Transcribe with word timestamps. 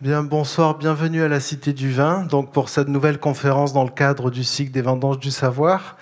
Bien, 0.00 0.22
bonsoir, 0.22 0.78
bienvenue 0.78 1.24
à 1.24 1.28
la 1.28 1.40
Cité 1.40 1.72
du 1.72 1.90
Vin, 1.90 2.22
donc 2.22 2.52
pour 2.52 2.68
cette 2.68 2.86
nouvelle 2.86 3.18
conférence 3.18 3.72
dans 3.72 3.82
le 3.82 3.90
cadre 3.90 4.30
du 4.30 4.44
cycle 4.44 4.70
des 4.70 4.80
vendanges 4.80 5.18
du 5.18 5.32
savoir. 5.32 5.96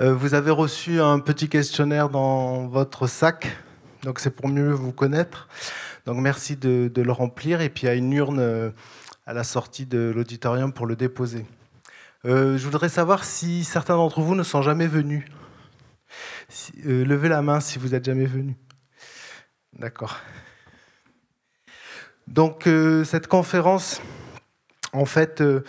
Euh, 0.00 0.12
vous 0.12 0.34
avez 0.34 0.50
reçu 0.50 1.00
un 1.00 1.20
petit 1.20 1.48
questionnaire 1.48 2.08
dans 2.08 2.66
votre 2.66 3.06
sac, 3.06 3.56
donc 4.02 4.18
c'est 4.18 4.32
pour 4.32 4.48
mieux 4.48 4.72
vous 4.72 4.90
connaître. 4.90 5.46
Donc 6.04 6.16
merci 6.16 6.56
de, 6.56 6.90
le 6.96 7.12
remplir 7.12 7.60
et 7.60 7.68
puis 7.68 7.86
a 7.86 7.94
une 7.94 8.12
urne 8.12 8.40
euh, 8.40 8.70
à 9.24 9.34
la 9.34 9.44
sortie 9.44 9.86
de 9.86 10.12
l'auditorium 10.12 10.72
pour 10.72 10.86
le 10.86 10.96
déposer. 10.96 11.46
Euh, 12.24 12.58
je 12.58 12.64
voudrais 12.64 12.88
savoir 12.88 13.22
si 13.22 13.62
certains 13.62 13.94
d'entre 13.94 14.20
vous 14.20 14.34
ne 14.34 14.42
sont 14.42 14.62
jamais 14.62 14.88
venus. 14.88 15.24
levez 16.84 17.28
la 17.28 17.42
main 17.42 17.60
si 17.60 17.78
vous 17.78 17.94
êtes 17.94 18.04
jamais 18.04 18.26
venus. 18.26 18.56
D'accord. 19.78 20.18
Donc 22.28 22.66
euh, 22.66 23.04
cette 23.04 23.26
conférence, 23.26 24.02
en 24.92 25.06
fait, 25.06 25.40
euh, 25.40 25.64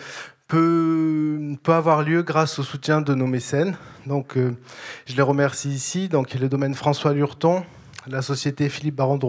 peut, 0.48 1.56
avoir 1.68 2.04
lieu 2.04 2.22
grâce 2.22 2.60
au 2.60 2.64
soutien 2.64 3.02
de 3.02 3.14
nos 3.16 3.28
mécènes. 3.28 3.78
Donc 4.06 4.36
euh, 4.36 4.58
je 5.06 5.16
les 5.16 5.22
remercie 5.22 5.70
ici. 5.70 6.10
Donc 6.10 6.34
le 6.34 6.50
domaine 6.50 6.76
François 6.76 7.14
Lurton, 7.14 7.64
la 8.08 8.22
société 8.22 8.68
Philippe 8.68 8.96
Baron 8.96 9.18
de 9.18 9.28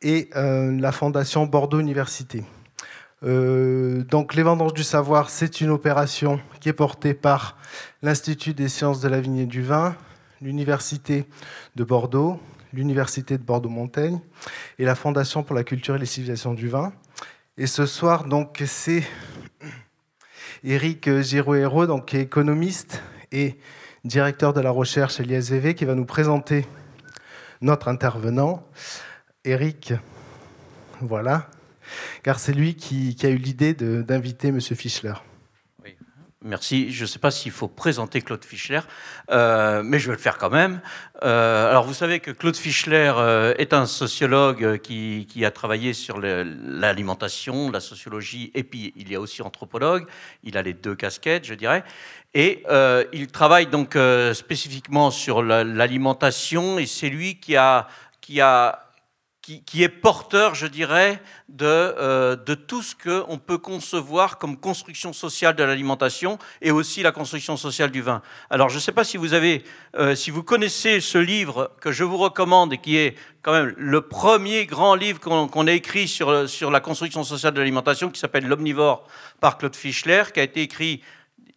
et 0.00 0.30
la 0.34 0.92
fondation 0.92 1.46
Bordeaux 1.46 1.80
Université. 1.80 2.44
donc 3.22 4.34
les 4.36 4.44
vendanges 4.44 4.74
du 4.74 4.84
savoir, 4.84 5.28
c'est 5.28 5.60
une 5.60 5.70
opération 5.70 6.40
qui 6.60 6.68
est 6.68 6.72
portée 6.72 7.14
par 7.14 7.56
l'Institut 8.02 8.54
des 8.54 8.68
sciences 8.68 9.00
de 9.00 9.08
la 9.08 9.20
vigne 9.20 9.38
et 9.38 9.46
du 9.46 9.60
vin, 9.60 9.96
l'Université 10.40 11.26
de 11.74 11.82
Bordeaux, 11.82 12.38
l'Université 12.72 13.38
de 13.38 13.42
Bordeaux-Montaigne 13.42 14.20
et 14.78 14.84
la 14.84 14.94
Fondation 14.94 15.42
pour 15.42 15.54
la 15.54 15.64
culture 15.64 15.96
et 15.96 15.98
les 15.98 16.06
civilisations 16.06 16.54
du 16.54 16.68
vin. 16.68 16.92
Et 17.56 17.66
ce 17.66 17.86
soir, 17.86 18.24
donc, 18.24 18.62
c'est 18.66 19.04
Eric 20.64 21.10
Girouero, 21.20 21.86
donc, 21.86 22.14
économiste 22.14 23.02
et 23.32 23.58
directeur 24.04 24.52
de 24.52 24.60
la 24.60 24.70
recherche 24.70 25.20
à 25.20 25.22
l'ISVV, 25.22 25.74
qui 25.74 25.84
va 25.84 25.94
nous 25.94 26.04
présenter 26.04 26.66
notre 27.60 27.88
intervenant. 27.88 28.66
Eric, 29.44 29.92
voilà, 31.00 31.48
car 32.22 32.38
c'est 32.38 32.52
lui 32.52 32.74
qui, 32.74 33.14
qui, 33.14 33.26
a 33.26 33.30
eu 33.30 33.36
l'idée 33.36 33.74
d'inviter 33.74 34.48
M. 34.48 34.60
Fischler. 34.60 35.14
Merci. 36.48 36.90
Je 36.90 37.02
ne 37.02 37.06
sais 37.06 37.18
pas 37.18 37.30
s'il 37.30 37.52
faut 37.52 37.68
présenter 37.68 38.22
Claude 38.22 38.42
Fischler, 38.42 38.80
euh, 39.30 39.82
mais 39.84 39.98
je 39.98 40.06
vais 40.06 40.14
le 40.14 40.20
faire 40.20 40.38
quand 40.38 40.48
même. 40.48 40.80
Euh, 41.22 41.68
alors, 41.68 41.84
vous 41.84 41.92
savez 41.92 42.20
que 42.20 42.30
Claude 42.30 42.56
Fischler 42.56 43.12
euh, 43.16 43.52
est 43.58 43.74
un 43.74 43.84
sociologue 43.84 44.78
qui, 44.78 45.44
a 45.44 45.50
travaillé 45.50 45.92
sur 45.92 46.18
l'alimentation, 46.18 47.70
la 47.70 47.80
sociologie, 47.80 48.50
et 48.54 48.64
puis 48.64 48.94
il 48.96 49.12
est 49.12 49.18
aussi 49.18 49.42
anthropologue. 49.42 50.06
Il 50.42 50.56
a 50.56 50.62
les 50.62 50.72
deux 50.72 50.94
casquettes, 50.94 51.44
je 51.44 51.52
dirais. 51.52 51.84
Et 52.32 52.64
il 53.12 53.26
travaille 53.26 53.66
donc 53.66 53.98
spécifiquement 54.32 55.10
sur 55.10 55.42
l'alimentation, 55.42 56.78
et 56.78 56.86
c'est 56.86 57.10
lui 57.10 57.40
qui 57.40 57.56
a, 57.56 57.88
qui 58.22 58.40
a 58.40 58.87
qui, 59.64 59.82
est 59.82 59.88
porteur, 59.88 60.54
je 60.54 60.66
dirais, 60.66 61.22
de, 61.48 61.64
euh, 61.64 62.36
tout 62.66 62.82
ce 62.82 62.94
qu'on 62.94 63.38
peut 63.38 63.56
concevoir 63.56 64.36
comme 64.38 64.58
construction 64.58 65.12
sociale 65.12 65.56
de 65.56 65.64
l'alimentation 65.64 66.38
et 66.60 66.70
aussi 66.70 67.02
la 67.02 67.12
construction 67.12 67.56
sociale 67.56 67.90
du 67.90 68.02
vin. 68.02 68.20
Alors, 68.50 68.68
je 68.68 68.74
ne 68.74 68.80
sais 68.80 68.92
pas 68.92 69.04
si 69.04 69.16
vous 69.16 69.32
avez, 69.32 69.64
euh, 69.96 70.14
si 70.14 70.30
vous 70.30 70.42
connaissez 70.42 71.00
ce 71.00 71.18
livre 71.18 71.70
que 71.80 71.92
je 71.92 72.04
vous 72.04 72.18
recommande 72.18 72.74
et 72.74 72.78
qui 72.78 72.96
est 72.98 73.14
quand 73.42 73.52
même 73.52 73.72
le 73.76 74.02
premier 74.02 74.66
grand 74.66 74.94
livre 74.94 75.20
qu'on 75.20 75.66
a 75.66 75.72
écrit 75.72 76.08
sur, 76.08 76.48
sur 76.48 76.70
la 76.70 76.80
construction 76.80 77.24
sociale 77.24 77.54
de 77.54 77.60
l'alimentation, 77.60 78.10
qui 78.10 78.20
s'appelle 78.20 78.46
L'omnivore 78.46 79.06
par 79.40 79.56
Claude 79.56 79.76
Fischler, 79.76 80.24
qui 80.34 80.40
a 80.40 80.42
été 80.42 80.60
écrit 80.60 81.02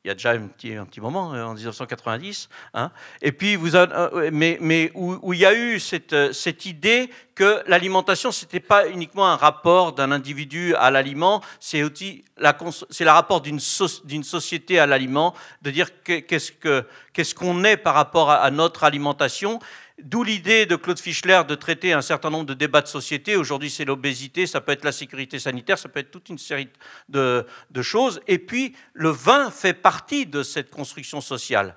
il 0.03 0.07
y 0.07 0.11
a 0.11 0.15
déjà 0.15 0.31
un 0.31 0.47
petit, 0.47 0.99
moment, 0.99 1.33
euh, 1.33 1.43
en 1.43 1.53
1990. 1.53 2.49
Hein. 2.73 2.89
Et 3.21 3.31
puis, 3.31 3.55
vous 3.55 3.75
euh, 3.75 4.31
mais, 4.33 4.57
mais 4.59 4.91
où, 4.95 5.31
il 5.33 5.39
y 5.39 5.45
a 5.45 5.53
eu 5.53 5.79
cette, 5.79 6.13
euh, 6.13 6.33
cette 6.33 6.65
idée 6.65 7.11
que 7.35 7.61
l'alimentation, 7.67 8.31
ce 8.31 8.43
n'était 8.43 8.59
pas 8.59 8.87
uniquement 8.87 9.27
un 9.27 9.35
rapport 9.35 9.93
d'un 9.93 10.11
individu 10.11 10.73
à 10.75 10.89
l'aliment, 10.89 11.41
c'est 11.59 11.83
aussi 11.83 12.25
le 12.37 13.09
rapport 13.09 13.41
d'une, 13.41 13.59
d'une 14.05 14.23
société 14.23 14.79
à 14.79 14.87
l'aliment, 14.87 15.35
de 15.61 15.69
dire 15.69 15.89
qu'est-ce, 16.03 16.51
que, 16.51 16.83
qu'est-ce 17.13 17.35
qu'on 17.35 17.63
est 17.63 17.77
par 17.77 17.93
rapport 17.93 18.31
à 18.31 18.49
notre 18.49 18.83
alimentation. 18.83 19.59
D'où 20.03 20.23
l'idée 20.23 20.65
de 20.65 20.75
Claude 20.75 20.99
Fischler 20.99 21.41
de 21.47 21.53
traiter 21.53 21.93
un 21.93 22.01
certain 22.01 22.29
nombre 22.29 22.45
de 22.45 22.53
débats 22.53 22.81
de 22.81 22.87
société. 22.87 23.35
Aujourd'hui, 23.35 23.69
c'est 23.69 23.85
l'obésité, 23.85 24.47
ça 24.47 24.59
peut 24.59 24.71
être 24.71 24.83
la 24.83 24.91
sécurité 24.91 25.37
sanitaire, 25.37 25.77
ça 25.77 25.89
peut 25.89 25.99
être 25.99 26.11
toute 26.11 26.29
une 26.29 26.37
série 26.37 26.69
de, 27.09 27.45
choses. 27.81 28.21
Et 28.27 28.39
puis, 28.39 28.75
le 28.93 29.09
vin 29.09 29.51
fait 29.51 29.73
partie 29.73 30.25
de 30.25 30.41
cette 30.43 30.71
construction 30.71 31.21
sociale. 31.21 31.75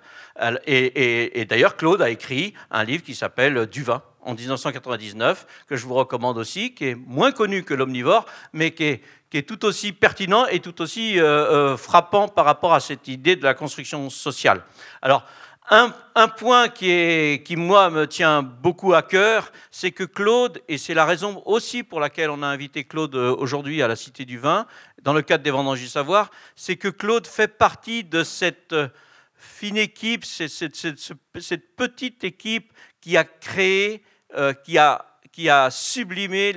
Et, 0.66 1.44
d'ailleurs, 1.48 1.76
Claude 1.76 2.00
a 2.00 2.08
écrit 2.08 2.54
un 2.70 2.84
livre 2.84 3.02
qui 3.02 3.14
s'appelle 3.14 3.66
Du 3.66 3.82
vin 3.82 4.02
en 4.22 4.34
1999, 4.34 5.46
que 5.66 5.76
je 5.76 5.84
vous 5.86 5.94
recommande 5.94 6.38
aussi, 6.38 6.74
qui 6.74 6.86
est 6.86 6.94
moins 6.94 7.32
connu 7.32 7.62
que 7.62 7.74
l'omnivore, 7.74 8.24
mais 8.52 8.72
qui 8.72 8.84
est, 8.84 9.02
tout 9.48 9.64
aussi 9.64 9.92
pertinent 9.92 10.46
et 10.46 10.60
tout 10.60 10.80
aussi 10.80 11.18
euh, 11.18 11.24
euh, 11.24 11.76
frappant 11.76 12.28
par 12.28 12.44
rapport 12.44 12.72
à 12.72 12.78
cette 12.78 13.08
idée 13.08 13.34
de 13.34 13.42
la 13.42 13.52
construction 13.52 14.08
sociale. 14.08 14.62
Alors, 15.02 15.24
un, 15.70 16.28
point 16.28 16.68
qui, 16.68 17.56
moi, 17.56 17.90
me 17.90 18.06
tient 18.06 18.42
beaucoup 18.42 18.92
à 18.92 19.02
cœur, 19.02 19.50
c'est 19.70 19.92
que 19.92 20.04
Claude, 20.04 20.60
et 20.68 20.76
c'est 20.78 20.94
la 20.94 21.04
raison 21.04 21.42
aussi 21.46 21.82
pour 21.82 22.00
laquelle 22.00 22.30
on 22.30 22.42
a 22.42 22.46
invité 22.46 22.84
Claude 22.84 23.14
euh, 23.14 23.34
aujourd'hui 23.34 23.82
à 23.82 23.88
la 23.88 23.96
Cité 23.96 24.24
du 24.24 24.38
Vin, 24.38 24.66
dans 25.02 25.14
le 25.14 25.22
cadre 25.22 25.42
des 25.42 25.50
Vendanges 25.50 25.80
du 25.80 25.88
Savoir, 25.88 26.30
c'est 26.54 26.76
que 26.76 26.88
Claude 26.88 27.26
fait 27.26 27.48
partie 27.48 28.04
de 28.04 28.24
cette 28.24 28.74
euh, 28.74 28.88
fine 29.34 29.78
équipe, 29.78 30.24
cette, 30.24 31.76
petite 31.76 32.24
équipe 32.24 32.72
qui 33.00 33.16
a 33.16 33.24
créé, 33.24 34.02
euh, 34.36 34.52
qui 34.52 34.78
a 34.78 35.06
qui 35.32 35.50
a 35.50 35.68
sublimé 35.68 36.54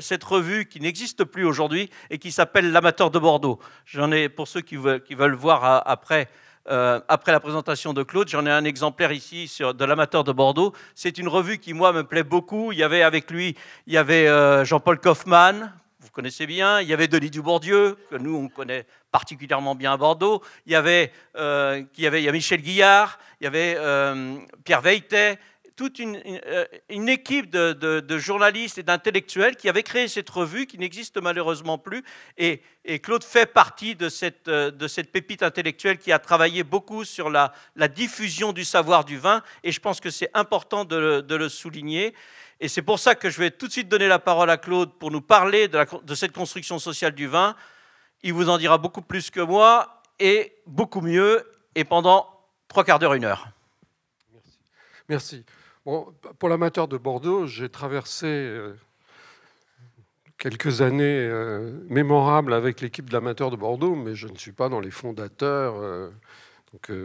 cette 0.00 0.24
revue 0.24 0.64
qui 0.64 0.80
n'existe 0.80 1.22
plus 1.24 1.44
aujourd'hui 1.44 1.90
et 2.08 2.16
qui 2.16 2.32
s'appelle 2.32 2.72
L'Amateur 2.72 3.10
de 3.10 3.18
Bordeaux. 3.18 3.60
J'en 3.84 4.10
ai, 4.10 4.30
pour 4.30 4.48
ceux 4.48 4.62
qui 4.62 4.76
veulent 4.76 5.34
voir 5.34 5.82
après, 5.86 6.30
euh, 6.68 7.00
après 7.08 7.32
la 7.32 7.40
présentation 7.40 7.92
de 7.92 8.02
Claude. 8.02 8.28
J'en 8.28 8.44
ai 8.46 8.50
un 8.50 8.64
exemplaire 8.64 9.12
ici 9.12 9.48
sur, 9.48 9.74
de 9.74 9.84
l'amateur 9.84 10.24
de 10.24 10.32
Bordeaux. 10.32 10.74
C'est 10.94 11.18
une 11.18 11.28
revue 11.28 11.58
qui, 11.58 11.72
moi, 11.72 11.92
me 11.92 12.04
plaît 12.04 12.22
beaucoup. 12.22 12.72
Il 12.72 12.78
y 12.78 12.82
avait 12.82 13.02
avec 13.02 13.30
lui, 13.30 13.56
il 13.86 13.94
y 13.94 13.96
avait 13.96 14.28
euh, 14.28 14.64
Jean-Paul 14.64 15.00
Kaufmann, 15.00 15.72
vous 16.00 16.10
connaissez 16.10 16.46
bien. 16.46 16.80
Il 16.80 16.88
y 16.88 16.92
avait 16.92 17.08
Denis 17.08 17.30
Dubourdieu, 17.30 17.96
que 18.10 18.16
nous, 18.16 18.36
on 18.36 18.48
connaît 18.48 18.86
particulièrement 19.10 19.74
bien 19.74 19.92
à 19.92 19.96
Bordeaux. 19.96 20.42
Il 20.66 20.72
y 20.72 20.76
avait, 20.76 21.12
euh, 21.36 21.82
avait 22.04 22.22
il 22.22 22.24
y 22.24 22.28
a 22.28 22.32
Michel 22.32 22.60
Guillard, 22.60 23.18
il 23.40 23.44
y 23.44 23.46
avait 23.46 23.76
Pierre 24.64 24.80
Veilletet, 24.80 25.38
toute 25.80 25.98
une, 25.98 26.20
euh, 26.46 26.66
équipe 26.90 27.48
de, 27.48 28.18
journalistes 28.18 28.76
et 28.76 28.82
d'intellectuels 28.82 29.56
qui 29.56 29.66
avaient 29.66 29.82
créé 29.82 30.08
cette 30.08 30.28
revue 30.28 30.66
qui 30.66 30.76
n'existe 30.76 31.16
malheureusement 31.16 31.78
plus. 31.78 32.04
Et, 32.36 32.60
Claude 33.02 33.24
fait 33.24 33.46
partie 33.46 33.96
de 33.96 34.10
cette, 34.10 34.48
euh, 34.48 34.70
de 34.70 34.86
cette, 34.86 35.10
pépite 35.10 35.42
intellectuelle 35.42 35.96
qui 35.96 36.12
a 36.12 36.18
travaillé 36.18 36.64
beaucoup 36.64 37.06
sur 37.06 37.30
la, 37.30 37.54
diffusion 37.88 38.52
du 38.52 38.62
savoir 38.66 39.06
du 39.06 39.16
vin. 39.16 39.42
Et 39.64 39.72
je 39.72 39.80
pense 39.80 40.00
que 40.00 40.10
c'est 40.10 40.28
important 40.34 40.84
de, 40.84 41.24
le 41.26 41.48
souligner. 41.48 42.12
Et 42.60 42.68
c'est 42.68 42.82
pour 42.82 42.98
ça 42.98 43.14
que 43.14 43.30
je 43.30 43.38
vais 43.38 43.50
tout 43.50 43.66
de 43.66 43.72
suite 43.72 43.88
donner 43.88 44.06
la 44.06 44.18
parole 44.18 44.50
à 44.50 44.58
Claude 44.58 44.92
pour 44.98 45.10
nous 45.10 45.22
parler 45.22 45.66
de, 45.66 46.14
cette 46.14 46.32
construction 46.32 46.78
sociale 46.78 47.14
du 47.14 47.26
vin. 47.26 47.56
Il 48.22 48.34
vous 48.34 48.50
en 48.50 48.58
dira 48.58 48.76
beaucoup 48.76 49.00
plus 49.00 49.30
que 49.30 49.40
moi 49.40 50.02
et 50.18 50.52
beaucoup 50.66 51.00
mieux 51.00 51.50
et 51.74 51.84
pendant 51.84 52.28
trois 52.68 52.84
quarts 52.84 52.98
d'heure, 52.98 53.14
une 53.14 53.24
heure. 53.24 53.48
Merci 55.08 55.42
pour 55.84 56.48
l'amateur 56.48 56.88
de 56.88 56.98
Bordeaux, 56.98 57.46
j'ai 57.46 57.68
traversé 57.68 58.26
euh, 58.26 58.74
quelques 60.36 60.82
années 60.82 61.04
euh, 61.04 61.72
mémorables 61.88 62.52
avec 62.52 62.80
l'équipe 62.80 63.08
de 63.08 63.14
l'amateur 63.14 63.50
de 63.50 63.56
Bordeaux, 63.56 63.94
mais 63.94 64.14
je 64.14 64.28
ne 64.28 64.36
suis 64.36 64.52
pas 64.52 64.68
dans 64.68 64.80
les 64.80 64.90
fondateurs. 64.90 65.76
Euh, 65.78 66.10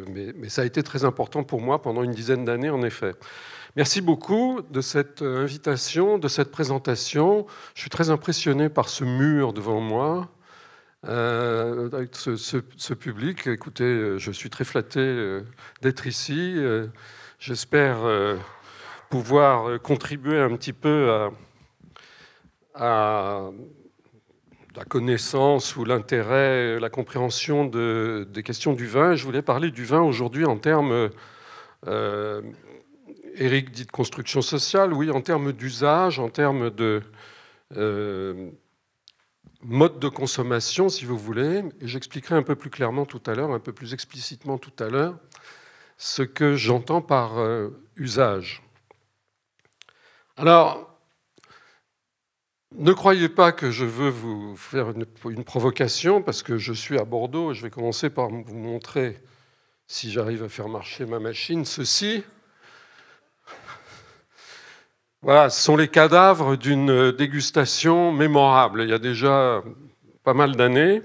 mais, 0.10 0.50
ça 0.50 0.62
a 0.62 0.66
été 0.66 0.84
très 0.84 1.06
important 1.06 1.44
pour 1.44 1.60
moi 1.62 1.82
pendant 1.82 2.04
une 2.04 2.12
dizaine 2.12 2.46
d'années, 2.46 2.70
en 2.70 2.84
effet. 2.84 3.14
Merci 3.76 4.02
beaucoup 4.02 4.62
de 4.70 4.80
cette 4.80 5.22
invitation, 5.22 6.18
de 6.18 6.28
cette 6.28 6.52
présentation. 6.52 7.48
Je 7.74 7.82
suis 7.82 7.90
très 7.90 8.10
impressionné 8.10 8.70
par 8.70 8.90
ce 8.90 9.04
mur 9.04 9.54
devant 9.54 9.80
moi. 9.80 10.30
avec 11.04 12.16
ce, 12.16 12.36
ce, 12.36 12.94
public, 12.94 13.48
écoutez, 13.48 14.20
je 14.20 14.32
suis 14.32 14.50
très 14.50 14.66
flatté 14.66 15.40
d'être 15.82 16.06
ici. 16.06 16.58
J'espère 17.40 17.98
pouvoir 19.10 19.70
euh, 19.70 19.78
contribuer 19.78 20.40
un 20.40 20.56
petit 20.56 20.74
peu 20.74 21.30
à, 22.74 23.52
la 24.76 24.84
connaissance 24.84 25.76
ou 25.78 25.86
l'intérêt, 25.86 26.80
la 26.80 26.90
compréhension 26.90 27.66
de, 27.66 28.28
des 28.30 28.44
questions 28.44 28.74
du 28.74 28.88
vin. 28.88 29.16
Je 29.16 29.24
voulais 29.24 29.42
parler 29.42 29.72
du 29.72 29.86
vin 29.86 30.02
aujourd'hui 30.02 30.46
en 30.46 30.58
termes, 30.58 31.10
euh, 31.88 32.42
Eric 33.36 33.72
dit 33.72 33.86
de 33.86 33.92
construction 33.92 34.42
sociale, 34.42 34.94
oui, 34.94 35.12
en 35.12 35.22
termes 35.22 35.54
d'usage, 35.54 36.20
en 36.20 36.30
termes 36.30 36.70
de, 36.70 37.02
euh, 37.78 38.52
mode 39.62 40.00
de 40.00 40.10
consommation, 40.10 40.90
si 40.90 41.06
vous 41.06 41.18
voulez, 41.18 41.64
et 41.82 41.88
j'expliquerai 41.88 42.36
un 42.36 42.44
peu 42.44 42.56
plus 42.56 42.70
clairement 42.70 43.06
tout 43.06 43.22
à 43.26 43.34
l'heure, 43.34 43.52
un 43.52 43.60
peu 43.60 43.74
plus 43.74 43.94
explicitement 43.94 44.58
tout 44.58 44.84
à 44.84 44.90
l'heure, 44.90 45.18
ce 45.98 46.22
que 46.22 46.56
j'entends 46.56 47.02
par 47.02 47.40
euh, 47.40 47.70
usage. 47.96 48.65
Alors, 50.38 51.00
ne 52.78 52.92
croyez 52.92 53.30
pas 53.30 53.54
que 53.54 53.72
je 53.72 53.86
veux 53.86 54.10
vous 54.10 54.58
faire 54.58 54.90
une, 54.90 55.44
provocation, 55.46 56.22
parce 56.22 56.44
que 56.44 56.58
je 56.58 56.74
suis 56.74 57.00
à 57.00 57.06
Bordeaux 57.06 57.52
et 57.52 57.56
je 57.56 57.62
vais 57.62 57.70
commencer 57.70 58.10
par 58.10 58.28
vous 58.28 58.54
montrer, 58.54 59.24
si 59.88 60.12
j'arrive 60.12 60.44
à 60.44 60.50
faire 60.50 60.68
marcher 60.68 61.06
ma 61.06 61.20
machine, 61.20 61.64
ceci. 61.64 62.26
Voilà, 65.22 65.50
ce 65.50 65.62
sont 65.62 65.78
les 65.78 65.88
cadavres 65.88 66.58
d'une 66.58 67.14
dégustation 67.14 68.12
mémorable. 68.12 68.84
Il 68.84 68.90
y 68.90 68.94
a 68.94 69.00
déjà 69.00 69.64
pas 70.26 70.34
mal 70.34 70.58
d'années. 70.58 71.02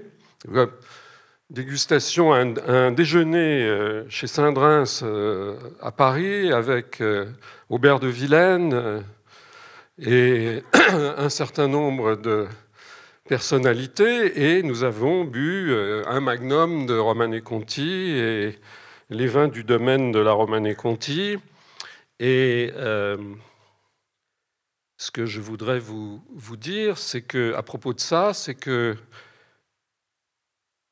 Dégustation, 1.49 2.33
un, 2.33 2.53
un, 2.67 2.91
déjeuner 2.91 3.65
euh, 3.65 4.09
chez 4.09 4.27
Saint-Drins 4.27 5.03
euh, 5.03 5.57
à 5.81 5.91
Paris 5.91 6.51
avec 6.51 7.01
euh, 7.01 7.31
Aubert 7.69 7.99
de 7.99 8.07
Vilaine 8.07 9.03
et 10.01 10.63
un 11.17 11.29
certain 11.29 11.67
nombre 11.67 12.15
de 12.15 12.47
personnalités. 13.25 14.57
Et 14.57 14.63
nous 14.63 14.83
avons 14.83 15.23
bu 15.23 15.73
un 16.07 16.19
magnum 16.19 16.85
de 16.85 16.97
Romanée 16.97 17.41
Conti 17.41 17.89
et 17.89 18.55
les 19.09 19.27
vins 19.27 19.47
du 19.47 19.63
domaine 19.63 20.11
de 20.11 20.19
la 20.19 20.31
Romanée 20.31 20.75
Conti. 20.75 21.37
Et 22.19 22.71
ce 24.97 25.11
que 25.11 25.25
je 25.25 25.39
voudrais 25.39 25.79
vous, 25.79 26.21
vous 26.35 26.57
dire, 26.57 26.97
c'est 26.97 27.21
que, 27.21 27.53
à 27.55 27.63
propos 27.63 27.93
de 27.93 27.99
ça, 27.99 28.33
c'est 28.33 28.55
que 28.55 28.95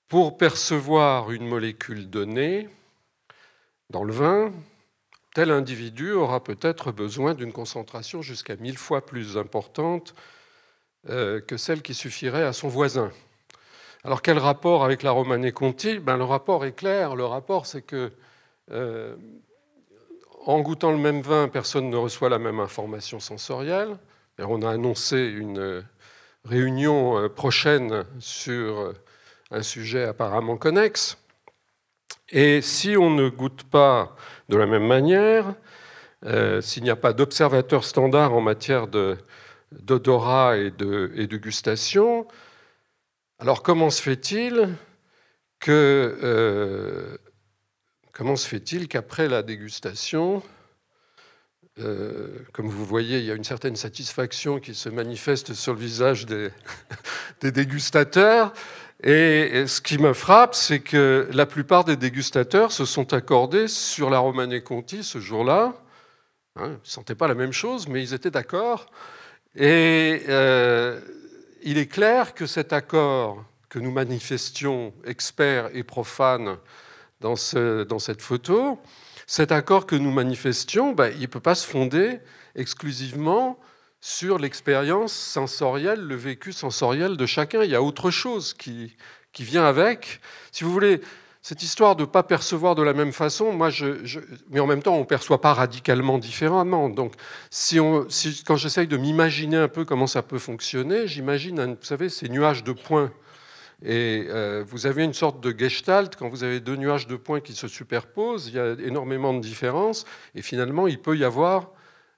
pour 0.07 0.37
percevoir 0.37 1.31
une 1.31 1.47
molécule 1.47 2.09
donnée 2.09 2.69
dans 3.91 4.03
le 4.03 4.13
vin, 4.13 4.51
tel 5.39 5.51
individu 5.51 6.11
aura 6.11 6.43
peut-être 6.43 6.91
besoin 6.91 7.33
d'une 7.33 7.53
concentration 7.53 8.21
jusqu'à 8.21 8.57
mille 8.57 8.77
fois 8.77 9.05
plus 9.05 9.37
importante 9.37 10.13
euh, 11.07 11.39
que 11.39 11.55
celle 11.55 11.81
qui 11.81 11.93
suffirait 11.93 12.43
à 12.43 12.51
son 12.51 12.67
voisin. 12.67 13.09
Alors 14.03 14.21
quel 14.21 14.37
rapport 14.37 14.83
avec 14.83 15.01
la 15.01 15.11
Romanée 15.11 15.53
Conti? 15.53 15.99
Ben, 15.99 16.17
Le 16.17 16.25
rapport 16.25 16.65
est 16.65 16.73
clair. 16.73 17.15
Le 17.15 17.23
rapport, 17.23 17.67
c'est 17.67 17.83
que 17.83 18.11
euh, 18.71 19.15
en 20.45 20.59
goûtant 20.59 20.91
le 20.91 20.97
même 20.97 21.21
vin, 21.21 21.47
personne 21.47 21.89
ne 21.89 21.95
reçoit 21.95 22.27
la 22.27 22.37
même 22.37 22.59
information 22.59 23.21
sensorielle. 23.21 23.97
on 24.39 24.61
a 24.61 24.69
annoncé 24.69 25.23
une 25.23 25.85
réunion 26.43 27.17
euh, 27.17 27.29
prochaine 27.29 28.03
sur 28.19 28.93
un 29.51 29.61
sujet 29.61 30.03
apparemment 30.03 30.57
connexe. 30.57 31.17
Et 32.31 32.61
si 32.61 32.95
on 32.97 33.09
ne 33.09 33.29
goûte 33.29 33.63
pas 33.63 34.15
de 34.49 34.57
la 34.57 34.65
même 34.65 34.85
manière, 34.85 35.55
euh, 36.25 36.61
s'il 36.61 36.83
n'y 36.83 36.89
a 36.89 36.95
pas 36.95 37.13
d'observateur 37.13 37.83
standard 37.83 38.33
en 38.33 38.41
matière 38.41 38.87
d'odorat 39.71 40.57
et 40.57 40.71
de, 40.71 41.37
gustation, 41.37 42.27
alors 43.39 43.63
comment 43.63 43.89
se 43.89 44.01
fait-il 44.01 44.69
que 45.59 47.19
Comment 48.19 48.35
se 48.35 48.49
fait-il 48.49 48.89
qu'après 48.89 49.29
la 49.29 49.43
dégustation, 49.43 50.43
euh, 51.79 52.39
comme 52.51 52.67
vous 52.67 52.83
voyez, 52.83 53.19
il 53.19 53.23
y 53.23 53.31
a 53.31 53.33
une 53.33 53.45
certaine 53.45 53.77
satisfaction 53.77 54.59
qui 54.59 54.75
se 54.75 54.89
manifeste 54.89 55.53
sur 55.53 55.73
le 55.73 55.79
visage 55.79 56.25
des, 56.25 56.51
dégustateurs. 57.41 58.51
Et, 59.03 59.65
ce 59.67 59.81
qui 59.81 59.97
me 59.97 60.13
frappe, 60.13 60.55
c'est 60.55 60.79
que 60.79 61.29
la 61.31 61.45
plupart 61.45 61.85
des 61.85 61.95
dégustateurs 61.95 62.71
se 62.71 62.85
sont 62.85 63.13
accordés 63.13 63.67
sur 63.67 64.09
la 64.09 64.19
Romanée 64.19 64.61
Conti 64.61 65.03
ce 65.03 65.19
jour-là. 65.19 65.73
Hein, 66.57 66.67
ils 66.67 66.71
ne 66.71 66.77
sentaient 66.83 67.15
pas 67.15 67.27
la 67.27 67.35
même 67.35 67.53
chose, 67.53 67.87
mais 67.87 68.03
ils 68.03 68.13
étaient 68.13 68.31
d'accord. 68.31 68.87
Et 69.55 70.23
euh, 70.27 70.99
il 71.63 71.77
est 71.77 71.87
clair 71.87 72.33
que 72.33 72.45
cet 72.45 72.73
accord 72.73 73.43
que 73.69 73.79
nous 73.79 73.91
manifestions, 73.91 74.93
experts 75.05 75.69
et 75.73 75.83
profanes, 75.83 76.57
dans, 77.21 77.35
cette 77.35 78.21
photo, 78.21 78.79
cet 79.27 79.51
accord 79.51 79.85
que 79.85 79.95
nous 79.95 80.11
manifestions, 80.11 80.93
ben, 80.93 81.11
il 81.15 81.21
ne 81.21 81.27
peut 81.27 81.39
pas 81.39 81.55
se 81.55 81.67
fonder 81.67 82.19
exclusivement 82.55 83.59
sur 84.01 84.37
l'expérience 84.39 85.13
sensorielle, 85.13 85.99
le 85.99 86.15
vécu 86.15 86.53
sensoriel 86.53 87.17
de 87.17 87.25
chacun. 87.25 87.63
Il 87.63 87.69
y 87.69 87.75
a 87.75 87.81
autre 87.81 88.11
chose 88.11 88.53
qui, 88.53 88.95
qui 89.33 89.43
vient 89.43 89.65
avec. 89.65 90.21
Si 90.51 90.63
vous 90.63 90.71
voulez, 90.71 91.01
cette 91.41 91.63
histoire 91.63 91.95
de 91.95 92.01
ne 92.01 92.07
pas 92.07 92.23
percevoir 92.23 92.75
de 92.75 92.83
la 92.83 92.93
même 92.93 93.13
façon, 93.13 93.51
moi, 93.53 93.69
je, 93.69 94.19
mais 94.49 94.59
en 94.59 94.67
même 94.67 94.81
temps, 94.81 94.95
on 94.95 95.01
ne 95.01 95.05
perçoit 95.05 95.41
pas 95.41 95.53
radicalement 95.53 96.17
différemment. 96.17 96.89
Donc, 96.89 97.13
si 97.49 97.79
on, 97.79 98.07
quand 98.45 98.57
j'essaye 98.57 98.87
de 98.87 98.97
m'imaginer 98.97 99.57
un 99.57 99.67
peu 99.67 99.85
comment 99.85 100.07
ça 100.07 100.21
peut 100.21 100.39
fonctionner, 100.39 101.07
j'imagine, 101.07 101.75
vous 101.75 101.85
savez, 101.85 102.09
ces 102.09 102.29
nuages 102.29 102.63
de 102.63 102.73
points 102.73 103.11
et 103.81 104.25
euh, 104.27 104.63
vous 104.67 104.87
avez 104.87 105.05
une 105.05 105.13
sorte 105.13 105.39
de 105.41 105.57
gestalt, 105.57 106.17
quand 106.17 106.27
vous 106.27 106.43
avez 106.43 106.59
deux 106.59 106.75
nuages 106.75 107.07
de 107.07 107.15
points 107.15 107.39
qui 107.39 107.53
se 107.53 107.69
superposent, 107.69 108.47
il 108.47 108.55
y 108.55 108.59
a 108.59 108.73
énormément 108.73 109.33
de 109.33 109.39
différences, 109.39 110.05
et 110.35 110.41
finalement, 110.41 110.87
il 110.87 110.99
peut 110.99 111.17
y 111.17 111.23
avoir 111.23 111.71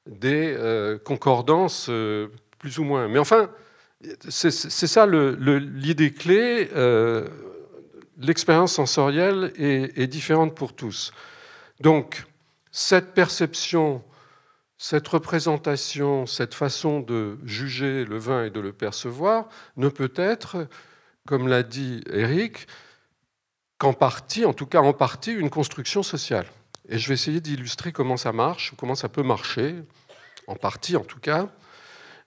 des 0.07 0.53
euh, 0.57 0.97
concordances 0.97 1.87
euh, 1.89 2.27
plus 2.59 2.79
ou 2.79 2.83
moins. 2.83 3.07
Mais 3.07 3.19
enfin, 3.19 3.49
c'est 4.29 4.51
ça 4.51 5.05
l'idée 5.05 6.11
clé. 6.11 6.69
L'expérience 8.17 8.73
sensorielle 8.73 9.51
est, 9.55 9.97
est, 9.97 10.07
différente 10.07 10.55
pour 10.55 10.73
tous. 10.73 11.11
Donc, 11.79 12.25
cette 12.71 13.13
perception, 13.13 14.03
cette 14.77 15.07
représentation, 15.07 16.25
cette 16.25 16.53
façon 16.53 16.99
de 16.99 17.37
juger 17.45 18.05
le 18.05 18.17
vin 18.17 18.45
et 18.45 18.49
de 18.49 18.59
le 18.59 18.73
percevoir 18.73 19.49
ne 19.77 19.89
peut 19.89 20.13
être 20.15 20.67
comme 21.27 21.47
l'a 21.47 21.63
dit 21.63 22.03
Eric, 22.11 22.67
qu'en 23.77 23.93
partie, 23.93 24.45
en 24.45 24.53
tout 24.53 24.65
cas 24.65 24.81
en 24.81 24.93
partie, 24.93 25.31
une 25.31 25.49
construction 25.49 26.03
sociale. 26.03 26.45
Et 26.91 26.99
je 26.99 27.07
vais 27.07 27.13
essayer 27.13 27.39
d'illustrer 27.39 27.93
comment 27.93 28.17
ça 28.17 28.33
marche, 28.33 28.73
comment 28.77 28.95
ça 28.95 29.07
peut 29.07 29.23
marcher, 29.23 29.75
en 30.45 30.55
partie 30.55 30.97
en 30.97 31.05
tout 31.05 31.21
cas. 31.21 31.47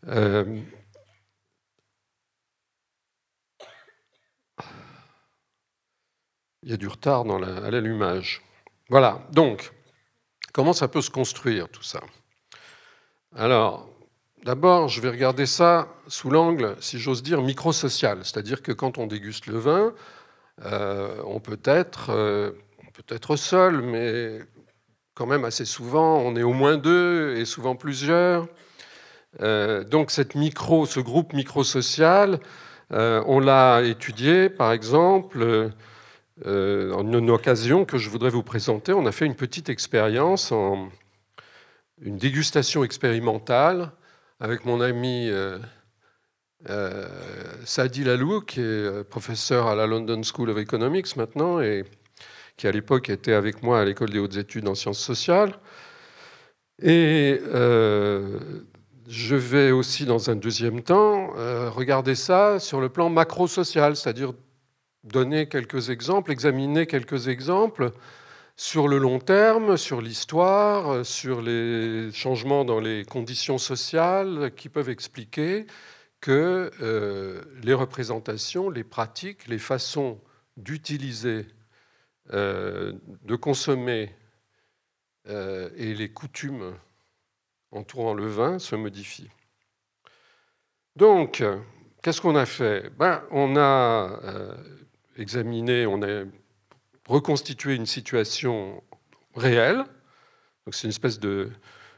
Euh, 0.08 0.62
il 6.62 6.70
y 6.70 6.72
a 6.72 6.78
du 6.78 6.88
retard 6.88 7.24
dans 7.24 7.42
à 7.42 7.70
l'allumage. 7.70 8.40
Voilà, 8.88 9.28
donc, 9.32 9.70
comment 10.54 10.72
ça 10.72 10.88
peut 10.88 11.02
se 11.02 11.10
construire 11.10 11.68
tout 11.68 11.82
ça? 11.82 12.00
Alors, 13.36 13.90
D'abord, 14.44 14.88
je 14.88 15.00
vais 15.00 15.08
regarder 15.08 15.46
ça 15.46 15.88
sous 16.06 16.28
l'angle, 16.28 16.76
si 16.78 16.98
j'ose 16.98 17.22
dire, 17.22 17.40
microsocial. 17.40 18.18
C'est-à-dire 18.24 18.60
que 18.60 18.72
quand 18.72 18.98
on 18.98 19.06
déguste 19.06 19.46
le 19.46 19.56
vin, 19.56 19.94
euh, 20.66 21.22
on, 21.24 21.40
peut 21.40 21.60
être, 21.64 22.10
euh, 22.10 22.50
peut 22.92 23.14
être 23.14 23.36
seul, 23.36 23.80
mais 23.80 24.40
quand 25.14 25.26
même 25.26 25.44
assez 25.44 25.64
souvent, 25.64 26.18
on 26.18 26.36
est 26.36 26.42
au 26.42 26.52
moins 26.52 26.76
deux 26.76 27.36
et 27.36 27.44
souvent 27.44 27.76
plusieurs. 27.76 28.46
Euh, 29.40 29.84
donc 29.84 30.10
cette 30.10 30.34
micro, 30.34 30.86
ce 30.86 31.00
groupe 31.00 31.32
microsocial, 31.32 32.40
on 32.90 33.40
l'a 33.40 33.82
étudié, 33.82 34.48
par 34.48 34.70
exemple, 34.70 35.72
en 36.46 37.12
une 37.12 37.30
occasion 37.30 37.84
que 37.84 37.98
je 37.98 38.08
voudrais 38.08 38.30
vous 38.30 38.44
présenter. 38.44 38.92
On 38.92 39.04
a 39.06 39.10
fait 39.10 39.26
une 39.26 39.34
petite 39.34 39.68
expérience, 39.68 40.52
en, 40.52 40.90
une 42.00 42.18
dégustation 42.18 42.84
expérimentale 42.84 43.92
avec 44.40 44.64
mon 44.64 44.80
ami 44.80 45.28
euh, 45.30 45.58
euh, 46.68 47.06
Sadi 47.64 48.04
Lalou, 48.04 48.40
qui 48.40 48.60
est 48.60 48.62
euh, 48.62 49.04
professeur 49.04 49.66
à 49.66 49.74
la 49.74 49.86
London 49.86 50.20
School 50.22 50.50
of 50.50 50.58
Economics 50.58 51.16
maintenant, 51.16 51.60
et 51.60 51.84
qui 52.56 52.66
à 52.66 52.72
l'époque 52.72 53.10
était 53.10 53.32
avec 53.32 53.62
moi 53.62 53.80
à 53.80 53.84
l'école 53.84 54.10
des 54.10 54.18
hautes 54.18 54.36
études 54.36 54.68
en 54.68 54.74
sciences 54.74 55.00
sociales. 55.00 55.58
Et 56.82 57.40
je 59.06 59.36
vais 59.36 59.70
aussi, 59.70 60.06
dans 60.06 60.30
un 60.30 60.36
deuxième 60.36 60.82
temps, 60.82 61.28
regarder 61.70 62.14
ça 62.14 62.58
sur 62.58 62.80
le 62.80 62.88
plan 62.88 63.10
macro-social, 63.10 63.96
c'est-à-dire 63.96 64.32
donner 65.04 65.46
quelques 65.48 65.90
exemples, 65.90 66.32
examiner 66.32 66.86
quelques 66.86 67.28
exemples 67.28 67.92
sur 68.56 68.88
le 68.88 68.98
long 68.98 69.18
terme, 69.18 69.76
sur 69.76 70.00
l'histoire, 70.00 71.04
sur 71.04 71.42
les 71.42 72.10
changements 72.12 72.64
dans 72.64 72.80
les 72.80 73.04
conditions 73.04 73.58
sociales 73.58 74.52
qui 74.56 74.68
peuvent 74.68 74.90
expliquer 74.90 75.66
que 76.20 76.70
euh, 76.80 77.42
les 77.62 77.74
représentations, 77.74 78.70
les 78.70 78.84
pratiques, 78.84 79.46
les 79.46 79.58
façons 79.58 80.18
d'utiliser, 80.56 81.46
euh, 81.46 81.63
de 82.30 83.36
consommer 83.36 84.14
euh, 85.28 85.70
et 85.76 85.94
les 85.94 86.10
coutumes 86.10 86.74
entourant 87.70 88.14
le 88.14 88.26
vin 88.26 88.58
se 88.58 88.76
modifient. 88.76 89.30
Donc, 90.96 91.42
qu'est-ce 92.02 92.20
qu'on 92.20 92.36
a 92.36 92.46
fait? 92.46 92.90
Ben, 92.98 93.22
On 93.30 93.56
a 93.56 94.20
examiné, 95.16 95.86
on 95.86 96.02
a 96.02 96.24
reconstitué 97.08 97.74
une 97.74 97.86
situation 97.86 98.82
réelle. 99.34 99.84
c'est 100.70 100.84
une 100.84 100.90
espèce 100.90 101.18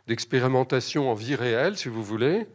d'expérimentation 0.07 1.11
en 1.11 1.15
vie 1.15 1.35
réelle, 1.35 1.77
si 1.77 1.89
vous 1.89 2.03
voulez, 2.03 2.47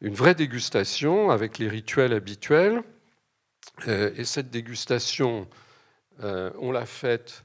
une 0.00 0.14
vraie 0.14 0.34
dégustation 0.34 1.30
avec 1.30 1.58
les 1.58 1.68
rituels 1.68 2.12
habituels. 2.12 2.82
Euh, 3.86 4.10
et 4.16 4.24
cette 4.24 4.50
dégustation, 4.50 5.42
euh, 5.42 5.54
on 6.22 6.72
l'a 6.72 6.86
faite 6.86 7.44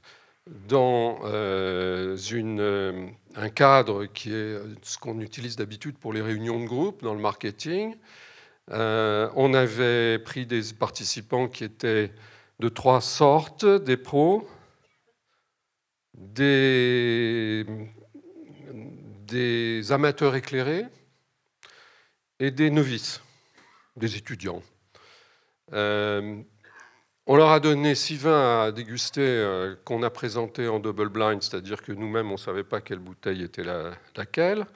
dans 0.68 1.20
euh, 1.24 2.16
une, 2.16 3.10
un 3.34 3.48
cadre 3.48 4.06
qui 4.06 4.32
est 4.32 4.58
ce 4.82 4.98
qu'on 4.98 5.20
utilise 5.20 5.56
d'habitude 5.56 5.98
pour 5.98 6.12
les 6.12 6.22
réunions 6.22 6.60
de 6.60 6.66
groupe 6.66 7.02
dans 7.02 7.14
le 7.14 7.20
marketing. 7.20 7.96
on 8.70 9.54
avait 9.54 10.18
pris 10.18 10.46
des 10.46 10.62
participants 10.78 11.48
qui 11.48 11.64
étaient 11.64 12.12
de 12.60 12.68
trois 12.68 13.00
sortes, 13.00 13.66
des 13.66 13.96
pros, 13.96 14.48
des, 16.16 17.66
amateurs 19.90 20.34
éclairés 20.34 20.84
et 22.38 22.50
des 22.50 22.70
novices, 22.70 23.20
des 23.96 24.16
étudiants. 24.16 24.62
Euh, 25.72 26.42
on 27.26 27.36
leur 27.36 27.50
a 27.50 27.60
donné 27.60 27.94
six 27.94 28.16
vins 28.16 28.62
à 28.62 28.72
déguster 28.72 29.20
euh, 29.20 29.74
qu'on 29.84 30.02
a 30.02 30.10
présentés 30.10 30.68
en 30.68 30.78
double 30.78 31.08
blind, 31.08 31.42
c'est-à-dire 31.42 31.82
que 31.82 31.92
nous-mêmes, 31.92 32.28
on 32.28 32.34
ne 32.34 32.38
savait 32.38 32.64
pas 32.64 32.80
quelle 32.80 33.00
bouteille 33.00 33.42
était 33.42 33.64
laquelle. 34.16 34.66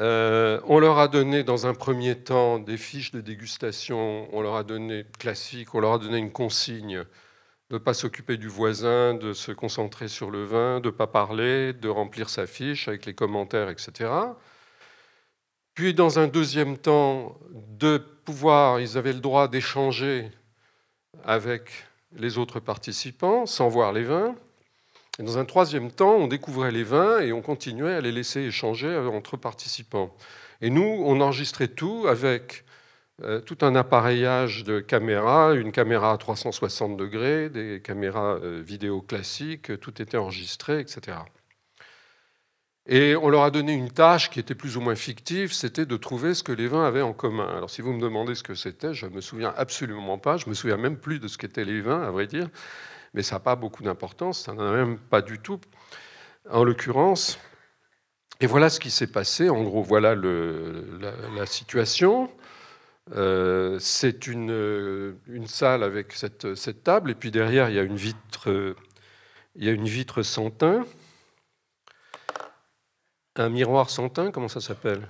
Euh, 0.00 0.60
on 0.64 0.78
leur 0.78 0.98
a 0.98 1.08
donné 1.08 1.44
dans 1.44 1.66
un 1.66 1.74
premier 1.74 2.16
temps 2.16 2.58
des 2.58 2.76
fiches 2.76 3.12
de 3.12 3.20
dégustation, 3.20 4.28
on 4.32 4.42
leur 4.42 4.56
a 4.56 4.64
donné 4.64 5.06
classique, 5.18 5.74
on 5.74 5.80
leur 5.80 5.94
a 5.94 5.98
donné 5.98 6.18
une 6.18 6.32
consigne 6.32 7.04
de 7.70 7.74
ne 7.74 7.78
pas 7.78 7.94
s'occuper 7.94 8.36
du 8.36 8.48
voisin, 8.48 9.14
de 9.14 9.32
se 9.32 9.52
concentrer 9.52 10.08
sur 10.08 10.30
le 10.30 10.44
vin, 10.44 10.80
de 10.80 10.88
ne 10.88 10.90
pas 10.90 11.06
parler, 11.06 11.72
de 11.72 11.88
remplir 11.88 12.28
sa 12.28 12.46
fiche 12.46 12.88
avec 12.88 13.06
les 13.06 13.14
commentaires, 13.14 13.70
etc. 13.70 14.10
Puis 15.74 15.94
dans 15.94 16.18
un 16.18 16.26
deuxième 16.26 16.76
temps, 16.76 17.38
de 17.50 17.98
pouvoir, 17.98 18.80
ils 18.80 18.98
avaient 18.98 19.12
le 19.12 19.20
droit 19.20 19.48
d'échanger 19.48 20.30
avec 21.24 21.70
les 22.16 22.38
autres 22.38 22.60
participants 22.60 23.46
sans 23.46 23.68
voir 23.68 23.92
les 23.92 24.04
vins. 24.04 24.34
Et 25.18 25.22
dans 25.22 25.38
un 25.38 25.44
troisième 25.44 25.90
temps, 25.90 26.14
on 26.14 26.26
découvrait 26.26 26.72
les 26.72 26.82
vins 26.82 27.20
et 27.20 27.32
on 27.32 27.42
continuait 27.42 27.94
à 27.94 28.00
les 28.00 28.12
laisser 28.12 28.40
échanger 28.40 28.96
entre 28.96 29.36
participants. 29.36 30.14
Et 30.60 30.70
nous, 30.70 30.82
on 30.82 31.20
enregistrait 31.20 31.68
tout 31.68 32.06
avec 32.08 32.64
euh, 33.22 33.40
tout 33.40 33.58
un 33.60 33.76
appareillage 33.76 34.64
de 34.64 34.80
caméras, 34.80 35.54
une 35.54 35.70
caméra 35.70 36.12
à 36.12 36.18
360 36.18 36.96
degrés, 36.96 37.48
des 37.48 37.80
caméras 37.82 38.38
euh, 38.42 38.60
vidéo 38.60 39.02
classiques, 39.02 39.78
tout 39.80 40.02
était 40.02 40.16
enregistré, 40.16 40.80
etc. 40.80 41.18
Et 42.86 43.16
on 43.16 43.30
leur 43.30 43.44
a 43.44 43.50
donné 43.50 43.72
une 43.72 43.90
tâche 43.90 44.28
qui 44.30 44.38
était 44.38 44.54
plus 44.54 44.76
ou 44.76 44.80
moins 44.80 44.94
fictive, 44.94 45.52
c'était 45.52 45.86
de 45.86 45.96
trouver 45.96 46.34
ce 46.34 46.42
que 46.42 46.52
les 46.52 46.68
vins 46.68 46.84
avaient 46.84 47.02
en 47.02 47.14
commun. 47.14 47.48
Alors 47.56 47.70
si 47.70 47.80
vous 47.80 47.92
me 47.94 48.00
demandez 48.00 48.34
ce 48.34 48.42
que 48.42 48.54
c'était, 48.54 48.92
je 48.92 49.06
ne 49.06 49.12
me 49.12 49.20
souviens 49.22 49.54
absolument 49.56 50.18
pas, 50.18 50.36
je 50.36 50.50
me 50.50 50.54
souviens 50.54 50.76
même 50.76 50.98
plus 50.98 51.18
de 51.18 51.26
ce 51.26 51.38
qu'étaient 51.38 51.64
les 51.64 51.80
vins, 51.80 52.02
à 52.02 52.10
vrai 52.10 52.26
dire 52.26 52.48
mais 53.14 53.22
ça 53.22 53.36
n'a 53.36 53.40
pas 53.40 53.56
beaucoup 53.56 53.82
d'importance, 53.82 54.40
ça 54.40 54.52
n'en 54.52 54.66
a 54.66 54.72
même 54.72 54.98
pas 54.98 55.22
du 55.22 55.38
tout, 55.38 55.60
en 56.50 56.64
l'occurrence. 56.64 57.38
Et 58.40 58.46
voilà 58.46 58.68
ce 58.68 58.80
qui 58.80 58.90
s'est 58.90 59.06
passé, 59.06 59.48
en 59.48 59.62
gros, 59.62 59.82
voilà 59.82 60.16
la, 60.16 61.46
situation. 61.46 62.30
Euh, 63.14 63.78
c'est 63.78 64.26
une, 64.26 65.14
une, 65.28 65.46
salle 65.46 65.84
avec 65.84 66.12
cette, 66.12 66.56
cette, 66.56 66.82
table, 66.82 67.12
et 67.12 67.14
puis 67.14 67.30
derrière, 67.30 67.70
il 67.70 67.76
y 67.76 67.78
a 67.78 67.82
une 67.82 67.96
vitre, 67.96 68.74
il 69.54 69.64
y 69.64 69.68
a 69.68 69.72
une 69.72 69.86
vitre 69.86 70.22
sans 70.22 70.50
teint. 70.50 70.84
Un 73.36 73.48
miroir 73.48 73.90
sans 73.90 74.08
teint, 74.08 74.30
comment 74.30 74.48
ça 74.48 74.60
s'appelle? 74.60 75.08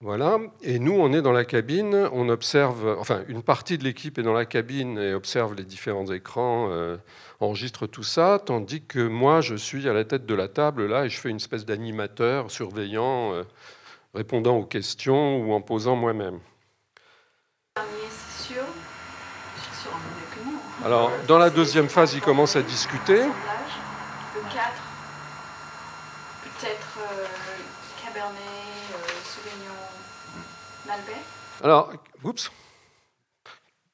Voilà. 0.00 0.38
Et 0.62 0.78
nous, 0.78 0.92
on 0.92 1.12
est 1.12 1.22
dans 1.22 1.32
la 1.32 1.44
cabine, 1.44 2.08
on 2.12 2.28
observe, 2.28 2.96
enfin, 2.98 3.22
une 3.28 3.42
partie 3.42 3.78
de 3.78 3.84
l'équipe 3.84 4.18
est 4.18 4.22
dans 4.22 4.34
la 4.34 4.44
cabine 4.44 4.98
et 4.98 5.14
observe 5.14 5.54
les 5.54 5.64
différents 5.64 6.10
écrans, 6.12 6.68
euh, 6.70 6.96
enregistre 7.40 7.86
tout 7.86 8.02
ça, 8.02 8.38
tandis 8.44 8.84
que 8.84 8.98
moi, 8.98 9.40
je 9.40 9.54
suis 9.54 9.88
à 9.88 9.92
la 9.92 10.04
tête 10.04 10.26
de 10.26 10.34
la 10.34 10.48
table 10.48 10.86
là 10.86 11.06
et 11.06 11.08
je 11.08 11.18
fais 11.18 11.30
une 11.30 11.36
espèce 11.36 11.64
d'animateur 11.64 12.50
surveillant, 12.50 13.32
euh, 13.32 13.44
répondant 14.14 14.56
aux 14.56 14.66
questions 14.66 15.38
ou 15.38 15.52
en 15.52 15.60
posant 15.60 15.96
moi-même. 15.96 16.40
Alors, 20.84 21.10
dans 21.28 21.38
la 21.38 21.48
deuxième 21.48 21.88
phase, 21.88 22.14
ils 22.14 22.20
commencent 22.20 22.56
à 22.56 22.62
discuter. 22.62 23.22
Alors, 31.64 31.94
oups, 32.24 32.52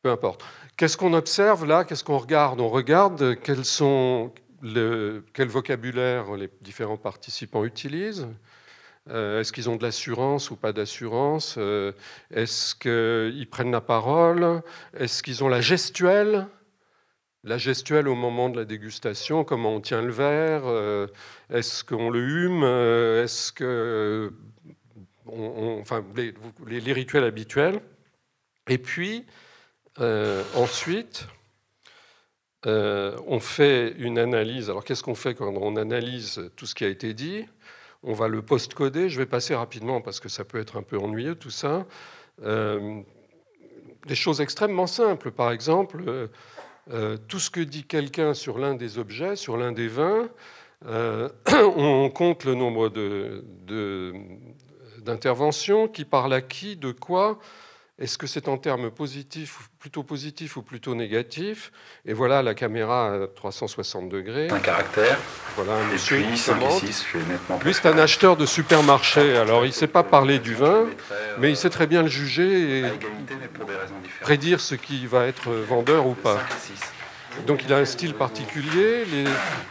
peu 0.03 0.11
importe. 0.11 0.45
Qu'est-ce 0.77 0.97
qu'on 0.97 1.13
observe 1.15 1.65
là? 1.65 1.85
Qu'est-ce 1.85 2.03
qu'on 2.03 2.19
regarde? 2.19 2.61
On 2.61 2.69
regarde 2.69 3.39
quels 3.45 3.63
quel 5.33 5.49
vocabulaire 5.49 6.35
les 6.35 6.51
différents 6.63 6.97
participants 6.97 7.65
utilisent. 7.65 8.27
Euh, 9.09 9.39
est-ce 9.39 9.53
qu'ils 9.53 9.71
ont 9.71 9.77
de 9.77 9.85
l'assurance 9.85 10.51
ou 10.51 10.57
pas 10.57 10.73
d'assurance? 10.73 11.55
Euh, 11.59 11.93
Est-ce 12.33 12.75
qu'ils 12.75 13.49
prennent 13.49 13.71
la 13.71 13.81
parole? 13.81 14.63
Est-ce 14.95 15.23
qu'ils 15.23 15.45
ont 15.45 15.49
la 15.49 15.61
gestuelle? 15.61 16.49
La 17.45 17.57
gestuelle 17.57 18.09
au 18.09 18.17
moment 18.17 18.49
de 18.49 18.59
la 18.59 18.65
dégustation, 18.65 19.45
comment 19.45 19.77
on 19.77 19.81
tient 19.81 20.03
le 20.03 20.11
verre? 20.11 20.63
Euh, 20.65 21.07
Est-ce 21.51 21.85
qu'on 21.85 22.11
le 22.11 22.19
hume? 22.19 22.65
Est-ce 22.65 23.53
que 23.53 24.33
enfin, 25.81 26.05
les, 26.67 26.93
rituels 26.93 27.25
habituels. 27.25 27.81
Et 28.69 28.79
puis, 28.79 29.27
euh, 30.01 30.43
ensuite, 30.55 31.27
euh, 32.67 33.17
on 33.27 33.41
fait 33.41 33.95
une 33.99 34.19
analyse. 34.19 34.71
Alors, 34.71 34.85
qu'est-ce 34.85 35.03
qu'on 35.03 35.15
fait 35.15 35.35
quand 35.35 35.53
on 35.55 35.77
analyse 35.77 36.51
tout 36.57 36.67
ce 36.67 36.75
qui 36.75 36.85
a 36.85 36.89
été 36.89 37.15
dit? 37.15 37.47
On 38.03 38.13
va 38.13 38.29
le 38.29 38.43
post-coder. 38.43 39.09
Je 39.09 39.19
vais 39.19 39.27
passer 39.27 39.55
rapidement 39.55 40.01
parce 40.01 40.21
que 40.21 40.29
ça 40.29 40.45
peut 40.45 40.59
être 40.59 40.77
un 40.77 40.83
peu 40.83 40.99
ennuyeux, 40.99 41.35
tout 41.35 41.51
ça. 41.51 41.87
Euh, 42.43 43.01
des 44.07 44.15
choses 44.15 44.41
extrêmement 44.41 44.87
simples. 44.87 45.31
Par 45.31 45.53
exemple, 45.53 46.29
tout 47.29 47.39
ce 47.39 47.51
que 47.51 47.61
dit 47.61 47.85
quelqu'un 47.85 48.35
sur 48.35 48.59
l'un 48.59 48.75
des 48.75 48.99
objets, 48.99 49.37
sur 49.37 49.57
l'un 49.59 49.73
des 49.73 49.89
vins, 49.89 50.31
on 50.87 52.11
compte 52.11 52.45
le 52.45 52.55
nombre 52.55 52.89
de, 52.89 53.45
d'intervention, 55.03 55.89
qui 55.89 56.05
parle 56.05 56.33
à 56.33 56.41
qui, 56.41 56.77
de 56.77 56.93
quoi, 56.93 57.39
est-ce 58.01 58.17
que 58.17 58.27
c'est 58.27 58.49
en 58.49 58.57
termes 58.57 58.91
positifs, 58.91 59.69
plutôt 59.79 60.03
positifs 60.03 60.57
ou 60.57 60.63
plutôt 60.63 60.95
négatifs? 60.95 61.71
Et 62.07 62.15
voilà 62.15 62.43
la 62.43 62.55
caméra 62.55 63.13
à 63.13 63.27
360 63.27 64.09
degrés. 64.09 64.49
Un 64.49 64.59
caractère. 64.59 65.19
Voilà 65.55 65.75
un 65.75 65.85
monsieur 65.93 66.17
puis, 66.23 66.39
5 66.39 66.63
et 66.63 66.71
6, 66.71 67.07
je 67.13 67.19
vais 67.19 67.33
nettement 67.33 67.61
Lui, 67.63 67.75
c'est 67.75 67.87
un 67.87 67.99
acheteur 67.99 68.39
de 68.39 68.47
supermarché. 68.47 69.37
Alors, 69.37 69.67
il 69.67 69.69
ne 69.69 69.75
sait 69.75 69.87
pas 69.87 70.03
parler 70.03 70.39
du 70.39 70.55
vin, 70.55 70.87
mais 71.39 71.51
il 71.51 71.57
sait 71.57 71.69
très 71.69 71.87
bien 71.87 72.03
le 72.03 72.09
juger 72.09 72.81
et 72.81 72.85
prédire 74.23 74.61
ce 74.61 74.75
qui 74.77 75.07
va 75.07 75.27
être 75.27 75.51
vendeur 75.51 76.07
ou 76.07 76.15
pas. 76.15 76.37
5 76.37 76.41
et 76.41 76.77
6. 76.77 77.00
Donc 77.47 77.65
il 77.65 77.73
a 77.73 77.79
un 77.79 77.85
style 77.85 78.15
particulier. 78.15 79.05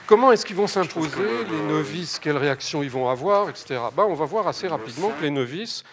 Comment 0.08 0.32
est-ce 0.32 0.46
qu'ils 0.46 0.56
vont 0.56 0.68
s'imposer 0.68 1.46
Les 1.52 1.62
novices, 1.68 2.20
quelles 2.20 2.38
réactions 2.38 2.84
ils 2.84 2.90
vont 2.90 3.10
avoir, 3.10 3.50
etc. 3.50 3.80
Ben, 3.96 4.04
on 4.04 4.14
va 4.14 4.26
voir 4.26 4.48
assez 4.48 4.68
rapidement 4.68 5.10
que 5.12 5.24
les 5.24 5.30
novices, 5.30 5.84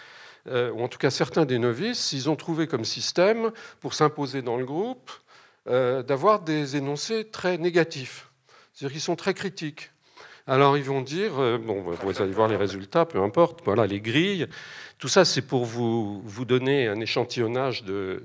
euh, 0.47 0.71
ou 0.71 0.81
en 0.81 0.87
tout 0.87 0.97
cas 0.97 1.09
certains 1.09 1.45
des 1.45 1.59
novices, 1.59 2.13
ils 2.13 2.29
ont 2.29 2.35
trouvé 2.35 2.67
comme 2.67 2.85
système, 2.85 3.51
pour 3.79 3.93
s'imposer 3.93 4.41
dans 4.41 4.57
le 4.57 4.65
groupe, 4.65 5.11
euh, 5.67 6.03
d'avoir 6.03 6.39
des 6.39 6.77
énoncés 6.77 7.25
très 7.25 7.57
négatifs. 7.57 8.29
C'est-à-dire 8.73 8.93
qu'ils 8.93 9.01
sont 9.01 9.15
très 9.15 9.33
critiques. 9.33 9.91
Alors 10.49 10.77
ils 10.77 10.83
vont 10.83 11.01
dire, 11.01 11.39
euh, 11.39 11.57
bon, 11.57 11.81
vous 11.81 12.21
allez 12.21 12.31
voir 12.31 12.47
les 12.47 12.55
résultats, 12.55 13.05
peu 13.05 13.21
importe, 13.21 13.59
voilà 13.65 13.85
les 13.85 13.99
grilles. 13.99 14.47
Tout 14.97 15.09
ça, 15.09 15.25
c'est 15.25 15.41
pour 15.41 15.65
vous, 15.65 16.21
vous 16.23 16.45
donner 16.45 16.87
un 16.87 17.01
échantillonnage 17.01 17.83
de, 17.83 18.23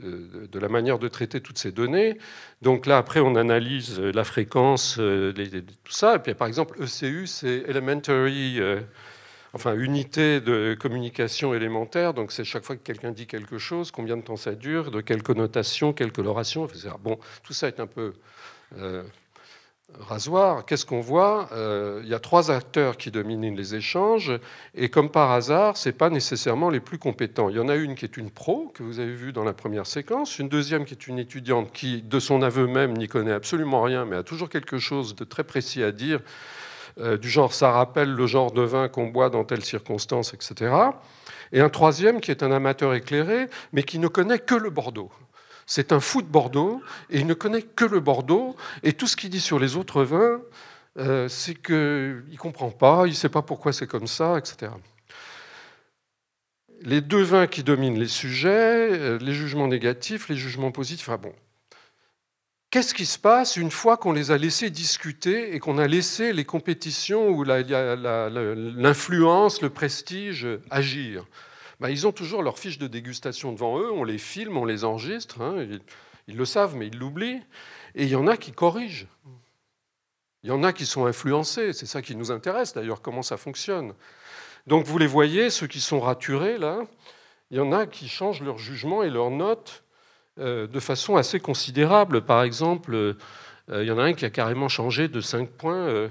de, 0.50 0.58
la 0.60 0.68
manière 0.68 1.00
de 1.00 1.08
traiter 1.08 1.40
toutes 1.40 1.58
ces 1.58 1.72
données. 1.72 2.16
Donc 2.62 2.86
là, 2.86 2.96
après, 2.96 3.18
on 3.18 3.34
analyse 3.34 3.98
la 3.98 4.22
fréquence, 4.22 4.96
euh, 5.00 5.32
tout 5.84 5.92
ça. 5.92 6.14
Et 6.14 6.18
puis, 6.20 6.32
par 6.34 6.46
exemple, 6.46 6.80
ECU, 6.80 7.26
c'est 7.26 7.64
Elementary, 7.68 8.60
euh, 8.60 8.80
enfin, 9.52 9.74
unité 9.74 10.40
de 10.40 10.76
communication 10.80 11.54
élémentaire. 11.54 12.14
Donc, 12.14 12.30
c'est 12.30 12.44
chaque 12.44 12.64
fois 12.64 12.76
que 12.76 12.82
quelqu'un 12.82 13.10
dit 13.10 13.26
quelque 13.26 13.58
chose, 13.58 13.90
combien 13.90 14.16
de 14.16 14.22
temps 14.22 14.36
ça 14.36 14.54
dure, 14.54 14.92
de 14.92 15.00
quelle 15.00 15.24
connotation, 15.24 15.92
quelle 15.92 16.12
coloration, 16.12 16.66
etc. 16.66 16.90
Bon, 17.02 17.18
tout 17.42 17.52
ça 17.52 17.66
est 17.66 17.80
un 17.80 17.88
peu 17.88 18.14
rasoir, 20.00 20.64
qu'est-ce 20.64 20.86
qu'on 20.86 21.00
voit 21.00 21.48
euh, 21.52 22.00
Il 22.04 22.08
y 22.08 22.14
a 22.14 22.18
trois 22.18 22.50
acteurs 22.50 22.96
qui 22.96 23.10
dominent 23.10 23.54
les 23.54 23.74
échanges, 23.74 24.32
et 24.74 24.88
comme 24.88 25.10
par 25.10 25.30
hasard, 25.30 25.76
ce 25.76 25.88
n'est 25.88 25.94
pas 25.94 26.10
nécessairement 26.10 26.70
les 26.70 26.80
plus 26.80 26.98
compétents. 26.98 27.48
Il 27.48 27.56
y 27.56 27.60
en 27.60 27.68
a 27.68 27.76
une 27.76 27.94
qui 27.94 28.04
est 28.04 28.16
une 28.16 28.30
pro, 28.30 28.70
que 28.74 28.82
vous 28.82 28.98
avez 28.98 29.14
vue 29.14 29.32
dans 29.32 29.44
la 29.44 29.52
première 29.52 29.86
séquence, 29.86 30.38
une 30.38 30.48
deuxième 30.48 30.84
qui 30.84 30.94
est 30.94 31.06
une 31.06 31.18
étudiante 31.18 31.72
qui, 31.72 32.02
de 32.02 32.20
son 32.20 32.42
aveu 32.42 32.66
même, 32.66 32.96
n'y 32.96 33.08
connaît 33.08 33.32
absolument 33.32 33.82
rien, 33.82 34.04
mais 34.04 34.16
a 34.16 34.22
toujours 34.22 34.48
quelque 34.48 34.78
chose 34.78 35.14
de 35.14 35.24
très 35.24 35.44
précis 35.44 35.82
à 35.82 35.92
dire, 35.92 36.20
euh, 37.00 37.16
du 37.16 37.28
genre 37.28 37.54
ça 37.54 37.70
rappelle 37.70 38.12
le 38.12 38.26
genre 38.26 38.52
de 38.52 38.62
vin 38.62 38.88
qu'on 38.88 39.06
boit 39.06 39.30
dans 39.30 39.44
telle 39.44 39.64
circonstance, 39.64 40.34
etc. 40.34 40.74
Et 41.52 41.60
un 41.60 41.68
troisième 41.68 42.20
qui 42.20 42.30
est 42.30 42.42
un 42.42 42.52
amateur 42.52 42.94
éclairé, 42.94 43.48
mais 43.72 43.82
qui 43.82 43.98
ne 43.98 44.08
connaît 44.08 44.38
que 44.38 44.54
le 44.54 44.70
Bordeaux. 44.70 45.10
C'est 45.74 45.92
un 45.92 46.00
fou 46.00 46.20
de 46.20 46.26
Bordeaux 46.26 46.82
et 47.08 47.20
il 47.20 47.26
ne 47.26 47.32
connaît 47.32 47.62
que 47.62 47.86
le 47.86 47.98
Bordeaux. 47.98 48.56
Et 48.82 48.92
tout 48.92 49.06
ce 49.06 49.16
qu'il 49.16 49.30
dit 49.30 49.40
sur 49.40 49.58
les 49.58 49.76
autres 49.76 50.02
vins, 50.02 50.42
euh, 50.98 51.28
c'est 51.28 51.54
qu'il 51.54 51.74
ne 51.74 52.36
comprend 52.36 52.70
pas, 52.70 53.04
il 53.06 53.12
ne 53.12 53.14
sait 53.14 53.30
pas 53.30 53.40
pourquoi 53.40 53.72
c'est 53.72 53.86
comme 53.86 54.06
ça, 54.06 54.36
etc. 54.36 54.70
Les 56.82 57.00
deux 57.00 57.22
vins 57.22 57.46
qui 57.46 57.62
dominent 57.62 57.98
les 57.98 58.06
sujets, 58.06 58.90
euh, 58.92 59.18
les 59.18 59.32
jugements 59.32 59.66
négatifs, 59.66 60.28
les 60.28 60.36
jugements 60.36 60.72
positifs. 60.72 61.08
Ah 61.10 61.16
bon. 61.16 61.32
Qu'est-ce 62.68 62.92
qui 62.92 63.06
se 63.06 63.18
passe 63.18 63.56
une 63.56 63.70
fois 63.70 63.96
qu'on 63.96 64.12
les 64.12 64.30
a 64.30 64.36
laissés 64.36 64.68
discuter 64.68 65.54
et 65.54 65.58
qu'on 65.58 65.78
a 65.78 65.86
laissé 65.86 66.34
les 66.34 66.44
compétitions 66.44 67.30
ou 67.30 67.44
l'influence, 67.44 69.62
le 69.62 69.70
prestige 69.70 70.46
agir? 70.68 71.24
Bah, 71.82 71.90
ils 71.90 72.06
ont 72.06 72.12
toujours 72.12 72.44
leur 72.44 72.60
fiche 72.60 72.78
de 72.78 72.86
dégustation 72.86 73.50
devant 73.50 73.76
eux, 73.80 73.90
on 73.90 74.04
les 74.04 74.18
filme, 74.18 74.56
on 74.56 74.64
les 74.64 74.84
enregistre, 74.84 75.42
hein, 75.42 75.66
ils, 76.28 76.36
le 76.36 76.44
savent, 76.44 76.76
mais 76.76 76.86
ils 76.86 76.96
l'oublient. 76.96 77.42
Et 77.96 78.04
il 78.04 78.08
y 78.08 78.14
en 78.14 78.28
a 78.28 78.36
qui 78.36 78.52
corrigent. 78.52 79.08
Il 80.44 80.48
y 80.48 80.52
en 80.52 80.62
a 80.62 80.72
qui 80.72 80.86
sont 80.86 81.06
influencés, 81.06 81.72
c'est 81.72 81.86
ça 81.86 82.00
qui 82.00 82.14
nous 82.14 82.30
intéresse 82.30 82.72
d'ailleurs, 82.72 83.02
comment 83.02 83.22
ça 83.22 83.36
fonctionne. 83.36 83.94
Donc 84.68 84.86
vous 84.86 84.96
les 84.96 85.08
voyez, 85.08 85.50
ceux 85.50 85.66
qui 85.66 85.80
sont 85.80 85.98
raturés, 85.98 86.56
là, 86.56 86.82
il 87.50 87.56
y 87.56 87.60
en 87.60 87.72
a 87.72 87.86
qui 87.86 88.08
changent 88.08 88.42
leur 88.42 88.58
jugement 88.58 89.02
et 89.02 89.10
leur 89.10 89.32
note 89.32 89.82
euh, 90.38 90.68
de 90.68 90.78
façon 90.78 91.16
assez 91.16 91.40
considérable. 91.40 92.22
Par 92.22 92.44
exemple, 92.44 92.94
euh, 92.94 93.14
il 93.68 93.86
y 93.86 93.90
en 93.90 93.98
a 93.98 94.04
un 94.04 94.12
qui 94.12 94.24
a 94.24 94.30
carrément 94.30 94.68
changé 94.68 95.08
de 95.08 95.20
5 95.20 95.48
points 95.48 95.74
euh, 95.74 96.08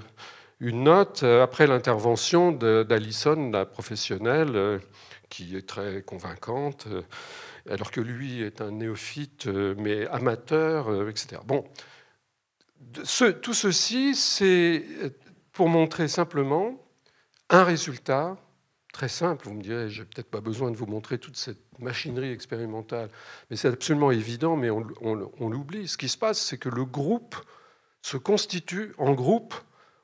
une 0.60 0.84
note 0.84 1.22
après 1.22 1.66
l'intervention 1.66 2.52
d'Alison, 2.52 3.50
la 3.50 3.64
professionnelle 3.64 4.80
qui 5.32 5.56
est 5.56 5.66
très 5.66 6.02
convaincante, 6.02 6.86
euh, 6.88 7.00
alors 7.70 7.90
que 7.90 8.02
lui 8.02 8.42
est 8.42 8.60
un 8.60 8.70
néophyte, 8.70 9.46
euh, 9.46 9.74
mais 9.78 10.06
amateur, 10.08 10.90
euh, 10.90 11.08
etc. 11.08 11.40
Bon, 11.46 11.64
tout 13.40 13.54
ceci, 13.54 14.14
c'est 14.14 14.84
pour 15.52 15.70
montrer 15.70 16.06
simplement 16.06 16.78
un 17.48 17.64
résultat 17.64 18.36
très 18.92 19.08
simple. 19.08 19.46
Vous 19.46 19.54
me 19.54 19.62
direz, 19.62 19.88
j'ai 19.88 20.04
peut-être 20.04 20.30
pas 20.30 20.42
besoin 20.42 20.70
de 20.70 20.76
vous 20.76 20.84
montrer 20.84 21.16
toute 21.16 21.38
cette 21.38 21.78
machinerie 21.78 22.30
expérimentale, 22.30 23.08
mais 23.48 23.56
c'est 23.56 23.68
absolument 23.68 24.10
évident, 24.10 24.56
mais 24.56 24.68
on, 24.68 24.86
on 25.00 25.48
l'oublie. 25.48 25.88
Ce 25.88 25.96
qui 25.96 26.10
se 26.10 26.18
passe, 26.18 26.42
c'est 26.42 26.58
que 26.58 26.68
le 26.68 26.84
groupe 26.84 27.36
se 28.02 28.18
constitue 28.18 28.92
en 28.98 29.12
groupe 29.12 29.54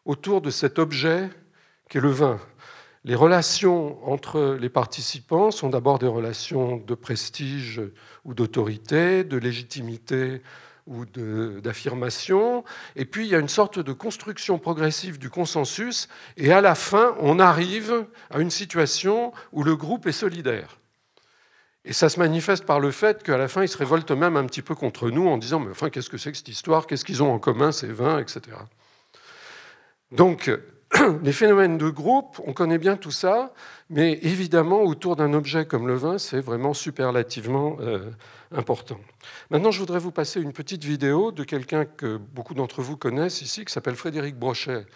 autour 0.06 0.40
de 0.40 0.48
cet 0.48 0.78
objet 0.78 1.28
qui 1.90 1.98
est 1.98 2.00
le 2.00 2.10
vin. 2.10 2.40
Les 3.04 3.14
relations 3.14 4.04
entre 4.10 4.56
les 4.60 4.68
participants 4.68 5.50
sont 5.50 5.68
d'abord 5.68 5.98
des 5.98 6.06
relations 6.06 6.76
de 6.76 6.94
prestige 6.94 7.80
ou 8.24 8.34
d'autorité, 8.34 9.24
de 9.24 9.36
légitimité 9.36 10.42
ou 10.86 11.04
d'affirmation, 11.04 12.64
et 12.96 13.04
puis 13.04 13.26
il 13.26 13.30
y 13.30 13.34
a 13.34 13.38
une 13.38 13.48
sorte 13.48 13.78
de 13.78 13.92
construction 13.92 14.58
progressive 14.58 15.18
du 15.18 15.28
consensus, 15.28 16.08
et 16.36 16.50
à 16.50 16.60
la 16.60 16.74
fin, 16.74 17.14
on 17.20 17.38
arrive 17.38 18.06
à 18.30 18.40
une 18.40 18.50
situation 18.50 19.32
où 19.52 19.62
le 19.62 19.76
groupe 19.76 20.06
est 20.06 20.12
solidaire. 20.12 20.78
Et 21.84 21.92
ça 21.92 22.08
se 22.08 22.18
manifeste 22.18 22.64
par 22.64 22.80
le 22.80 22.90
fait 22.90 23.22
qu'à 23.22 23.36
la 23.38 23.48
fin, 23.48 23.62
ils 23.62 23.68
se 23.68 23.78
révoltent 23.78 24.10
même 24.10 24.36
un 24.36 24.46
petit 24.46 24.62
peu 24.62 24.74
contre 24.74 25.10
nous 25.10 25.28
en 25.28 25.38
disant, 25.38 25.60
mais 25.60 25.70
enfin, 25.70 25.90
qu'est-ce 25.90 26.10
que 26.10 26.18
c'est 26.18 26.32
que 26.32 26.38
cette 26.38 26.48
histoire? 26.48 26.86
Qu'est-ce 26.86 27.04
qu'ils 27.04 27.22
ont 27.22 27.32
en 27.32 27.38
commun, 27.38 27.70
ces 27.70 27.92
vins, 27.92 28.18
etc. 28.18 28.56
Donc, 30.10 30.50
les 31.22 31.32
phénomènes 31.32 31.76
de 31.76 31.90
groupe, 31.90 32.40
on 32.46 32.52
connaît 32.52 32.78
bien 32.78 32.96
tout 32.96 33.10
ça, 33.10 33.52
mais 33.90 34.18
évidemment, 34.22 34.82
autour 34.82 35.16
d'un 35.16 35.34
objet 35.34 35.66
comme 35.66 35.86
le 35.86 35.94
vin, 35.94 36.18
c'est 36.18 36.40
vraiment 36.40 36.72
superlativement 36.72 37.76
euh, 37.80 38.10
important. 38.52 38.98
Maintenant, 39.50 39.70
je 39.70 39.80
voudrais 39.80 39.98
vous 39.98 40.12
passer 40.12 40.40
une 40.40 40.52
petite 40.52 40.84
vidéo 40.84 41.30
de 41.30 41.44
quelqu'un 41.44 41.84
que 41.84 42.16
beaucoup 42.16 42.54
d'entre 42.54 42.80
vous 42.80 42.96
connaissent 42.96 43.42
ici, 43.42 43.64
qui 43.64 43.72
s'appelle 43.72 43.96
Frédéric 43.96 44.36
Brochet, 44.36 44.86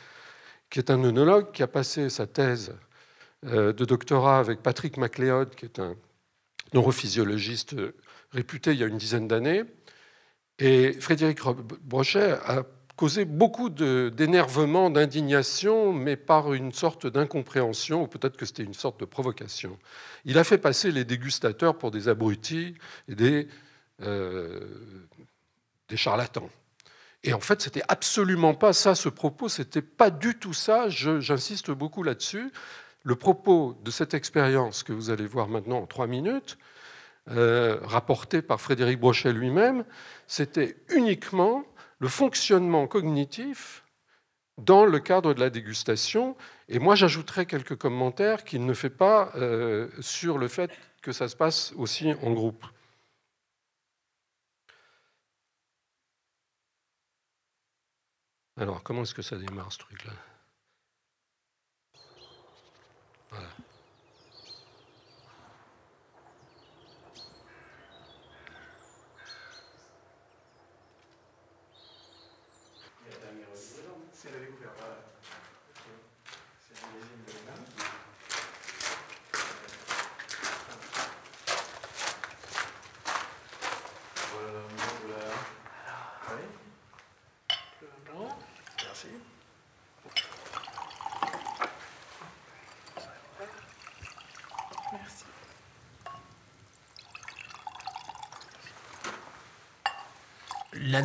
qui 0.71 0.79
est 0.79 0.91
un 0.91 1.03
œnologue 1.05 1.53
qui 1.53 1.63
a 1.63 1.69
passé 1.69 2.09
sa 2.09 2.27
thèse 2.27 2.75
euh, 3.47 3.73
de 3.73 3.85
doctorat 3.85 4.39
avec 4.39 4.63
Patrick 4.63 4.97
MacLeod, 4.97 5.55
qui 5.55 5.67
est 5.67 5.79
un 5.79 5.95
neurophysiologiste 6.73 7.77
réputé 8.31 8.73
il 8.73 8.79
y 8.79 8.85
a 8.85 8.87
une 8.87 8.97
dizaine 8.97 9.29
d'années. 9.29 9.65
Et 10.59 10.93
Frédéric 10.93 11.41
Brochet 11.83 12.33
a 12.47 12.63
causé 12.97 13.25
beaucoup 13.25 13.71
d'énervement, 13.71 14.91
d'indignation, 14.91 15.93
mais 15.93 16.17
par 16.17 16.53
une 16.53 16.73
sorte 16.73 17.07
d'incompréhension, 17.07 18.03
ou 18.03 18.07
peut-être 18.07 18.37
que 18.37 18.47
c'était 18.47 18.63
une 18.63 18.75
sorte 18.75 19.01
de 19.01 19.05
provocation. 19.05 19.79
Il 20.25 20.39
a 20.39 20.45
fait 20.45 20.59
passer 20.59 20.91
les 20.93 21.05
dégustateurs 21.05 21.79
pour 21.79 21.91
des 21.91 22.09
abrutis 22.09 22.75
et 23.09 23.15
des, 23.15 23.49
euh, 24.03 24.61
charlatans. 25.95 26.49
Et 27.23 27.35
en 27.35 27.41
fait, 27.41 27.61
c'était 27.61 27.83
absolument 27.89 28.55
pas 28.55 28.73
ça 28.73 28.95
ce 28.95 29.09
propos, 29.09 29.49
c'était 29.49 29.83
pas 29.83 30.11
du 30.11 30.39
tout 30.39 30.55
ça, 30.55 30.89
j'insiste 30.89 31.71
beaucoup 31.71 32.03
là-dessus. 32.03 32.51
Le 33.05 33.15
propos 33.15 33.79
de 33.85 33.91
cette 33.91 34.15
expérience 34.15 34.83
que 34.83 34.93
vous 34.93 35.11
allez 35.11 35.27
voir 35.27 35.49
maintenant 35.49 35.79
en 35.79 35.87
trois 35.87 36.07
minutes, 36.07 36.57
euh, 37.31 37.79
rapporté 37.83 38.43
par 38.43 38.61
Frédéric 38.61 38.99
Brochet 38.99 39.33
lui-même, 39.33 39.85
c'était 40.27 40.77
uniquement 40.89 41.65
le 42.03 42.09
fonctionnement 42.09 42.89
cognitif 42.89 43.85
dans 44.59 44.85
le 44.85 44.99
cadre 44.99 45.35
de 45.35 45.41
la 45.41 45.51
dégustation. 45.51 46.37
Et 46.69 46.81
moi, 46.81 46.97
j'ajouterai 46.97 47.47
quelques 47.47 47.77
commentaires 47.77 48.43
qu'il 48.43 48.67
ne 48.67 48.75
fait 48.75 48.91
pas 48.91 49.31
euh, 49.37 49.89
sur 50.01 50.37
le 50.37 50.49
fait 50.49 50.73
que 51.01 51.13
ça 51.13 51.29
se 51.29 51.37
passe 51.37 51.73
aussi 51.77 52.13
en 52.23 52.33
groupe. 52.33 52.67
Alors, 58.57 58.83
comment 58.83 59.03
est-ce 59.03 59.15
que 59.15 59.23
ça 59.23 59.37
démarre 59.37 59.73
ce 59.73 59.79
truc-là? 59.79 60.13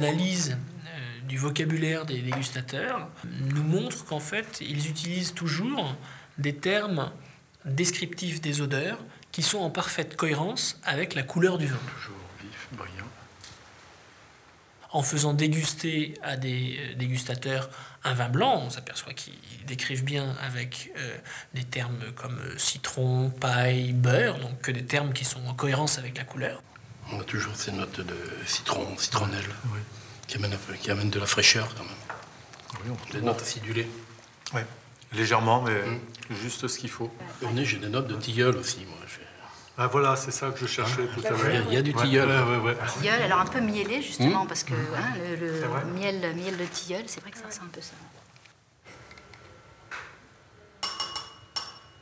L'analyse 0.02 0.58
euh, 0.86 1.28
du 1.28 1.38
vocabulaire 1.38 2.06
des 2.06 2.22
dégustateurs 2.22 3.10
nous 3.54 3.64
montre 3.64 4.06
qu'en 4.06 4.20
fait, 4.20 4.60
ils 4.62 4.90
utilisent 4.90 5.34
toujours 5.34 5.96
des 6.38 6.56
termes 6.56 7.12
descriptifs 7.66 8.42
des 8.42 8.62
odeurs 8.62 9.00
qui 9.32 9.44
sont 9.44 9.60
en 9.60 9.70
parfaite 9.70 10.16
cohérence 10.16 10.80
avec 10.84 11.16
la 11.16 11.24
couleur 11.24 11.58
du 11.58 11.68
vin. 11.68 11.80
Toujours 11.96 12.16
vif, 12.42 12.68
brillant. 12.72 13.06
En 14.92 15.04
faisant 15.04 15.34
déguster 15.34 16.14
à 16.24 16.38
des 16.38 16.78
euh, 16.80 16.96
dégustateurs 16.96 17.70
un 18.04 18.14
vin 18.14 18.30
blanc, 18.30 18.64
on 18.66 18.70
s'aperçoit 18.70 19.14
qu'ils 19.14 19.34
décrivent 19.66 20.06
bien 20.06 20.36
avec 20.42 20.92
euh, 20.98 21.18
des 21.54 21.66
termes 21.66 22.00
comme 22.16 22.40
citron, 22.58 23.30
paille, 23.30 23.92
beurre, 23.92 24.40
donc 24.40 24.62
que 24.62 24.72
des 24.72 24.86
termes 24.86 25.12
qui 25.12 25.26
sont 25.26 25.46
en 25.46 25.54
cohérence 25.54 25.98
avec 25.98 26.18
la 26.18 26.24
couleur. 26.24 26.64
On 27.12 27.20
a 27.20 27.24
toujours 27.24 27.56
ces 27.56 27.72
notes 27.72 28.02
de 28.02 28.16
citron, 28.46 28.86
citronnelle, 28.98 29.50
qui, 30.28 30.38
amènent, 30.38 30.58
qui 30.82 30.92
amènent 30.92 31.10
de 31.10 31.20
la 31.20 31.26
fraîcheur 31.26 31.70
quand 31.76 31.84
même. 31.84 32.96
des 33.12 33.22
notes 33.22 33.42
acidulées. 33.42 33.88
Oui, 34.54 34.62
légèrement, 35.14 35.62
mais 35.62 35.74
mm. 35.74 36.36
juste 36.36 36.68
ce 36.68 36.78
qu'il 36.78 36.90
faut. 36.90 37.12
Au 37.42 37.52
nez, 37.52 37.66
j'ai 37.66 37.78
des 37.78 37.90
notes 37.90 38.08
de 38.08 38.16
tilleul 38.16 38.58
aussi, 38.58 38.86
moi. 38.86 38.98
Ah 39.80 39.86
voilà, 39.86 40.16
c'est 40.16 40.32
ça 40.32 40.50
que 40.50 40.58
je 40.60 40.66
cherchais 40.66 41.06
tout 41.14 41.22
à 41.24 41.30
l'heure. 41.30 41.64
Il 41.68 41.74
y 41.74 41.78
a 41.78 41.84
du 41.84 41.94
tilleul. 41.94 42.28
Ouais, 42.28 42.58
ouais, 42.58 42.64
ouais. 42.64 42.78
Tilleul, 43.00 43.22
alors 43.22 43.40
un 43.42 43.46
peu 43.46 43.60
mielé 43.60 44.02
justement, 44.02 44.44
Hmm. 44.44 44.48
parce 44.48 44.64
que 44.64 44.74
hein, 44.74 45.14
le, 45.40 45.62
le 45.62 45.94
miel, 45.94 46.36
miel 46.36 46.58
de 46.58 46.66
tilleul, 46.66 47.04
c'est 47.06 47.22
vrai 47.22 47.30
que 47.30 47.38
ça 47.38 47.44
c'est 47.50 47.62
un 47.62 47.70
peu 47.72 47.82
ça. 47.82 47.94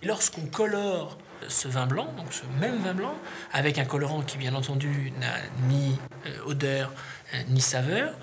Lorsqu'on 0.03 0.45
colore 0.45 1.17
ce 1.47 1.67
vin 1.67 1.85
blanc, 1.85 2.11
donc 2.17 2.33
ce 2.33 2.45
même 2.59 2.77
vin 2.83 2.93
blanc, 2.93 3.15
avec 3.53 3.77
un 3.77 3.85
colorant 3.85 4.21
qui 4.21 4.37
bien 4.37 4.55
entendu 4.55 5.11
n'a 5.19 5.33
ni 5.67 5.97
euh, 6.25 6.45
odeur 6.45 6.91
euh, 7.33 7.41
ni 7.49 7.61
saveur, 7.61 8.13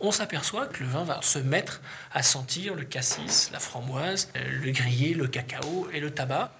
on 0.00 0.10
s'aperçoit 0.12 0.66
que 0.66 0.82
le 0.82 0.88
vin 0.88 1.04
va 1.04 1.20
se 1.22 1.38
mettre 1.38 1.82
à 2.12 2.22
sentir 2.22 2.74
le 2.74 2.84
cassis, 2.84 3.50
la 3.52 3.60
framboise, 3.60 4.28
euh, 4.36 4.40
le 4.64 4.72
grillé, 4.72 5.14
le 5.14 5.26
cacao 5.28 5.88
et 5.92 6.00
le 6.00 6.10
tabac. 6.10 6.50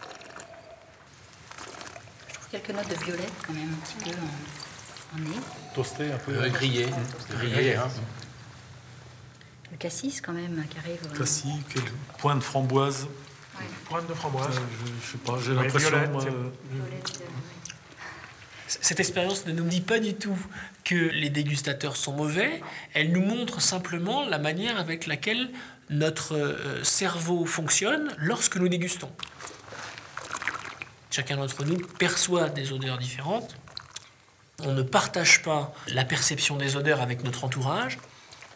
Je 2.29 2.35
trouve 2.35 2.49
quelques 2.51 2.71
notes 2.71 2.89
de 2.89 3.05
violette 3.05 3.33
quand 3.47 3.55
même, 3.55 3.73
un 3.73 3.87
petit 3.87 4.11
peu 4.11 4.17
en, 4.17 5.17
en 5.17 5.21
nez. 5.21 5.41
Toasté 5.75 6.13
un 6.13 6.19
peu. 6.19 6.35
Euh, 6.35 6.49
grillé. 6.51 6.87
Grillé, 7.31 7.77
hein. 7.77 7.89
Le 9.71 9.77
cassis 9.77 10.21
quand 10.21 10.33
même 10.33 10.65
qui 10.69 10.79
arrive. 10.79 10.99
Cassis, 11.17 11.53
quel 11.73 11.85
point 12.19 12.35
de 12.37 12.41
framboise. 12.41 13.07
Ouais, 13.61 13.67
Pointe 13.89 14.07
de 14.09 14.15
framboise. 14.15 14.49
Je, 14.55 14.87
je 15.07 15.13
sais 15.13 15.19
pas, 15.19 15.39
j'ai 15.43 15.53
Ouais, 15.53 15.63
l'impression. 15.65 15.91
violette, 15.91 16.13
moi, 16.13 16.23
c'est- 16.23 16.75
violette, 16.75 17.23
Cette 18.67 19.01
expérience 19.01 19.47
ne 19.47 19.53
nous 19.53 19.65
dit 19.65 19.81
pas 19.81 19.99
du 19.99 20.15
tout 20.15 20.39
que 20.85 20.95
les 20.95 21.29
dégustateurs 21.29 21.97
sont 21.97 22.13
mauvais, 22.13 22.63
elle 22.95 23.11
nous 23.11 23.21
montre 23.23 23.61
simplement 23.61 24.25
la 24.29 24.39
manière 24.39 24.79
avec 24.79 25.07
laquelle 25.07 25.51
notre 25.91 26.37
euh, 26.37 26.85
cerveau 26.85 27.45
fonctionne 27.47 28.15
lorsque 28.19 28.57
nous 28.57 28.69
dégustons. 28.69 29.11
Chacun 31.11 31.37
d'entre 31.37 31.65
nous 31.65 31.77
perçoit 31.99 32.49
des 32.49 32.73
odeurs 32.73 32.99
différentes. 32.99 33.57
On 34.63 34.73
ne 34.73 34.83
partage 34.83 35.43
pas 35.43 35.75
la 35.89 36.05
perception 36.05 36.57
des 36.57 36.77
odeurs 36.77 37.01
avec 37.01 37.25
notre 37.25 37.43
entourage. 37.45 37.99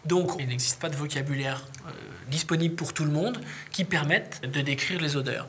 Donc, 0.05 0.33
il 0.39 0.47
n'existe 0.49 0.81
pas 0.81 0.89
de 0.89 0.97
vocabulaire 0.97 1.67
euh, 1.87 1.91
disponible 2.29 2.75
pour 2.75 2.93
tout 2.93 3.05
le 3.05 3.11
monde 3.11 3.41
qui 3.71 3.85
permette 3.85 4.43
de 4.43 4.61
décrire 4.61 5.01
les 5.01 5.17
odeurs 5.17 5.49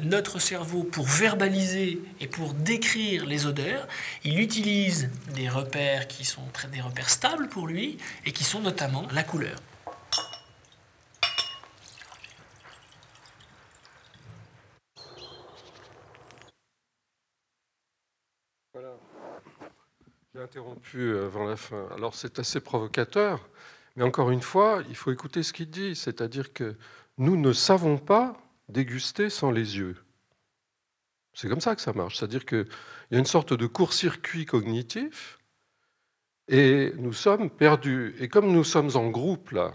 notre 0.00 0.38
cerveau, 0.38 0.82
pour 0.82 1.06
verbaliser 1.06 2.00
et 2.20 2.26
pour 2.26 2.54
décrire 2.54 3.26
les 3.26 3.46
odeurs, 3.46 3.86
il 4.24 4.40
utilise 4.40 5.10
des 5.34 5.48
repères 5.48 6.08
qui 6.08 6.24
sont 6.24 6.42
des 6.72 6.80
repères 6.80 7.10
stables 7.10 7.48
pour 7.48 7.66
lui 7.66 7.98
et 8.26 8.32
qui 8.32 8.44
sont 8.44 8.60
notamment 8.60 9.06
la 9.12 9.22
couleur. 9.22 9.58
Voilà. 18.72 18.96
J'ai 20.34 20.42
interrompu 20.42 20.98
euh, 20.98 21.26
avant 21.26 21.44
la 21.44 21.56
fin. 21.56 21.86
Alors 21.94 22.14
c'est 22.16 22.40
assez 22.40 22.58
provocateur, 22.58 23.48
mais 23.94 24.02
encore 24.02 24.32
une 24.32 24.42
fois, 24.42 24.82
il 24.88 24.96
faut 24.96 25.12
écouter 25.12 25.44
ce 25.44 25.52
qu'il 25.52 25.70
dit, 25.70 25.94
c'est-à-dire 25.94 26.52
que 26.52 26.74
nous 27.18 27.36
ne 27.36 27.52
savons 27.52 27.98
pas 27.98 28.36
déguster 28.68 29.30
sans 29.30 29.52
les 29.52 29.78
yeux. 29.78 29.96
C'est 31.34 31.48
comme 31.48 31.60
ça 31.60 31.76
que 31.76 31.82
ça 31.82 31.92
marche, 31.92 32.16
c'est-à-dire 32.18 32.44
qu'il 32.44 32.66
y 33.12 33.16
a 33.16 33.18
une 33.18 33.24
sorte 33.26 33.52
de 33.52 33.66
court-circuit 33.66 34.44
cognitif 34.44 35.38
et 36.48 36.92
nous 36.96 37.12
sommes 37.12 37.48
perdus. 37.48 38.16
Et 38.18 38.28
comme 38.28 38.52
nous 38.52 38.64
sommes 38.64 38.90
en 38.96 39.10
groupe 39.10 39.50
là, 39.52 39.72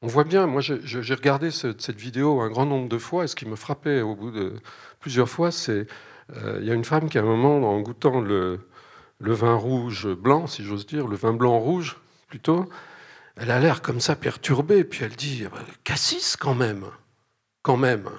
on 0.00 0.06
voit 0.06 0.24
bien, 0.24 0.46
moi 0.46 0.62
j'ai 0.62 1.14
regardé 1.14 1.50
ce- 1.50 1.78
cette 1.78 1.98
vidéo 2.00 2.40
un 2.40 2.48
grand 2.48 2.64
nombre 2.66 2.88
de 2.88 2.98
fois 2.98 3.24
et 3.24 3.28
ce 3.28 3.36
qui 3.36 3.46
me 3.46 3.56
frappait 3.56 4.00
au 4.00 4.16
bout 4.16 4.30
de 4.30 4.54
plusieurs 5.00 5.28
fois, 5.28 5.50
c'est 5.52 5.86
euh, 6.30 6.58
il 6.62 6.66
y 6.66 6.70
a 6.70 6.74
une 6.74 6.84
femme 6.84 7.10
qui, 7.10 7.18
à 7.18 7.22
un 7.22 7.24
moment, 7.24 7.56
en 7.70 7.80
goûtant 7.80 8.20
le, 8.20 8.60
le 9.22 9.32
vin 9.32 9.54
rouge 9.54 10.08
blanc, 10.08 10.46
si 10.46 10.64
j'ose 10.64 10.84
dire, 10.86 11.06
le 11.06 11.16
vin 11.16 11.32
blanc 11.32 11.58
rouge 11.58 11.96
plutôt, 12.28 12.68
elle 13.36 13.50
a 13.50 13.60
l'air 13.60 13.80
comme 13.80 14.00
ça 14.00 14.16
perturbée, 14.16 14.84
puis 14.84 15.04
elle 15.04 15.14
dit 15.16 15.44
Ah 15.46 15.50
ben, 15.54 15.64
Cassis 15.84 16.36
quand 16.36 16.54
même, 16.54 16.84
quand 17.62 17.76
même. 17.76 18.10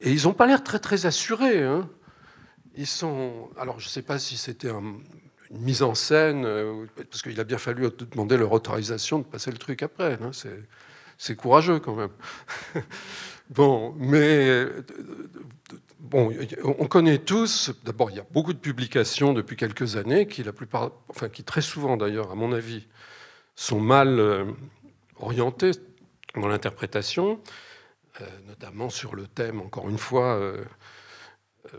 Et 0.00 0.12
ils 0.12 0.24
n'ont 0.24 0.32
pas 0.32 0.46
l'air 0.46 0.62
très 0.64 0.78
très 0.78 1.06
assurés. 1.06 1.62
hein. 1.62 1.88
Ils 2.74 2.86
sont. 2.86 3.50
Alors 3.58 3.78
je 3.80 3.86
ne 3.86 3.90
sais 3.90 4.02
pas 4.02 4.18
si 4.18 4.36
c'était 4.36 4.70
un- 4.70 4.96
une 5.50 5.60
mise 5.60 5.82
en 5.82 5.94
scène, 5.94 6.44
euh, 6.46 6.86
parce 7.10 7.20
qu'il 7.22 7.38
a 7.40 7.44
bien 7.44 7.58
fallu 7.58 7.88
demander 8.10 8.36
leur 8.38 8.52
autorisation 8.52 9.18
de 9.18 9.24
passer 9.24 9.50
le 9.50 9.58
truc 9.58 9.82
après. 9.82 10.18
hein. 10.22 10.30
C'est 11.18 11.36
courageux 11.36 11.78
quand 11.78 11.94
même. 11.94 12.10
bon, 13.52 13.94
mais 13.98 14.66
Bon, 16.12 16.30
on 16.62 16.86
connaît 16.88 17.16
tous, 17.16 17.70
d'abord 17.84 18.10
il 18.10 18.16
y 18.16 18.20
a 18.20 18.26
beaucoup 18.32 18.52
de 18.52 18.58
publications 18.58 19.32
depuis 19.32 19.56
quelques 19.56 19.96
années 19.96 20.26
qui, 20.26 20.42
la 20.42 20.52
plupart, 20.52 20.90
enfin 21.08 21.30
qui 21.30 21.42
très 21.42 21.62
souvent 21.62 21.96
d'ailleurs, 21.96 22.30
à 22.30 22.34
mon 22.34 22.52
avis, 22.52 22.86
sont 23.54 23.80
mal 23.80 24.20
euh, 24.20 24.44
orientées 25.16 25.70
dans 26.34 26.48
l'interprétation, 26.48 27.40
euh, 28.20 28.26
notamment 28.46 28.90
sur 28.90 29.14
le 29.14 29.26
thème, 29.26 29.62
encore 29.62 29.88
une 29.88 29.96
fois, 29.96 30.34
euh, 30.34 30.62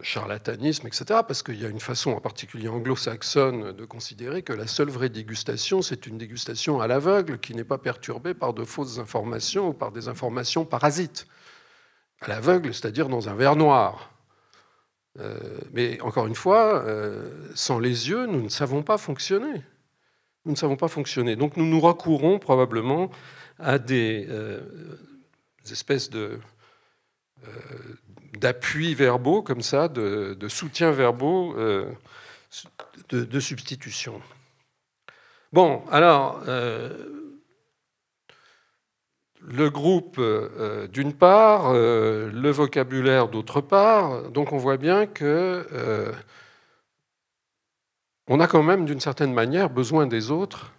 charlatanisme, 0.02 0.88
etc. 0.88 1.20
Parce 1.28 1.44
qu'il 1.44 1.62
y 1.62 1.66
a 1.66 1.70
une 1.70 1.80
façon 1.80 2.10
en 2.10 2.20
particulier 2.20 2.70
anglo-saxonne 2.70 3.74
de 3.74 3.86
considérer 3.86 4.42
que 4.42 4.54
la 4.54 4.66
seule 4.66 4.90
vraie 4.90 5.10
dégustation, 5.10 5.84
c'est 5.84 6.08
une 6.08 6.18
dégustation 6.18 6.82
à 6.82 6.88
l'aveugle 6.88 7.40
qui 7.40 7.54
n'est 7.54 7.64
pas 7.64 7.78
perturbée 7.78 8.34
par 8.34 8.56
de 8.56 8.64
fausses 8.64 8.98
informations 8.98 9.68
ou 9.68 9.74
par 9.74 9.92
des 9.92 10.08
informations 10.08 10.66
parasites. 10.66 11.28
À 12.24 12.28
l'aveugle, 12.30 12.74
c'est-à-dire 12.74 13.10
dans 13.10 13.28
un 13.28 13.36
verre 13.36 13.58
noir. 13.58 14.14
Euh, 15.20 15.38
mais 15.74 16.00
encore 16.02 16.26
une 16.26 16.36
fois, 16.36 16.84
euh, 16.86 17.30
sans 17.54 17.80
les 17.80 18.10
yeux, 18.10 18.26
nous 18.28 18.42
ne 18.42 18.50
savons 18.50 18.82
pas 18.82 18.98
fonctionner. 18.98 19.62
Nous 20.46 20.54
ne 20.54 20.58
savons 20.58 20.78
pas 20.78 20.88
fonctionner. 20.88 21.36
Donc 21.36 21.58
nous 21.58 21.66
nous 21.66 21.82
recourons 21.82 22.40
probablement 22.40 23.12
à 23.60 23.78
des, 23.78 24.26
euh, 24.30 24.62
espèces 25.70 26.10
de 26.10 26.40
d'appuis 28.40 28.94
verbaux 28.96 29.42
comme 29.42 29.62
ça, 29.62 29.90
de, 29.90 30.34
de 30.40 30.48
soutiens 30.48 30.92
verbaux, 30.92 31.56
de, 31.58 33.26
de 33.26 33.40
substitution. 33.42 34.22
Bon, 35.52 35.84
alors, 35.92 36.42
le 39.48 39.70
groupe 39.70 40.18
euh, 40.20 40.88
d'une 40.88 41.14
part, 41.14 41.68
euh, 41.68 42.32
le 42.32 42.50
vocabulaire 42.50 43.28
d'autre 43.28 43.62
part. 43.62 44.30
Donc 44.32 44.54
on 44.54 44.58
voit 44.58 44.78
bien 44.78 45.06
que 45.06 45.68
euh, 45.72 46.12
on 48.28 48.40
a 48.40 48.48
quand 48.48 48.64
même 48.64 48.86
d'une 48.86 49.02
certaine 49.02 49.34
manière 49.34 49.70
besoin 49.70 50.08
des 50.08 50.32
autres, 50.32 50.72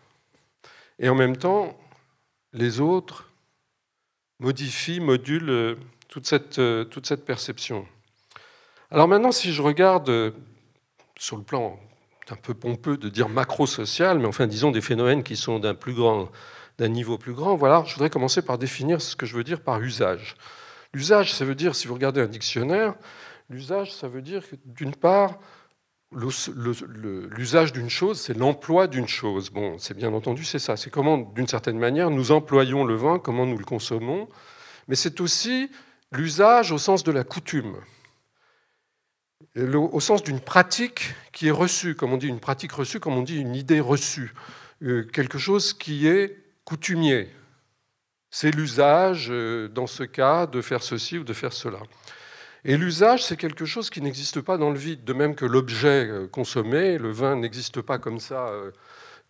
et 0.99 1.09
en 1.09 1.15
même 1.15 1.37
temps, 1.37 1.79
les 2.53 2.81
autres 2.81 3.31
modifient, 4.41 5.01
modulent 5.01 5.51
euh, 5.51 5.75
toute 6.09 6.27
cette, 6.27 6.59
euh, 6.59 6.85
toute 6.85 7.07
cette 7.07 7.25
perception. 7.25 7.87
Alors 8.91 9.09
maintenant, 9.09 9.33
si 9.33 9.53
je 9.53 9.61
regarde 9.61 10.09
euh, 10.09 10.31
sur 11.19 11.37
le 11.37 11.43
plan 11.43 11.79
un 12.31 12.37
peu 12.37 12.55
pompeux 12.55 12.97
de 12.97 13.11
dire 13.11 13.29
macro-social, 13.29 14.19
mais 14.19 14.27
enfin 14.27 14.47
disons 14.47 14.71
des 14.71 14.81
phénomènes 14.81 15.23
qui 15.23 15.37
sont 15.37 15.59
d'un 15.59 15.75
plus 15.75 15.93
grand 15.93 16.31
d'un 16.79 16.89
niveau 16.89 17.19
plus 17.19 17.33
grand. 17.33 17.57
Voilà, 17.57 17.85
je 17.87 17.95
voudrais 17.95 18.11
commencer 18.11 18.43
par 18.43 18.59
définir 18.59 19.01
ce 19.01 19.17
que 19.17 19.27
je 19.27 19.37
veux 19.37 19.45
dire 19.45 19.61
par 19.61 19.81
usage. 19.81 20.37
L'usage, 20.93 21.35
ça 21.35 21.45
veut 21.45 21.55
dire, 21.55 21.75
si 21.75 21.89
vous 21.89 21.95
regardez 21.95 22.21
un 22.21 22.27
dictionnaire, 22.27 22.95
l'usage, 23.51 23.93
ça 23.93 24.09
veut 24.09 24.23
dire 24.23 24.49
que 24.49 24.57
d'une 24.65 24.95
part, 24.95 25.39
l'usage 26.13 27.73
d'une 27.73 27.91
chose, 27.91 28.21
c'est 28.21 28.35
l'emploi 28.35 28.87
d'une 28.87 29.09
chose. 29.09 29.51
Bon, 29.51 29.79
c'est 29.79 29.97
bien 29.97 30.13
entendu, 30.13 30.45
c'est 30.45 30.59
ça. 30.59 30.77
C'est 30.77 30.91
comment, 30.91 31.19
d'une 31.19 31.49
certaine 31.49 31.79
manière, 31.79 32.11
nous 32.11 32.31
employons 32.31 32.85
le 32.85 32.95
vin, 32.95 33.19
comment 33.19 33.47
nous 33.47 33.59
le 33.59 33.65
consommons, 33.65 34.29
mais 34.89 34.95
c'est 34.95 35.21
aussi 35.21 35.71
l'usage 36.13 36.71
au 36.71 36.79
sens 36.79 37.03
de 37.03 37.11
la 37.11 37.25
coutume, 37.25 37.77
au 39.57 40.01
sens 40.01 40.23
d'une 40.23 40.41
pratique 40.41 41.15
qui 41.33 41.49
est 41.49 41.53
reçue, 41.53 41.95
comme 41.95 42.13
on 42.13 42.17
dit 42.17 42.29
une 42.29 42.41
pratique 42.41 42.73
reçue, 42.73 43.01
comme 43.01 43.17
on 43.17 43.23
dit 43.23 43.41
une 43.41 43.55
idée 43.55 43.81
reçue, 43.81 44.35
euh, 44.83 45.05
quelque 45.05 45.39
chose 45.39 45.73
qui 45.75 46.07
est 46.07 46.44
coutumier. 46.65 47.29
C'est 48.31 48.51
l'usage, 48.51 49.29
dans 49.71 49.87
ce 49.87 50.03
cas, 50.03 50.47
de 50.47 50.61
faire 50.61 50.83
ceci 50.83 51.19
ou 51.19 51.25
de 51.25 51.33
faire 51.33 51.53
cela. 51.53 51.79
Et 52.65 52.77
l'usage, 52.77 53.25
c'est 53.25 53.37
quelque 53.37 53.65
chose 53.65 53.91
qui 53.91 54.01
n'existe 54.01 54.41
pas 54.41 54.57
dans 54.57 54.71
le 54.71 54.79
vide, 54.79 55.05
de 55.05 55.13
même 55.13 55.35
que 55.35 55.45
l'objet 55.45 56.11
consommé, 56.33 56.99
le 56.99 57.11
vin 57.11 57.37
n'existe 57.37 57.83
pas 57.83 57.99
comme 57.99 58.19
ça, 58.19 58.51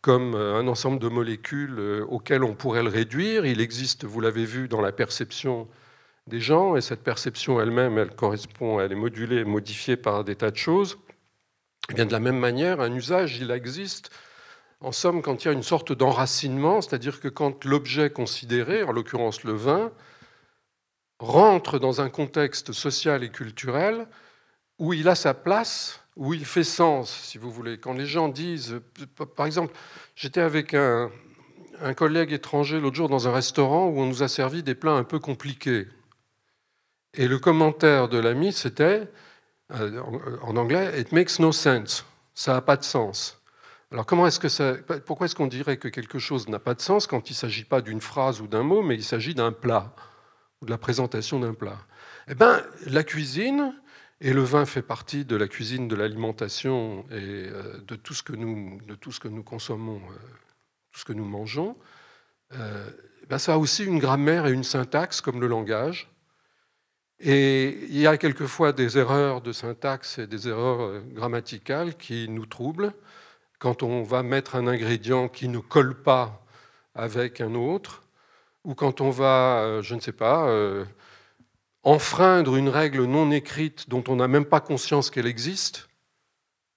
comme 0.00 0.34
un 0.34 0.68
ensemble 0.68 1.00
de 1.00 1.08
molécules 1.08 2.04
auxquelles 2.08 2.44
on 2.44 2.54
pourrait 2.54 2.82
le 2.82 2.88
réduire. 2.88 3.44
Il 3.44 3.60
existe, 3.60 4.04
vous 4.04 4.20
l'avez 4.20 4.44
vu, 4.44 4.68
dans 4.68 4.80
la 4.80 4.92
perception 4.92 5.68
des 6.26 6.40
gens, 6.40 6.76
et 6.76 6.80
cette 6.80 7.02
perception 7.02 7.60
elle-même, 7.60 7.98
elle 7.98 8.14
correspond, 8.14 8.80
elle 8.80 8.92
est 8.92 8.96
modulée, 8.96 9.44
modifiée 9.44 9.96
par 9.96 10.24
des 10.24 10.36
tas 10.36 10.50
de 10.50 10.56
choses. 10.56 10.96
Bien 11.92 12.06
de 12.06 12.12
la 12.12 12.20
même 12.20 12.38
manière, 12.38 12.80
un 12.80 12.94
usage, 12.94 13.36
il 13.38 13.50
existe 13.50 14.10
en 14.84 14.92
somme, 14.92 15.22
quand 15.22 15.42
il 15.42 15.48
y 15.48 15.50
a 15.50 15.54
une 15.54 15.62
sorte 15.62 15.92
d'enracinement, 15.92 16.82
c'est-à-dire 16.82 17.18
que 17.18 17.28
quand 17.28 17.64
l'objet 17.64 18.10
considéré, 18.10 18.82
en 18.82 18.92
l'occurrence 18.92 19.42
le 19.42 19.52
vin, 19.52 19.90
rentre 21.18 21.78
dans 21.78 22.02
un 22.02 22.10
contexte 22.10 22.72
social 22.72 23.24
et 23.24 23.30
culturel 23.30 24.06
où 24.78 24.92
il 24.92 25.08
a 25.08 25.14
sa 25.14 25.32
place, 25.32 26.00
où 26.16 26.34
il 26.34 26.44
fait 26.44 26.64
sens, 26.64 27.10
si 27.10 27.38
vous 27.38 27.50
voulez. 27.50 27.78
Quand 27.78 27.94
les 27.94 28.04
gens 28.04 28.28
disent, 28.28 28.80
par 29.36 29.46
exemple, 29.46 29.72
j'étais 30.16 30.42
avec 30.42 30.74
un, 30.74 31.10
collègue 31.96 32.32
étranger 32.32 32.78
l'autre 32.78 32.96
jour 32.96 33.08
dans 33.08 33.26
un 33.26 33.32
restaurant 33.32 33.86
où 33.86 34.00
on 34.00 34.06
nous 34.06 34.22
a 34.22 34.28
servi 34.28 34.62
des 34.62 34.74
plats 34.74 34.92
un 34.92 35.04
peu 35.04 35.18
compliqués. 35.18 35.88
Et 37.14 37.26
le 37.26 37.38
commentaire 37.38 38.08
de 38.08 38.18
l'ami, 38.18 38.52
c'était, 38.52 39.08
euh, 39.72 40.02
en 40.42 40.56
anglais, 40.56 41.00
It 41.00 41.12
makes 41.12 41.38
no 41.38 41.52
sense. 41.52 42.04
Ça 42.34 42.52
n'a 42.52 42.60
pas 42.60 42.76
de 42.76 42.84
sens. 42.84 43.40
Alors 43.94 44.06
comment 44.06 44.26
est-ce 44.26 44.40
que 44.40 44.48
ça, 44.48 44.74
pourquoi 45.06 45.26
est-ce 45.26 45.36
qu'on 45.36 45.46
dirait 45.46 45.76
que 45.76 45.86
quelque 45.86 46.18
chose 46.18 46.48
n'a 46.48 46.58
pas 46.58 46.74
de 46.74 46.80
sens 46.80 47.06
quand 47.06 47.30
il 47.30 47.34
ne 47.34 47.36
s'agit 47.36 47.62
pas 47.62 47.80
d'une 47.80 48.00
phrase 48.00 48.40
ou 48.40 48.48
d'un 48.48 48.64
mot, 48.64 48.82
mais 48.82 48.96
il 48.96 49.04
s'agit 49.04 49.36
d'un 49.36 49.52
plat 49.52 49.94
ou 50.60 50.66
de 50.66 50.70
la 50.72 50.78
présentation 50.78 51.38
d'un 51.38 51.54
plat? 51.54 51.78
Eh 52.26 52.34
bien, 52.34 52.60
la 52.86 53.04
cuisine, 53.04 53.72
et 54.20 54.32
le 54.32 54.42
vin 54.42 54.64
fait 54.64 54.82
partie 54.82 55.24
de 55.24 55.36
la 55.36 55.46
cuisine, 55.46 55.86
de 55.86 55.94
l'alimentation 55.94 57.04
et 57.12 57.14
euh, 57.20 57.78
de 57.86 57.94
tout 57.94 58.14
ce 58.14 58.24
que 58.24 58.32
nous, 58.32 58.80
consommons, 59.44 59.98
euh, 59.98 60.18
tout 60.90 60.98
ce 60.98 61.04
que 61.04 61.12
nous 61.12 61.24
mangeons. 61.24 61.76
Eh 62.52 63.26
ben, 63.28 63.38
ça 63.38 63.54
a 63.54 63.58
aussi 63.58 63.84
une 63.84 64.00
grammaire 64.00 64.48
et 64.48 64.52
une 64.52 64.64
syntaxe 64.64 65.20
comme 65.20 65.40
le 65.40 65.46
langage. 65.46 66.10
Et 67.20 67.86
il 67.90 68.00
y 68.00 68.08
a 68.08 68.16
quelquefois 68.16 68.72
des 68.72 68.98
erreurs 68.98 69.40
de 69.40 69.52
syntaxe 69.52 70.18
et 70.18 70.26
des 70.26 70.48
erreurs 70.48 70.80
euh, 70.80 71.00
grammaticales 71.12 71.96
qui 71.96 72.28
nous 72.28 72.46
troublent 72.46 72.92
quand 73.64 73.82
on 73.82 74.02
va 74.02 74.22
mettre 74.22 74.56
un 74.56 74.66
ingrédient 74.66 75.26
qui 75.26 75.48
ne 75.48 75.58
colle 75.58 75.94
pas 76.02 76.44
avec 76.94 77.40
un 77.40 77.54
autre, 77.54 78.02
ou 78.62 78.74
quand 78.74 79.00
on 79.00 79.08
va, 79.08 79.62
euh, 79.62 79.82
je 79.82 79.94
ne 79.94 80.00
sais 80.00 80.12
pas, 80.12 80.46
euh, 80.48 80.84
enfreindre 81.82 82.56
une 82.56 82.68
règle 82.68 83.04
non 83.04 83.30
écrite 83.30 83.88
dont 83.88 84.04
on 84.08 84.16
n'a 84.16 84.28
même 84.28 84.44
pas 84.44 84.60
conscience 84.60 85.08
qu'elle 85.08 85.26
existe. 85.26 85.88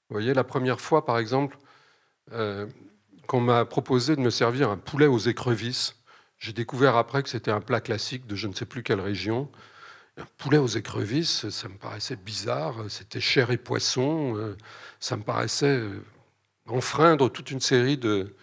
Vous 0.08 0.14
voyez, 0.14 0.34
la 0.34 0.46
première 0.46 0.80
fois, 0.80 1.06
par 1.06 1.18
exemple, 1.18 1.58
qu'on 3.28 3.42
m'a 3.42 3.66
proposé 3.66 4.16
de 4.16 4.22
me 4.22 4.30
servir 4.30 4.70
un 4.70 4.78
poulet 4.78 5.08
aux 5.08 5.18
écrevisses, 5.18 6.02
j'ai 6.40 6.54
découvert 6.54 6.96
après 6.96 7.22
que 7.22 7.28
c'était 7.28 7.52
un 7.52 7.60
plat 7.60 7.82
classique 7.82 8.28
de 8.28 8.36
je 8.38 8.48
ne 8.48 8.54
sais 8.54 8.66
plus 8.66 8.82
quelle 8.82 9.02
région. 9.02 9.52
Un 10.16 10.26
poulet 10.38 10.58
aux 10.58 10.68
écrevisses, 10.68 11.50
ça 11.50 11.68
me 11.68 11.78
paraissait 11.78 12.16
bizarre, 12.16 12.76
c'était 12.88 13.20
chair 13.20 13.52
et 13.52 13.58
poisson, 13.58 14.38
euh, 14.38 14.56
ça 15.02 15.18
me 15.18 15.24
paraissait 15.24 15.80
euh, 15.80 16.02
enfreindre 16.68 17.32
toute 17.32 17.52
une 17.52 17.60
série 17.60 17.98
de, 17.98 18.34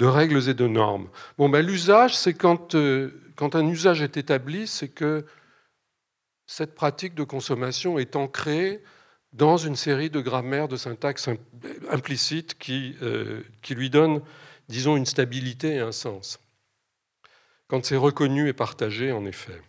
règles 0.00 0.48
et 0.48 0.54
de 0.54 0.66
normes. 0.66 1.08
Bon, 1.38 1.48
ben, 1.48 1.64
l'usage, 1.64 2.16
c'est 2.16 2.34
quand, 2.34 2.74
euh, 2.74 3.10
quand 3.36 3.54
un 3.54 3.66
usage 3.66 4.02
est 4.02 4.16
établi, 4.16 4.66
c'est 4.66 4.88
que 4.88 5.24
cette 6.46 6.74
pratique 6.74 7.14
de 7.14 7.24
consommation 7.24 7.98
est 7.98 8.16
ancrée 8.16 8.82
dans 9.32 9.56
une 9.56 9.76
série 9.76 10.10
de 10.10 10.20
grammaires, 10.20 10.68
de 10.68 10.76
syntaxe 10.76 11.28
implicites 11.90 12.56
qui, 12.56 12.96
qui 13.62 13.74
lui 13.74 13.90
donnent, 13.90 14.20
disons, 14.68 14.96
une 14.96 15.06
stabilité 15.06 15.76
et 15.76 15.80
un 15.80 15.90
sens. 15.90 16.38
Quand 17.66 17.84
c'est 17.84 17.96
reconnu 17.96 18.48
et 18.48 18.52
partagé, 18.52 19.10
en 19.10 19.24
effet. 19.24 19.60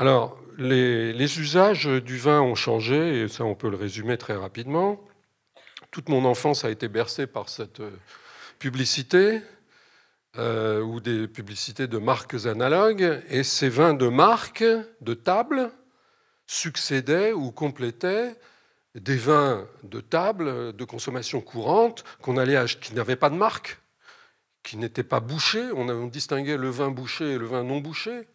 Alors, 0.00 0.38
les, 0.58 1.40
usages 1.40 1.86
du 1.86 2.18
vin 2.18 2.40
ont 2.40 2.54
changé, 2.54 3.22
et 3.22 3.26
ça 3.26 3.42
on 3.42 3.56
peut 3.56 3.68
le 3.68 3.76
résumer 3.76 4.16
très 4.16 4.36
rapidement. 4.36 5.04
Toute 5.90 6.08
mon 6.08 6.24
enfance 6.24 6.64
a 6.64 6.70
été 6.70 6.86
bercée 6.86 7.26
par 7.26 7.48
cette 7.48 7.80
euh, 7.80 7.90
publicité, 8.60 9.40
euh, 10.36 10.80
ou 10.82 11.00
des 11.00 11.26
publicités 11.26 11.88
de 11.88 11.98
marques 11.98 12.46
analogues, 12.46 13.24
et 13.28 13.42
ces 13.42 13.68
vins 13.68 13.92
de 13.92 14.06
marque, 14.06 14.62
de 15.00 15.14
table, 15.14 15.72
succédaient 16.46 17.32
ou 17.32 17.50
complétaient 17.50 18.36
des 18.94 19.16
vins 19.16 19.66
de 19.82 20.00
table, 20.00 20.76
de 20.76 20.84
consommation 20.84 21.40
courante, 21.40 22.04
qu'on 22.22 22.36
allait 22.36 22.66
qui 22.80 22.94
n'avaient 22.94 23.16
pas 23.16 23.30
de 23.30 23.36
marque, 23.36 23.80
qui 24.62 24.76
n'étaient 24.76 25.02
pas 25.02 25.18
bouchés. 25.18 25.72
On 25.74 26.06
distinguait 26.06 26.56
le 26.56 26.70
vin 26.70 26.92
bouché 26.92 27.32
et 27.32 27.38
le 27.38 27.46
vin 27.46 27.64
non 27.64 27.80
bouché. 27.80 28.28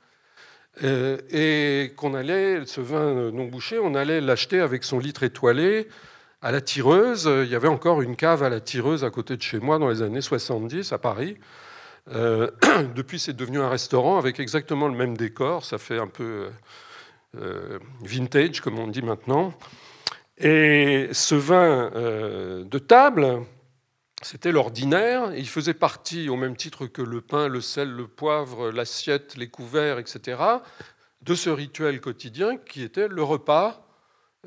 Euh, 0.84 1.18
et 1.30 1.94
qu'on 1.96 2.16
allait, 2.16 2.66
ce 2.66 2.82
vin 2.82 3.32
non 3.32 3.46
bouché, 3.46 3.78
on 3.78 3.94
allait 3.94 4.22
l'acheter 4.22 4.60
avec 4.60 4.84
son 4.84 4.98
litre 4.98 5.24
étoilé 5.24 5.88
à 6.42 6.52
la 6.52 6.62
tireuse. 6.62 7.30
Il 7.44 7.50
y 7.50 7.56
avait 7.56 7.68
encore 7.68 8.02
une 8.02 8.16
cave 8.16 8.44
à 8.44 8.50
la 8.50 8.60
tireuse 8.60 9.04
à 9.04 9.12
côté 9.12 9.38
de 9.38 9.42
chez 9.42 9.60
moi 9.60 9.78
dans 9.78 9.90
les 9.90 10.02
années 10.02 10.22
70 10.22 10.92
à 10.92 10.98
Paris. 10.98 11.38
Euh, 12.12 12.50
depuis, 12.96 13.20
c'est 13.20 13.36
devenu 13.36 13.60
un 13.60 13.70
restaurant 13.70 14.18
avec 14.18 14.40
exactement 14.40 14.88
le 14.88 14.96
même 14.96 15.16
décor. 15.16 15.64
Ça 15.64 15.78
fait 15.78 16.00
un 16.00 16.08
peu 16.08 16.50
euh, 17.38 17.80
vintage, 18.02 18.62
comme 18.62 18.80
on 18.80 18.88
dit 18.88 19.04
maintenant. 19.04 19.54
Et 20.40 21.10
ce 21.12 21.36
vin 21.36 21.92
de 21.94 22.80
table, 22.80 23.44
c'était 24.24 24.52
l'ordinaire. 24.52 25.34
Il 25.36 25.48
faisait 25.48 25.74
partie, 25.74 26.30
au 26.30 26.36
même 26.36 26.56
titre 26.56 26.88
que 26.88 27.02
le 27.02 27.22
pain, 27.22 27.48
le 27.48 27.62
sel, 27.62 27.90
le 27.90 28.08
poivre, 28.08 28.72
l'assiette, 28.72 29.36
les 29.36 29.50
couverts, 29.50 30.00
etc., 30.00 30.42
de 31.22 31.36
ce 31.36 31.50
rituel 31.50 32.02
quotidien 32.02 32.58
qui 32.58 32.84
était 32.84 33.08
le 33.08 33.24
repas. 33.24 33.88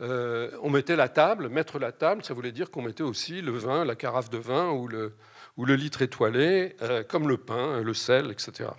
Euh, 0.01 0.51
on 0.63 0.69
mettait 0.69 0.97
la 0.97 1.09
table, 1.09 1.49
mettre 1.49 1.79
la 1.79 1.91
table, 1.91 2.23
ça 2.23 2.35
voulait 2.35 2.53
dire 2.53 2.71
qu'on 2.71 2.83
mettait 2.83 3.03
aussi 3.03 3.41
le 3.41 3.53
vin, 3.53 3.85
la 3.85 3.95
carafe 3.95 4.29
de 4.29 4.37
vin 4.37 4.71
ou 4.71 4.89
le, 4.89 5.15
litre 5.57 6.03
étoilé, 6.03 6.77
euh, 6.83 7.03
comme 7.03 7.29
le 7.29 7.39
pain, 7.39 7.81
le 7.81 7.95
sel, 7.95 8.31
etc. 8.31 8.71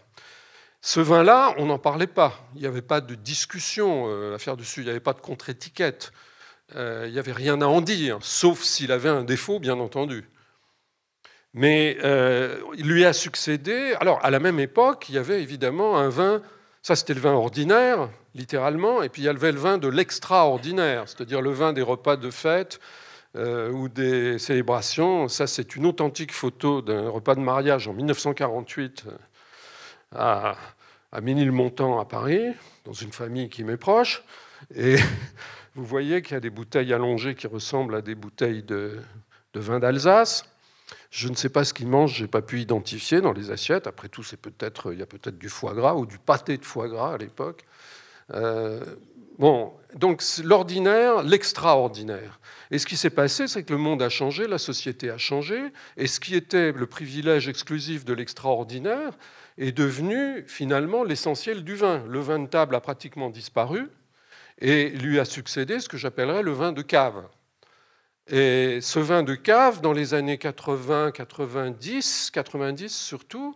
Ce 0.82 1.00
vin-là, 1.00 1.56
on 1.58 1.66
n'en 1.66 1.80
parlait 1.80 2.06
pas. 2.06 2.48
Il 2.54 2.62
n'y 2.62 2.68
avait 2.68 2.84
pas 2.84 3.02
de 3.02 3.16
discussion 3.16 4.06
euh, 4.08 4.36
à 4.36 4.38
faire 4.38 4.58
dessus, 4.58 4.82
il 4.82 4.84
n'y 4.84 4.92
avait 4.92 5.00
pas 5.00 5.14
de 5.14 5.22
contre-étiquette. 5.22 6.12
il 6.76 7.12
n'y 7.12 7.20
avait 7.20 7.32
rien 7.32 7.62
à 7.62 7.66
en 7.66 7.82
dire, 7.82 8.20
sauf 8.22 8.62
s'il 8.62 8.92
avait 8.92 9.10
un 9.10 9.24
défaut, 9.24 9.60
bien 9.60 9.80
entendu. 9.80 10.30
Mais 11.58 11.98
euh, 12.04 12.60
il 12.78 12.88
lui 12.88 13.04
a 13.04 13.13
succédé. 13.13 13.96
Alors, 14.00 14.24
à 14.24 14.30
la 14.30 14.39
même 14.39 14.60
époque, 14.60 15.10
il 15.10 15.15
y 15.15 15.17
avait 15.17 15.41
évidemment 15.41 15.98
un 15.98 16.08
vin. 16.08 16.43
Ça, 16.84 16.96
c'était 16.96 17.15
le 17.15 17.20
vin 17.20 17.34
ordinaire, 17.34 18.10
littéralement. 18.36 19.02
Et 19.02 19.10
puis, 19.10 19.24
il 19.24 19.26
y 19.26 19.28
avait 19.28 19.52
le 19.52 19.58
vin 19.58 19.80
de 19.80 19.88
l'extraordinaire, 19.88 21.06
c'est-à-dire 21.08 21.41
le 21.41 21.50
vin 21.50 21.74
des 21.74 21.82
repas 21.82 22.15
de 22.15 22.30
fête 22.30 22.80
euh, 23.36 23.72
ou 23.72 23.89
des 23.89 24.38
célébrations. 24.38 25.28
Ça, 25.30 25.48
c'est 25.48 25.76
une 25.76 25.88
authentique 25.88 26.32
photo 26.32 26.84
d'un 26.84 27.10
repas 27.10 27.34
de 27.34 27.39
mariage 27.39 27.88
en 27.88 27.93
1948 27.93 29.06
euh, 29.08 29.12
à, 30.15 30.58
à 31.12 31.22
Ménilmontant, 31.22 32.00
à 32.00 32.06
Paris, 32.06 32.54
dans 32.86 32.93
une 32.93 33.12
famille 33.12 33.50
qui 33.50 33.63
m'est 33.63 33.78
proche. 33.78 34.24
Et 34.76 34.98
vous 35.74 35.86
voyez 35.86 36.22
qu'il 36.22 36.34
y 36.34 36.38
a 36.38 36.39
des 36.39 36.52
bouteilles 36.52 36.93
allongées 36.93 37.34
qui 37.34 37.48
ressemblent 37.48 37.96
à 37.96 38.04
des 38.04 38.13
bouteilles 38.13 38.62
de 38.62 39.02
vin 39.56 39.80
d'Alsace. 39.80 40.46
Je 41.10 41.30
ne 41.30 41.36
sais 41.36 41.50
pas 41.50 41.63
ce 41.63 41.74
qu'ils 41.74 41.88
mangent, 41.88 42.15
je 42.15 42.24
n'ai 42.24 42.28
pas 42.28 42.41
pu 42.41 42.60
identifier 42.60 43.22
dans 43.22 43.34
les 43.34 43.52
assiettes. 43.52 43.88
Après 43.88 44.10
tout, 44.10 44.24
c'est 44.24 44.39
peut-être, 44.39 44.91
il 44.91 45.00
y 45.00 45.04
a 45.04 45.06
peut-être 45.06 45.38
du 45.38 45.50
foie 45.50 45.74
gras 45.74 45.96
ou 45.96 46.06
du 46.06 46.20
pâté 46.20 46.58
de 46.58 46.65
foie 46.65 46.88
gras 46.88 47.13
à 47.13 47.17
l'époque. 47.17 47.63
Euh, 48.34 48.84
bon, 49.38 49.74
donc 49.96 50.22
l'ordinaire, 50.43 51.24
l'extraordinaire. 51.24 52.39
Et 52.72 52.80
ce 52.80 52.86
qui 52.86 52.98
s'est 52.98 53.10
passé, 53.10 53.48
c'est 53.48 53.63
que 53.63 53.72
le 53.72 53.80
monde 53.80 54.02
a 54.02 54.10
changé, 54.10 54.48
la 54.48 54.58
société 54.58 55.10
a 55.10 55.17
changé, 55.17 55.62
et 55.96 56.08
ce 56.08 56.20
qui 56.20 56.36
était 56.36 56.74
le 56.74 56.86
privilège 56.88 57.48
exclusif 57.48 58.04
de 58.04 58.13
l'extraordinaire 58.13 59.13
est 59.58 59.72
devenu 59.72 60.43
finalement 60.48 61.04
l'essentiel 61.04 61.63
du 61.63 61.76
vin. 61.76 62.04
Le 62.08 62.20
vin 62.20 62.39
de 62.39 62.48
table 62.48 62.76
a 62.76 62.82
pratiquement 62.82 63.30
disparu, 63.30 63.89
et 64.60 64.89
lui 64.89 65.20
a 65.20 65.26
succédé 65.26 65.80
ce 65.80 65.88
que 65.88 65.98
j'appellerais 65.98 66.43
le 66.43 66.52
vin 66.52 66.74
de 66.74 66.82
cave. 66.82 67.28
Et 68.30 68.80
ce 68.82 69.00
vin 69.00 69.24
de 69.24 69.36
cave, 69.36 69.80
dans 69.82 69.94
les 69.94 70.13
années 70.13 70.38
80, 70.38 71.12
90, 71.12 72.32
90 72.32 72.96
surtout, 72.96 73.56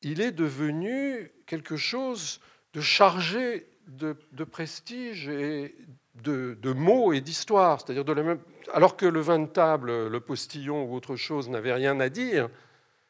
il 0.00 0.20
est 0.20 0.32
devenu 0.32 1.30
quelque 1.46 1.76
chose 1.76 2.40
de 2.72 2.80
chargé 2.80 3.66
de, 3.88 4.44
prestige 4.44 5.28
et 5.28 5.74
de, 6.14 6.72
mots 6.72 7.12
et 7.12 7.20
d'histoire. 7.20 7.80
C'est-à-dire 7.80 8.04
de 8.04 8.12
la 8.12 8.22
même... 8.22 8.40
alors 8.72 8.96
que 8.96 9.06
le 9.06 9.20
vin 9.20 9.38
de 9.38 9.46
table, 9.46 10.08
le 10.08 10.20
postillon 10.20 10.84
ou 10.84 10.94
autre 10.94 11.16
chose 11.16 11.48
n'avait 11.48 11.72
rien 11.72 12.00
à 12.00 12.08
dire, 12.08 12.48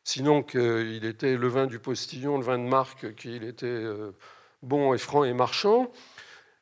sinon 0.02 0.42
qu'il 0.42 1.04
était 1.04 1.36
le 1.36 1.48
vin 1.48 1.66
du 1.66 1.78
postillon, 1.78 2.38
le 2.38 2.44
vin 2.44 2.58
de 2.58 2.68
marque, 2.68 3.14
qu'il 3.14 3.44
était 3.44 3.66
euh, 3.66 4.12
bon 4.62 4.94
et 4.94 4.98
franc 4.98 5.24
et 5.24 5.34
marchand. 5.34 5.92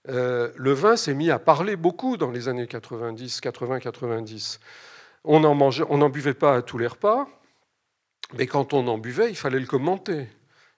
Euh, 0.08 0.50
le 0.56 0.72
vin 0.72 0.96
s'est 0.96 1.14
mis 1.14 1.30
à 1.30 1.38
parler 1.38 1.76
beaucoup 1.76 2.16
dans 2.16 2.30
les 2.30 2.48
années 2.48 2.66
90, 2.66 3.40
80-90. 3.40 4.58
On 5.24 5.40
n'en 5.40 6.08
buvait 6.08 6.34
pas 6.34 6.56
à 6.56 6.62
tous 6.62 6.78
les 6.78 6.86
repas, 6.86 7.28
mais 8.38 8.46
quand 8.46 8.72
on 8.72 8.86
en 8.86 8.98
buvait, 8.98 9.30
il 9.30 9.36
fallait 9.36 9.58
le 9.58 9.66
commenter. 9.66 10.28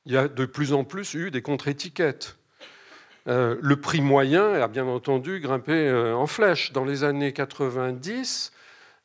Il 0.06 0.12
y 0.12 0.16
a 0.16 0.28
de 0.28 0.46
plus 0.46 0.72
en 0.72 0.84
plus 0.84 1.12
eu 1.14 1.30
des 1.30 1.42
contre-étiquettes. 1.42 2.36
Euh, 3.26 3.56
le 3.60 3.78
prix 3.78 4.00
moyen 4.00 4.54
a 4.54 4.68
bien 4.68 4.86
entendu 4.86 5.40
grimpé 5.40 5.72
euh, 5.72 6.14
en 6.14 6.26
flèche. 6.26 6.72
Dans 6.72 6.84
les 6.84 7.04
années 7.04 7.32
90, 7.32 8.52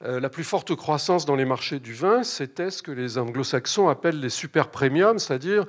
la 0.05 0.27
plus 0.27 0.43
forte 0.43 0.75
croissance 0.75 1.25
dans 1.25 1.37
les 1.37 1.45
marchés 1.45 1.79
du 1.79 1.93
vin, 1.93 2.23
c'était 2.23 2.71
ce 2.71 2.83
que 2.83 2.91
les 2.91 3.17
anglo-saxons 3.17 3.87
appellent 3.87 4.19
les 4.19 4.27
super 4.27 4.69
premiums, 4.69 5.17
c'est-à-dire 5.17 5.65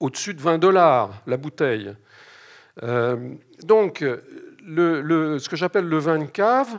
au-dessus 0.00 0.34
de 0.34 0.40
20 0.40 0.58
dollars 0.58 1.22
la 1.28 1.36
bouteille. 1.36 1.94
Euh, 2.82 3.34
donc, 3.62 3.98
ce 4.00 5.48
que 5.48 5.56
j'appelle 5.56 5.86
le 5.86 5.98
vin 5.98 6.18
de 6.18 6.26
cave, 6.26 6.78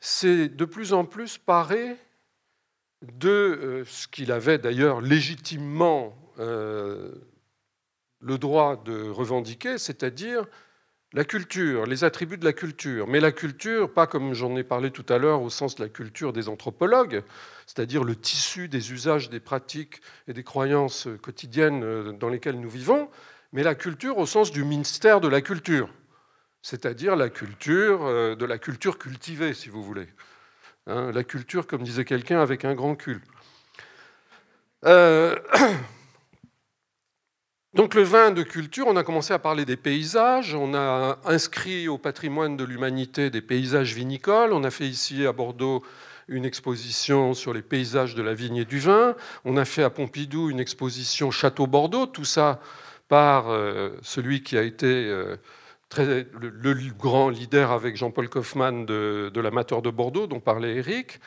c'est 0.00 0.48
de 0.48 0.64
plus 0.64 0.92
en 0.92 1.04
plus 1.04 1.38
paré 1.38 1.96
de 3.02 3.28
euh, 3.28 3.84
ce 3.84 4.08
qu'il 4.08 4.32
avait 4.32 4.58
d'ailleurs 4.58 5.00
légitimement 5.00 6.16
euh, 6.38 7.12
le 8.20 8.38
droit 8.38 8.82
de 8.82 9.08
revendiquer, 9.08 9.78
c'est-à-dire 9.78 10.46
la 11.12 11.24
culture, 11.24 11.86
les 11.86 12.04
attributs 12.04 12.36
de 12.36 12.44
la 12.44 12.52
culture. 12.52 13.06
Mais 13.06 13.20
la 13.20 13.32
culture, 13.32 13.92
pas 13.92 14.06
comme 14.06 14.34
j'en 14.34 14.56
ai 14.56 14.64
parlé 14.64 14.90
tout 14.90 15.06
à 15.08 15.18
l'heure 15.18 15.42
au 15.42 15.50
sens 15.50 15.76
de 15.76 15.82
la 15.82 15.88
culture 15.88 16.32
des 16.32 16.48
anthropologues, 16.48 17.22
c'est-à-dire 17.66 18.02
le 18.02 18.16
tissu 18.16 18.68
des 18.68 18.92
usages, 18.92 19.30
des 19.30 19.40
pratiques 19.40 20.00
et 20.26 20.32
des 20.32 20.42
croyances 20.42 21.08
quotidiennes 21.22 22.18
dans 22.18 22.28
lesquelles 22.28 22.60
nous 22.60 22.68
vivons, 22.68 23.08
mais 23.56 23.62
la 23.62 23.74
culture 23.74 24.18
au 24.18 24.26
sens 24.26 24.52
du 24.52 24.64
ministère 24.64 25.18
de 25.18 25.28
la 25.28 25.40
culture, 25.40 25.88
c'est-à-dire 26.60 27.16
la 27.16 27.30
culture 27.30 28.36
de 28.36 28.44
la 28.44 28.58
culture 28.58 28.98
cultivée, 28.98 29.54
si 29.54 29.70
vous 29.70 29.82
voulez. 29.82 30.08
Hein, 30.86 31.10
la 31.10 31.24
culture, 31.24 31.66
comme 31.66 31.82
disait 31.82 32.04
quelqu'un, 32.04 32.42
avec 32.42 32.66
un 32.66 32.74
grand 32.74 32.96
cul. 32.96 33.22
Euh, 34.84 35.34
donc 37.72 37.94
le 37.94 38.02
vin 38.02 38.30
de 38.30 38.42
culture, 38.42 38.88
on 38.88 38.96
a 38.96 39.02
commencé 39.02 39.32
à 39.32 39.38
parler 39.38 39.64
des 39.64 39.78
paysages, 39.78 40.54
on 40.54 40.74
a 40.74 41.18
inscrit 41.24 41.88
au 41.88 41.96
patrimoine 41.96 42.58
de 42.58 42.64
l'humanité 42.64 43.30
des 43.30 43.40
paysages 43.40 43.94
vinicoles, 43.94 44.52
on 44.52 44.64
a 44.64 44.70
fait 44.70 44.86
ici 44.86 45.24
à 45.24 45.32
Bordeaux 45.32 45.82
une 46.28 46.44
exposition 46.44 47.32
sur 47.32 47.54
les 47.54 47.62
paysages 47.62 48.14
de 48.14 48.22
la 48.22 48.34
vigne 48.34 48.56
et 48.56 48.64
du 48.66 48.80
vin, 48.80 49.16
on 49.46 49.56
a 49.56 49.64
fait 49.64 49.82
à 49.82 49.88
Pompidou 49.88 50.50
une 50.50 50.60
exposition 50.60 51.30
Château 51.30 51.66
Bordeaux, 51.66 52.04
tout 52.04 52.26
ça 52.26 52.60
par 53.08 53.50
euh, 53.50 53.90
celui 54.02 54.42
qui 54.42 54.56
a 54.58 54.62
été... 54.62 54.86
Euh, 54.86 55.36
le, 55.98 56.74
grand 56.98 57.30
leader 57.30 57.70
avec 57.70 57.96
Jean-Paul 57.96 58.28
Kaufmann 58.28 58.84
de, 58.84 59.40
l'amateur 59.40 59.82
de 59.82 59.90
Bordeaux, 59.90 60.26
dont 60.26 60.40
parlait 60.40 60.76
Eric. 60.76 61.20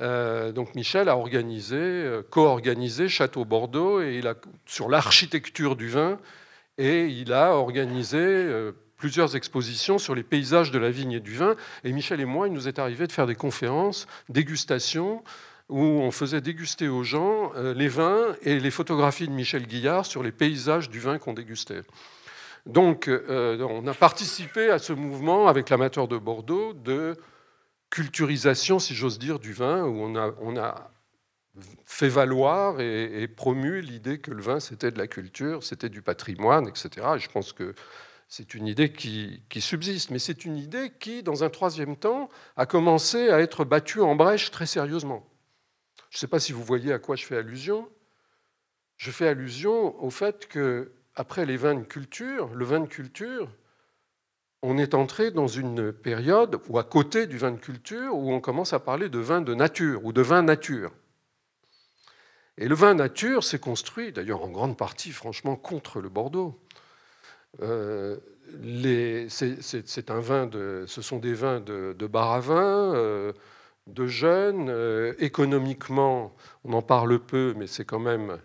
Euh, 0.00 0.50
donc 0.50 0.74
Michel 0.74 1.10
a 1.10 1.16
organisé, 1.16 2.08
co-organisé 2.30 3.08
Château 3.08 3.44
Bordeaux 3.44 4.00
et 4.00 4.16
il 4.16 4.26
a, 4.26 4.34
sur 4.64 4.88
l'architecture 4.88 5.76
du 5.76 5.88
vin 5.88 6.18
et 6.78 7.04
il 7.04 7.34
a 7.34 7.52
organisé 7.52 8.72
plusieurs 8.96 9.36
expositions 9.36 9.98
sur 9.98 10.14
les 10.14 10.22
paysages 10.22 10.70
de 10.70 10.78
la 10.78 10.90
vigne 10.90 11.12
et 11.12 11.20
du 11.20 11.34
vin. 11.34 11.54
Et 11.84 11.92
Michel 11.92 12.20
et 12.20 12.24
moi, 12.24 12.48
il 12.48 12.54
nous 12.54 12.66
est 12.66 12.78
arrivé 12.78 13.06
de 13.06 13.12
faire 13.12 13.26
des 13.26 13.36
conférences, 13.36 14.06
dégustations, 14.30 15.22
où 15.68 15.82
on 15.82 16.10
faisait 16.10 16.40
déguster 16.40 16.88
aux 16.88 17.04
gens 17.04 17.52
les 17.54 17.88
vins 17.88 18.34
et 18.42 18.58
les 18.58 18.70
photographies 18.70 19.28
de 19.28 19.32
Michel 19.32 19.66
Guillard 19.66 20.06
sur 20.06 20.22
les 20.22 20.32
paysages 20.32 20.88
du 20.88 20.98
vin 20.98 21.18
qu'on 21.18 21.34
dégustait. 21.34 21.82
Donc, 22.68 23.08
euh, 23.08 23.58
on 23.62 23.86
a 23.86 23.94
participé 23.94 24.70
à 24.70 24.78
ce 24.78 24.92
mouvement 24.92 25.48
avec 25.48 25.70
l'amateur 25.70 26.06
de 26.06 26.18
Bordeaux 26.18 26.74
de 26.74 27.16
culturisation, 27.90 28.78
si 28.78 28.94
j'ose 28.94 29.18
dire, 29.18 29.38
du 29.38 29.54
vin, 29.54 29.84
où 29.84 30.02
on 30.02 30.56
a, 30.58 30.90
fait 31.86 32.08
valoir 32.08 32.80
et, 32.80 33.26
promu 33.26 33.80
l'idée 33.80 34.18
que 34.18 34.30
le 34.30 34.42
vin, 34.42 34.60
c'était 34.60 34.90
de 34.90 34.98
la 34.98 35.06
culture, 35.06 35.64
c'était 35.64 35.88
du 35.88 36.02
patrimoine, 36.02 36.68
etc. 36.68 37.06
Et 37.16 37.18
je 37.18 37.28
pense 37.28 37.52
que 37.52 37.74
c'est 38.28 38.54
une 38.54 38.66
idée 38.66 38.92
qui 38.92 39.60
subsiste, 39.60 40.10
mais 40.10 40.18
c'est 40.18 40.44
une 40.44 40.56
idée 40.56 40.92
qui, 41.00 41.22
dans 41.22 41.42
un 41.42 41.48
troisième 41.48 41.96
temps, 41.96 42.28
a 42.56 42.66
commencé 42.66 43.30
à 43.30 43.40
être 43.40 43.64
battue 43.64 44.02
en 44.02 44.14
brèche 44.14 44.50
très 44.50 44.66
sérieusement. 44.66 45.27
Je 46.10 46.16
ne 46.16 46.20
sais 46.20 46.26
pas 46.26 46.40
si 46.40 46.52
vous 46.52 46.62
voyez 46.64 46.92
à 46.92 46.98
quoi 46.98 47.16
je 47.16 47.24
fais 47.24 47.36
allusion. 47.36 47.88
Je 48.96 49.10
fais 49.10 49.28
allusion 49.28 50.02
au 50.02 50.10
fait 50.10 50.48
que 50.48 50.92
après 51.14 51.46
les 51.46 51.56
vins 51.56 51.74
de 51.74 51.84
culture, 51.84 52.48
le 52.54 52.64
vin 52.64 52.80
de 52.80 52.86
culture, 52.86 53.48
on 54.62 54.78
est 54.78 54.94
entré 54.94 55.30
dans 55.30 55.46
une 55.46 55.92
période, 55.92 56.60
ou 56.68 56.78
à 56.78 56.84
côté 56.84 57.26
du 57.26 57.38
vin 57.38 57.52
de 57.52 57.58
culture, 57.58 58.16
où 58.16 58.32
on 58.32 58.40
commence 58.40 58.72
à 58.72 58.80
parler 58.80 59.08
de 59.08 59.18
vin 59.18 59.40
de 59.40 59.54
nature 59.54 60.04
ou 60.04 60.12
de 60.12 60.22
vin 60.22 60.42
nature. 60.42 60.92
Et 62.56 62.66
le 62.66 62.74
vin 62.74 62.94
nature 62.94 63.44
s'est 63.44 63.60
construit, 63.60 64.12
d'ailleurs 64.12 64.42
en 64.42 64.48
grande 64.48 64.76
partie, 64.76 65.12
franchement, 65.12 65.54
contre 65.54 66.00
le 66.00 66.08
Bordeaux. 66.08 66.60
Euh, 67.62 68.16
c'est 69.28 70.10
un 70.10 70.20
vin 70.20 70.46
de, 70.46 70.84
ce 70.88 71.02
sont 71.02 71.18
des 71.18 71.34
vins 71.34 71.60
de, 71.60 72.06
bar 72.06 72.32
à 72.32 72.40
vin, 72.40 72.94
euh, 72.94 73.32
de 73.88 74.06
jeunes. 74.06 74.68
Euh, 74.68 75.14
économiquement, 75.18 76.34
on 76.64 76.72
en 76.72 76.82
parle 76.82 77.18
peu, 77.18 77.54
mais 77.56 77.66
c'est 77.66 77.84
quand 77.84 77.98
même 77.98 78.38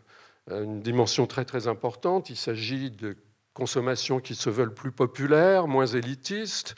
euh, 0.50 0.64
une 0.64 0.82
dimension 0.82 1.28
très 1.28 1.46
très 1.46 1.68
importante. 1.68 2.30
Il 2.30 2.38
s'agit 2.38 2.92
de 2.92 3.18
consommations 3.54 4.20
qui 4.20 4.36
se 4.36 4.50
veulent 4.50 4.74
plus 4.74 4.92
populaires, 4.92 5.68
moins 5.68 5.86
élitistes. 5.86 6.76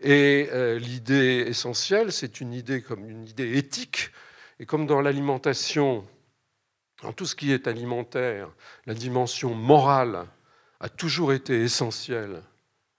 Et 0.00 0.48
euh, 0.52 0.78
l'idée 0.78 1.44
essentielle, 1.46 2.12
c'est 2.12 2.40
une 2.40 2.52
idée 2.52 2.82
comme 2.82 3.08
une 3.08 3.26
idée 3.26 3.56
éthique. 3.56 4.10
Et 4.58 4.66
comme 4.66 4.86
dans 4.86 5.00
l'alimentation, 5.00 6.04
dans 7.02 7.12
tout 7.12 7.26
ce 7.26 7.34
qui 7.34 7.52
est 7.52 7.66
alimentaire, 7.66 8.50
la 8.86 8.94
dimension 8.94 9.54
morale 9.54 10.26
a 10.80 10.88
toujours 10.88 11.32
été 11.32 11.62
essentielle, 11.62 12.42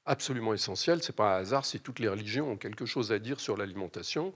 absolument 0.05 0.53
essentielle. 0.53 1.01
Ce 1.03 1.11
n'est 1.11 1.15
pas 1.15 1.35
un 1.35 1.39
hasard 1.39 1.65
si 1.65 1.79
toutes 1.79 1.99
les 1.99 2.07
religions 2.07 2.51
ont 2.51 2.57
quelque 2.57 2.85
chose 2.85 3.11
à 3.11 3.19
dire 3.19 3.39
sur 3.39 3.55
l'alimentation, 3.55 4.33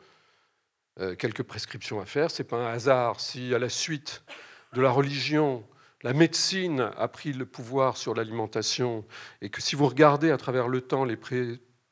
quelques 1.18 1.44
prescriptions 1.44 2.00
à 2.00 2.06
faire. 2.06 2.32
Ce 2.32 2.42
n'est 2.42 2.48
pas 2.48 2.58
un 2.58 2.74
hasard 2.74 3.20
si 3.20 3.54
à 3.54 3.60
la 3.60 3.70
suite 3.70 4.24
de 4.74 4.82
la 4.82 4.90
religion, 4.90 5.64
la 6.04 6.14
médecine 6.14 6.92
a 6.98 7.08
pris 7.08 7.34
le 7.34 7.46
pouvoir 7.46 7.98
sur 7.98 8.14
l'alimentation 8.14 9.04
et 9.42 9.50
que 9.50 9.62
si 9.62 9.76
vous 9.76 9.88
regardez 9.88 10.32
à 10.32 10.38
travers 10.38 10.68
le 10.68 10.82
temps 10.82 11.06
les 11.06 11.18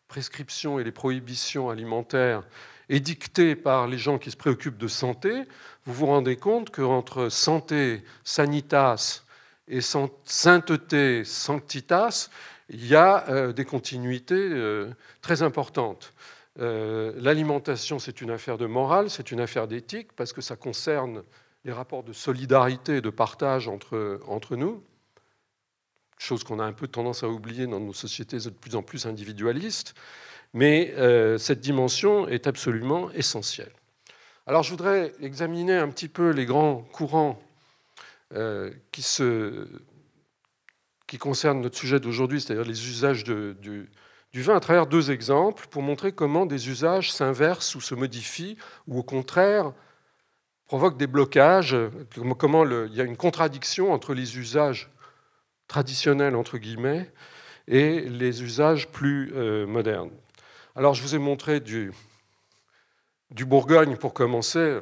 prescriptions 0.07 0.79
et 0.79 0.83
les 0.83 0.91
prohibitions 0.91 1.69
alimentaires 1.69 2.43
édictées 2.87 3.55
par 3.55 3.87
les 3.87 3.97
gens 3.97 4.19
qui 4.19 4.29
se 4.29 4.37
préoccupent 4.37 4.77
de 4.77 4.87
santé, 4.87 5.43
vous 5.85 5.93
vous 5.93 6.05
rendez 6.05 6.35
compte 6.35 6.69
qu'entre 6.69 7.29
santé, 7.29 8.03
sanitas 8.23 9.23
et 9.67 9.81
sainteté, 9.81 11.23
sanctitas, 11.23 12.29
il 12.69 12.85
y 12.85 12.95
a 12.95 13.27
euh, 13.29 13.53
des 13.53 13.65
continuités 13.65 14.35
euh, 14.35 14.91
très 15.21 15.41
importantes. 15.41 16.13
Euh, 16.59 17.13
l'alimentation, 17.17 17.99
c'est 17.99 18.21
une 18.21 18.31
affaire 18.31 18.57
de 18.57 18.65
morale, 18.65 19.09
c'est 19.09 19.31
une 19.31 19.41
affaire 19.41 19.67
d'éthique, 19.67 20.13
parce 20.13 20.31
que 20.33 20.41
ça 20.41 20.55
concerne 20.55 21.23
les 21.65 21.71
rapports 21.71 22.03
de 22.03 22.13
solidarité 22.13 22.97
et 22.97 23.01
de 23.01 23.09
partage 23.09 23.67
entre, 23.67 24.55
nous, 24.55 24.83
chose 26.17 26.43
qu'on 26.43 26.59
a 26.59 26.63
un 26.63 26.73
peu 26.73 26.87
tendance 26.87 27.23
à 27.23 27.29
oublier 27.29 27.67
dans 27.67 27.79
nos 27.79 27.93
sociétés 27.93 28.37
de 28.37 28.49
plus 28.49 28.75
en 28.75 28.83
plus 28.83 29.05
individualistes, 29.05 29.95
mais 30.53 30.93
euh, 30.97 31.37
cette 31.37 31.59
dimension 31.59 32.27
est 32.27 32.47
absolument 32.47 33.11
essentielle. 33.11 33.71
Alors 34.47 34.61
je 34.61 34.69
voudrais 34.69 35.11
examiner 35.21 35.75
un 35.75 35.89
petit 35.89 36.07
peu 36.07 36.29
les 36.29 36.45
grands 36.45 36.81
courants 36.93 37.41
euh, 38.33 38.71
qui, 38.91 39.01
se, 39.01 39.67
qui 41.07 41.17
concernent 41.17 41.61
notre 41.61 41.77
sujet 41.77 41.99
d'aujourd'hui, 41.99 42.39
c'est-à-dire 42.39 42.63
les 42.63 42.87
usages 42.87 43.23
du, 43.23 43.89
du 44.35 44.41
vin, 44.41 44.57
à 44.57 44.59
travers 44.59 44.85
deux 44.85 45.11
exemples, 45.11 45.65
pour 45.69 45.81
montrer 45.81 46.11
comment 46.11 46.45
des 46.45 46.67
usages 46.67 47.09
s'inversent 47.09 47.73
ou 47.73 47.79
se 47.79 47.95
modifient, 47.95 48.57
ou 48.85 48.99
au 48.99 49.01
contraire 49.01 49.71
provoque 50.67 50.97
des 50.97 51.07
blocages, 51.07 51.73
comment 52.37 52.65
il 52.65 52.93
y 52.93 52.99
a 52.99 53.05
une 53.05 53.15
contradiction 53.15 53.93
entre 53.93 54.13
les 54.13 54.37
usages 54.37 54.91
traditionnels, 55.69 56.35
entre 56.35 56.57
guillemets, 56.57 57.13
et 57.69 58.01
les 58.01 58.43
usages 58.43 58.89
plus 58.89 59.31
euh, 59.35 59.65
modernes. 59.65 60.11
Alors, 60.75 60.95
je 60.95 61.01
vous 61.01 61.15
ai 61.15 61.17
montré 61.17 61.61
du, 61.61 61.93
du 63.31 63.45
Bourgogne 63.45 63.95
pour 63.95 64.13
commencer. 64.13 64.79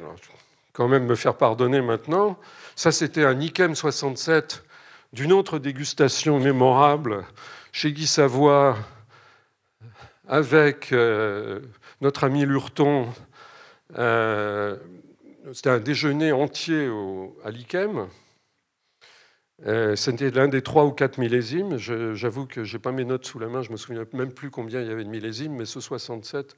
Quand 0.72 0.88
même 0.88 1.06
me 1.06 1.14
faire 1.14 1.36
pardonner 1.36 1.80
maintenant. 1.80 2.40
Ça, 2.74 2.90
c'était 2.90 3.24
un 3.24 3.38
Ikem 3.40 3.76
67 3.76 4.64
d'une 5.12 5.32
autre 5.32 5.60
dégustation 5.60 6.40
mémorable 6.40 7.24
chez 7.70 7.92
Guy 7.92 8.08
Savoie 8.08 8.76
avec 10.26 10.92
euh, 10.92 11.60
notre 12.00 12.24
ami 12.24 12.44
Lurton. 12.44 13.08
Euh, 13.98 14.76
c'était 15.52 15.70
un 15.70 15.78
déjeuner 15.78 16.32
entier 16.32 16.90
à 17.44 17.50
l'IKEM. 17.50 18.08
Euh, 19.66 19.94
c'était 19.94 20.30
l'un 20.30 20.48
des 20.48 20.62
trois 20.62 20.84
ou 20.84 20.92
quatre 20.92 21.18
millésimes. 21.18 21.76
J'avoue 21.76 22.46
que 22.46 22.64
je 22.64 22.76
n'ai 22.76 22.80
pas 22.80 22.92
mes 22.92 23.04
notes 23.04 23.26
sous 23.26 23.38
la 23.38 23.48
main, 23.48 23.62
je 23.62 23.68
ne 23.68 23.72
me 23.72 23.76
souviens 23.76 24.04
même 24.12 24.32
plus 24.32 24.50
combien 24.50 24.80
il 24.80 24.88
y 24.88 24.90
avait 24.90 25.04
de 25.04 25.08
millésimes, 25.08 25.54
mais 25.54 25.64
ce 25.64 25.80
67, 25.80 26.56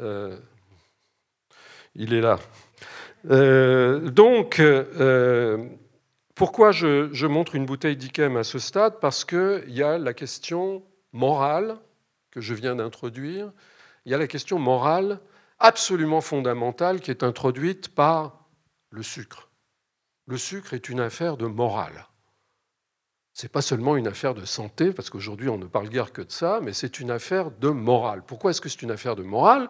euh, 0.00 0.36
il 1.94 2.14
est 2.14 2.20
là. 2.20 2.38
Donc, 3.24 4.62
pourquoi 6.34 6.70
je, 6.72 7.08
je, 7.12 7.26
montre 7.26 7.54
une 7.56 7.66
bouteille 7.66 7.96
d'Ikem 7.96 8.36
à 8.36 8.44
ce 8.44 8.58
stade? 8.58 9.00
Parce 9.00 9.24
qu'il 9.24 9.64
y 9.68 9.82
a 9.82 9.98
la 9.98 10.14
question 10.14 10.82
morale 11.12 11.78
je 12.40 12.54
viens 12.54 12.76
d'introduire, 12.76 13.52
il 14.04 14.12
y 14.12 14.14
a 14.14 14.18
la 14.18 14.26
question 14.26 14.58
morale 14.58 15.20
absolument 15.58 16.20
fondamentale 16.20 17.00
qui 17.00 17.10
est 17.10 17.22
introduite 17.22 17.88
par 17.94 18.48
le 18.90 19.02
sucre. 19.02 19.50
Le 20.26 20.36
sucre 20.36 20.74
est 20.74 20.88
une 20.88 21.00
affaire 21.00 21.36
de 21.36 21.46
morale. 21.46 22.06
c'est 23.32 23.52
pas 23.52 23.62
seulement 23.62 23.96
une 23.96 24.08
affaire 24.08 24.34
de 24.34 24.44
santé, 24.44 24.92
parce 24.92 25.10
qu'aujourd'hui 25.10 25.48
on 25.48 25.58
ne 25.58 25.66
parle 25.66 25.88
guère 25.88 26.12
que 26.12 26.22
de 26.22 26.32
ça, 26.32 26.60
mais 26.62 26.72
c'est 26.72 26.98
une 26.98 27.10
affaire 27.10 27.50
de 27.52 27.68
morale. 27.68 28.22
Pourquoi 28.26 28.50
est-ce 28.50 28.60
que 28.60 28.68
c'est 28.68 28.82
une 28.82 28.90
affaire 28.90 29.14
de 29.14 29.22
morale? 29.22 29.68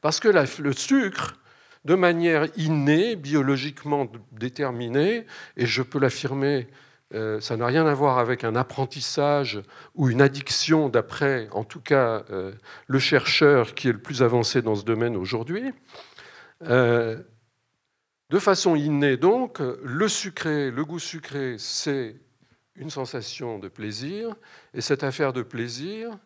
Parce 0.00 0.20
que 0.20 0.28
le 0.28 0.72
sucre, 0.72 1.38
de 1.84 1.94
manière 1.94 2.46
innée, 2.56 3.16
biologiquement 3.16 4.10
déterminée, 4.32 5.26
et 5.56 5.66
je 5.66 5.82
peux 5.82 5.98
l'affirmer, 5.98 6.68
euh, 7.12 7.40
ça 7.40 7.56
n'a 7.56 7.66
rien 7.66 7.86
à 7.86 7.94
voir 7.94 8.18
avec 8.18 8.44
un 8.44 8.54
apprentissage 8.54 9.60
ou 9.94 10.08
une 10.10 10.22
addiction, 10.22 10.88
d'après 10.88 11.48
en 11.50 11.64
tout 11.64 11.80
cas 11.80 12.24
euh, 12.30 12.52
le 12.86 12.98
chercheur 13.00 13.74
qui 13.74 13.88
est 13.88 13.92
le 13.92 14.00
plus 14.00 14.22
avancé 14.22 14.62
dans 14.62 14.76
ce 14.76 14.84
domaine 14.84 15.16
aujourd'hui. 15.16 15.72
Euh, 16.62 17.20
de 18.28 18.38
façon 18.38 18.76
innée, 18.76 19.16
donc, 19.16 19.58
le 19.58 20.06
sucré, 20.06 20.70
le 20.70 20.84
goût 20.84 21.00
sucré, 21.00 21.56
c'est 21.58 22.14
une 22.76 22.90
sensation 22.90 23.58
de 23.58 23.68
plaisir. 23.68 24.36
Et 24.72 24.80
cette 24.80 25.02
affaire 25.02 25.32
de 25.32 25.42
plaisir, 25.42 26.16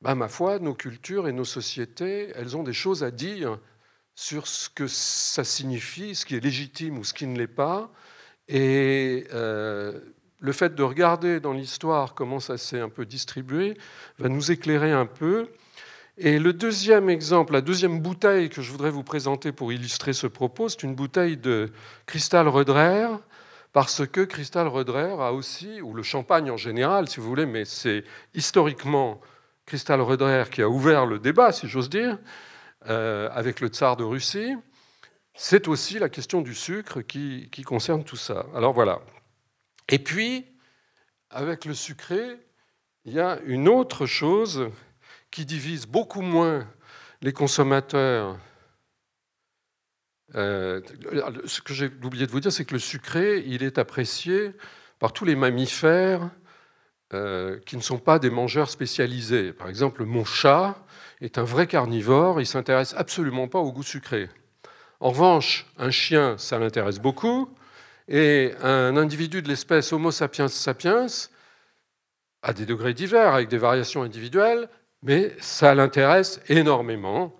bah, 0.00 0.16
ma 0.16 0.26
foi, 0.26 0.58
nos 0.58 0.74
cultures 0.74 1.28
et 1.28 1.32
nos 1.32 1.44
sociétés, 1.44 2.32
elles 2.34 2.56
ont 2.56 2.64
des 2.64 2.72
choses 2.72 3.04
à 3.04 3.12
dire 3.12 3.60
sur 4.16 4.48
ce 4.48 4.68
que 4.68 4.88
ça 4.88 5.44
signifie, 5.44 6.16
ce 6.16 6.26
qui 6.26 6.34
est 6.34 6.40
légitime 6.40 6.98
ou 6.98 7.04
ce 7.04 7.14
qui 7.14 7.28
ne 7.28 7.38
l'est 7.38 7.46
pas. 7.46 7.92
Et 8.48 9.28
le 10.44 10.52
fait 10.52 10.74
de 10.74 10.82
regarder 10.82 11.40
dans 11.40 11.54
l'histoire 11.54 12.12
comment 12.12 12.38
ça 12.38 12.58
s'est 12.58 12.78
un 12.78 12.90
peu 12.90 13.06
distribué 13.06 13.78
va 14.18 14.28
nous 14.28 14.52
éclairer 14.52 14.92
un 14.92 15.06
peu. 15.06 15.48
Et 16.18 16.38
le 16.38 16.52
deuxième 16.52 17.08
exemple, 17.08 17.54
la 17.54 17.62
deuxième 17.62 18.00
bouteille 18.00 18.50
que 18.50 18.60
je 18.60 18.70
voudrais 18.70 18.90
vous 18.90 19.02
présenter 19.02 19.52
pour 19.52 19.72
illustrer 19.72 20.12
ce 20.12 20.26
propos, 20.26 20.68
c'est 20.68 20.82
une 20.82 20.94
bouteille 20.94 21.38
de 21.38 21.72
cristal 22.04 22.46
Redrer, 22.46 23.06
parce 23.72 24.06
que 24.06 24.20
Cristal 24.20 24.68
Redrer 24.68 25.14
a 25.18 25.32
aussi, 25.32 25.80
ou 25.80 25.94
le 25.94 26.02
champagne 26.02 26.50
en 26.50 26.58
général, 26.58 27.08
si 27.08 27.20
vous 27.20 27.26
voulez, 27.26 27.46
mais 27.46 27.64
c'est 27.64 28.04
historiquement 28.34 29.22
Cristal 29.64 30.02
Redrer 30.02 30.44
qui 30.50 30.60
a 30.60 30.68
ouvert 30.68 31.06
le 31.06 31.18
débat, 31.18 31.52
si 31.52 31.68
j'ose 31.68 31.88
dire, 31.88 32.18
euh, 32.90 33.30
avec 33.32 33.60
le 33.60 33.68
tsar 33.68 33.96
de 33.96 34.04
Russie. 34.04 34.54
C'est 35.32 35.68
aussi 35.68 35.98
la 35.98 36.10
question 36.10 36.42
du 36.42 36.54
sucre 36.54 37.00
qui 37.00 37.62
concerne 37.64 38.04
tout 38.04 38.16
ça. 38.16 38.44
Alors 38.54 38.74
voilà. 38.74 39.00
Et 39.88 39.98
puis, 39.98 40.46
avec 41.30 41.64
le 41.64 41.74
sucré, 41.74 42.38
il 43.04 43.12
y 43.12 43.20
a 43.20 43.38
une 43.44 43.68
autre 43.68 44.06
chose 44.06 44.70
qui 45.30 45.44
divise 45.44 45.86
beaucoup 45.86 46.22
moins 46.22 46.66
les 47.20 47.32
consommateurs 47.32 48.38
euh, 50.34 50.80
ce 51.44 51.60
que 51.60 51.74
j'ai 51.74 51.90
oublié 52.02 52.26
de 52.26 52.32
vous 52.32 52.40
dire, 52.40 52.52
c'est 52.52 52.64
que 52.64 52.74
le 52.74 52.80
sucré, 52.80 53.44
il 53.46 53.62
est 53.62 53.78
apprécié 53.78 54.52
par 54.98 55.12
tous 55.12 55.24
les 55.24 55.36
mammifères 55.36 56.30
euh, 57.12 57.60
qui 57.66 57.76
ne 57.76 57.82
sont 57.82 57.98
pas 57.98 58.18
des 58.18 58.30
mangeurs 58.30 58.70
spécialisés. 58.70 59.52
Par 59.52 59.68
exemple, 59.68 60.04
mon 60.04 60.24
chat 60.24 60.76
est 61.20 61.38
un 61.38 61.44
vrai 61.44 61.66
carnivore, 61.66 62.40
il 62.40 62.46
s'intéresse 62.46 62.94
absolument 62.96 63.46
pas 63.46 63.60
au 63.60 63.72
goût 63.72 63.82
sucré. 63.82 64.28
En 64.98 65.10
revanche, 65.10 65.66
un 65.78 65.90
chien, 65.90 66.36
ça 66.38 66.58
l'intéresse 66.58 66.98
beaucoup, 66.98 67.48
et 68.08 68.52
un 68.62 68.96
individu 68.96 69.42
de 69.42 69.48
l'espèce 69.48 69.92
Homo 69.92 70.10
sapiens 70.10 70.48
sapiens, 70.48 71.06
à 72.42 72.52
des 72.52 72.66
degrés 72.66 72.94
divers, 72.94 73.34
avec 73.34 73.48
des 73.48 73.58
variations 73.58 74.02
individuelles, 74.02 74.68
mais 75.02 75.34
ça 75.40 75.74
l'intéresse 75.74 76.40
énormément. 76.48 77.34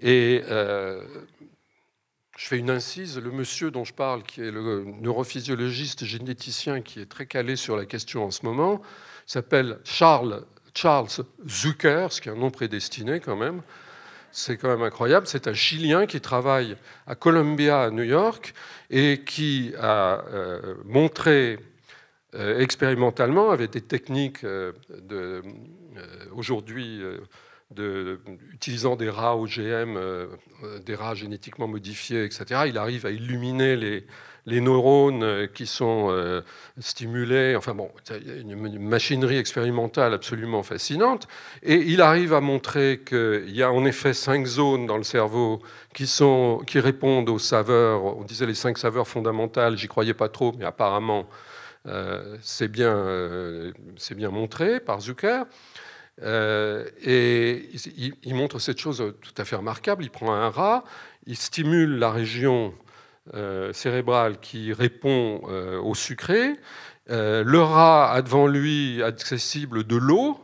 Et 0.00 0.42
euh, 0.48 1.02
je 2.36 2.46
fais 2.46 2.58
une 2.58 2.70
incise. 2.70 3.18
Le 3.18 3.30
monsieur 3.30 3.70
dont 3.70 3.84
je 3.84 3.94
parle, 3.94 4.22
qui 4.22 4.40
est 4.42 4.50
le 4.50 4.84
neurophysiologiste 4.84 6.04
généticien 6.04 6.80
qui 6.80 7.00
est 7.00 7.06
très 7.06 7.26
calé 7.26 7.56
sur 7.56 7.76
la 7.76 7.86
question 7.86 8.24
en 8.24 8.30
ce 8.30 8.44
moment, 8.44 8.80
s'appelle 9.26 9.78
Charles, 9.84 10.44
Charles 10.74 11.08
Zucker, 11.46 12.08
ce 12.10 12.20
qui 12.20 12.28
est 12.28 12.32
un 12.32 12.36
nom 12.36 12.50
prédestiné 12.50 13.20
quand 13.20 13.36
même. 13.36 13.62
C'est 14.38 14.58
quand 14.58 14.68
même 14.68 14.82
incroyable. 14.82 15.26
C'est 15.26 15.48
un 15.48 15.54
Chilien 15.54 16.04
qui 16.04 16.20
travaille 16.20 16.76
à 17.06 17.14
Columbia, 17.14 17.84
à 17.84 17.90
New 17.90 18.02
York, 18.02 18.52
et 18.90 19.22
qui 19.24 19.72
a 19.80 20.26
euh, 20.26 20.74
montré 20.84 21.58
euh, 22.34 22.58
expérimentalement, 22.60 23.50
avec 23.50 23.70
des 23.70 23.80
techniques 23.80 24.44
euh, 24.44 24.72
aujourd'hui 26.32 27.00
utilisant 28.52 28.94
des 28.94 29.08
rats 29.08 29.38
OGM, 29.38 29.98
des 30.84 30.94
rats 30.94 31.14
génétiquement 31.14 31.66
modifiés, 31.66 32.24
etc., 32.24 32.64
il 32.66 32.76
arrive 32.76 33.06
à 33.06 33.10
illuminer 33.10 33.74
les, 33.74 34.06
les 34.46 34.60
neurones 34.60 35.22
euh, 35.22 35.46
qui 35.46 35.66
sont 35.66 36.06
euh, 36.10 36.40
stimulés. 36.78 37.56
Enfin 37.56 37.74
bon, 37.74 37.90
une 38.26 38.78
machinerie 38.78 39.38
expérimentale 39.38 40.14
absolument 40.14 40.62
fascinante. 40.62 41.28
Et 41.62 41.74
il 41.74 42.00
arrive 42.00 42.32
à 42.32 42.40
montrer 42.40 43.02
qu'il 43.04 43.54
y 43.54 43.62
a 43.62 43.70
en 43.70 43.84
effet 43.84 44.14
cinq 44.14 44.46
zones 44.46 44.86
dans 44.86 44.96
le 44.96 45.04
cerveau 45.04 45.60
qui, 45.94 46.06
sont, 46.06 46.62
qui 46.66 46.80
répondent 46.80 47.28
aux 47.28 47.38
saveurs. 47.38 48.04
On 48.04 48.22
disait 48.22 48.46
les 48.46 48.54
cinq 48.54 48.78
saveurs 48.78 49.08
fondamentales, 49.08 49.76
j'y 49.76 49.88
croyais 49.88 50.14
pas 50.14 50.28
trop, 50.28 50.54
mais 50.58 50.64
apparemment, 50.64 51.26
c'est 52.40 52.66
bien, 52.66 53.72
bien 54.16 54.30
montré 54.30 54.80
par 54.80 55.00
Zucker. 55.00 55.44
Euh, 56.22 56.86
et 57.04 57.68
il, 58.22 58.34
montre 58.34 58.58
cette 58.58 58.78
chose 58.78 59.14
tout 59.20 59.34
à 59.36 59.44
fait 59.44 59.56
remarquable. 59.56 60.02
Il 60.04 60.10
prend 60.10 60.32
un 60.32 60.48
rat, 60.48 60.84
il 61.26 61.36
stimule 61.36 61.98
la 61.98 62.10
région 62.10 62.72
euh, 63.34 63.72
cérébrale 63.72 64.38
qui 64.40 64.72
répond 64.72 65.42
euh, 65.48 65.80
au 65.80 65.94
sucré. 65.94 66.54
le 67.08 67.58
rat 67.58 68.12
a 68.12 68.22
devant 68.22 68.46
lui 68.46 69.02
accessible 69.02 69.84
de 69.84 69.96
l'eau. 69.96 70.38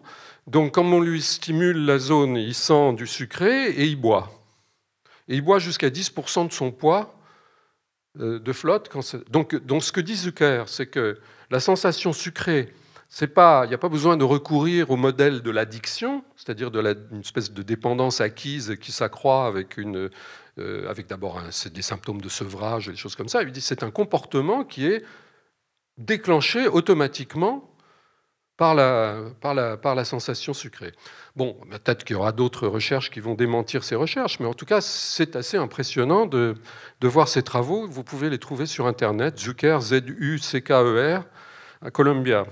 Donc, 0.47 0.73
comme 0.73 0.93
on 0.93 1.01
lui 1.01 1.23
stimule 1.23 1.85
la 1.85 1.99
zone, 1.99 2.37
il 2.37 2.55
sent 2.55 2.95
du 2.95 3.07
sucré 3.07 3.71
et 3.71 3.85
il 3.85 3.97
boit. 3.97 4.31
Et 5.29 5.37
il 5.37 5.43
boit 5.43 5.59
jusqu'à 5.59 5.89
10% 5.89 6.49
de 6.49 6.53
son 6.53 6.73
poids 6.73 7.15
de 8.19 8.53
flotte. 8.53 8.91
donc, 9.31 9.55
donc, 9.55 9.83
ce 9.83 9.93
que 9.93 10.01
dit 10.01 10.17
Zucker, 10.17 10.65
c'est 10.67 10.87
que 10.87 11.19
la 11.51 11.61
sensation 11.61 12.13
sucrée 12.13 12.73
il 13.21 13.69
n'y 13.69 13.75
a 13.75 13.79
pas 13.79 13.91
besoin 13.91 14.17
de 14.17 14.25
recourir 14.25 14.91
au 14.91 14.97
modèle 14.97 15.43
de 15.43 15.51
l'addiction, 15.51 16.25
c'est-à-dire 16.35 16.71
de 16.71 17.21
espèce 17.21 17.53
de 17.53 17.63
dépendance 17.63 18.23
acquise 18.23 18.77
qui 18.81 18.91
s'accroît 18.91 19.47
avec, 19.47 19.77
une, 19.77 20.09
euh, 20.59 20.89
avec 20.89 21.07
d'abord 21.07 21.41
des 21.73 21.83
symptômes 21.83 22.21
de 22.21 22.29
sevrage 22.29 22.89
des 22.89 22.97
choses 22.97 23.17
comme 23.17 23.29
ça. 23.29 23.43
Il 23.43 23.53
dit 23.53 23.61
c'est 23.61 23.83
un 23.83 23.91
comportement 23.91 24.65
qui 24.65 24.87
est 24.87 25.03
déclenché 25.99 26.69
automatiquement 26.69 27.69
par 28.57 28.75
la, 28.75 30.05
sensation 30.05 30.53
sucrée. 30.53 30.93
Bon, 31.35 31.57
peut-être 31.71 32.05
qu'il 32.05 32.15
y 32.15 32.19
aura 32.19 32.33
d'autres 32.33 32.69
recherches 32.69 33.11
qui 33.11 33.19
vont 33.19 33.35
démentir 33.35 33.83
ces 33.83 33.97
recherches, 33.97 34.39
mais 34.39 34.47
en 34.47 34.55
tout 34.55 34.67
cas, 34.67 34.81
c'est 34.81 35.35
assez 35.35 35.57
impressionnant 35.57 36.27
de, 36.27 36.55
de 37.01 37.09
voir 37.09 37.27
ces 37.27 37.43
travaux. 37.43 37.89
Vous 37.89 38.05
pouvez 38.05 38.31
les 38.31 38.39
trouver 38.39 38.67
sur 38.67 38.87
Internet, 38.87 39.41
Zucker, 39.41 39.81
Z-U-C-K-E-R, 39.81 41.25
à 41.81 41.91
Columbia. 41.91 42.47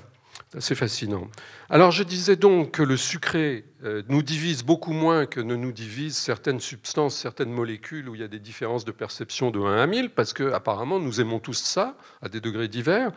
C'est 0.59 0.75
fascinant. 0.75 1.29
Alors 1.69 1.93
je 1.93 2.03
disais 2.03 2.35
donc 2.35 2.73
que 2.73 2.83
le 2.83 2.97
sucré 2.97 3.65
nous 3.83 4.23
divise 4.23 4.63
beaucoup 4.63 4.93
moins 4.93 5.27
que 5.27 5.41
ne 5.41 5.57
nous 5.57 5.73
divisent 5.73 6.17
certaines 6.17 6.61
substances, 6.61 7.17
certaines 7.17 7.51
molécules 7.51 8.09
où 8.09 8.15
il 8.15 8.21
y 8.21 8.25
a 8.25 8.29
des 8.29 8.39
différences 8.39 8.85
de 8.85 8.93
perception 8.93 9.51
de 9.51 9.59
1 9.59 9.79
à 9.79 9.87
1000, 9.87 10.11
parce 10.11 10.33
qu'apparemment 10.33 10.99
nous 10.99 11.21
aimons 11.21 11.39
tous 11.39 11.55
ça 11.55 11.97
à 12.21 12.29
des 12.29 12.41
degrés 12.41 12.69
divers. 12.69 13.11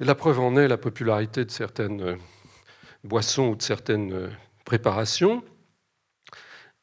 Et 0.00 0.04
la 0.04 0.14
preuve 0.14 0.40
en 0.40 0.56
est 0.56 0.68
la 0.68 0.76
popularité 0.76 1.44
de 1.44 1.50
certaines 1.50 2.02
euh, 2.02 2.16
boissons 3.04 3.48
ou 3.48 3.56
de 3.56 3.62
certaines 3.62 4.12
euh, 4.12 4.28
préparations. 4.64 5.42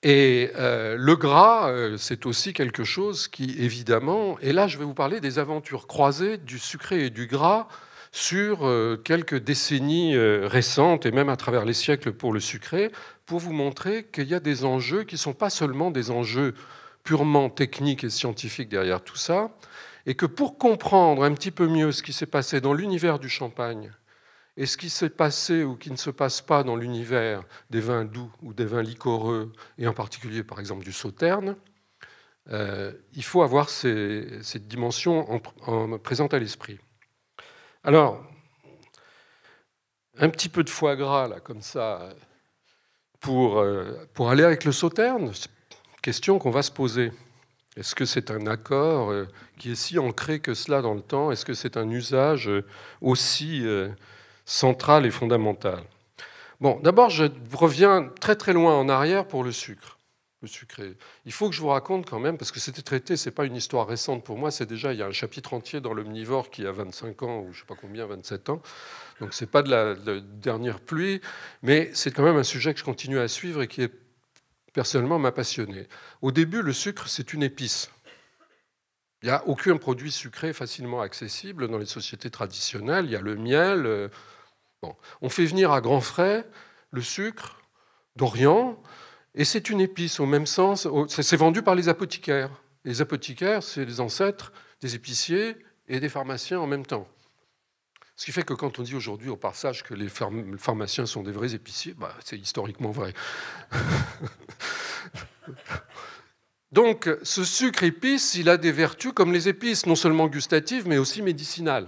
Et 0.04 0.52
le 0.56 1.16
gras, 1.16 1.72
c'est 1.98 2.28
aussi 2.28 2.54
quelque 2.54 2.84
chose 2.84 3.28
qui, 3.28 3.56
évidemment, 3.58 4.38
et 4.40 4.54
là 4.54 4.68
je 4.68 4.78
vais 4.78 4.86
vous 4.86 4.94
parler 4.94 5.20
des 5.20 5.40
aventures 5.40 5.88
croisées 5.88 6.38
du 6.38 6.60
sucré 6.60 7.06
et 7.06 7.10
du 7.10 7.26
gras 7.26 7.68
sur 8.16 8.66
euh, 8.66 8.96
quelques 8.96 9.36
décennies 9.36 10.16
euh, 10.16 10.48
récentes 10.48 11.06
et 11.06 11.12
même 11.12 11.28
à 11.28 11.36
travers 11.36 11.66
les 11.66 11.74
siècles 11.74 12.14
pour 12.14 12.32
le 12.32 12.40
sucré, 12.40 12.90
pour 13.26 13.40
vous 13.40 13.52
montrer 13.52 14.06
qu'il 14.06 14.30
y 14.30 14.34
a 14.34 14.40
des 14.40 14.64
enjeux 14.64 15.04
qui 15.04 15.16
ne 15.16 15.20
sont 15.20 15.34
pas 15.34 15.50
seulement 15.50 15.92
des 15.92 16.12
enjeux 16.12 16.54
purement 17.04 17.50
techniques 17.50 18.06
et 18.06 18.10
scientifiques 18.10 18.70
derrière 18.70 19.04
tout 19.04 19.18
ça, 19.18 19.52
et 20.06 20.16
que 20.16 20.26
pour 20.26 20.58
comprendre 20.58 21.26
un 21.26 21.34
petit 21.34 21.52
peu 21.52 21.68
mieux 21.68 21.92
ce 21.92 22.02
qui 22.02 22.14
s'est 22.14 22.26
passé 22.26 22.62
dans 22.62 22.74
l'univers 22.74 23.20
du 23.20 23.28
champagne, 23.28 23.92
et 24.56 24.66
ce 24.66 24.78
qui 24.78 24.90
s'est 24.90 25.10
passé 25.10 25.66
ou 25.66 25.76
qui 25.76 25.92
ne 25.92 25.98
se 25.98 26.10
passe 26.10 26.40
pas 26.40 26.64
dans 26.64 26.78
l'univers 26.78 27.44
des 27.70 27.82
vins 27.82 28.06
doux 28.06 28.32
ou 28.42 28.54
des 28.54 28.66
vins 28.66 28.82
liquoreux, 28.82 29.52
et 29.78 29.88
en 29.90 29.94
particulier 29.94 30.42
par 30.42 30.62
exemple 30.62 30.86
du 30.86 30.94
sauterne, 30.94 31.58
euh, 32.50 32.94
il 33.14 33.26
faut 33.26 33.42
avoir 33.42 33.70
cette 33.70 34.68
dimension 34.70 35.42
en, 35.68 35.98
présente 35.98 36.34
à 36.34 36.40
l'esprit. 36.40 36.80
Alors, 37.86 38.20
un 40.18 40.30
petit 40.30 40.50
peu 40.50 40.64
de 40.64 40.72
foie 40.72 40.96
gras, 40.96 41.28
là, 41.28 41.40
comme 41.40 41.62
ça, 41.62 42.10
pour, 43.20 43.60
euh, 43.60 44.08
pour 44.16 44.32
aller 44.32 44.44
avec 44.44 44.66
le 44.66 44.72
sauterne, 44.72 45.32
question 46.02 46.40
qu'on 46.40 46.50
va 46.50 46.64
se 46.64 46.72
poser. 46.72 47.12
Est-ce 47.78 47.94
que 47.94 48.06
c'est 48.06 48.32
un 48.32 48.48
accord 48.48 49.12
euh, 49.12 49.28
qui 49.60 49.74
est 49.74 49.76
si 49.76 50.00
ancré 50.00 50.40
que 50.40 50.56
cela 50.56 50.82
dans 50.82 50.96
le 50.96 51.02
temps? 51.02 51.32
Est-ce 51.32 51.46
que 51.46 51.54
c'est 51.54 51.78
un 51.78 51.88
usage 51.92 52.50
euh, 52.50 52.66
aussi 53.02 53.64
centrale 54.46 55.06
et 55.06 55.12
fondamentale. 55.12 55.84
Bon, 56.62 56.80
d'abord, 56.82 57.12
je 57.12 57.26
reviens 57.54 58.10
très 58.20 58.36
très 58.36 58.54
loin 58.54 58.76
en 58.76 58.90
arrière 58.90 59.28
pour 59.28 59.44
le 59.44 59.52
sucre. 59.52 59.95
Le 60.42 60.48
sucré. 60.48 60.98
Il 61.26 61.32
faut 61.32 61.50
que 61.50 61.56
je 61.56 61.62
vous 61.62 61.70
raconte 61.70 62.08
quand 62.08 62.20
même, 62.20 62.38
parce 62.38 62.52
que 62.52 62.60
c'était 62.60 62.82
traité, 62.82 63.18
ce 63.18 63.30
n'est 63.30 63.34
pas 63.34 63.46
une 63.46 63.56
histoire 63.56 63.88
récente 63.88 64.24
pour 64.24 64.38
moi, 64.38 64.52
c'est 64.52 64.66
déjà, 64.66 64.94
il 64.94 65.00
y 65.00 65.02
a 65.02 65.08
un 65.08 65.12
chapitre 65.12 65.54
entier 65.54 65.82
dans 65.82 65.94
l'omnivore 65.94 66.50
qui 66.52 66.68
a 66.68 66.72
25 66.72 67.24
ans, 67.24 67.40
ou 67.40 67.54
je 67.54 67.62
sais 67.62 67.66
pas 67.66 67.76
combien, 67.76 68.06
27 68.06 68.50
ans. 68.50 68.62
Donc 69.22 69.34
ce 69.34 69.44
n'est 69.44 69.50
pas 69.50 69.64
de 69.64 69.72
la, 69.72 69.96
de 69.96 70.12
la 70.12 70.20
dernière 70.20 70.82
pluie, 70.82 71.22
mais 71.64 71.90
c'est 71.94 72.12
quand 72.12 72.24
même 72.24 72.38
un 72.38 72.44
sujet 72.44 72.74
que 72.74 72.80
je 72.80 72.84
continue 72.84 73.18
à 73.18 73.28
suivre 73.28 73.62
et 73.64 73.68
qui 73.68 73.82
est 73.82 73.92
personnellement 74.74 75.18
m'a 75.18 75.32
passionné. 75.32 75.88
Au 76.22 76.32
début, 76.32 76.62
le 76.62 76.74
sucre, 76.74 77.08
c'est 77.08 77.34
une 77.34 77.42
épice. 77.42 77.90
Il 79.24 79.28
n'y 79.28 79.32
a 79.32 79.48
aucun 79.48 79.78
produit 79.78 80.12
sucré 80.12 80.52
facilement 80.54 81.02
accessible 81.02 81.70
dans 81.70 81.78
les 81.78 81.86
sociétés 81.86 82.30
traditionnelles. 82.30 83.06
Il 83.06 83.12
y 83.12 83.16
a 83.16 83.22
le 83.22 83.36
miel. 83.36 83.86
euh. 83.86 84.10
On 85.22 85.30
fait 85.30 85.46
venir 85.46 85.72
à 85.72 85.82
grands 85.82 86.02
frais 86.02 86.46
le 86.92 87.02
sucre 87.02 87.60
d'Orient, 88.16 88.82
et 89.36 89.46
c'est 89.46 89.70
une 89.70 89.82
épice 89.82 90.20
au 90.20 90.26
même 90.26 90.46
sens. 90.46 90.88
C'est 91.08 91.38
vendu 91.38 91.62
par 91.62 91.76
les 91.76 91.90
apothicaires. 91.90 92.50
Les 92.86 93.02
apothicaires, 93.02 93.62
c'est 93.64 93.86
les 93.86 94.00
ancêtres 94.00 94.52
des 94.82 94.96
épiciers 94.96 95.58
et 95.88 96.00
des 96.00 96.10
pharmaciens 96.10 96.60
en 96.60 96.68
même 96.68 96.86
temps. 96.86 97.08
Ce 98.16 98.26
qui 98.26 98.32
fait 98.32 98.44
que 98.44 98.54
quand 98.54 98.80
on 98.80 98.84
dit 98.84 98.96
aujourd'hui 98.96 99.30
au 99.30 99.36
passage 99.36 99.84
que 99.84 99.94
les 99.94 100.08
pharm- 100.08 100.58
pharmaciens 100.58 101.06
sont 101.06 101.22
des 101.22 101.34
vrais 101.34 101.54
épiciers, 101.54 101.94
bah, 101.94 102.16
c'est 102.24 102.38
historiquement 102.38 102.92
vrai. 102.92 103.14
Donc, 106.72 107.10
ce 107.24 107.44
sucre 107.44 107.84
épice, 107.84 108.36
il 108.36 108.50
a 108.50 108.58
des 108.58 108.72
vertus 108.72 109.12
comme 109.14 109.34
les 109.34 109.50
épices, 109.50 109.86
non 109.86 109.96
seulement 109.96 110.28
gustatives, 110.28 110.88
mais 110.88 110.98
aussi 110.98 111.22
médicinales. 111.22 111.88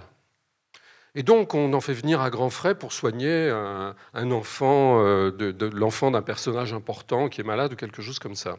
Et 1.18 1.24
donc, 1.24 1.52
on 1.54 1.72
en 1.72 1.80
fait 1.80 1.94
venir 1.94 2.20
à 2.20 2.30
grands 2.30 2.48
frais 2.48 2.76
pour 2.76 2.92
soigner 2.92 3.50
un, 3.50 4.30
enfant, 4.30 5.04
euh, 5.04 5.32
de, 5.32 5.66
l'enfant 5.66 6.12
d'un 6.12 6.22
personnage 6.22 6.72
important 6.72 7.28
qui 7.28 7.40
est 7.40 7.44
malade 7.44 7.72
ou 7.72 7.76
quelque 7.76 8.02
chose 8.02 8.20
comme 8.20 8.36
ça. 8.36 8.58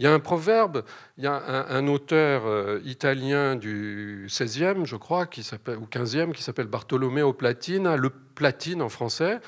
Il 0.00 0.04
y 0.04 0.08
a 0.08 0.12
un 0.12 0.18
proverbe, 0.18 0.82
il 1.16 1.22
y 1.22 1.28
a 1.28 1.32
un, 1.32 1.86
auteur 1.86 2.42
euh, 2.44 2.80
italien 2.84 3.54
du 3.54 4.26
16e, 4.28 4.84
je 4.84 4.96
crois, 4.96 5.26
ou 5.26 5.86
15e, 5.86 6.32
qui 6.32 6.42
s'appelle 6.42 6.66
Bartolomeo 6.66 7.32
Platina, 7.34 7.96
le 7.96 8.10
platine 8.10 8.82
en 8.82 8.88
français, 8.88 9.38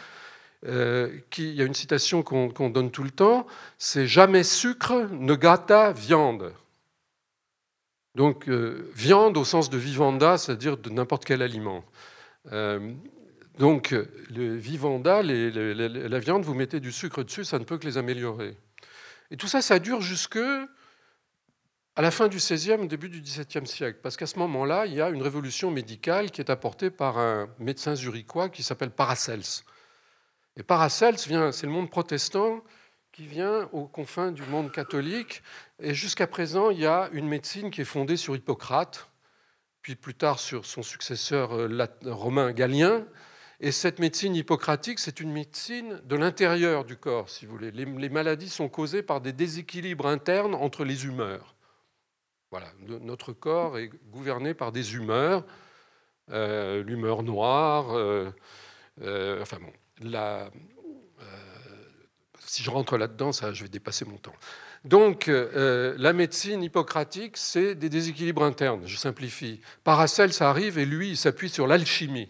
euh, 0.65 1.11
il 1.37 1.55
y 1.55 1.61
a 1.61 1.65
une 1.65 1.75
citation 1.75 2.23
qu'on 2.23 2.71
donne 2.71 2.93
tout 2.93 3.03
le 3.03 3.11
temps, 3.11 3.49
c'est 3.79 4.07
jamais 4.07 4.45
sucre 4.45 5.09
ne 5.11 5.35
gâta 5.35 5.91
viande. 5.91 6.53
Donc 8.15 8.49
viande 8.49 9.37
au 9.39 9.45
sens 9.45 9.71
de 9.71 9.77
vivanda, 9.77 10.39
c'est-à-dire 10.39 10.77
de 10.77 10.89
n'importe 10.91 11.25
quel 11.25 11.43
aliment. 11.43 11.83
Euh, 12.53 12.93
donc 13.59 13.95
le 14.31 14.57
vivanda, 14.57 15.23
la 15.23 16.19
viande, 16.19 16.45
vous 16.45 16.55
mettez 16.55 16.81
du 16.81 16.93
sucre 16.93 17.23
dessus, 17.23 17.45
ça 17.45 17.59
ne 17.59 17.65
peut 17.65 17.79
que 17.79 17.87
les 17.87 17.99
améliorer. 17.99 18.57
Et 19.31 19.37
tout 19.37 19.47
ça, 19.47 19.63
ça 19.63 19.79
dure 19.79 20.01
jusque 20.01 20.39
à 21.97 22.03
la 22.03 22.11
fin 22.11 22.27
du 22.27 22.39
XVIe, 22.39 22.89
début 22.89 23.09
du 23.09 23.21
XVIIe 23.21 23.67
siècle, 23.67 24.01
parce 24.03 24.17
qu'à 24.17 24.27
ce 24.27 24.39
moment-là, 24.41 24.87
il 24.87 24.95
y 24.95 25.01
a 25.01 25.11
une 25.11 25.23
révolution 25.23 25.71
médicale 25.71 26.33
qui 26.33 26.41
est 26.41 26.51
apportée 26.51 26.91
par 26.91 27.19
un 27.19 27.49
médecin 27.61 27.95
zurichois 27.95 28.49
qui 28.49 28.65
s'appelle 28.65 28.91
Paracels. 28.91 29.63
Et 30.57 30.65
Paracels 30.65 31.17
vient, 31.27 31.53
c'est 31.53 31.67
le 31.67 31.73
monde 31.73 31.91
protestant 31.91 32.63
qui 33.13 33.27
vient 33.27 33.69
aux 33.73 33.87
confins 33.87 34.33
du 34.33 34.43
monde 34.43 34.73
catholique. 34.73 35.43
Et 35.79 35.95
jusqu'à 35.95 36.27
présent, 36.27 36.71
il 36.71 36.81
y 36.81 36.87
a 36.87 37.09
une 37.13 37.29
médecine 37.29 37.71
qui 37.71 37.83
est 37.83 37.85
fondée 37.85 38.17
sur 38.17 38.35
Hippocrate, 38.35 39.09
puis 39.85 39.97
plus 39.97 40.15
tard 40.15 40.39
sur 40.41 40.65
son 40.65 40.83
successeur 40.83 41.53
euh, 41.53 41.87
romain 42.07 42.53
Galien. 42.53 43.05
Et 43.61 43.71
cette 43.71 43.99
médecine 43.99 44.35
hippocratique, 44.35 44.99
c'est 44.99 45.21
une 45.21 45.31
médecine 45.31 46.01
de 46.05 46.17
l'intérieur 46.17 46.87
du 46.87 46.97
corps, 46.97 47.29
si 47.29 47.45
vous 47.45 47.53
voulez. 47.53 47.71
Les, 47.71 48.09
maladies 48.09 48.49
sont 48.49 48.71
causées 48.71 49.03
par 49.03 49.21
des 49.21 49.35
déséquilibres 49.35 50.07
internes 50.07 50.55
entre 50.55 50.85
les 50.85 51.05
humeurs. 51.05 51.55
Voilà, 52.51 52.69
notre 52.81 53.33
corps 53.35 53.79
est 53.79 53.91
gouverné 54.11 54.55
par 54.55 54.73
des 54.73 54.95
humeurs, 54.95 55.45
euh, 56.31 56.83
l'humeur 56.83 57.23
noire, 57.23 57.95
euh, 57.95 58.31
enfin 59.43 59.59
bon, 59.61 59.73
si 62.39 62.63
je 62.63 62.71
rentre 62.71 62.97
là-dedans, 62.97 63.33
je 63.33 63.63
vais 63.63 63.69
dépasser 63.69 64.05
mon 64.05 64.17
temps. 64.17 64.35
Donc, 64.85 65.29
euh, 65.29 65.95
la 65.97 66.13
médecine 66.13 66.63
hippocratique, 66.63 67.39
c'est 67.39 67.75
des 67.75 67.89
déséquilibres 67.89 68.45
internes, 68.45 68.83
je 68.87 68.97
simplifie. 68.97 69.61
Paracels, 69.83 70.33
ça 70.33 70.51
arrive 70.51 70.79
et 70.79 70.85
lui, 70.85 71.11
il 71.11 71.17
s'appuie 71.17 71.49
sur 71.49 71.67
l'alchimie. 71.67 72.29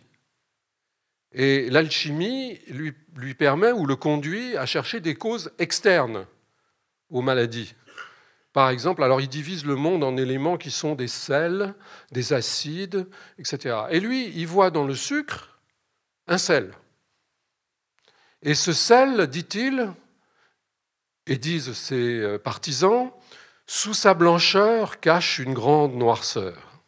Et 1.33 1.69
l'alchimie 1.69 2.61
lui, 2.69 2.93
lui 3.17 3.35
permet 3.35 3.73
ou 3.73 3.87
le 3.87 3.97
conduit 3.97 4.57
à 4.57 4.67
chercher 4.67 5.01
des 5.01 5.17
causes 5.17 5.51
externes 5.59 6.27
aux 7.11 7.23
maladies. 7.23 7.75
Par 8.53 8.71
exemple, 8.71 9.03
alors 9.03 9.21
il 9.21 9.29
divise 9.29 9.65
le 9.65 9.75
monde 9.75 10.05
en 10.05 10.17
éléments 10.17 10.57
qui 10.57 10.71
sont 10.71 10.95
des 10.95 11.09
sels, 11.09 11.75
des 12.13 12.33
acides, 12.33 13.09
etc. 13.37 13.79
Et 13.91 13.99
lui, 13.99 14.33
il 14.37 14.47
voit 14.47 14.71
dans 14.71 14.87
le 14.87 14.95
sucre 14.95 15.59
un 16.29 16.39
sel. 16.39 16.73
Et 18.43 18.55
ce 18.55 18.73
sel, 18.73 19.27
dit-il, 19.27 19.93
et 21.27 21.37
disent 21.37 21.73
ses 21.73 22.21
euh, 22.21 22.39
partisans, 22.39 23.11
sous 23.67 23.95
sa 23.95 24.15
blancheur 24.15 25.01
cache 25.01 25.39
une 25.39 25.55
grande 25.55 25.95
noirceur. 25.95 26.83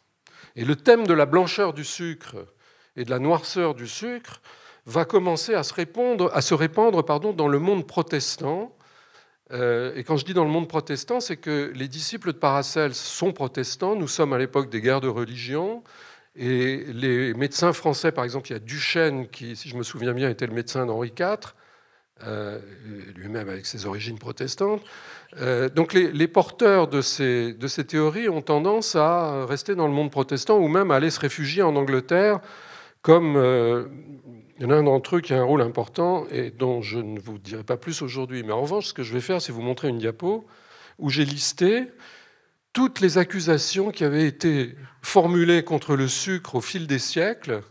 Et 0.55 0.65
le 0.65 0.75
thème 0.75 1.07
de 1.07 1.13
la 1.13 1.25
blancheur 1.25 1.73
du 1.73 1.83
sucre 1.83 2.35
et 2.95 3.05
de 3.05 3.09
la 3.09 3.19
noirceur 3.19 3.75
du 3.75 3.87
sucre 3.87 4.41
va 4.85 5.05
commencer 5.05 5.53
à 5.53 5.63
se, 5.63 5.73
répondre, 5.73 6.31
à 6.33 6.41
se 6.41 6.53
répandre 6.53 7.03
dans 7.33 7.47
le 7.47 7.59
monde 7.59 7.85
protestant. 7.85 8.75
Euh, 9.51 9.93
et 9.95 10.03
quand 10.03 10.17
je 10.17 10.25
dis 10.25 10.33
dans 10.33 10.45
le 10.45 10.49
monde 10.49 10.67
protestant, 10.67 11.19
c'est 11.19 11.37
que 11.37 11.71
les 11.75 11.87
disciples 11.87 12.33
de 12.33 12.37
Paracels 12.37 12.95
sont 12.95 13.33
protestants. 13.33 13.95
Nous 13.95 14.07
sommes 14.07 14.33
à 14.33 14.37
l'époque 14.37 14.69
des 14.69 14.81
guerres 14.81 15.01
de 15.01 15.07
religion. 15.07 15.83
Et 16.35 16.85
les 16.93 17.33
médecins 17.33 17.73
français, 17.73 18.11
par 18.11 18.23
exemple, 18.23 18.49
il 18.49 18.53
y 18.53 18.55
a 18.55 18.59
Duchesne, 18.59 19.27
qui, 19.27 19.55
si 19.55 19.69
je 19.69 19.75
me 19.75 19.83
souviens 19.83 20.13
bien, 20.13 20.29
était 20.29 20.47
le 20.47 20.53
médecin 20.53 20.85
d'Henri 20.85 21.11
IV, 21.19 21.53
euh, 22.25 22.59
lui-même 23.15 23.49
avec 23.49 23.65
ses 23.65 23.85
origines 23.85 24.17
protestantes. 24.17 24.81
Euh, 25.39 25.69
donc 25.69 25.93
les, 25.93 26.27
porteurs 26.27 26.87
de 26.87 27.01
ces, 27.01 27.53
de 27.53 27.67
ces 27.67 27.85
théories 27.85 28.29
ont 28.29 28.41
tendance 28.41 28.95
à 28.95 29.45
rester 29.45 29.75
dans 29.75 29.87
le 29.87 29.93
monde 29.93 30.09
protestant 30.09 30.57
ou 30.57 30.67
même 30.67 30.89
à 30.89 30.95
aller 30.95 31.09
se 31.11 31.19
réfugier 31.19 31.61
en 31.61 31.75
Angleterre, 31.75 32.39
comme 33.01 33.35
euh, 33.35 33.85
il 34.57 34.63
y 34.63 34.65
en 34.65 34.71
a 34.71 34.75
un 34.75 34.83
d'entre 34.83 35.17
eux 35.17 35.21
qui 35.21 35.33
a 35.33 35.39
un 35.39 35.43
rôle 35.43 35.61
important 35.61 36.25
et 36.31 36.49
dont 36.49 36.81
je 36.81 36.97
ne 36.97 37.19
vous 37.19 37.37
dirai 37.37 37.63
pas 37.63 37.77
plus 37.77 38.01
aujourd'hui. 38.01 38.41
Mais 38.43 38.53
en 38.53 38.61
revanche, 38.61 38.87
ce 38.87 38.93
que 38.93 39.03
je 39.03 39.13
vais 39.13 39.21
faire, 39.21 39.41
c'est 39.41 39.51
vous 39.51 39.61
montrer 39.61 39.89
une 39.89 39.99
diapo 39.99 40.45
où 40.97 41.09
j'ai 41.09 41.25
listé 41.25 41.87
toutes 42.73 42.99
les 42.99 43.17
accusations 43.17 43.91
qui 43.91 44.03
avaient 44.03 44.27
été 44.27 44.75
formulées 45.01 45.63
contre 45.63 45.95
le 45.95 46.07
sucre 46.07 46.55
au 46.55 46.61
fil 46.61 46.87
des 46.87 46.99
siècles 46.99 47.61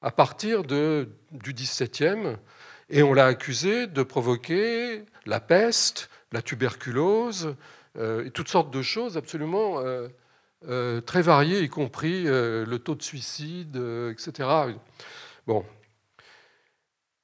à 0.00 0.10
partir 0.10 0.64
de, 0.64 1.08
du 1.32 1.52
XVIIe. 1.52 2.36
Et 2.90 3.02
on 3.02 3.12
l'a 3.12 3.26
accusé 3.26 3.86
de 3.86 4.02
provoquer 4.02 5.04
la 5.26 5.40
peste, 5.40 6.08
la 6.32 6.42
tuberculose, 6.42 7.54
euh, 7.96 8.24
et 8.24 8.30
toutes 8.30 8.48
sortes 8.48 8.70
de 8.70 8.82
choses 8.82 9.16
absolument 9.16 9.80
euh, 9.80 10.08
euh, 10.68 11.00
très 11.00 11.22
variées, 11.22 11.60
y 11.60 11.68
compris 11.68 12.24
le 12.24 12.76
taux 12.78 12.94
de 12.94 13.02
suicide, 13.02 13.76
etc. 14.10 14.48
Bon. 15.46 15.64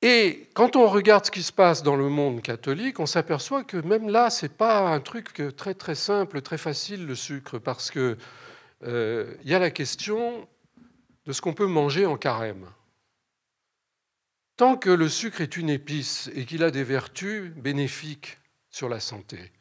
Et 0.07 0.51
quand 0.53 0.77
on 0.77 0.87
regarde 0.87 1.25
ce 1.25 1.31
qui 1.31 1.43
se 1.43 1.51
passe 1.51 1.83
dans 1.83 1.97
le 1.97 2.11
monde 2.11 2.43
catholique, 2.43 3.01
on 3.01 3.07
s'aperçoit 3.07 3.65
que 3.65 3.79
même 3.79 4.11
là, 4.11 4.29
ce 4.29 4.45
n'est 4.45 4.53
pas 4.53 4.81
un 4.81 5.01
truc 5.01 5.43
très 5.57 5.73
très 5.73 5.95
simple, 5.95 6.43
très 6.43 6.59
facile, 6.59 7.07
le 7.07 7.15
sucre, 7.15 7.59
parce 7.59 7.91
qu'il 7.91 8.19
euh, 8.87 9.35
y 9.45 9.55
a 9.55 9.59
la 9.59 9.71
question 9.71 10.47
de 11.25 11.33
ce 11.33 11.41
qu'on 11.41 11.55
peut 11.55 11.67
manger 11.67 12.05
en 12.05 12.19
carême. 12.19 12.67
Tant 14.57 14.77
que 14.77 14.91
le 14.91 15.09
sucre 15.09 15.41
est 15.41 15.57
une 15.57 15.69
épice 15.69 16.31
et 16.35 16.45
qu'il 16.45 16.63
a 16.63 16.71
des 16.71 16.85
vertus 16.85 17.51
bénéfiques 17.57 18.39
sur 18.71 18.89
la 18.89 19.01
santé, 19.01 19.53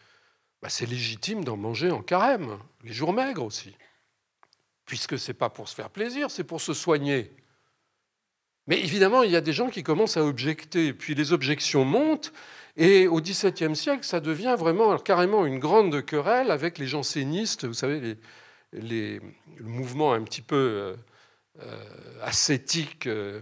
bah 0.62 0.70
c'est 0.70 0.86
légitime 0.86 1.44
d'en 1.44 1.58
manger 1.58 1.90
en 1.90 2.04
carême, 2.04 2.60
les 2.84 2.94
jours 2.94 3.12
maigres 3.12 3.44
aussi. 3.44 3.76
Puisque 4.86 5.18
ce 5.18 5.32
n'est 5.32 5.38
pas 5.38 5.50
pour 5.50 5.68
se 5.68 5.76
faire 5.76 5.90
plaisir, 5.90 6.30
c'est 6.30 6.44
pour 6.44 6.62
se 6.62 6.74
soigner. 6.74 7.32
Mais 8.68 8.80
évidemment, 8.80 9.24
il 9.24 9.32
y 9.32 9.36
a 9.36 9.42
des 9.42 9.52
gens 9.52 9.70
qui 9.70 9.84
commencent 9.84 10.18
à 10.18 10.24
objecter, 10.24 10.94
puis 10.94 11.16
les 11.16 11.34
objections 11.34 11.86
montent, 11.86 12.32
et 12.78 13.08
au 13.08 13.20
XVIIe 13.20 13.76
siècle, 13.76 14.04
ça 14.04 14.20
devient 14.20 14.56
vraiment 14.58 14.98
carrément 14.98 15.46
une 15.46 15.60
grande 15.60 16.06
querelle 16.06 16.52
avec 16.52 16.78
les 16.78 16.88
jansénistes, 16.88 17.66
vous 17.66 17.74
savez, 17.74 18.18
le 18.72 19.20
mouvement 19.60 20.14
un 20.14 20.24
petit 20.24 20.42
peu 20.42 20.96
euh, 21.60 21.84
ascétique. 22.22 23.08
Euh, 23.08 23.42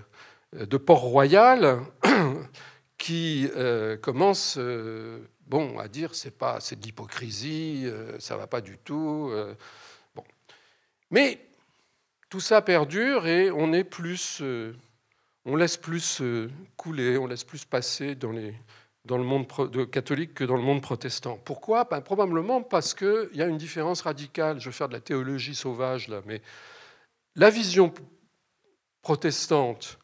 de 0.54 0.78
Port-Royal 0.78 1.82
qui 2.98 3.50
euh, 3.56 3.98
commence 3.98 4.58
euh, 4.60 5.20
bon, 5.48 5.80
à 5.80 5.88
dire 5.88 6.14
c'est 6.14 6.38
pas 6.38 6.60
c'est 6.60 6.80
de 6.80 6.84
l'hypocrisie, 6.86 7.84
euh, 7.86 8.20
ça 8.20 8.38
va 8.38 8.48
pas 8.48 8.62
du 8.62 8.78
tout. 8.78 9.32
bon. 10.14 10.24
Mais 11.10 11.40
tout 12.30 12.40
ça 12.40 12.62
perdure 12.62 13.28
et 13.28 13.50
on 13.50 13.74
est 13.74 13.84
plus 13.84 14.44
on 15.46 15.56
laisse 15.56 15.78
plus 15.78 16.22
couler, 16.78 17.18
on 17.18 17.26
laisse 17.26 17.44
plus 17.44 17.66
passer 17.66 18.14
dans, 18.14 18.32
les, 18.32 18.54
dans 19.06 19.18
le 19.18 19.24
monde 19.24 19.48
catholique 19.90 20.36
que 20.36 20.44
dans 20.44 20.56
le 20.56 20.62
monde 20.62 20.84
protestant. 20.84 21.40
Pourquoi? 21.44 21.86
Ben, 21.86 22.02
Probablement 22.02 22.62
parce 22.62 22.94
qu'il 22.94 23.30
y 23.34 23.42
a 23.42 23.48
une 23.48 23.58
différence 23.58 24.02
radicale. 24.02 24.60
Je 24.60 24.66
vais 24.66 24.76
faire 24.76 24.90
de 24.90 24.94
la 24.94 25.00
théologie 25.00 25.56
sauvage 25.56 26.08
là, 26.08 26.22
mais 26.28 26.44
la 27.36 27.50
vision 27.50 27.92
protestante, 29.02 29.98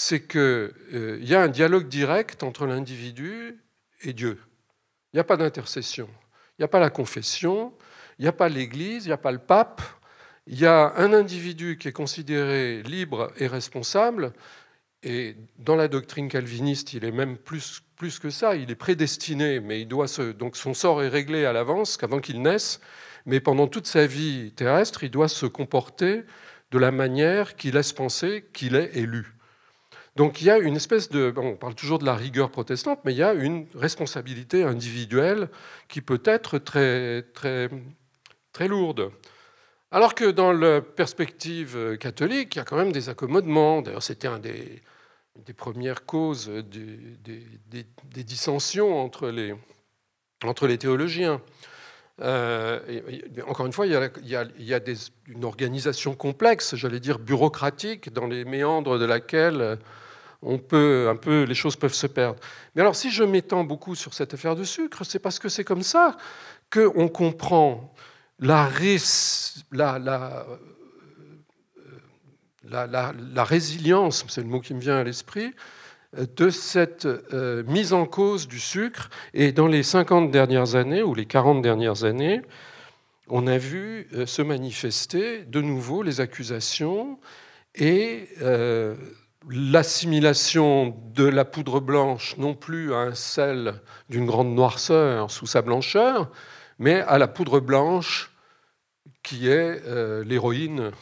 c'est 0.00 0.28
qu'il 0.28 0.38
euh, 0.38 1.18
y 1.22 1.34
a 1.34 1.42
un 1.42 1.48
dialogue 1.48 1.88
direct 1.88 2.44
entre 2.44 2.66
l'individu 2.66 3.58
et 4.02 4.12
Dieu. 4.12 4.38
Il 5.12 5.16
n'y 5.16 5.20
a 5.20 5.24
pas 5.24 5.36
d'intercession. 5.36 6.08
Il 6.56 6.60
n'y 6.60 6.64
a 6.64 6.68
pas 6.68 6.78
la 6.78 6.88
confession, 6.88 7.74
il 8.16 8.22
n'y 8.22 8.28
a 8.28 8.32
pas 8.32 8.48
l'Église, 8.48 9.06
il 9.06 9.08
n'y 9.08 9.12
a 9.12 9.18
pas 9.18 9.32
le 9.32 9.40
pape. 9.40 9.82
Il 10.46 10.56
y 10.56 10.66
a 10.66 10.92
un 10.98 11.12
individu 11.12 11.78
qui 11.78 11.88
est 11.88 11.92
considéré 11.92 12.80
libre 12.84 13.32
et 13.38 13.48
responsable, 13.48 14.34
et 15.02 15.34
dans 15.58 15.74
la 15.74 15.88
doctrine 15.88 16.28
calviniste, 16.28 16.92
il 16.92 17.04
est 17.04 17.10
même 17.10 17.36
plus, 17.36 17.82
plus 17.96 18.20
que 18.20 18.30
ça, 18.30 18.54
il 18.54 18.70
est 18.70 18.76
prédestiné, 18.76 19.58
mais 19.58 19.80
il 19.80 19.88
doit 19.88 20.06
donc 20.38 20.56
son 20.56 20.74
sort 20.74 21.02
est 21.02 21.08
réglé 21.08 21.44
à 21.44 21.52
l'avance, 21.52 21.96
qu'avant 21.96 22.20
qu'il 22.20 22.40
naisse, 22.40 22.80
mais 23.26 23.40
pendant 23.40 23.66
toute 23.66 23.88
sa 23.88 24.06
vie 24.06 24.52
terrestre, 24.54 25.02
il 25.02 25.10
doit 25.10 25.26
se 25.26 25.46
comporter 25.46 26.22
de 26.70 26.78
la 26.78 26.92
manière 26.92 27.56
qui 27.56 27.72
laisse 27.72 27.92
penser 27.92 28.44
qu'il 28.52 28.76
est 28.76 28.96
élu. 28.96 29.37
Donc 30.18 30.42
il 30.42 30.48
y 30.48 30.50
a 30.50 30.58
une 30.58 30.74
espèce 30.74 31.08
de... 31.10 31.32
on 31.36 31.54
parle 31.54 31.76
toujours 31.76 32.00
de 32.00 32.04
la 32.04 32.16
rigueur 32.16 32.50
protestante, 32.50 32.98
mais 33.04 33.12
il 33.12 33.18
y 33.18 33.22
a 33.22 33.34
une 33.34 33.68
responsabilité 33.76 34.64
individuelle 34.64 35.48
qui 35.86 36.00
peut 36.00 36.20
être 36.24 36.58
très, 36.58 37.22
très, 37.34 37.70
très 38.52 38.66
lourde. 38.66 39.12
Alors 39.92 40.16
que 40.16 40.24
dans 40.24 40.52
la 40.52 40.80
perspective 40.80 41.96
catholique, 41.98 42.56
il 42.56 42.58
y 42.58 42.60
a 42.60 42.64
quand 42.64 42.76
même 42.76 42.90
des 42.90 43.08
accommodements. 43.08 43.80
D'ailleurs, 43.80 44.02
c'était 44.02 44.26
une 44.26 44.40
des, 44.40 44.82
premières 45.56 46.04
causes 46.04 46.48
des, 46.48 48.24
dissensions 48.24 49.00
entre 49.00 49.28
les, 49.28 49.54
entre 50.42 50.66
les 50.66 50.78
théologiens. 50.78 51.40
Euh, 52.20 52.80
encore 53.46 53.66
une 53.66 53.72
fois, 53.72 53.86
il 53.86 53.92
y 54.24 54.34
a, 54.34 54.80
une 55.28 55.44
organisation 55.44 56.16
complexe, 56.16 56.74
j'allais 56.74 56.98
dire 56.98 57.20
bureaucratique, 57.20 58.12
dans 58.12 58.26
les 58.26 58.44
méandres 58.44 58.98
de 58.98 59.04
laquelle 59.04 59.78
on 60.42 60.58
peut, 60.58 61.08
un 61.08 61.16
peu, 61.16 61.42
les 61.42 61.54
choses 61.54 61.76
peuvent 61.76 61.94
se 61.94 62.06
perdre. 62.06 62.38
Mais 62.74 62.82
alors, 62.82 62.96
si 62.96 63.10
je 63.10 63.24
m'étends 63.24 63.64
beaucoup 63.64 63.94
sur 63.94 64.14
cette 64.14 64.34
affaire 64.34 64.56
de 64.56 64.64
sucre, 64.64 65.04
c'est 65.04 65.18
parce 65.18 65.38
que 65.38 65.48
c'est 65.48 65.64
comme 65.64 65.82
ça 65.82 66.16
qu'on 66.70 67.08
comprend 67.08 67.92
la, 68.38 68.68
la, 72.62 73.44
résilience, 73.44 74.24
c'est 74.28 74.42
le 74.42 74.48
mot 74.48 74.60
qui 74.60 74.74
me 74.74 74.80
vient 74.80 74.98
à 74.98 75.04
l'esprit, 75.04 75.52
de 76.16 76.50
cette 76.50 77.06
euh, 77.06 77.62
mise 77.64 77.92
en 77.92 78.06
cause 78.06 78.48
du 78.48 78.60
sucre. 78.60 79.10
Et 79.34 79.52
dans 79.52 79.66
les 79.66 79.82
50 79.82 80.30
dernières 80.30 80.74
années 80.74 81.02
ou 81.02 81.14
les 81.14 81.26
40 81.26 81.60
dernières 81.62 82.04
années, 82.04 82.40
on 83.28 83.46
a 83.46 83.58
vu 83.58 84.08
euh, 84.14 84.24
se 84.24 84.40
manifester 84.40 85.44
de 85.44 85.60
nouveau 85.60 86.02
les 86.02 86.20
accusations 86.20 87.18
et 87.74 88.28
euh, 88.40 88.94
l'assimilation 89.48 90.96
de 91.14 91.24
la 91.24 91.44
poudre 91.44 91.80
blanche 91.80 92.36
non 92.36 92.54
plus 92.54 92.92
à 92.92 92.98
un 92.98 93.14
sel 93.14 93.74
d'une 94.08 94.26
grande 94.26 94.54
noirceur 94.54 95.30
sous 95.30 95.46
sa 95.46 95.62
blancheur, 95.62 96.30
mais 96.78 97.00
à 97.00 97.18
la 97.18 97.28
poudre 97.28 97.60
blanche 97.60 98.30
qui 99.22 99.48
est 99.48 99.82
l'héroïne 100.24 100.92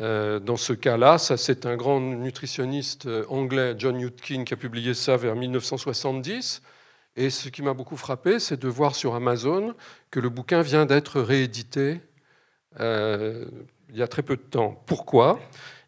euh, 0.00 0.40
dans 0.40 0.56
ce 0.56 0.72
cas-là, 0.72 1.18
c'est 1.18 1.66
un 1.66 1.76
grand 1.76 2.00
nutritionniste 2.00 3.06
euh, 3.06 3.26
anglais, 3.28 3.74
John 3.76 4.00
Yudkin, 4.00 4.44
qui 4.44 4.54
a 4.54 4.56
publié 4.56 4.94
ça 4.94 5.16
vers 5.16 5.36
1970. 5.36 6.62
Et 7.16 7.28
ce 7.28 7.50
qui 7.50 7.60
m'a 7.60 7.74
beaucoup 7.74 7.98
frappé, 7.98 8.38
c'est 8.38 8.58
de 8.58 8.68
voir 8.68 8.94
sur 8.94 9.14
Amazon 9.14 9.74
que 10.10 10.18
le 10.18 10.30
bouquin 10.30 10.62
vient 10.62 10.86
d'être 10.86 11.20
réédité 11.20 12.00
euh, 12.80 13.44
il 13.90 13.98
y 13.98 14.02
a 14.02 14.08
très 14.08 14.22
peu 14.22 14.36
de 14.36 14.42
temps. 14.42 14.82
Pourquoi? 14.86 15.38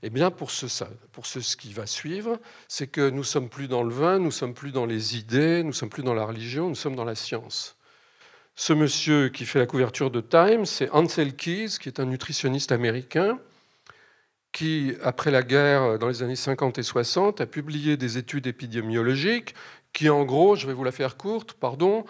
Eh 0.07 0.11
bien, 0.11 0.30
pour 0.30 0.50
ce, 0.50 1.57
qui 1.57 1.72
va 1.72 1.86
suivre, 1.86 2.38
c'est 2.68 2.88
que 2.88 3.09
nous 3.09 3.24
sommes 3.24 3.48
plus 3.48 3.68
dans 3.68 3.82
le 3.82 3.88
vin, 3.88 4.18
nous 4.18 4.30
sommes 4.30 4.52
plus 4.52 4.70
dans 4.70 4.84
les 4.84 5.16
idées, 5.16 5.62
nous 5.62 5.72
sommes 5.72 5.88
plus 5.88 6.02
dans 6.02 6.12
la 6.12 6.26
religion, 6.26 6.68
nous 6.68 6.74
sommes 6.74 6.94
dans 6.94 7.07
la 7.07 7.14
science. 7.14 7.78
Ce 8.55 8.74
monsieur 8.74 9.30
qui 9.30 9.46
fait 9.46 9.59
la 9.59 9.64
couverture 9.64 10.11
de 10.11 10.20
Time, 10.20 10.66
c'est 10.66 10.90
Ansel 10.90 11.34
Keys, 11.34 11.78
qui 11.80 11.88
est 11.88 12.00
un 12.00 12.05
nutritionniste 12.05 12.70
américain, 12.70 13.38
qui, 14.52 14.92
après 15.02 15.30
la 15.30 15.42
guerre, 15.42 15.98
dans 15.98 16.09
les 16.09 16.22
années 16.22 16.36
50 16.36 16.78
et 16.78 16.82
60, 16.82 17.40
a 17.40 17.46
publié 17.46 17.96
des 17.96 18.18
études 18.18 18.46
épidémiologiques 18.46 19.55
qui, 19.94 20.11
en 20.11 20.26
gros, 20.26 20.55
je 20.55 20.66
vais 20.66 20.74
vous 20.74 20.84
la 20.84 20.92
faire 20.92 21.16
courte, 21.16 21.55
pardon, 21.55 22.05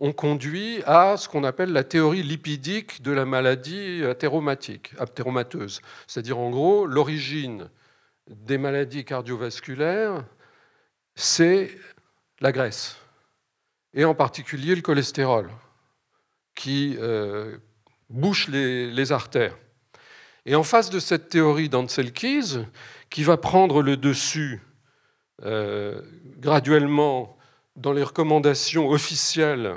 ont 0.00 0.12
conduit 0.12 0.82
à 0.86 1.16
ce 1.16 1.28
qu'on 1.28 1.44
appelle 1.44 1.72
la 1.72 1.84
théorie 1.84 2.22
lipidique 2.22 3.02
de 3.02 3.12
la 3.12 3.26
maladie 3.26 4.02
athéromatique, 4.04 4.92
athéromateuse. 4.98 5.80
C'est-à-dire, 6.06 6.38
en 6.38 6.50
gros, 6.50 6.86
l'origine 6.86 7.70
des 8.26 8.58
maladies 8.58 9.04
cardiovasculaires, 9.04 10.24
c'est 11.14 11.70
la 12.40 12.50
graisse, 12.50 12.96
et 13.92 14.04
en 14.04 14.14
particulier 14.14 14.74
le 14.74 14.80
cholestérol, 14.80 15.50
qui 16.54 16.96
euh, 16.98 17.58
bouche 18.08 18.48
les 18.48 19.12
artères. 19.12 19.56
Et 20.46 20.54
en 20.54 20.62
face 20.62 20.88
de 20.88 20.98
cette 20.98 21.28
théorie 21.28 21.68
d'Ansel 21.68 22.12
Keys, 22.12 22.64
qui 23.10 23.22
va 23.22 23.36
prendre 23.36 23.82
le 23.82 23.96
dessus 23.96 24.62
euh, 25.44 26.00
graduellement 26.38 27.36
dans 27.76 27.92
les 27.92 28.02
recommandations 28.02 28.88
officielles, 28.88 29.76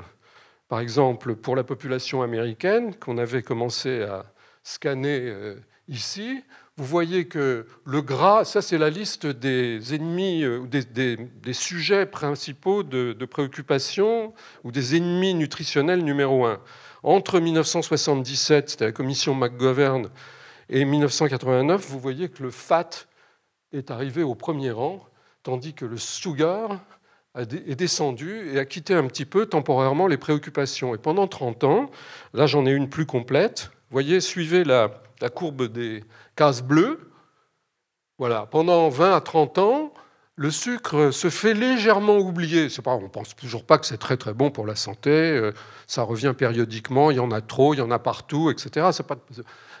par 0.68 0.80
exemple 0.80 1.36
pour 1.36 1.56
la 1.56 1.64
population 1.64 2.22
américaine, 2.22 2.94
qu'on 2.94 3.18
avait 3.18 3.42
commencé 3.42 4.02
à 4.02 4.24
scanner 4.62 5.20
euh, 5.20 5.56
ici, 5.88 6.42
vous 6.76 6.84
voyez 6.84 7.28
que 7.28 7.66
le 7.84 8.02
gras, 8.02 8.44
ça 8.44 8.60
c'est 8.60 8.78
la 8.78 8.90
liste 8.90 9.26
des 9.26 9.94
ennemis, 9.94 10.42
euh, 10.42 10.58
ou 10.58 10.66
des, 10.66 11.52
sujets 11.52 12.06
principaux 12.06 12.82
de, 12.82 13.12
de, 13.12 13.24
préoccupation 13.26 14.34
ou 14.64 14.72
des 14.72 14.96
ennemis 14.96 15.34
nutritionnels 15.34 16.02
numéro 16.02 16.46
un. 16.46 16.60
Entre 17.02 17.38
1977, 17.38 18.70
c'était 18.70 18.86
la 18.86 18.92
commission 18.92 19.34
McGovern, 19.34 20.08
et 20.68 20.84
1989, 20.84 21.86
vous 21.88 22.00
voyez 22.00 22.28
que 22.28 22.42
le 22.42 22.50
fat 22.50 23.06
est 23.72 23.90
arrivé 23.90 24.22
au 24.22 24.34
premier 24.34 24.70
rang, 24.70 25.06
tandis 25.42 25.74
que 25.74 25.84
le 25.84 25.98
sugar 25.98 26.80
est 27.36 27.74
descendu 27.74 28.50
et 28.52 28.58
a 28.58 28.64
quitté 28.64 28.94
un 28.94 29.06
petit 29.06 29.24
peu 29.24 29.46
temporairement 29.46 30.06
les 30.06 30.16
préoccupations. 30.16 30.94
Et 30.94 30.98
pendant 30.98 31.26
30 31.26 31.64
ans, 31.64 31.90
là 32.32 32.46
j'en 32.46 32.64
ai 32.66 32.70
une 32.70 32.88
plus 32.88 33.06
complète, 33.06 33.70
voyez, 33.90 34.20
suivez 34.20 34.64
la, 34.64 34.90
courbe 35.34 35.64
des 35.72 36.04
cases 36.36 36.62
bleues. 36.62 37.10
Voilà, 38.18 38.46
pendant 38.46 38.88
20 38.88 39.16
à 39.16 39.20
30 39.20 39.58
ans, 39.58 39.94
le 40.36 40.50
sucre 40.50 41.10
se 41.12 41.30
fait 41.30 41.54
légèrement 41.54 42.18
oublier. 42.18 42.68
Pas, 42.82 42.94
on 42.94 43.02
ne 43.02 43.08
pense 43.08 43.34
toujours 43.34 43.64
pas 43.64 43.78
que 43.78 43.86
c'est 43.86 43.98
très 43.98 44.16
très 44.16 44.34
bon 44.34 44.50
pour 44.50 44.66
la 44.66 44.76
santé. 44.76 45.10
Euh, 45.10 45.52
ça 45.86 46.02
revient 46.02 46.34
périodiquement, 46.36 47.10
il 47.10 47.16
y 47.16 47.20
en 47.20 47.30
a 47.30 47.40
trop, 47.40 47.74
il 47.74 47.78
y 47.78 47.80
en 47.80 47.90
a 47.90 47.98
partout, 47.98 48.50
etc. 48.50 48.88
Pas, 49.06 49.16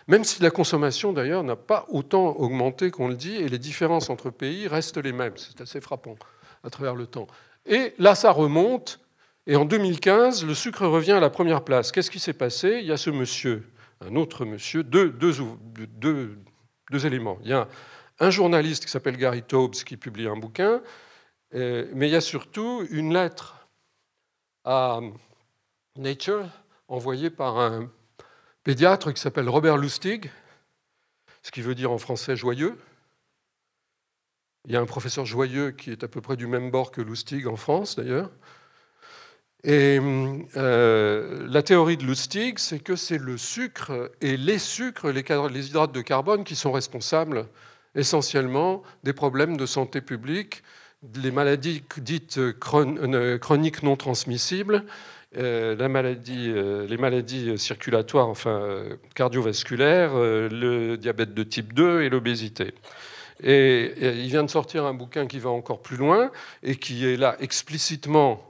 même 0.06 0.24
si 0.24 0.42
la 0.42 0.50
consommation, 0.50 1.12
d'ailleurs, 1.12 1.42
n'a 1.42 1.56
pas 1.56 1.86
autant 1.88 2.28
augmenté 2.36 2.90
qu'on 2.90 3.08
le 3.08 3.16
dit, 3.16 3.36
et 3.36 3.48
les 3.48 3.58
différences 3.58 4.10
entre 4.10 4.30
pays 4.30 4.68
restent 4.68 4.98
les 4.98 5.12
mêmes. 5.12 5.34
C'est 5.36 5.60
assez 5.60 5.80
frappant 5.80 6.16
à 6.64 6.70
travers 6.70 6.94
le 6.94 7.06
temps. 7.06 7.26
Et 7.66 7.94
là, 7.98 8.14
ça 8.14 8.30
remonte, 8.30 9.00
et 9.46 9.56
en 9.56 9.64
2015, 9.64 10.44
le 10.44 10.54
sucre 10.54 10.86
revient 10.86 11.12
à 11.12 11.20
la 11.20 11.30
première 11.30 11.62
place. 11.62 11.92
Qu'est-ce 11.92 12.10
qui 12.10 12.18
s'est 12.18 12.32
passé? 12.32 12.78
Il 12.80 12.86
y 12.86 12.92
a 12.92 12.96
ce 12.96 13.10
monsieur, 13.10 13.70
un 14.00 14.16
autre 14.16 14.44
monsieur, 14.44 14.82
deux, 14.82 15.10
deux, 15.10 15.34
deux, 16.90 17.06
éléments. 17.06 17.38
Il 17.42 17.50
y 17.50 17.52
a 17.52 17.68
un 18.20 18.30
journaliste 18.30 18.84
qui 18.84 18.90
s'appelle 18.90 19.16
Gary 19.16 19.42
Taubes 19.42 19.74
qui 19.74 19.96
publie 19.96 20.28
un 20.28 20.36
bouquin, 20.36 20.80
mais 21.52 22.08
il 22.08 22.10
y 22.10 22.16
a 22.16 22.20
surtout 22.20 22.86
une 22.90 23.12
lettre 23.12 23.68
à 24.64 25.00
Nature 25.96 26.48
envoyée 26.88 27.30
par 27.30 27.58
un 27.58 27.90
pédiatre 28.62 29.12
qui 29.12 29.20
s'appelle 29.20 29.48
Robert 29.48 29.76
Lustig, 29.76 30.30
ce 31.42 31.50
qui 31.50 31.60
veut 31.60 31.74
dire 31.74 31.90
en 31.90 31.98
français 31.98 32.36
joyeux. 32.36 32.78
Il 34.66 34.72
y 34.72 34.76
a 34.76 34.80
un 34.80 34.86
professeur 34.86 35.26
joyeux 35.26 35.72
qui 35.72 35.90
est 35.90 36.04
à 36.04 36.08
peu 36.08 36.22
près 36.22 36.36
du 36.36 36.46
même 36.46 36.70
bord 36.70 36.90
que 36.90 37.02
Lustig 37.02 37.46
en 37.46 37.56
France 37.56 37.96
d'ailleurs. 37.96 38.30
Et 39.62 39.98
euh, 40.56 41.46
la 41.48 41.62
théorie 41.62 41.96
de 41.96 42.04
Lustig, 42.04 42.58
c'est 42.58 42.80
que 42.80 42.96
c'est 42.96 43.18
le 43.18 43.38
sucre 43.38 44.10
et 44.20 44.36
les 44.36 44.58
sucres, 44.58 45.08
les, 45.08 45.24
les, 45.50 45.68
hydrates 45.68 45.92
de 45.92 46.02
carbone, 46.02 46.44
qui 46.44 46.54
sont 46.54 46.72
responsables 46.72 47.46
essentiellement 47.94 48.82
des 49.04 49.14
problèmes 49.14 49.56
de 49.56 49.64
santé 49.64 50.02
publique, 50.02 50.62
des 51.02 51.30
maladies 51.30 51.82
dites 51.98 52.38
euh, 52.38 53.38
chroniques 53.38 53.82
non 53.82 53.96
transmissibles 53.96 54.84
euh, 55.36 55.74
les 56.86 56.96
maladies 56.96 57.58
circulatoires, 57.58 58.28
enfin 58.28 58.84
cardiovasculaires, 59.14 60.14
le 60.14 60.96
diabète 60.96 61.34
de 61.34 61.42
type 61.42 61.72
2 61.72 62.02
et 62.02 62.08
l'obésité. 62.08 62.72
Et, 63.44 63.92
il 64.00 64.28
vient 64.28 64.42
de 64.42 64.50
sortir 64.50 64.86
un 64.86 64.94
bouquin 64.94 65.26
qui 65.26 65.38
va 65.38 65.50
encore 65.50 65.82
plus 65.82 65.98
loin 65.98 66.32
et 66.62 66.76
qui 66.76 67.06
est 67.06 67.16
là 67.16 67.36
explicitement, 67.40 68.42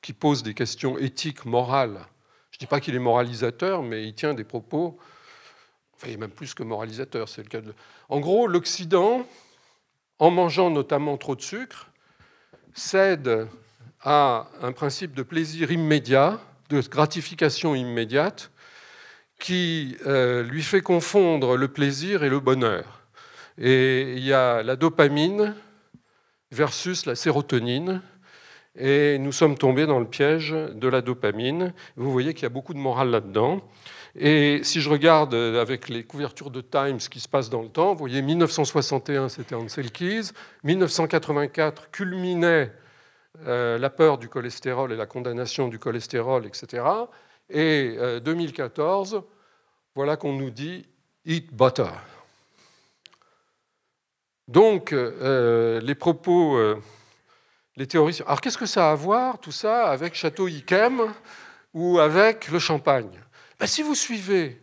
qui 0.00 0.12
pose 0.12 0.44
des 0.44 0.54
questions 0.54 0.96
éthiques, 0.96 1.44
morales. 1.44 2.06
Je 2.52 2.56
ne 2.56 2.60
dis 2.60 2.66
pas 2.66 2.80
qu'il 2.80 2.94
est 2.94 3.00
moralisateur, 3.00 3.82
mais 3.82 4.04
il 4.04 4.14
tient 4.14 4.34
des 4.34 4.44
propos, 4.44 4.96
enfin 5.96 6.06
il 6.06 6.14
est 6.14 6.18
même 6.18 6.30
plus 6.30 6.54
que 6.54 6.62
moralisateur, 6.62 7.28
c'est 7.28 7.42
le 7.42 7.48
cas. 7.48 7.60
En 8.08 8.20
gros, 8.20 8.46
l'Occident, 8.46 9.26
en 10.20 10.30
mangeant 10.30 10.70
notamment 10.70 11.16
trop 11.16 11.34
de 11.34 11.42
sucre, 11.42 11.90
cède 12.74 13.48
à 14.02 14.48
un 14.62 14.70
principe 14.70 15.14
de 15.14 15.24
plaisir 15.24 15.72
immédiat, 15.72 16.40
de 16.68 16.80
gratification 16.80 17.74
immédiate, 17.74 18.52
qui 19.40 19.96
euh, 20.06 20.44
lui 20.44 20.62
fait 20.62 20.80
confondre 20.80 21.56
le 21.56 21.68
plaisir 21.68 22.22
et 22.22 22.28
le 22.28 22.38
bonheur. 22.38 22.97
Et 23.60 24.14
il 24.16 24.24
y 24.24 24.32
a 24.32 24.62
la 24.62 24.76
dopamine 24.76 25.54
versus 26.52 27.06
la 27.06 27.14
sérotonine, 27.14 28.00
et 28.76 29.18
nous 29.18 29.32
sommes 29.32 29.58
tombés 29.58 29.86
dans 29.86 29.98
le 29.98 30.06
piège 30.06 30.52
de 30.52 30.88
la 30.88 31.00
dopamine. 31.00 31.74
Vous 31.96 32.12
voyez 32.12 32.32
qu'il 32.32 32.44
y 32.44 32.46
a 32.46 32.50
beaucoup 32.50 32.74
de 32.74 32.78
morale 32.78 33.10
là-dedans. 33.10 33.60
Et 34.14 34.60
si 34.62 34.80
je 34.80 34.88
regarde 34.88 35.34
avec 35.34 35.88
les 35.88 36.04
couvertures 36.04 36.50
de 36.50 36.60
Times 36.60 37.00
ce 37.00 37.08
qui 37.08 37.20
se 37.20 37.28
passe 37.28 37.50
dans 37.50 37.62
le 37.62 37.68
temps, 37.68 37.92
vous 37.92 37.98
voyez 37.98 38.22
1961, 38.22 39.28
c'était 39.28 39.54
Ansel 39.54 39.90
Keys, 39.90 40.30
1984 40.64 41.90
culminait 41.90 42.72
euh, 43.46 43.78
la 43.78 43.90
peur 43.90 44.18
du 44.18 44.28
cholestérol 44.28 44.92
et 44.92 44.96
la 44.96 45.06
condamnation 45.06 45.68
du 45.68 45.78
cholestérol, 45.78 46.46
etc. 46.46 46.84
Et 47.50 47.96
2014, 48.22 49.14
euh, 49.14 49.20
voilà 49.94 50.16
qu'on 50.16 50.34
nous 50.34 50.50
dit 50.50 50.86
eat 51.24 51.52
butter. 51.52 51.84
Donc, 54.48 54.92
euh, 54.92 55.78
les 55.80 55.94
propos, 55.94 56.58
les 57.76 57.86
théories. 57.86 58.20
Alors, 58.26 58.40
qu'est-ce 58.40 58.58
que 58.58 58.66
ça 58.66 58.88
a 58.88 58.92
à 58.92 58.94
voir, 58.94 59.38
tout 59.38 59.52
ça, 59.52 59.88
avec 59.88 60.14
Château 60.14 60.48
Yquem 60.48 61.02
ou 61.74 61.98
avec 61.98 62.48
le 62.48 62.58
champagne? 62.58 63.10
Ben, 63.60 63.66
Si 63.66 63.82
vous 63.82 63.94
suivez 63.94 64.60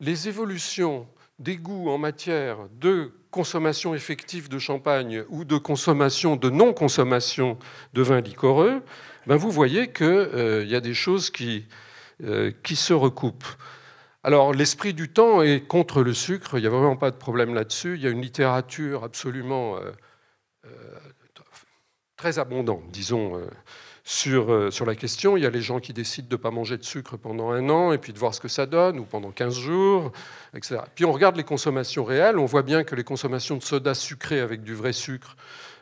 les 0.00 0.28
évolutions 0.28 1.06
des 1.38 1.56
goûts 1.56 1.90
en 1.90 1.98
matière 1.98 2.56
de 2.80 3.12
consommation 3.30 3.94
effective 3.94 4.48
de 4.48 4.58
champagne 4.58 5.22
ou 5.28 5.44
de 5.44 5.58
consommation 5.58 6.36
de 6.36 6.48
non-consommation 6.48 7.58
de 7.92 8.02
vin 8.02 8.22
liquoreux, 8.22 8.82
ben 9.26 9.36
vous 9.36 9.50
voyez 9.50 9.92
qu'il 9.92 10.06
euh, 10.06 10.64
y 10.64 10.74
a 10.74 10.80
des 10.80 10.94
choses 10.94 11.30
euh, 12.22 12.52
qui 12.62 12.76
se 12.76 12.94
recoupent. 12.94 13.44
Alors 14.26 14.52
l'esprit 14.52 14.92
du 14.92 15.08
temps 15.08 15.40
est 15.40 15.60
contre 15.60 16.02
le 16.02 16.12
sucre, 16.12 16.58
il 16.58 16.62
n'y 16.62 16.66
a 16.66 16.70
vraiment 16.70 16.96
pas 16.96 17.12
de 17.12 17.16
problème 17.16 17.54
là-dessus. 17.54 17.94
Il 17.94 18.02
y 18.02 18.08
a 18.08 18.10
une 18.10 18.20
littérature 18.20 19.04
absolument 19.04 19.76
euh, 19.76 20.70
très 22.16 22.40
abondante, 22.40 22.82
disons, 22.90 23.40
sur, 24.02 24.52
euh, 24.52 24.70
sur 24.70 24.86
la 24.86 24.94
question. 24.94 25.36
Il 25.36 25.42
y 25.42 25.46
a 25.46 25.50
les 25.50 25.60
gens 25.60 25.80
qui 25.80 25.92
décident 25.92 26.28
de 26.28 26.34
ne 26.34 26.40
pas 26.40 26.52
manger 26.52 26.78
de 26.78 26.84
sucre 26.84 27.16
pendant 27.16 27.50
un 27.50 27.68
an 27.68 27.92
et 27.92 27.98
puis 27.98 28.12
de 28.12 28.18
voir 28.18 28.32
ce 28.32 28.40
que 28.40 28.48
ça 28.48 28.64
donne, 28.64 29.00
ou 29.00 29.04
pendant 29.04 29.32
15 29.32 29.58
jours, 29.58 30.12
etc. 30.54 30.78
Puis 30.94 31.04
on 31.04 31.12
regarde 31.12 31.36
les 31.36 31.44
consommations 31.44 32.04
réelles, 32.04 32.38
on 32.38 32.46
voit 32.46 32.62
bien 32.62 32.84
que 32.84 32.94
les 32.94 33.04
consommations 33.04 33.56
de 33.56 33.62
soda 33.62 33.94
sucré 33.94 34.40
avec 34.40 34.62
du 34.62 34.74
vrai 34.74 34.92
sucre 34.92 35.36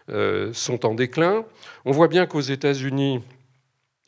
euh, 0.08 0.52
sont 0.54 0.86
en 0.86 0.94
déclin. 0.94 1.44
On 1.84 1.92
voit 1.92 2.08
bien 2.08 2.24
qu'aux 2.26 2.40
États-Unis 2.40 3.22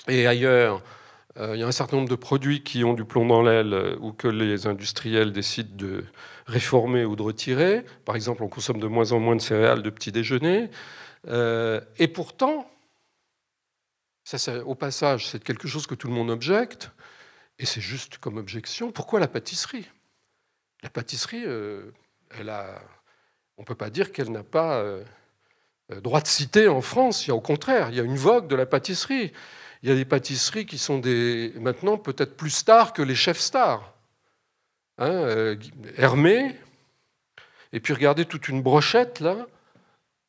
et 0.09 0.26
ailleurs, 0.26 0.76
euh, 0.76 1.06
il 1.39 1.61
y 1.61 1.62
a 1.62 1.66
un 1.66 1.72
certain 1.72 1.97
nombre 1.97 2.09
de 2.09 2.14
produits 2.14 2.62
qui 2.62 2.82
ont 2.84 2.95
du 2.95 3.05
plomb 3.05 3.26
dans 3.26 3.43
l'aile 3.43 3.97
ou 4.01 4.12
que 4.12 4.28
les 4.28 4.66
industriels 4.66 5.32
décident 5.32 5.74
de 5.76 6.05
réformer 6.47 7.05
ou 7.05 7.14
de 7.14 7.22
retirer. 7.22 7.84
Par 8.05 8.16
exemple, 8.16 8.43
on 8.43 8.49
consomme 8.49 8.78
de 8.78 8.87
moins 8.87 9.12
en 9.12 9.20
moins 9.20 9.37
de 9.37 9.43
céréales 9.43 9.82
de 9.82 9.91
petit 9.91 10.12
déjeuner. 10.12 10.70
et 11.26 12.09
pourtant, 12.09 12.66
au 14.64 14.74
passage, 14.74 15.28
c'est 15.28 15.43
quelque 15.43 15.68
chose 15.68 15.87
que 15.87 15.95
tout 15.95 16.09
le 16.09 16.12
monde 16.12 16.30
objecte, 16.30 16.91
et 17.59 17.66
c'est 17.66 17.80
juste 17.80 18.18
comme 18.18 18.37
objection. 18.39 18.91
Pourquoi 18.91 19.20
la 19.20 19.28
pâtisserie? 19.28 19.89
La 20.82 20.91
pâtisserie, 20.91 21.45
euh, 21.47 21.91
on 23.57 23.62
ne 23.62 23.66
peut 23.66 23.74
pas 23.74 23.91
dire 23.91 24.12
qu'elle 24.12 24.30
n'a 24.30 24.43
pas 24.43 24.78
euh, 24.78 25.03
euh, 25.93 26.01
droit 26.01 26.20
de 26.20 26.26
citer 26.26 26.68
en 26.68 26.80
France. 26.80 27.26
Il 27.26 27.28
y 27.28 27.30
a 27.30 27.34
au 27.34 27.41
contraire, 27.41 27.91
il 27.91 27.97
y 27.97 28.01
a 28.01 28.03
une 28.03 28.16
vogue 28.16 28.49
de 28.49 28.57
la 28.57 28.66
pâtisserie. 28.66 29.32
Il 29.87 29.91
y 29.91 29.93
a 29.93 29.95
des 29.95 30.05
pâtisseries 30.05 30.66
qui 30.66 30.78
sont 30.78 30.99
des, 30.99 31.53
maintenant 31.61 31.97
peut-être 31.97 32.37
plus 32.37 32.51
stars 32.51 32.93
que 32.93 33.03
les 33.03 33.14
chefs 33.14 33.39
stars. 33.39 33.95
Hein, 34.99 35.55
Hermé, 35.97 36.57
et 37.72 37.78
puis 37.78 37.95
regardez 37.95 38.24
toute 38.24 38.49
une 38.49 38.62
brochette 38.62 39.20
là, 39.20 39.47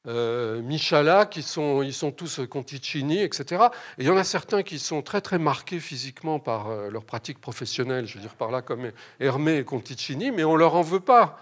euh, 0.06 0.62
Michala, 0.62 1.26
qui 1.26 1.42
sont, 1.42 1.82
ils 1.82 1.96
sont 1.96 2.12
tous 2.12 2.42
Conticini, 2.48 3.24
etc. 3.24 3.70
Et 3.98 4.04
il 4.04 4.06
y 4.06 4.12
en 4.12 4.18
a 4.18 4.24
certains 4.24 4.62
qui 4.62 4.78
sont 4.78 5.02
très 5.02 5.22
très 5.22 5.40
marqués 5.40 5.80
physiquement 5.80 6.38
par 6.38 6.70
euh, 6.70 6.92
leur 6.92 7.04
pratique 7.04 7.42
professionnelle, 7.42 8.06
je 8.06 8.14
veux 8.14 8.22
dire 8.22 8.36
par 8.36 8.52
là 8.52 8.62
comme 8.62 8.92
Hermé 9.20 9.58
et 9.58 9.64
Conticini, 9.64 10.30
mais 10.30 10.44
on 10.44 10.56
leur 10.56 10.76
en 10.76 10.84
veut 10.84 11.00
pas, 11.00 11.40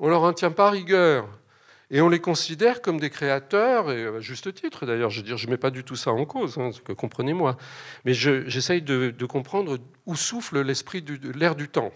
on 0.00 0.10
leur 0.10 0.22
en 0.24 0.34
tient 0.34 0.50
pas 0.50 0.68
rigueur. 0.68 1.26
Et 1.90 2.00
on 2.00 2.08
les 2.08 2.20
considère 2.20 2.82
comme 2.82 2.98
des 2.98 3.10
créateurs, 3.10 3.92
et 3.92 4.06
à 4.06 4.20
juste 4.20 4.52
titre 4.54 4.86
d'ailleurs, 4.86 5.10
je 5.10 5.22
je 5.24 5.46
ne 5.46 5.50
mets 5.50 5.58
pas 5.58 5.70
du 5.70 5.84
tout 5.84 5.96
ça 5.96 6.12
en 6.12 6.24
cause, 6.24 6.58
hein, 6.58 6.70
comprenez-moi. 6.96 7.56
Mais 8.04 8.14
j'essaye 8.14 8.82
de, 8.82 9.26
comprendre 9.26 9.78
où 10.06 10.16
souffle 10.16 10.62
l'esprit 10.62 11.02
de 11.02 11.30
l'air 11.32 11.54
du 11.54 11.68
temps. 11.68 11.92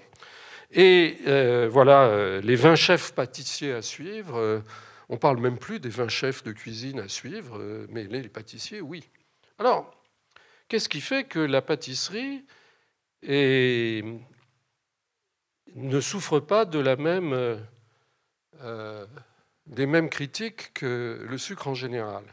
Et 0.71 1.19
euh, 1.27 1.69
voilà, 1.71 2.41
les 2.41 2.57
20 2.57 2.75
chefs 2.75 3.13
pâtissiers 3.13 3.73
à 3.73 3.83
suivre. 3.83 4.63
On 5.09 5.15
ne 5.15 5.19
parle 5.19 5.39
même 5.39 5.59
plus 5.59 5.81
des 5.81 5.89
20 5.89 6.09
chefs 6.09 6.43
de 6.43 6.53
cuisine 6.53 7.01
à 7.01 7.09
suivre, 7.09 7.59
euh, 7.59 7.87
mais 7.91 8.05
les 8.05 8.29
pâtissiers, 8.29 8.83
oui. 8.83 9.09
Alors, 9.59 9.91
qu'est-ce 10.69 10.89
qui 10.89 11.01
fait 11.01 11.25
que 11.25 11.39
la 11.39 11.63
pâtisserie 11.63 12.45
ne 13.23 14.21
souffre 16.01 16.41
pas 16.41 16.67
de 16.67 16.79
la 16.79 16.97
même, 16.97 17.33
euh, 18.61 19.07
des 19.69 19.87
mêmes 19.87 20.11
critiques 20.11 20.73
que 20.75 21.25
le 21.29 21.39
sucre 21.39 21.69
en 21.69 21.75
général 21.75 22.25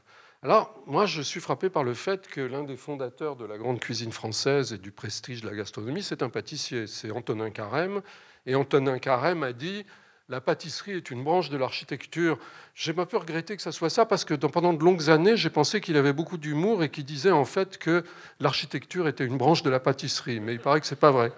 alors, 0.46 0.80
moi, 0.86 1.08
je 1.08 1.24
suis 1.24 1.40
frappé 1.40 1.72
par 1.72 1.84
le 1.84 1.96
fait 1.96 2.28
que 2.28 2.40
l'un 2.40 2.62
des 2.62 2.76
fondateurs 2.76 3.36
de 3.36 3.46
la 3.46 3.58
grande 3.58 3.80
cuisine 3.80 4.12
française 4.12 4.74
et 4.74 4.78
du 4.78 4.92
prestige 4.92 5.42
de 5.42 5.50
la 5.50 5.56
gastronomie, 5.56 6.04
c'est 6.04 6.22
un 6.22 6.30
pâtissier, 6.30 6.86
c'est 6.86 7.10
Antonin 7.10 7.50
Carême. 7.50 8.04
Et 8.46 8.54
Antonin 8.54 9.00
Carême 9.00 9.42
a 9.42 9.54
dit 9.54 9.88
la 10.30 10.42
pâtisserie 10.42 10.92
est 10.92 11.10
une 11.10 11.24
branche 11.24 11.50
de 11.50 11.58
l'architecture. 11.58 12.38
J'ai 12.76 12.92
un 12.96 13.06
peu 13.06 13.18
regretté 13.18 13.56
que 13.56 13.62
ça 13.64 13.72
soit 13.72 13.90
ça 13.90 14.06
parce 14.06 14.24
que 14.24 14.36
pendant 14.36 14.74
de 14.74 14.84
longues 14.84 15.10
années, 15.10 15.36
j'ai 15.36 15.50
pensé 15.50 15.82
qu'il 15.82 15.98
avait 15.98 16.14
beaucoup 16.14 16.38
d'humour 16.38 16.84
et 16.84 16.90
qu'il 16.90 17.06
disait 17.06 17.32
en 17.32 17.46
fait 17.46 17.80
que 17.80 18.04
l'architecture 18.40 19.08
était 19.08 19.26
une 19.26 19.38
branche 19.38 19.64
de 19.64 19.72
la 19.72 19.80
pâtisserie. 19.80 20.40
Mais 20.40 20.54
il 20.54 20.60
paraît 20.60 20.80
que 20.80 20.86
ce 20.86 20.94
n'est 20.94 21.00
pas 21.00 21.12
vrai. 21.12 21.32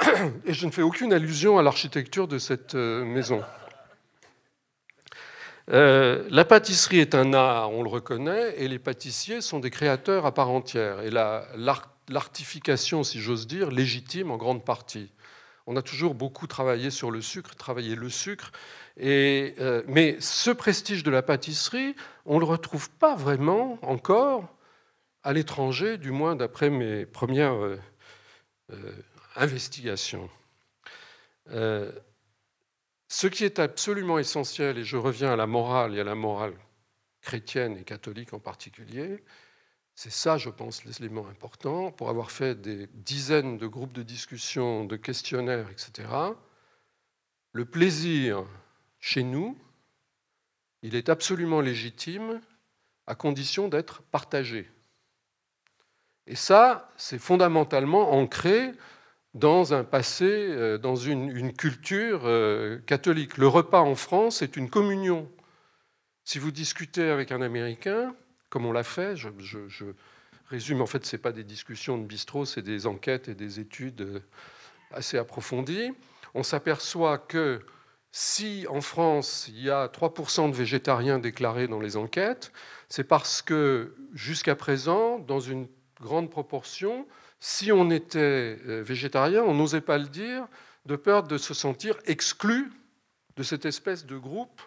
Et 0.46 0.54
je 0.54 0.64
ne 0.64 0.70
fais 0.70 0.80
aucune 0.80 1.12
allusion 1.12 1.58
à 1.58 1.62
l'architecture 1.62 2.26
de 2.26 2.38
cette 2.38 2.74
euh, 2.74 3.04
maison. 3.04 3.42
Euh, 5.70 6.24
la 6.30 6.44
pâtisserie 6.44 6.98
est 6.98 7.14
un 7.14 7.32
art, 7.34 7.70
on 7.70 7.82
le 7.82 7.88
reconnaît, 7.88 8.54
et 8.58 8.68
les 8.68 8.78
pâtissiers 8.78 9.40
sont 9.40 9.60
des 9.60 9.70
créateurs 9.70 10.26
à 10.26 10.34
part 10.34 10.50
entière. 10.50 11.00
Et 11.02 11.10
l'artification, 11.10 13.04
si 13.04 13.20
j'ose 13.20 13.46
dire, 13.46 13.70
légitime 13.70 14.30
en 14.30 14.36
grande 14.36 14.64
partie 14.64 15.10
on 15.66 15.76
a 15.76 15.82
toujours 15.82 16.14
beaucoup 16.14 16.46
travaillé 16.46 16.90
sur 16.90 17.10
le 17.10 17.20
sucre, 17.20 17.54
travaillé 17.54 17.94
le 17.94 18.08
sucre. 18.08 18.52
Euh, 19.00 19.82
mais 19.86 20.16
ce 20.20 20.50
prestige 20.50 21.02
de 21.02 21.10
la 21.10 21.22
pâtisserie, 21.22 21.94
on 22.26 22.34
ne 22.34 22.40
le 22.40 22.46
retrouve 22.46 22.90
pas 22.90 23.14
vraiment 23.14 23.78
encore 23.82 24.48
à 25.22 25.32
l'étranger, 25.32 25.98
du 25.98 26.10
moins 26.10 26.34
d'après 26.34 26.68
mes 26.68 27.06
premières 27.06 27.54
euh, 27.54 27.78
investigations. 29.36 30.28
Ce 33.12 33.26
qui 33.26 33.44
est 33.44 33.58
absolument 33.58 34.18
essentiel, 34.18 34.78
et 34.78 34.84
je 34.84 34.96
reviens 34.96 35.34
à 35.34 35.36
la 35.36 35.46
morale 35.46 35.94
et 35.94 36.00
à 36.00 36.04
la 36.04 36.14
morale 36.14 36.54
chrétienne 37.20 37.76
et 37.76 37.84
catholique 37.84 38.32
en 38.32 38.38
particulier, 38.38 39.22
c'est 39.94 40.10
ça, 40.10 40.38
je 40.38 40.48
pense, 40.48 40.86
l'élément 40.86 41.28
important. 41.28 41.92
Pour 41.92 42.08
avoir 42.08 42.30
fait 42.30 42.58
des 42.58 42.86
dizaines 42.94 43.58
de 43.58 43.66
groupes 43.66 43.92
de 43.92 44.02
discussion, 44.02 44.86
de 44.86 44.96
questionnaires, 44.96 45.68
etc., 45.68 46.08
le 47.52 47.66
plaisir 47.66 48.46
chez 48.98 49.22
nous, 49.22 49.58
il 50.80 50.94
est 50.94 51.10
absolument 51.10 51.60
légitime 51.60 52.40
à 53.06 53.14
condition 53.14 53.68
d'être 53.68 54.00
partagé. 54.04 54.70
Et 56.26 56.34
ça, 56.34 56.90
c'est 56.96 57.18
fondamentalement 57.18 58.12
ancré 58.12 58.72
dans 59.34 59.72
un 59.72 59.84
passé, 59.84 60.24
euh, 60.26 60.78
dans 60.78 60.96
une, 60.96 61.52
culture 61.52 62.22
euh, 62.24 62.78
catholique. 62.86 63.38
Le 63.38 63.48
repas 63.48 63.80
en 63.80 63.94
France 63.94 64.42
est 64.42 64.56
une 64.56 64.68
communion. 64.68 65.28
Si 66.24 66.38
vous 66.38 66.50
discutez 66.50 67.08
avec 67.10 67.32
un 67.32 67.42
Américain, 67.42 68.14
comme 68.50 68.66
on 68.66 68.72
l'a 68.72 68.84
fait. 68.84 69.16
Je, 69.16 69.28
résume, 70.48 70.82
en 70.82 70.86
fait, 70.86 71.06
ce 71.06 71.16
n'est 71.16 71.22
pas 71.22 71.32
des 71.32 71.44
discussions 71.44 71.96
de 71.96 72.04
bistrot, 72.04 72.44
c'est 72.44 72.60
des 72.60 72.86
enquêtes 72.86 73.28
et 73.28 73.34
des 73.34 73.58
études 73.58 74.02
euh, 74.02 74.20
assez 74.92 75.16
approfondies. 75.16 75.92
On 76.34 76.42
s'aperçoit 76.42 77.16
que 77.16 77.60
si 78.10 78.66
en 78.68 78.82
France, 78.82 79.46
il 79.48 79.62
y 79.62 79.70
a 79.70 79.86
3% 79.86 80.50
de 80.50 80.54
végétariens 80.54 81.18
déclarés 81.18 81.66
dans 81.66 81.80
les 81.80 81.96
enquêtes, 81.96 82.52
c'est 82.90 83.04
parce 83.04 83.40
que 83.40 83.94
jusqu'à 84.12 84.54
présent, 84.54 85.18
dans 85.18 85.40
une 85.40 85.66
grande 85.98 86.28
proportion, 86.30 87.06
si 87.44 87.72
on 87.72 87.90
était 87.90 88.56
euh, 88.68 88.84
végétarien, 88.84 89.42
on 89.42 89.52
n'osait 89.52 89.80
pas 89.80 89.98
le 89.98 90.06
dire, 90.06 90.46
de 90.86 90.94
peur 90.94 91.24
de 91.24 91.36
se 91.38 91.54
sentir 91.54 91.96
exclu 92.06 92.70
de 93.34 93.42
cette 93.42 93.66
espèce 93.66 94.06
de 94.06 94.16
groupe 94.16 94.62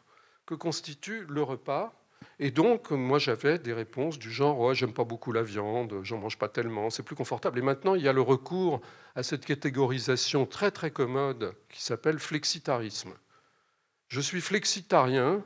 que 0.45 0.55
constitue 0.55 1.25
le 1.29 1.41
repas. 1.41 1.93
Et 2.37 2.51
donc, 2.51 2.91
moi, 2.91 3.17
j'avais 3.17 3.59
des 3.59 3.71
réponses 3.71 4.19
du 4.19 4.29
genre 4.29 4.59
ouais, 4.59 4.75
j'aime 4.75 4.91
pas 4.91 5.05
beaucoup 5.05 5.31
la 5.31 5.41
viande, 5.41 6.01
j'en 6.03 6.17
mange 6.17 6.37
pas 6.37 6.49
tellement, 6.49 6.89
c'est 6.89 7.01
plus 7.01 7.15
confortable. 7.15 7.59
Et 7.59 7.61
maintenant, 7.61 7.95
il 7.95 8.01
y 8.01 8.09
a 8.09 8.13
le 8.13 8.21
recours 8.21 8.81
à 9.15 9.23
cette 9.23 9.45
catégorisation 9.45 10.45
très 10.45 10.69
très 10.69 10.91
commode 10.91 11.55
qui 11.69 11.81
s'appelle 11.81 12.19
flexitarisme. 12.19 13.13
Je 14.09 14.19
suis 14.19 14.41
flexitarien, 14.41 15.41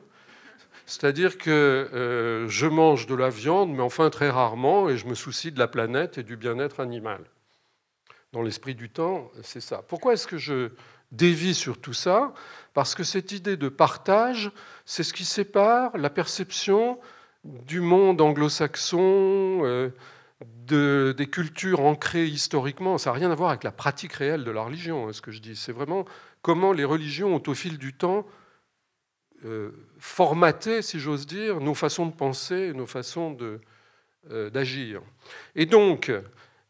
c'est-à-dire 0.90 1.38
que 1.38 1.52
euh, 1.94 2.48
je 2.50 2.66
mange 2.66 3.06
de 3.06 3.14
la 3.14 3.30
viande, 3.30 3.72
mais 3.72 3.84
enfin 3.84 4.10
très 4.10 4.32
rarement, 4.32 4.90
et 4.90 4.98
je 4.98 5.06
me 5.06 5.14
soucie 5.14 5.52
de 5.52 5.60
la 5.60 5.68
planète 5.68 6.18
et 6.18 6.24
du 6.24 6.36
bien-être 6.36 6.80
animal. 6.80 7.22
Dans 8.32 8.42
l'esprit 8.42 8.74
du 8.74 8.90
temps, 8.90 9.30
c'est 9.44 9.62
ça. 9.62 9.84
Pourquoi 9.88 10.14
est-ce 10.14 10.26
que 10.26 10.40
je 10.40 10.70
dévie 11.12 11.54
sur 11.54 11.80
tout 11.80 11.94
ça? 11.94 12.34
Parce 12.74 12.96
que 12.96 13.04
cette 13.04 13.32
idée 13.32 13.56
de 13.56 13.70
partage, 13.70 14.52
c'est 14.86 15.04
ce 15.04 15.14
qui 15.14 15.26
sépare 15.26 15.96
la 15.96 16.10
perception 16.10 17.00
du 17.44 17.82
monde 17.82 18.20
anglo-saxon, 18.20 19.62
euh, 19.64 19.90
de, 20.66 21.14
des 21.16 21.28
cultures 21.28 21.82
ancrées 21.82 22.26
historiquement. 22.26 22.98
Ça 22.98 23.12
n'a 23.12 23.16
rien 23.16 23.30
à 23.30 23.36
voir 23.36 23.50
avec 23.50 23.64
la 23.64 23.72
pratique 23.72 24.14
réelle 24.14 24.44
de 24.44 24.50
la 24.50 24.64
religion, 24.64 25.08
hein, 25.08 25.14
ce 25.14 25.22
que 25.22 25.30
je 25.30 25.40
dis. 25.40 25.56
C'est 25.56 25.72
vraiment 25.72 26.06
comment 26.42 26.74
les 26.74 26.86
religions 26.86 27.36
ont 27.36 27.44
au 27.46 27.54
fil 27.54 27.78
du 27.78 27.94
temps 27.94 28.26
euh, 29.46 29.72
formater, 29.98 30.82
si 30.82 31.00
j'ose 31.00 31.26
dire, 31.26 31.60
nos 31.60 31.74
façons 31.74 32.06
de 32.06 32.14
penser, 32.14 32.74
nos 32.74 32.86
façons 32.86 33.38
euh, 34.32 34.50
d'agir. 34.50 35.02
Et 35.56 35.66
donc, 35.66 36.12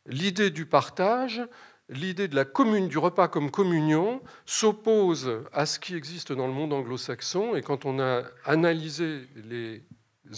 l'idée 0.06 0.52
du 0.52 0.66
partage, 0.66 1.42
l'idée 1.90 2.28
de 2.28 2.36
la 2.36 2.46
commune, 2.46 2.88
du 2.88 2.98
repas 2.98 3.28
comme 3.28 3.52
communion, 3.52 4.22
s'oppose 4.46 5.44
à 5.52 5.66
ce 5.66 5.80
qui 5.80 5.96
existe 5.96 6.32
dans 6.32 6.48
le 6.48 6.54
monde 6.54 6.74
anglo-saxon. 6.74 7.56
Et 7.56 7.62
quand 7.62 7.86
on 7.86 8.00
a 8.00 8.24
analysé 8.46 9.28
les 9.36 9.84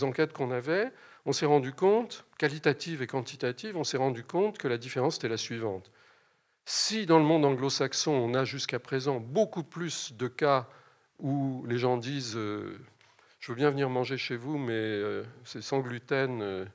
enquêtes 0.03 0.33
qu'on 0.33 0.51
avait, 0.51 0.91
on 1.25 1.33
s'est 1.33 1.45
rendu 1.45 1.73
compte, 1.73 2.25
qualitative 2.37 3.01
et 3.01 3.07
quantitative, 3.07 3.77
on 3.77 3.83
s'est 3.83 3.97
rendu 3.97 4.23
compte 4.23 4.57
que 4.57 4.67
la 4.67 4.77
différence 4.77 5.17
était 5.17 5.29
la 5.29 5.37
suivante. 5.37 5.91
Si 6.65 7.05
dans 7.05 7.17
le 7.17 7.25
monde 7.25 7.45
anglo-saxon, 7.45 8.11
on 8.11 8.33
a 8.33 8.45
jusqu'à 8.45 8.79
présent 8.79 9.19
beaucoup 9.19 9.63
plus 9.63 10.13
de 10.13 10.27
cas 10.27 10.67
où 11.21 11.63
les 11.67 11.77
gens 11.77 11.97
disent 11.97 12.35
euh, 12.35 12.77
Je 13.39 13.51
veux 13.51 13.55
bien 13.55 13.69
venir 13.69 13.89
manger 13.89 14.17
chez 14.17 14.35
vous, 14.35 14.57
mais 14.57 14.73
euh, 14.73 15.23
c'est 15.45 15.61
sans 15.61 15.79
gluten 15.79 16.41
euh, 16.41 16.65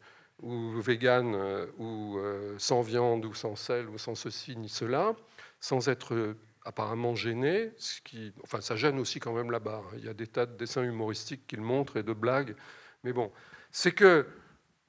ou 0.42 0.80
vegan 0.80 1.34
ou 1.78 2.18
sans 2.58 2.82
viande 2.82 3.24
ou 3.24 3.32
sans 3.32 3.56
sel 3.56 3.88
ou 3.88 3.96
sans 3.96 4.14
ceci 4.14 4.54
ni 4.54 4.68
cela, 4.68 5.14
sans 5.60 5.88
être 5.88 6.34
apparemment 6.62 7.14
gêné, 7.14 7.70
ce 7.78 8.02
qui, 8.02 8.34
enfin 8.42 8.60
ça 8.60 8.76
gêne 8.76 8.98
aussi 8.98 9.18
quand 9.18 9.32
même 9.32 9.50
là-bas. 9.50 9.82
Hein. 9.82 9.96
Il 9.96 10.04
y 10.04 10.10
a 10.10 10.14
des 10.14 10.26
tas 10.26 10.44
de 10.44 10.54
dessins 10.54 10.82
humoristiques 10.82 11.46
qui 11.46 11.56
le 11.56 11.62
montrent 11.62 11.96
et 11.96 12.02
de 12.02 12.12
blagues, 12.12 12.54
mais 13.02 13.14
bon, 13.14 13.32
c'est 13.70 13.92
que 13.92 14.26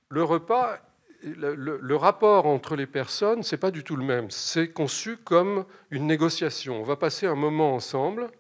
le 0.10 0.22
repas, 0.22 0.80
le, 1.24 1.56
le, 1.56 1.96
rapport 1.96 2.46
entre 2.46 2.76
les 2.76 2.88
personnes, 2.88 3.42
c'est 3.42 3.58
pas 3.58 3.72
du 3.72 3.86
tout 3.86 3.96
le 3.96 4.04
même. 4.04 4.30
C'est 4.30 4.70
conçu 4.70 5.16
comme 5.16 5.66
une 5.92 6.08
négociation. 6.08 6.82
On 6.82 6.84
va 6.84 6.98
passer 6.98 7.26
un 7.26 7.36
moment 7.36 7.74
ensemble 7.74 8.32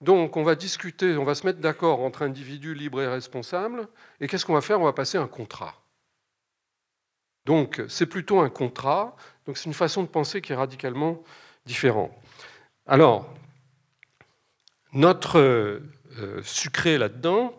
donc 0.00 0.36
on 0.36 0.42
va 0.42 0.54
discuter, 0.54 1.16
on 1.16 1.24
va 1.24 1.34
se 1.34 1.46
mettre 1.46 1.60
d'accord 1.60 2.00
entre 2.00 2.22
individus 2.22 2.74
libres 2.74 3.02
et 3.02 3.08
responsables, 3.08 3.88
et 4.20 4.28
qu'est-ce 4.28 4.46
qu'on 4.46 4.54
va 4.54 4.60
faire? 4.60 4.80
On 4.80 4.84
va 4.84 4.92
passer 4.92 5.18
un 5.18 5.26
contrat. 5.26 5.74
Donc 7.44 7.82
c'est 7.88 8.06
plutôt 8.06 8.40
un 8.40 8.50
contrat, 8.50 9.16
donc 9.46 9.56
c'est 9.56 9.64
une 9.64 9.74
façon 9.74 10.02
de 10.02 10.08
penser 10.08 10.40
qui 10.40 10.52
est 10.52 10.56
radicalement 10.56 11.22
différente. 11.64 12.12
Alors, 12.86 13.34
notre 14.92 15.38
euh, 15.38 16.42
sucré 16.42 16.98
là-dedans, 16.98 17.58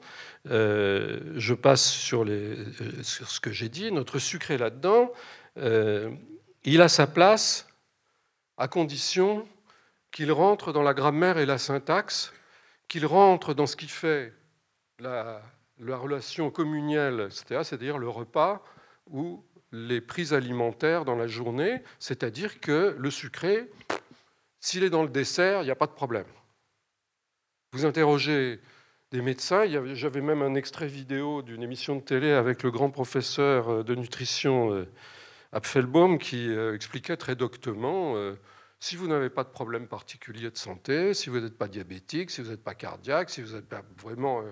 euh, 0.49 1.33
je 1.35 1.53
passe 1.53 2.13
euh, 2.13 3.03
sur 3.03 3.29
ce 3.29 3.39
que 3.39 3.51
j'ai 3.51 3.69
dit, 3.69 3.91
notre 3.91 4.19
sucré 4.19 4.57
là-dedans, 4.57 5.11
il 6.63 6.81
a 6.81 6.87
sa 6.87 7.05
place 7.05 7.67
à 8.57 8.69
condition 8.69 9.45
qu'il 10.11 10.31
rentre 10.31 10.73
dans 10.73 10.83
la 10.83 10.93
grammaire 10.93 11.37
et 11.37 11.45
la 11.45 11.57
syntaxe, 11.57 12.33
qu'il 12.87 13.05
rentre 13.05 13.53
dans 13.53 13.67
ce 13.67 13.75
qui 13.75 13.87
fait 13.87 14.33
la, 14.99 15.41
relation 15.79 16.51
communielle, 16.51 17.29
c'est-à-dire 17.31 17.97
le 17.97 18.09
repas 18.09 18.63
ou 19.07 19.43
les 19.71 20.01
prises 20.01 20.33
alimentaires 20.33 21.05
dans 21.05 21.15
la 21.15 21.27
journée, 21.27 21.81
c'est-à-dire 21.99 22.59
que 22.59 22.95
le 22.97 23.11
sucré, 23.11 23.69
s'il 24.59 24.83
est 24.83 24.89
dans 24.89 25.03
le 25.03 25.09
dessert, 25.09 25.61
il 25.61 25.65
n'y 25.65 25.71
a 25.71 25.75
pas 25.75 25.87
de 25.87 25.91
problème. 25.91 26.25
Vous 27.71 27.85
interrogez 27.85 28.59
des 29.11 29.21
médecins, 29.21 29.65
j'avais 29.93 30.21
même 30.21 30.41
un 30.41 30.55
extrait 30.55 30.87
vidéo 30.87 31.41
d'une 31.41 31.63
émission 31.63 31.95
de 31.95 32.01
télé 32.01 32.31
avec 32.31 32.63
le 32.63 32.71
grand 32.71 32.89
professeur 32.89 33.83
de 33.83 33.95
nutrition 33.95 34.73
euh, 34.73 34.87
Apfelbaum 35.51 36.19
qui 36.19 36.47
euh, 36.49 36.75
expliquait 36.75 37.17
très 37.17 37.35
doctement 37.35 38.15
euh, 38.15 38.35
si 38.79 38.95
vous 38.95 39.07
n'avez 39.07 39.29
pas 39.29 39.43
de 39.43 39.49
problème 39.49 39.87
particulier 39.87 40.49
de 40.49 40.57
santé, 40.57 41.13
si 41.13 41.29
vous 41.29 41.39
n'êtes 41.39 41.57
pas 41.57 41.67
diabétique, 41.67 42.31
si 42.31 42.41
vous 42.41 42.49
n'êtes 42.49 42.63
pas 42.63 42.75
cardiaque, 42.75 43.29
si 43.29 43.41
vous 43.41 43.55
n'êtes 43.55 43.67
pas 43.67 43.83
vraiment 43.97 44.41
euh, 44.41 44.51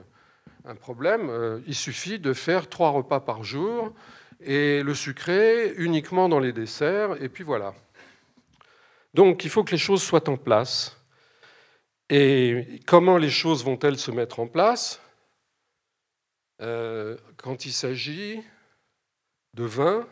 un 0.66 0.76
problème, 0.76 1.30
euh, 1.30 1.62
il 1.66 1.76
suffit 1.76 2.20
de 2.20 2.34
faire 2.34 2.68
trois 2.70 2.90
repas 2.90 3.22
par 3.22 3.44
jour 3.44 3.94
et 4.42 4.84
le 4.84 4.94
sucré 4.94 5.74
uniquement 5.78 6.30
dans 6.30 6.40
les 6.40 6.54
desserts, 6.54 7.22
et 7.24 7.30
puis 7.30 7.44
voilà. 7.44 7.74
Donc 9.14 9.46
il 9.46 9.50
faut 9.50 9.64
que 9.64 9.72
les 9.72 9.78
choses 9.78 10.04
soient 10.04 10.30
en 10.30 10.38
place. 10.38 10.94
Et 12.10 12.80
comment 12.86 13.18
les 13.18 13.30
choses 13.30 13.64
vont-elles 13.66 13.98
se 13.98 14.12
mettre 14.12 14.40
en 14.40 14.48
place? 14.48 15.02
Euh, 16.62 17.18
Quand 17.38 17.66
il 17.66 17.74
s'agit 17.74 18.42
de 19.54 19.64
vin, 19.64 20.08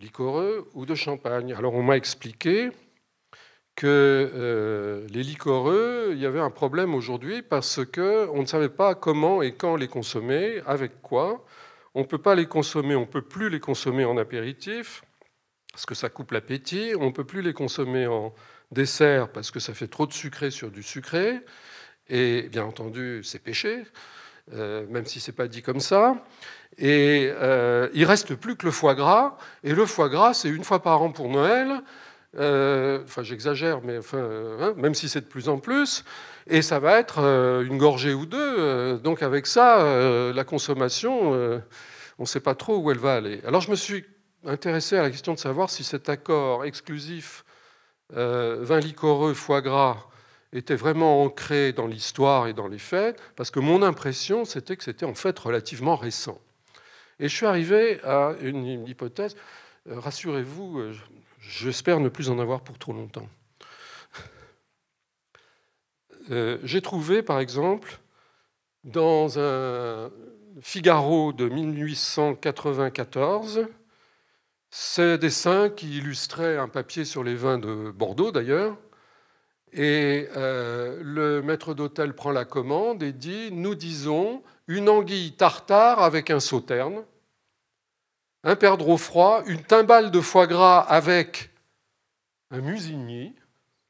liquoreux 0.00 0.68
ou 0.74 0.86
de 0.86 0.94
champagne. 0.94 1.52
Alors 1.52 1.74
on 1.74 1.82
m'a 1.82 1.96
expliqué 1.96 2.70
que 3.76 3.86
euh, 4.34 5.06
les 5.10 5.22
liquoreux, 5.22 6.10
il 6.12 6.18
y 6.18 6.26
avait 6.26 6.40
un 6.40 6.50
problème 6.50 6.94
aujourd'hui 6.94 7.42
parce 7.42 7.80
qu'on 7.84 8.40
ne 8.40 8.46
savait 8.46 8.68
pas 8.68 8.94
comment 8.94 9.42
et 9.42 9.52
quand 9.52 9.76
les 9.76 9.88
consommer, 9.88 10.60
avec 10.66 11.02
quoi. 11.02 11.44
On 11.94 12.00
ne 12.00 12.06
peut 12.06 12.18
pas 12.18 12.34
les 12.34 12.46
consommer, 12.46 12.94
on 12.94 13.00
ne 13.00 13.06
peut 13.06 13.22
plus 13.22 13.50
les 13.50 13.60
consommer 13.60 14.04
en 14.04 14.16
apéritif 14.16 15.02
parce 15.72 15.86
que 15.86 15.94
ça 15.94 16.08
coupe 16.08 16.30
l'appétit. 16.30 16.92
On 16.98 17.06
ne 17.06 17.10
peut 17.10 17.24
plus 17.24 17.42
les 17.42 17.52
consommer 17.52 18.06
en 18.06 18.32
dessert 18.70 19.30
parce 19.32 19.50
que 19.50 19.58
ça 19.58 19.74
fait 19.74 19.88
trop 19.88 20.06
de 20.06 20.12
sucré 20.12 20.50
sur 20.50 20.70
du 20.70 20.82
sucré. 20.82 21.40
Et 22.08 22.48
bien 22.48 22.64
entendu, 22.64 23.22
c'est 23.24 23.38
péché, 23.38 23.82
euh, 24.52 24.86
même 24.88 25.06
si 25.06 25.20
c'est 25.20 25.32
pas 25.32 25.48
dit 25.48 25.62
comme 25.62 25.80
ça. 25.80 26.24
Et 26.78 27.30
euh, 27.32 27.88
il 27.94 28.04
reste 28.04 28.34
plus 28.34 28.56
que 28.56 28.66
le 28.66 28.72
foie 28.72 28.94
gras. 28.94 29.36
Et 29.62 29.74
le 29.74 29.86
foie 29.86 30.08
gras, 30.08 30.34
c'est 30.34 30.48
une 30.48 30.64
fois 30.64 30.82
par 30.82 31.02
an 31.02 31.10
pour 31.12 31.28
Noël. 31.28 31.82
Euh, 32.36 33.00
enfin, 33.04 33.22
j'exagère, 33.22 33.80
mais 33.82 33.98
hein, 34.12 34.74
même 34.76 34.94
si 34.94 35.08
c'est 35.08 35.20
de 35.20 35.26
plus 35.26 35.48
en 35.48 35.58
plus. 35.58 36.04
Et 36.48 36.62
ça 36.62 36.80
va 36.80 36.98
être 36.98 37.20
euh, 37.20 37.64
une 37.64 37.78
gorgée 37.78 38.12
ou 38.12 38.26
deux. 38.26 38.98
donc 38.98 39.22
avec 39.22 39.46
ça, 39.46 40.32
la 40.32 40.44
consommation, 40.44 41.32
on 41.32 42.22
ne 42.22 42.26
sait 42.26 42.40
pas 42.40 42.54
trop 42.54 42.78
où 42.78 42.90
elle 42.90 42.98
va 42.98 43.14
aller. 43.14 43.40
Alors 43.46 43.60
je 43.60 43.70
me 43.70 43.76
suis 43.76 44.04
intéressé 44.44 44.96
à 44.96 45.02
la 45.02 45.10
question 45.10 45.32
de 45.32 45.38
savoir 45.38 45.70
si 45.70 45.84
cet 45.84 46.08
accord 46.08 46.64
exclusif 46.64 47.44
vin 48.10 48.80
liquoreux, 48.80 49.34
foie 49.34 49.60
gras, 49.60 49.96
était 50.52 50.76
vraiment 50.76 51.22
ancré 51.22 51.72
dans 51.72 51.86
l'histoire 51.86 52.46
et 52.46 52.52
dans 52.52 52.68
les 52.68 52.78
faits, 52.78 53.20
parce 53.36 53.50
que 53.50 53.60
mon 53.60 53.82
impression, 53.82 54.44
c'était 54.44 54.76
que 54.76 54.84
c'était 54.84 55.06
en 55.06 55.14
fait 55.14 55.36
relativement 55.38 55.96
récent. 55.96 56.38
Et 57.20 57.28
je 57.28 57.36
suis 57.36 57.46
arrivé 57.46 58.00
à 58.02 58.34
une 58.40 58.88
hypothèse. 58.88 59.36
Euh, 59.88 60.00
rassurez-vous, 60.00 60.78
euh, 60.78 60.94
j'espère 61.40 62.00
ne 62.00 62.08
plus 62.08 62.30
en 62.30 62.38
avoir 62.38 62.62
pour 62.62 62.78
trop 62.78 62.92
longtemps. 62.92 63.28
Euh, 66.30 66.56
j'ai 66.64 66.80
trouvé, 66.80 67.22
par 67.22 67.38
exemple, 67.38 68.00
dans 68.82 69.38
un 69.38 70.10
Figaro 70.62 71.34
de 71.34 71.50
1894, 71.50 73.66
ces 74.70 75.18
dessins 75.18 75.68
qui 75.68 75.98
illustraient 75.98 76.56
un 76.56 76.68
papier 76.68 77.04
sur 77.04 77.24
les 77.24 77.34
vins 77.34 77.58
de 77.58 77.90
Bordeaux, 77.90 78.32
d'ailleurs. 78.32 78.78
Et 79.74 80.28
le 80.34 81.42
maître 81.42 81.74
d'hôtel 81.74 82.14
prend 82.14 82.30
la 82.30 82.46
commande 82.46 83.02
et 83.02 83.12
dit 83.12 83.50
Nous 83.52 83.74
disons 83.74 84.42
une 84.66 84.88
anguille 84.88 85.32
tartare 85.32 86.02
avec 86.02 86.30
un 86.30 86.40
sauterne, 86.40 87.04
un 88.42 88.56
perdreau 88.56 88.96
froid, 88.96 89.42
une 89.46 89.62
timbale 89.62 90.10
de 90.10 90.20
foie 90.20 90.46
gras 90.46 90.80
avec 90.80 91.50
un 92.50 92.60
musigny, 92.60 93.34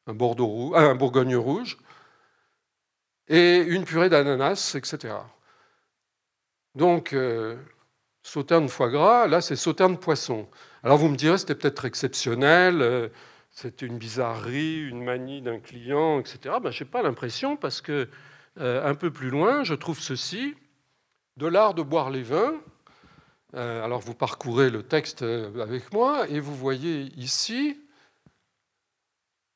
un, 0.07 0.15
Bordeaux 0.15 0.75
un 0.75 0.95
Bourgogne 0.95 1.37
rouge, 1.37 1.79
et 3.29 3.59
une 3.59 3.85
purée 3.85 4.09
d'ananas, 4.09 4.75
etc. 4.77 5.15
Donc, 6.75 7.13
euh, 7.13 7.57
sauterne 8.23 8.69
foie 8.69 8.91
gras, 8.91 9.27
là 9.27 9.41
c'est 9.41 9.57
sauterne 9.57 9.99
poisson. 9.99 10.49
Alors 10.83 10.99
vous 10.99 11.09
me 11.09 11.17
direz, 11.17 11.39
c'était 11.39 11.55
peut-être 11.55 11.85
exceptionnel, 11.85 12.83
euh, 12.83 13.09
c'était 13.51 13.87
une 13.87 13.99
bizarrerie, 13.99 14.89
une 14.89 15.05
manie 15.05 15.41
d'un 15.41 15.61
client, 15.61 16.21
etc. 16.21 16.57
Ben, 16.63 16.71
je 16.71 16.83
n'ai 16.83 16.91
pas 16.91 17.03
l'impression 17.03 17.57
parce 17.57 17.81
que 17.81 18.09
euh, 18.61 18.89
un 18.89 18.95
peu 18.95 19.11
plus 19.11 19.31
loin, 19.31 19.65
je 19.65 19.75
trouve 19.75 20.01
ceci 20.01 20.55
de 21.37 21.47
l'art 21.47 21.75
de 21.75 21.83
boire 21.83 22.11
les 22.11 22.23
vins. 22.23 22.55
Euh, 23.55 23.85
alors 23.85 24.01
vous 24.01 24.15
parcourez 24.15 24.71
le 24.71 24.83
texte 24.83 25.23
euh, 25.23 25.63
avec 25.63 25.93
moi 25.93 26.29
et 26.29 26.41
vous 26.41 26.55
voyez 26.55 27.13
ici, 27.17 27.79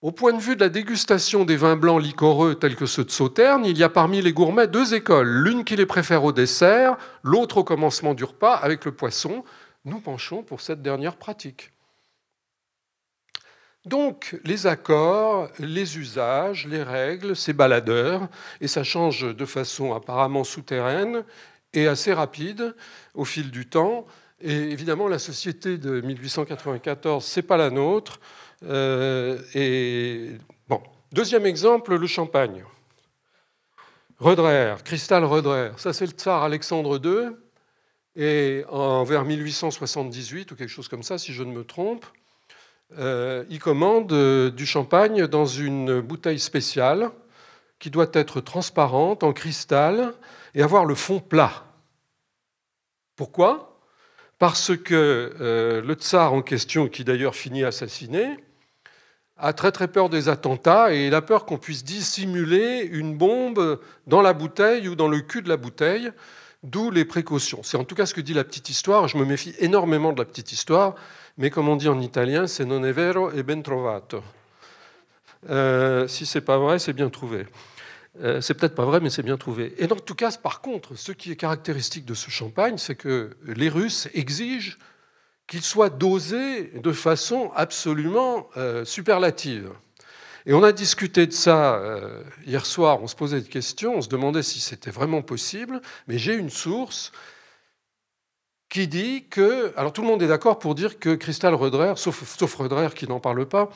au 0.02 0.12
point 0.12 0.32
de 0.32 0.40
vue 0.40 0.54
de 0.54 0.60
la 0.60 0.68
dégustation 0.68 1.44
des 1.44 1.56
vins 1.56 1.76
blancs 1.76 2.00
liquoreux 2.00 2.54
tels 2.54 2.76
que 2.76 2.86
ceux 2.86 3.04
de 3.04 3.10
Sauterne, 3.10 3.64
il 3.64 3.76
y 3.76 3.82
a 3.82 3.88
parmi 3.88 4.22
les 4.22 4.32
gourmets 4.32 4.68
deux 4.68 4.94
écoles, 4.94 5.28
l'une 5.28 5.64
qui 5.64 5.74
les 5.74 5.86
préfère 5.86 6.22
au 6.22 6.32
dessert, 6.32 6.96
l'autre 7.22 7.58
au 7.58 7.64
commencement 7.64 8.14
du 8.14 8.24
repas 8.24 8.54
avec 8.54 8.84
le 8.84 8.92
poisson. 8.92 9.44
Nous 9.84 10.00
penchons 10.00 10.42
pour 10.42 10.60
cette 10.60 10.82
dernière 10.82 11.16
pratique. 11.16 11.72
Donc 13.84 14.38
les 14.44 14.66
accords, 14.66 15.48
les 15.58 15.98
usages, 15.98 16.66
les 16.66 16.82
règles, 16.82 17.34
ces 17.34 17.52
baladeurs, 17.52 18.28
et 18.60 18.68
ça 18.68 18.84
change 18.84 19.34
de 19.34 19.44
façon 19.46 19.94
apparemment 19.94 20.44
souterraine 20.44 21.24
et 21.72 21.86
assez 21.86 22.12
rapide 22.12 22.74
au 23.14 23.24
fil 23.24 23.50
du 23.50 23.68
temps. 23.68 24.06
Et 24.40 24.54
évidemment, 24.54 25.08
la 25.08 25.18
société 25.18 25.78
de 25.78 26.00
1894, 26.00 27.24
c'est 27.24 27.42
pas 27.42 27.56
la 27.56 27.70
nôtre. 27.70 28.20
Euh, 28.64 29.38
et 29.54 30.32
bon, 30.68 30.80
deuxième 31.12 31.46
exemple, 31.46 31.96
le 31.96 32.06
champagne. 32.06 32.64
Redrer, 34.18 34.74
cristal 34.84 35.24
Redrer, 35.24 35.70
ça 35.76 35.92
c'est 35.92 36.06
le 36.06 36.10
tsar 36.10 36.42
Alexandre 36.42 37.00
II, 37.04 37.36
et 38.16 38.64
en, 38.68 39.04
vers 39.04 39.24
1878 39.24 40.50
ou 40.50 40.56
quelque 40.56 40.68
chose 40.68 40.88
comme 40.88 41.04
ça, 41.04 41.18
si 41.18 41.32
je 41.32 41.44
ne 41.44 41.52
me 41.52 41.62
trompe, 41.62 42.04
euh, 42.98 43.44
il 43.48 43.60
commande 43.60 44.12
euh, 44.12 44.50
du 44.50 44.66
champagne 44.66 45.28
dans 45.28 45.46
une 45.46 46.00
bouteille 46.00 46.40
spéciale 46.40 47.10
qui 47.78 47.90
doit 47.90 48.10
être 48.12 48.40
transparente, 48.40 49.22
en 49.22 49.32
cristal, 49.32 50.14
et 50.54 50.62
avoir 50.62 50.84
le 50.84 50.94
fond 50.94 51.20
plat. 51.20 51.64
Pourquoi? 53.16 53.80
Parce 54.38 54.76
que 54.76 55.34
euh, 55.40 55.82
le 55.82 55.94
tsar 55.94 56.32
en 56.32 56.42
question, 56.42 56.88
qui 56.88 57.04
d'ailleurs 57.04 57.34
finit 57.34 57.64
assassiné, 57.64 58.36
a 59.36 59.52
très 59.52 59.72
très 59.72 59.88
peur 59.88 60.08
des 60.08 60.28
attentats 60.28 60.92
et 60.92 61.06
il 61.06 61.14
a 61.14 61.22
peur 61.22 61.44
qu'on 61.44 61.58
puisse 61.58 61.84
dissimuler 61.84 62.82
une 62.90 63.16
bombe 63.16 63.80
dans 64.06 64.22
la 64.22 64.32
bouteille 64.32 64.88
ou 64.88 64.94
dans 64.94 65.08
le 65.08 65.20
cul 65.20 65.42
de 65.42 65.48
la 65.48 65.56
bouteille, 65.56 66.10
d'où 66.62 66.90
les 66.90 67.04
précautions. 67.04 67.62
C'est 67.62 67.76
en 67.76 67.84
tout 67.84 67.94
cas 67.94 68.06
ce 68.06 68.14
que 68.14 68.20
dit 68.20 68.34
la 68.34 68.44
petite 68.44 68.68
histoire. 68.68 69.06
Je 69.08 69.16
me 69.16 69.24
méfie 69.24 69.54
énormément 69.58 70.12
de 70.12 70.18
la 70.18 70.24
petite 70.24 70.52
histoire, 70.52 70.94
mais 71.36 71.50
comme 71.50 71.68
on 71.68 71.76
dit 71.76 71.88
en 71.88 72.00
italien, 72.00 72.46
c'est 72.46 72.64
non 72.64 72.84
è 72.84 72.92
vero 72.92 73.30
e 73.30 73.42
ben 73.42 73.62
trovato. 73.62 74.22
Euh, 75.48 76.08
si 76.08 76.26
c'est 76.26 76.40
pas 76.40 76.58
vrai, 76.58 76.80
c'est 76.80 76.92
bien 76.92 77.08
trouvé. 77.08 77.46
Euh, 78.20 78.40
c'est 78.40 78.54
peut-être 78.54 78.74
pas 78.74 78.84
vrai, 78.84 79.00
mais 79.00 79.10
c'est 79.10 79.22
bien 79.22 79.36
trouvé. 79.36 79.74
Et 79.78 79.90
en 79.90 79.96
tout 79.96 80.14
cas, 80.14 80.30
par 80.32 80.60
contre, 80.60 80.96
ce 80.96 81.12
qui 81.12 81.30
est 81.30 81.36
caractéristique 81.36 82.04
de 82.04 82.14
ce 82.14 82.30
champagne, 82.30 82.78
c'est 82.78 82.96
que 82.96 83.36
les 83.46 83.68
Russes 83.68 84.08
exigent 84.14 84.76
qu'il 85.46 85.62
soit 85.62 85.90
dosé 85.90 86.72
de 86.74 86.92
façon 86.92 87.50
absolument 87.54 88.48
euh, 88.56 88.84
superlative. 88.84 89.70
Et 90.46 90.52
on 90.52 90.62
a 90.62 90.72
discuté 90.72 91.26
de 91.26 91.32
ça 91.32 91.76
euh, 91.76 92.22
hier 92.46 92.64
soir, 92.66 93.02
on 93.02 93.06
se 93.06 93.16
posait 93.16 93.40
des 93.40 93.48
questions, 93.48 93.96
on 93.96 94.02
se 94.02 94.08
demandait 94.08 94.42
si 94.42 94.60
c'était 94.60 94.90
vraiment 94.90 95.22
possible, 95.22 95.80
mais 96.06 96.18
j'ai 96.18 96.34
une 96.34 96.50
source 96.50 97.12
qui 98.68 98.88
dit 98.88 99.26
que, 99.28 99.72
alors 99.76 99.92
tout 99.92 100.02
le 100.02 100.08
monde 100.08 100.22
est 100.22 100.28
d'accord 100.28 100.58
pour 100.58 100.74
dire 100.74 100.98
que 100.98 101.14
Cristal 101.14 101.54
Röderer, 101.54 101.94
sauf, 101.96 102.22
sauf 102.38 102.94
qui 102.94 103.08
n'en 103.08 103.20
parle 103.20 103.46
pas, 103.46 103.70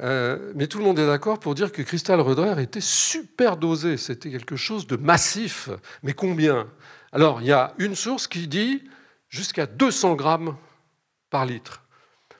euh, 0.00 0.52
mais 0.54 0.66
tout 0.66 0.78
le 0.78 0.84
monde 0.84 0.98
est 0.98 1.06
d'accord 1.06 1.38
pour 1.38 1.54
dire 1.54 1.70
que 1.70 1.82
Cristal 1.82 2.20
Röderer 2.20 2.62
était 2.62 2.80
super 2.80 3.56
dosé, 3.56 3.96
c'était 3.96 4.30
quelque 4.30 4.56
chose 4.56 4.86
de 4.86 4.96
massif. 4.96 5.68
Mais 6.02 6.14
combien? 6.14 6.66
Alors 7.12 7.42
il 7.42 7.48
y 7.48 7.52
a 7.52 7.74
une 7.78 7.94
source 7.94 8.26
qui 8.26 8.48
dit 8.48 8.82
jusqu'à 9.28 9.66
200 9.66 10.14
grammes 10.14 10.56
par 11.30 11.44
litre. 11.44 11.82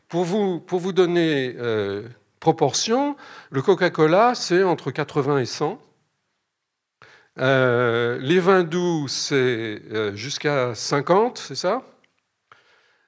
Pour 0.08 0.24
vous, 0.24 0.60
pour 0.60 0.80
vous 0.80 0.92
donner 0.92 1.54
euh, 1.58 2.08
proportion, 2.40 3.16
le 3.50 3.62
Coca-Cola, 3.62 4.34
c'est 4.34 4.62
entre 4.62 4.90
80 4.90 5.38
et 5.38 5.46
100. 5.46 5.80
Euh, 7.38 8.18
les 8.18 8.40
vins 8.40 8.62
doux, 8.62 9.08
c'est 9.08 9.82
jusqu'à 10.14 10.74
50, 10.74 11.38
c'est 11.38 11.54
ça? 11.54 11.82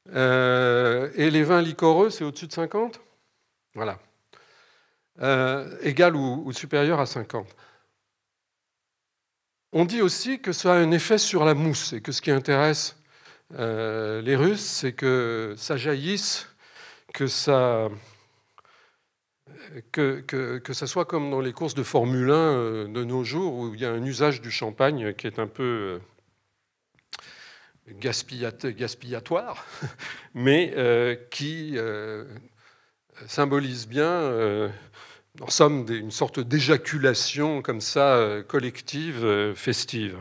Et 0.06 1.30
les 1.30 1.42
vins 1.42 1.62
liquoreux, 1.62 2.10
c'est 2.10 2.24
au-dessus 2.24 2.46
de 2.46 2.52
50 2.52 3.00
Voilà. 3.74 3.98
Euh, 5.22 5.78
égal 5.82 6.16
ou, 6.16 6.42
ou, 6.44 6.52
supérieur 6.52 6.98
à 6.98 7.06
50. 7.06 7.46
On 9.72 9.84
dit 9.84 10.02
aussi 10.02 10.40
que 10.40 10.52
ça 10.52 10.74
a 10.74 10.76
un 10.76 10.90
effet 10.90 11.18
sur 11.18 11.44
la 11.44 11.54
mousse 11.54 11.92
et 11.92 12.00
que 12.00 12.10
ce 12.12 12.20
qui 12.20 12.30
intéresse 12.30 12.96
euh, 13.52 14.22
les 14.22 14.36
Russes, 14.36 14.60
c'est 14.60 14.92
que 14.92 15.54
ça 15.56 15.76
jaillisse, 15.76 16.48
que 17.12 17.26
ça, 17.26 17.90
soit 20.86 21.04
comme 21.04 21.30
dans 21.30 21.40
les 21.40 21.52
courses 21.52 21.74
de 21.74 21.82
Formule 21.82 22.30
1 22.30 22.34
euh, 22.34 22.88
de 22.88 23.04
nos 23.04 23.22
jours, 23.22 23.54
où 23.54 23.74
il 23.74 23.80
y 23.80 23.84
a 23.84 23.90
un 23.90 24.04
usage 24.04 24.40
du 24.40 24.50
champagne 24.50 25.12
qui 25.14 25.26
est 25.26 25.38
un 25.38 25.46
peu 25.46 26.00
euh, 27.88 27.92
gaspillatoire, 27.98 29.66
mais 30.34 30.74
qui 31.30 31.76
symbolise 33.26 33.86
bien, 33.86 34.70
en 35.40 35.50
somme, 35.50 35.86
une 35.88 36.10
sorte 36.10 36.40
d'éjaculation 36.40 37.60
comme 37.62 37.80
ça, 37.80 38.42
collective, 38.46 39.52
festive. 39.54 40.16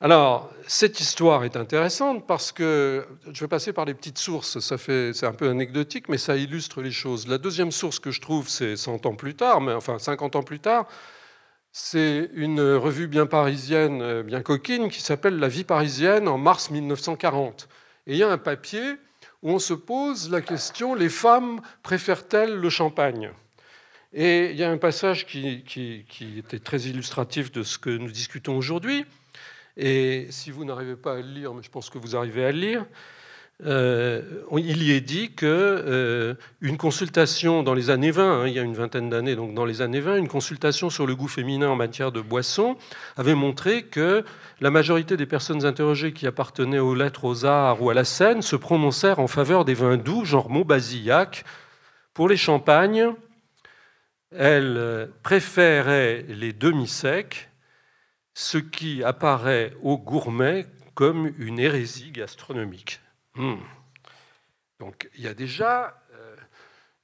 Alors, 0.00 0.50
cette 0.66 1.00
histoire 1.00 1.44
est 1.44 1.56
intéressante 1.56 2.26
parce 2.26 2.52
que 2.52 3.06
je 3.32 3.40
vais 3.40 3.48
passer 3.48 3.72
par 3.72 3.84
les 3.84 3.94
petites 3.94 4.18
sources, 4.18 4.58
ça 4.60 4.76
fait, 4.76 5.12
c'est 5.14 5.26
un 5.26 5.32
peu 5.32 5.48
anecdotique, 5.48 6.08
mais 6.08 6.18
ça 6.18 6.36
illustre 6.36 6.82
les 6.82 6.90
choses. 6.90 7.26
La 7.26 7.38
deuxième 7.38 7.70
source 7.70 8.00
que 8.00 8.10
je 8.10 8.20
trouve, 8.20 8.48
c'est 8.48 8.76
100 8.76 9.06
ans 9.06 9.14
plus 9.14 9.34
tard, 9.34 9.60
mais 9.60 9.72
enfin 9.72 9.98
50 9.98 10.36
ans 10.36 10.42
plus 10.42 10.60
tard, 10.60 10.86
c'est 11.72 12.30
une 12.34 12.60
revue 12.60 13.08
bien 13.08 13.26
parisienne, 13.26 14.22
bien 14.22 14.42
coquine, 14.42 14.90
qui 14.90 15.00
s'appelle 15.00 15.38
La 15.38 15.48
vie 15.48 15.64
parisienne 15.64 16.28
en 16.28 16.38
mars 16.38 16.70
1940. 16.70 17.68
Et 18.06 18.12
il 18.12 18.18
y 18.18 18.22
a 18.22 18.30
un 18.30 18.38
papier 18.38 18.96
où 19.42 19.50
on 19.50 19.58
se 19.58 19.74
pose 19.74 20.30
la 20.30 20.40
question 20.40 20.94
les 20.94 21.08
femmes 21.08 21.60
préfèrent-elles 21.82 22.54
le 22.54 22.70
champagne? 22.70 23.30
Et 24.16 24.52
il 24.52 24.56
y 24.56 24.62
a 24.62 24.70
un 24.70 24.78
passage 24.78 25.26
qui, 25.26 25.64
était 26.38 26.60
très 26.60 26.82
illustratif 26.82 27.50
de 27.50 27.64
ce 27.64 27.78
que 27.78 27.90
nous 27.90 28.12
discutons 28.12 28.56
aujourd'hui. 28.56 29.04
Et 29.76 30.28
si 30.30 30.52
vous 30.52 30.64
n'arrivez 30.64 30.94
pas 30.94 31.14
à 31.14 31.16
le 31.16 31.22
lire, 31.22 31.52
mais 31.52 31.64
je 31.64 31.70
pense 31.70 31.90
que 31.90 31.98
vous 31.98 32.14
arrivez 32.14 32.44
à 32.44 32.52
le 32.52 32.58
lire, 32.60 32.86
euh, 33.66 34.22
il 34.56 34.84
y 34.84 34.92
est 34.92 35.00
dit 35.00 35.32
que 35.32 35.46
euh, 35.46 36.34
une 36.60 36.76
consultation 36.76 37.64
dans 37.64 37.74
les 37.74 37.90
années 37.90 38.12
20, 38.12 38.42
hein, 38.42 38.46
il 38.46 38.52
y 38.52 38.60
a 38.60 38.62
une 38.62 38.74
vingtaine 38.74 39.10
d'années, 39.10 39.34
donc 39.34 39.52
dans 39.52 39.64
les 39.64 39.82
années 39.82 39.98
20, 39.98 40.18
une 40.18 40.28
consultation 40.28 40.90
sur 40.90 41.08
le 41.08 41.16
goût 41.16 41.26
féminin 41.26 41.68
en 41.70 41.76
matière 41.76 42.12
de 42.12 42.20
boisson 42.20 42.76
avait 43.16 43.34
montré 43.34 43.82
que 43.82 44.24
la 44.60 44.70
majorité 44.70 45.16
des 45.16 45.26
personnes 45.26 45.64
interrogées 45.66 46.12
qui 46.12 46.28
appartenaient 46.28 46.78
aux 46.78 46.94
lettres, 46.94 47.24
aux 47.24 47.46
arts 47.46 47.82
ou 47.82 47.90
à 47.90 47.94
la 47.94 48.04
scène 48.04 48.42
se 48.42 48.54
prononcèrent 48.54 49.18
en 49.18 49.26
faveur 49.26 49.64
des 49.64 49.74
vins 49.74 49.96
doux, 49.96 50.24
genre 50.24 50.50
Maubasillac. 50.50 51.44
Pour 52.12 52.28
les 52.28 52.36
champagnes, 52.36 53.12
elles 54.36 55.10
préféraient 55.22 56.24
les 56.28 56.52
demi-secs 56.52 57.48
ce 58.34 58.58
qui 58.58 59.04
apparaît 59.04 59.72
aux 59.82 59.98
gourmets 59.98 60.66
comme 60.94 61.32
une 61.38 61.58
hérésie 61.58 62.10
gastronomique. 62.10 63.00
Mmh. 63.36 63.54
Donc 64.80 65.08
il 65.16 65.22
y 65.22 65.28
a 65.28 65.34
déjà 65.34 66.02
euh, 66.14 66.36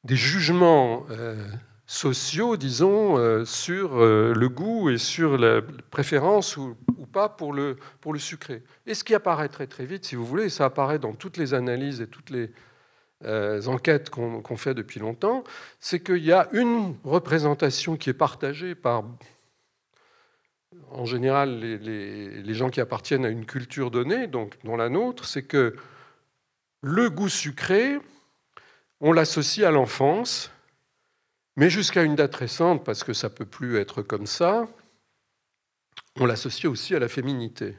des 0.04 0.16
jugements 0.16 1.06
euh, 1.10 1.46
sociaux, 1.90 2.56
disons, 2.56 3.18
euh, 3.18 3.44
sur 3.44 4.00
euh, 4.00 4.32
le 4.32 4.48
goût 4.48 4.90
et 4.90 4.98
sur 4.98 5.36
la 5.36 5.60
préférence 5.90 6.56
ou, 6.56 6.76
pas 7.12 7.28
pour 7.28 7.52
le, 7.52 7.76
pour 8.00 8.12
le 8.12 8.20
sucré. 8.20 8.62
Et 8.86 8.94
ce 8.94 9.02
qui 9.02 9.12
apparaît 9.16 9.48
très 9.48 9.66
très 9.66 9.84
vite, 9.84 10.04
si 10.04 10.14
vous 10.14 10.24
voulez, 10.24 10.48
ça 10.48 10.66
apparaît 10.66 11.00
dans 11.00 11.14
toutes 11.14 11.36
les 11.36 11.52
analyses 11.52 12.00
et 12.00 12.06
toutes 12.06 12.30
les 12.30 12.52
euh, 13.24 13.64
enquêtes 13.66 14.10
qu'on 14.10 14.42
qu 14.42 14.56
fait 14.56 14.74
depuis 14.74 15.00
longtemps, 15.00 15.44
c'est 15.78 16.00
qu'il 16.00 16.24
y 16.24 16.32
a 16.32 16.48
une 16.52 16.96
représentation 17.04 17.96
qui 17.96 18.10
est 18.10 18.14
partagée 18.14 18.74
par 18.74 19.04
en 20.92 21.04
général, 21.04 21.60
les, 21.60 22.54
gens 22.54 22.70
qui 22.70 22.80
appartiennent 22.80 23.24
à 23.24 23.28
une 23.28 23.46
culture 23.46 23.90
donnée, 23.90 24.26
donc 24.26 24.56
dont 24.64 24.76
la 24.76 24.88
nôtre, 24.88 25.24
c'est 25.24 25.42
que 25.42 25.76
le 26.82 27.10
goût 27.10 27.28
sucré, 27.28 27.98
on 29.00 29.12
l'associe 29.12 29.66
à 29.66 29.70
l'enfance, 29.70 30.50
mais 31.56 31.70
jusqu'à 31.70 32.02
une 32.02 32.16
date 32.16 32.34
récente, 32.34 32.84
parce 32.84 33.04
que 33.04 33.12
ça 33.12 33.28
ne 33.28 33.34
peut 33.34 33.46
plus 33.46 33.78
être 33.78 34.02
comme 34.02 34.26
ça, 34.26 34.68
on 36.16 36.26
l'associait 36.26 36.68
aussi 36.68 36.94
à 36.94 36.98
la 36.98 37.08
féminité. 37.08 37.76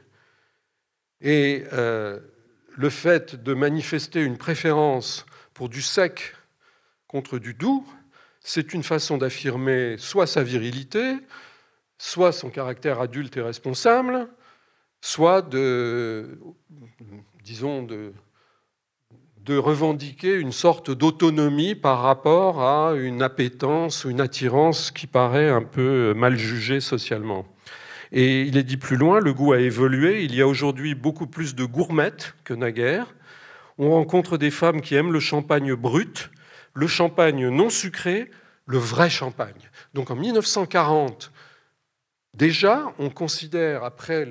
Et 1.20 1.64
euh, 1.72 2.18
le 2.76 2.90
fait 2.90 3.42
de 3.42 3.54
manifester 3.54 4.22
une 4.22 4.38
préférence 4.38 5.26
du 5.68 5.82
sec 5.82 6.34
contre 7.08 7.38
du 7.38 7.54
doux, 7.54 7.86
c'est 8.40 8.74
une 8.74 8.82
façon 8.82 9.18
d'affirmer 9.18 9.96
soit 9.98 10.26
sa 10.26 10.42
virilité, 10.42 11.16
soit 11.98 12.32
son 12.32 12.50
caractère 12.50 13.00
adulte 13.00 13.36
et 13.36 13.42
responsable, 13.42 14.28
soit 15.00 15.42
de, 15.42 16.38
disons, 17.44 17.82
de, 17.82 18.12
de 19.44 19.56
revendiquer 19.56 20.34
une 20.34 20.52
sorte 20.52 20.90
d'autonomie 20.90 21.74
par 21.74 22.02
rapport 22.02 22.62
à 22.62 22.94
une 22.94 23.22
appétence 23.22 24.04
ou 24.04 24.10
une 24.10 24.20
attirance 24.20 24.90
qui 24.90 25.06
paraît 25.06 25.50
un 25.50 25.62
peu 25.62 26.14
mal 26.14 26.36
jugée 26.36 26.80
socialement. 26.80 27.46
Et 28.12 28.42
il 28.42 28.56
est 28.56 28.62
dit 28.62 28.76
plus 28.76 28.96
loin, 28.96 29.20
le 29.20 29.32
goût 29.32 29.52
a 29.52 29.58
évolué, 29.58 30.22
il 30.22 30.34
y 30.34 30.42
a 30.42 30.46
aujourd'hui 30.46 30.94
beaucoup 30.94 31.26
plus 31.26 31.54
de 31.54 31.64
gourmettes 31.64 32.34
que 32.44 32.52
naguère. 32.52 33.06
On 33.84 33.90
rencontre 33.90 34.38
des 34.38 34.52
femmes 34.52 34.80
qui 34.80 34.94
aiment 34.94 35.12
le 35.12 35.18
champagne 35.18 35.74
brut, 35.74 36.30
le 36.72 36.86
champagne 36.86 37.48
non 37.48 37.68
sucré, 37.68 38.30
le 38.64 38.78
vrai 38.78 39.10
champagne. 39.10 39.70
Donc 39.92 40.12
en 40.12 40.14
1940, 40.14 41.32
déjà, 42.32 42.94
on 43.00 43.10
considère, 43.10 43.82
après 43.82 44.24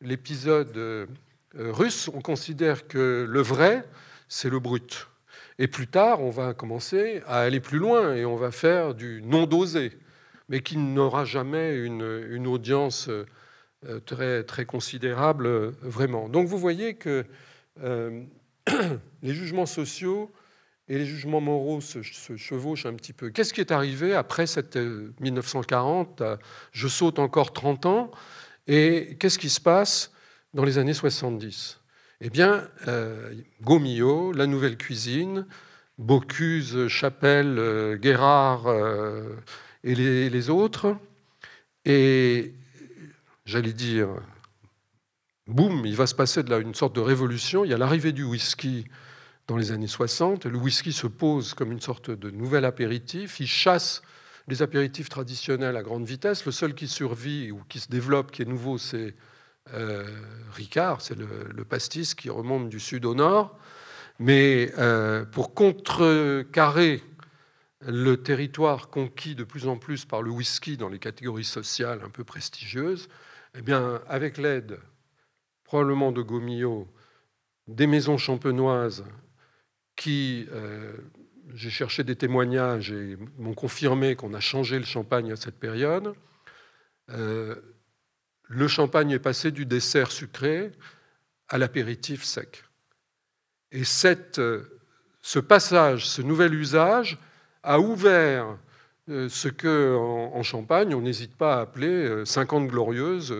l'épisode 0.00 0.76
euh, 0.76 1.06
russe, 1.54 2.10
on 2.12 2.20
considère 2.20 2.88
que 2.88 3.24
le 3.28 3.40
vrai, 3.40 3.84
c'est 4.28 4.50
le 4.50 4.58
brut. 4.58 5.06
Et 5.60 5.68
plus 5.68 5.86
tard, 5.86 6.20
on 6.20 6.30
va 6.30 6.52
commencer 6.52 7.22
à 7.28 7.42
aller 7.42 7.60
plus 7.60 7.78
loin 7.78 8.16
et 8.16 8.24
on 8.24 8.34
va 8.34 8.50
faire 8.50 8.96
du 8.96 9.22
non 9.22 9.46
dosé, 9.46 9.92
mais 10.48 10.60
qui 10.60 10.76
n'aura 10.76 11.24
jamais 11.24 11.76
une, 11.76 12.48
audience 12.48 13.08
euh, 13.10 14.00
très, 14.06 14.42
très 14.42 14.64
considérable, 14.64 15.46
euh, 15.46 15.70
vraiment. 15.82 16.28
Donc 16.28 16.48
vous 16.48 16.58
voyez 16.58 16.94
que 16.94 17.24
les 19.22 19.34
jugements 19.34 19.66
sociaux 19.66 20.32
et 20.88 20.98
les 20.98 21.06
jugements 21.06 21.40
moraux 21.40 21.80
se, 21.80 22.02
chevauchent 22.02 22.86
un 22.86 22.94
petit 22.94 23.12
peu. 23.12 23.30
Qu'est-ce 23.30 23.52
qui 23.52 23.60
est 23.60 23.72
arrivé 23.72 24.14
après 24.14 24.46
cette 24.46 24.76
1940 24.76 26.20
euh, 26.20 26.36
Je 26.72 26.86
saute 26.86 27.18
encore 27.18 27.52
30 27.52 27.86
ans. 27.86 28.10
Et 28.68 29.16
qu'est-ce 29.18 29.38
qui 29.38 29.50
se 29.50 29.60
passe 29.60 30.12
dans 30.54 30.64
les 30.64 30.78
années 30.78 30.94
70 30.94 31.80
Eh 32.20 32.30
bien, 32.30 32.68
euh, 32.88 33.32
Gomillot, 33.62 34.32
La 34.32 34.46
Nouvelle 34.46 34.76
Cuisine, 34.76 35.46
Bocuse, 35.98 36.88
Chapelle, 36.88 37.58
euh, 37.58 37.96
Guérard 37.96 38.66
et 39.82 39.94
les, 39.94 40.30
les, 40.30 40.50
autres. 40.50 40.96
Et 41.84 42.54
j'allais 43.44 43.72
dire, 43.72 44.08
boum, 45.46 45.86
il 45.86 45.96
va 45.96 46.06
se 46.06 46.14
passer 46.14 46.42
de 46.42 46.50
là 46.50 46.58
une 46.58 46.74
sorte 46.74 46.94
de 46.94 47.00
révolution. 47.00 47.64
Il 47.64 47.70
y 47.70 47.74
a 47.74 47.78
l'arrivée 47.78 48.12
du 48.12 48.24
whisky 48.24 48.86
dans 49.46 49.56
les 49.56 49.72
années 49.72 49.86
60. 49.86 50.46
Le 50.46 50.58
whisky 50.58 50.92
se 50.92 51.06
pose 51.06 51.54
comme 51.54 51.72
une 51.72 51.80
sorte 51.80 52.10
de 52.10 52.30
nouvel 52.30 52.64
apéritif. 52.64 53.40
Il 53.40 53.46
chasse 53.46 54.02
les 54.48 54.62
apéritifs 54.62 55.08
traditionnels 55.08 55.76
à 55.76 55.82
grande 55.82 56.04
vitesse. 56.04 56.44
Le 56.44 56.52
seul 56.52 56.74
qui 56.74 56.88
survit 56.88 57.50
ou 57.50 57.62
qui 57.68 57.80
se 57.80 57.88
développe, 57.88 58.30
qui 58.30 58.42
est 58.42 58.46
nouveau, 58.46 58.78
c'est 58.78 59.14
euh, 59.74 60.04
Ricard, 60.52 61.00
c'est 61.00 61.16
le, 61.16 61.64
pastis 61.64 62.14
qui 62.14 62.30
remonte 62.30 62.68
du 62.68 62.80
sud 62.80 63.04
au 63.04 63.14
nord. 63.14 63.58
Mais 64.18 64.72
euh, 64.78 65.24
pour 65.24 65.54
contrecarrer 65.54 67.02
le 67.86 68.16
territoire 68.16 68.88
conquis 68.88 69.34
de 69.34 69.44
plus 69.44 69.68
en 69.68 69.76
plus 69.76 70.04
par 70.04 70.22
le 70.22 70.30
whisky 70.30 70.76
dans 70.76 70.88
les 70.88 70.98
catégories 70.98 71.44
sociales 71.44 72.00
un 72.04 72.08
peu 72.08 72.24
prestigieuses, 72.24 73.08
eh 73.54 73.62
bien, 73.62 74.00
avec 74.08 74.38
l'aide 74.38 74.78
probablement 75.66 76.12
de 76.12 76.22
Gomillot, 76.22 76.86
des 77.66 77.88
maisons 77.88 78.16
champenoises 78.16 79.04
qui, 79.96 80.46
euh, 80.52 80.92
j'ai 81.54 81.70
cherché 81.70 82.04
des 82.04 82.14
témoignages 82.14 82.92
et 82.92 83.18
m'ont 83.36 83.54
confirmé 83.54 84.14
qu'on 84.14 84.32
a 84.32 84.40
changé 84.40 84.78
le 84.78 84.84
champagne 84.84 85.32
à 85.32 85.36
cette 85.36 85.58
période. 85.58 86.14
Euh, 87.10 87.56
le 88.44 88.68
champagne 88.68 89.10
est 89.10 89.18
passé 89.18 89.50
du 89.50 89.66
dessert 89.66 90.12
sucré 90.12 90.70
à 91.48 91.58
l'apéritif 91.58 92.22
sec. 92.22 92.62
Et 93.72 93.82
cette, 93.82 94.40
ce 95.20 95.38
passage, 95.40 96.06
ce 96.06 96.22
nouvel 96.22 96.54
usage 96.54 97.18
a 97.64 97.80
ouvert 97.80 98.56
euh, 99.08 99.28
ce 99.28 99.48
que 99.48 99.96
en, 99.96 100.42
Champagne, 100.44 100.94
on 100.94 101.00
n'hésite 101.00 101.34
pas 101.34 101.56
à 101.56 101.60
appeler 101.62 102.24
50 102.24 102.68
glorieuses 102.68 103.34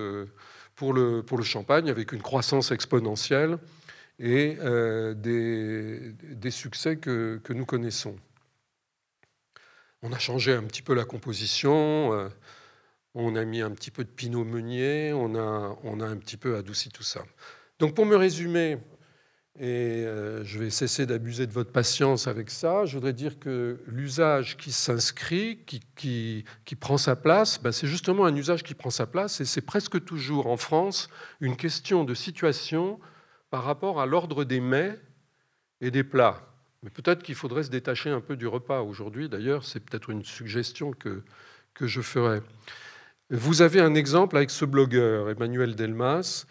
pour 0.76 0.92
le, 0.92 1.22
pour 1.22 1.38
le 1.38 1.44
champagne, 1.44 1.90
avec 1.90 2.12
une 2.12 2.22
croissance 2.22 2.70
exponentielle 2.70 3.58
et 4.18 4.56
euh, 4.60 5.14
des, 5.14 6.50
succès 6.50 6.96
que, 6.96 7.40
nous 7.50 7.66
connaissons. 7.66 8.16
On 10.02 10.12
a 10.12 10.18
changé 10.18 10.52
un 10.52 10.62
petit 10.62 10.82
peu 10.82 10.94
la 10.94 11.04
composition, 11.04 12.12
euh, 12.12 12.28
on 13.14 13.34
a 13.34 13.44
mis 13.44 13.62
un 13.62 13.70
petit 13.70 13.90
peu 13.90 14.04
de 14.04 14.10
pinot 14.10 14.44
meunier, 14.44 15.12
on 15.12 15.34
a, 15.34 15.76
on 15.82 16.00
a 16.00 16.06
un 16.06 16.16
petit 16.16 16.36
peu 16.36 16.56
adouci 16.56 16.90
tout 16.90 17.02
ça. 17.02 17.24
Donc 17.78 17.94
pour 17.94 18.06
me 18.06 18.16
résumer, 18.16 18.78
et 19.58 20.04
euh, 20.04 20.44
je 20.44 20.58
vais 20.58 20.70
cesser 20.70 21.06
d'abuser 21.06 21.46
de 21.46 21.52
votre 21.52 21.72
patience 21.72 22.26
avec 22.26 22.50
ça. 22.50 22.84
Je 22.84 22.94
voudrais 22.94 23.14
dire 23.14 23.38
que 23.38 23.80
l'usage 23.86 24.56
qui 24.56 24.70
s'inscrit, 24.70 25.60
qui, 25.66 25.80
qui, 25.96 26.44
qui, 26.64 26.76
prend 26.76 26.98
sa 26.98 27.16
place, 27.16 27.60
ben 27.62 27.72
c'est 27.72 27.86
justement 27.86 28.26
un 28.26 28.36
usage 28.36 28.62
qui 28.62 28.74
prend 28.74 28.90
sa 28.90 29.06
place 29.06 29.40
et 29.40 29.46
c'est 29.46 29.62
presque 29.62 30.04
toujours 30.04 30.46
en 30.48 30.58
France 30.58 31.08
une 31.40 31.56
question 31.56 32.04
de 32.04 32.12
situation 32.12 33.00
par 33.50 33.64
rapport 33.64 34.00
à 34.00 34.06
l'ordre 34.06 34.44
des 34.44 34.60
mets 34.60 34.98
et 35.80 35.90
des 35.90 36.04
plats. 36.04 36.42
Mais 36.82 36.90
peut-être 36.90 37.22
qu'il 37.22 37.34
faudrait 37.34 37.62
se 37.62 37.70
détacher 37.70 38.10
un 38.10 38.20
peu 38.20 38.36
du 38.36 38.46
repas 38.46 38.82
aujourd'hui. 38.82 39.28
D'ailleurs, 39.28 39.64
c'est 39.64 39.80
peut-être 39.80 40.10
une 40.10 40.24
suggestion 40.24 40.92
que, 40.92 41.22
que 41.72 41.86
je 41.86 42.02
ferai. 42.02 42.42
Vous 43.30 43.62
avez 43.62 43.80
un 43.80 43.94
exemple 43.94 44.36
avec 44.36 44.50
ce 44.50 44.64
blogueur, 44.64 45.30
Emmanuel 45.30 45.74
Delmas, 45.74 46.46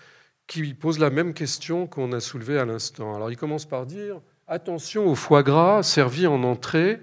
qui 0.48 0.74
pose 0.74 1.00
la 1.00 1.10
même 1.10 1.34
question 1.34 1.88
qu'on 1.88 2.12
a 2.12 2.20
soulevée 2.20 2.60
à 2.60 2.66
l'instant. 2.66 3.16
Alors 3.16 3.32
il 3.32 3.38
commence 3.38 3.66
par 3.66 3.86
dire 3.86 4.22
attention 4.48 5.08
au 5.08 5.16
foie 5.16 5.44
gras 5.44 5.84
servi 5.84 6.28
en 6.28 6.44
entrée 6.44 7.00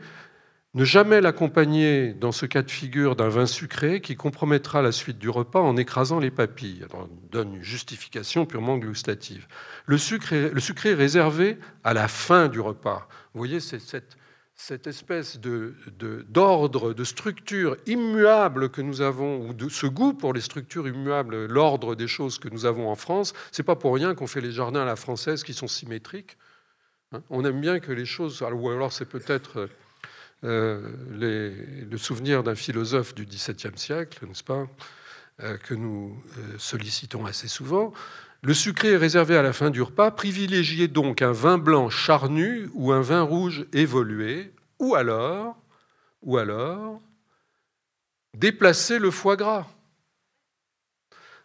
ne 0.74 0.84
jamais 0.84 1.20
l'accompagner 1.20 2.14
dans 2.14 2.32
ce 2.32 2.47
cas 2.47 2.62
de 2.62 2.70
figure 2.70 3.14
d'un 3.14 3.28
vin 3.28 3.45
sucré 3.45 4.01
qui 4.01 4.16
compromettra 4.16 4.80
la 4.80 4.90
suite 4.90 5.18
du 5.18 5.28
repas 5.28 5.61
en 5.61 5.76
écrasant 5.76 6.18
les 6.18 6.30
papilles. 6.30 6.86
on 6.95 7.09
donne 7.30 7.57
une 7.57 7.62
justification 7.62 8.47
purement 8.47 8.78
gustative. 8.78 9.47
Le, 9.84 9.99
sucre 9.99 10.34
le 10.34 10.61
sucré 10.61 10.90
est 10.90 10.95
réservé 10.95 11.59
à 11.84 11.93
la 11.93 12.09
fin 12.09 12.49
du 12.49 12.59
repas. 12.59 13.07
Vous 13.34 13.38
voyez, 13.38 13.61
c'est 13.61 13.81
cette, 13.81 14.16
cette, 14.66 14.86
espèce 14.86 15.40
d'ordre, 15.40 16.93
de, 16.94 17.05
structure 17.05 17.76
immuable 17.86 18.70
que 18.70 18.80
nous 18.80 19.01
avons, 19.01 19.48
ou 19.48 19.55
de 19.55 19.68
ce 19.68 19.86
goût 19.86 20.14
pour 20.14 20.32
les 20.32 20.40
structures 20.40 20.86
immuables, 20.86 21.47
l'ordre 21.47 21.97
des 21.97 22.06
choses 22.06 22.39
que 22.39 22.48
nous 22.48 22.64
avons 22.64 22.89
en 22.89 22.94
France. 22.94 23.32
C'est 23.51 23.64
pas 23.64 23.74
pour 23.74 23.93
rien 23.93 24.14
qu'on 24.14 24.28
fait 24.28 24.40
les 24.40 24.52
jardins 24.52 24.82
à 24.82 24.84
la 24.84 24.94
française 24.94 25.43
qui 25.43 25.52
sont 25.52 25.66
symétriques. 25.66 26.36
Hein. 27.10 27.22
on 27.28 27.44
aime 27.44 27.60
bien 27.60 27.80
que 27.80 27.93
les 27.93 28.06
choses, 28.06 28.40
ou 28.40 28.70
alors 28.70 28.93
c'est 28.93 29.09
peut-être 29.09 29.68
euh, 30.44 30.80
le 31.10 31.98
souvenir 31.98 32.44
d'un 32.44 32.55
philosophe 32.55 33.14
du 33.16 33.26
XVIIe 33.26 33.76
siècle, 33.76 34.24
n'est-ce 34.26 34.44
pas, 34.44 34.68
euh, 35.40 35.56
que 35.56 35.74
nous 35.74 36.16
euh, 36.39 36.59
sollicitons 36.59 37.26
assez 37.26 37.48
souvent. 37.48 37.93
Le 38.44 38.55
sucré 38.55 38.93
est 38.93 38.97
réservé 38.97 39.36
à 39.36 39.43
la 39.43 39.52
fin 39.52 39.70
du 39.70 39.82
repas. 39.82 40.10
Privilégiez 40.10 40.89
donc 40.89 41.23
un 41.23 41.31
vin 41.31 41.59
blanc 41.59 41.90
charnu 41.90 42.69
ou 42.74 42.90
un 42.90 43.01
vin 43.01 43.23
rouge 43.23 43.66
évolué, 43.73 44.52
ou 44.81 44.97
alors, 44.97 45.56
ou 46.23 46.39
alors, 46.39 47.01
déplacez 48.35 48.98
le 48.98 49.12
foie 49.12 49.36
gras, 49.36 49.69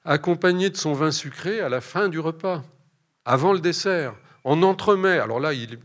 accompagné 0.06 0.72
de 0.72 0.78
son 0.78 0.94
vin 0.94 1.12
sucré 1.12 1.62
à 1.62 1.70
la 1.70 1.82
fin 1.82 2.10
du 2.10 2.20
repas, 2.20 2.64
avant 3.26 3.54
le 3.54 3.60
dessert, 3.60 4.16
en 4.44 4.64
entremets. 4.64 5.20
Alors 5.20 5.40
là, 5.40 5.54
il, 5.54 5.78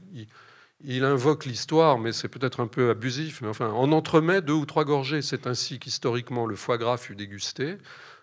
il 0.81 1.05
invoque 1.05 1.45
l'histoire, 1.45 1.99
mais 1.99 2.13
c'est 2.13 2.29
peut-être 2.29 2.61
un 2.61 2.67
peu 2.67 2.89
abusif, 2.89 3.43
mais 3.43 3.49
enfin, 3.49 3.69
en 3.69 3.93
entremet 3.93 4.41
deux 4.41 4.55
ou 4.55 4.65
trois 4.65 4.87
gorgées, 4.87 5.21
c'est 5.21 5.47
ainsi 5.47 5.79
qu'historiquement 5.79 6.47
le 6.47 6.57
foie 6.57 6.79
gras 6.79 6.97
fut 6.97 7.17
dégusté. 7.17 7.77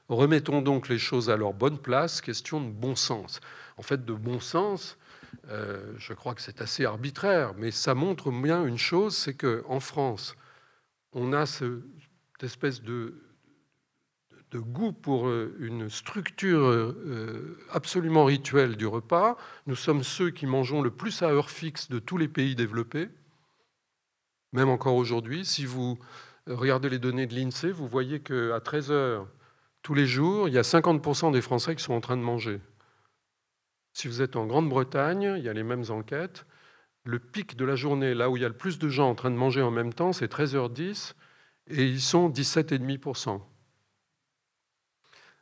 Remettons 0.09 0.63
donc 0.63 0.89
les 0.89 0.97
choses 0.97 1.29
à 1.29 1.37
leur 1.37 1.53
bonne 1.53 1.77
place, 1.77 2.19
question 2.19 2.59
de 2.59 2.69
bon 2.69 2.95
sens. 2.95 3.39
En 3.77 3.83
fait, 3.83 4.05
de 4.05 4.13
bon 4.13 4.39
sens, 4.39 4.97
euh, 5.49 5.93
je 5.99 6.13
crois 6.13 6.33
que 6.33 6.41
c'est 6.41 6.61
assez 6.61 6.83
arbitraire, 6.83 7.53
mais 7.57 7.69
ça 7.69 7.93
montre 7.93 8.31
bien 8.31 8.65
une 8.65 8.79
chose, 8.79 9.15
c'est 9.15 9.35
qu'en 9.35 9.79
France, 9.79 10.35
on 11.13 11.31
a 11.31 11.45
cette 11.45 11.73
espèce 12.41 12.81
de 12.81 13.23
de 14.51 14.57
goût 14.57 14.93
pour 14.93 15.27
euh, 15.27 15.55
une 15.59 15.89
structure 15.89 16.65
euh, 16.65 17.57
absolument 17.71 18.25
rituelle 18.25 18.77
du 18.77 18.87
repas. 18.87 19.37
Nous 19.67 19.75
sommes 19.75 20.03
ceux 20.03 20.31
qui 20.31 20.47
mangeons 20.47 20.81
le 20.81 20.89
plus 20.89 21.21
à 21.21 21.27
heure 21.27 21.51
fixe 21.51 21.89
de 21.89 21.99
tous 21.99 22.17
les 22.17 22.27
pays 22.27 22.55
développés, 22.55 23.09
même 24.51 24.69
encore 24.69 24.95
aujourd'hui. 24.95 25.45
Si 25.45 25.65
vous 25.65 25.99
regardez 26.47 26.89
les 26.89 26.97
données 26.97 27.27
de 27.27 27.35
l'INSEE, 27.35 27.71
vous 27.71 27.87
voyez 27.87 28.21
qu'à 28.21 28.57
13h, 28.57 29.27
tous 29.81 29.93
les 29.93 30.05
jours, 30.05 30.47
il 30.47 30.53
y 30.53 30.57
a 30.57 30.63
50% 30.63 31.31
des 31.31 31.41
Français 31.41 31.75
qui 31.75 31.83
sont 31.83 31.93
en 31.93 32.01
train 32.01 32.17
de 32.17 32.21
manger. 32.21 32.61
Si 33.93 34.07
vous 34.07 34.21
êtes 34.21 34.35
en 34.35 34.45
Grande-Bretagne, 34.45 35.35
il 35.37 35.43
y 35.43 35.49
a 35.49 35.53
les 35.53 35.63
mêmes 35.63 35.85
enquêtes. 35.89 36.45
Le 37.03 37.19
pic 37.19 37.55
de 37.55 37.65
la 37.65 37.75
journée, 37.75 38.13
là 38.13 38.29
où 38.29 38.37
il 38.37 38.41
y 38.41 38.45
a 38.45 38.49
le 38.49 38.57
plus 38.57 38.77
de 38.77 38.89
gens 38.89 39.09
en 39.09 39.15
train 39.15 39.31
de 39.31 39.35
manger 39.35 39.61
en 39.61 39.71
même 39.71 39.93
temps, 39.93 40.13
c'est 40.13 40.31
13h10 40.31 41.13
et 41.67 41.85
ils 41.85 42.01
sont 42.01 42.29
17,5%. 42.29 43.41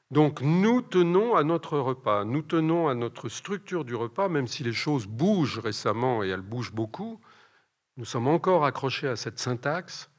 Donc 0.10 0.42
nous 0.42 0.82
tenons 0.82 1.36
à 1.36 1.44
notre 1.44 1.78
repas, 1.80 2.24
nous 2.24 2.42
tenons 2.42 2.88
à 2.88 2.96
notre 2.96 3.28
structure 3.28 3.84
du 3.84 3.94
repas, 3.94 4.30
même 4.30 4.48
si 4.48 4.64
les 4.64 4.72
choses 4.72 5.06
bougent 5.06 5.60
récemment 5.60 6.24
et 6.24 6.30
elles 6.30 6.42
bougent 6.42 6.74
beaucoup. 6.74 7.20
Nous 7.98 8.06
sommes 8.06 8.28
encore 8.28 8.64
accrochés 8.64 9.08
à 9.08 9.16
cette 9.16 9.40
syntaxe. 9.40 10.10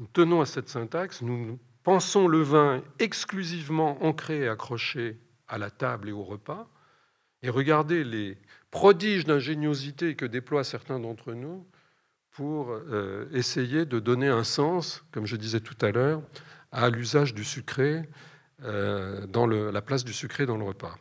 Nous 0.00 0.08
tenons 0.08 0.40
à 0.40 0.46
cette 0.46 0.68
syntaxe. 0.68 1.22
Nous 1.22 1.58
pensons 1.82 2.28
le 2.28 2.42
vin 2.42 2.82
exclusivement 2.98 4.02
ancré 4.04 4.40
et 4.40 4.48
accroché 4.48 5.18
à 5.48 5.58
la 5.58 5.70
table 5.70 6.08
et 6.08 6.12
au 6.12 6.22
repas. 6.22 6.68
Et 7.42 7.50
regardez 7.50 8.04
les 8.04 8.38
prodiges 8.70 9.24
d'ingéniosité 9.24 10.14
que 10.14 10.26
déploient 10.26 10.64
certains 10.64 11.00
d'entre 11.00 11.32
nous 11.32 11.66
pour 12.30 12.70
euh, 12.70 13.26
essayer 13.32 13.84
de 13.84 13.98
donner 13.98 14.28
un 14.28 14.44
sens, 14.44 15.04
comme 15.10 15.26
je 15.26 15.36
disais 15.36 15.60
tout 15.60 15.76
à 15.84 15.90
l'heure, 15.90 16.22
à 16.70 16.88
l'usage 16.90 17.34
du 17.34 17.44
sucré, 17.44 18.08
euh, 18.62 19.26
dans 19.26 19.46
la 19.46 19.82
place 19.82 20.04
du 20.04 20.12
sucré 20.12 20.46
dans 20.46 20.56
le 20.56 20.64
repas. 20.64 20.96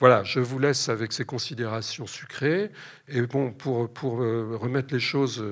Voilà, 0.00 0.24
je 0.24 0.40
vous 0.40 0.58
laisse 0.58 0.88
avec 0.88 1.12
ces 1.12 1.24
considérations 1.24 2.06
sucrées. 2.06 2.72
Et 3.06 3.20
bon, 3.22 3.52
pour, 3.52 4.22
euh, 4.22 4.56
remettre 4.56 4.92
les 4.92 5.00
choses 5.00 5.44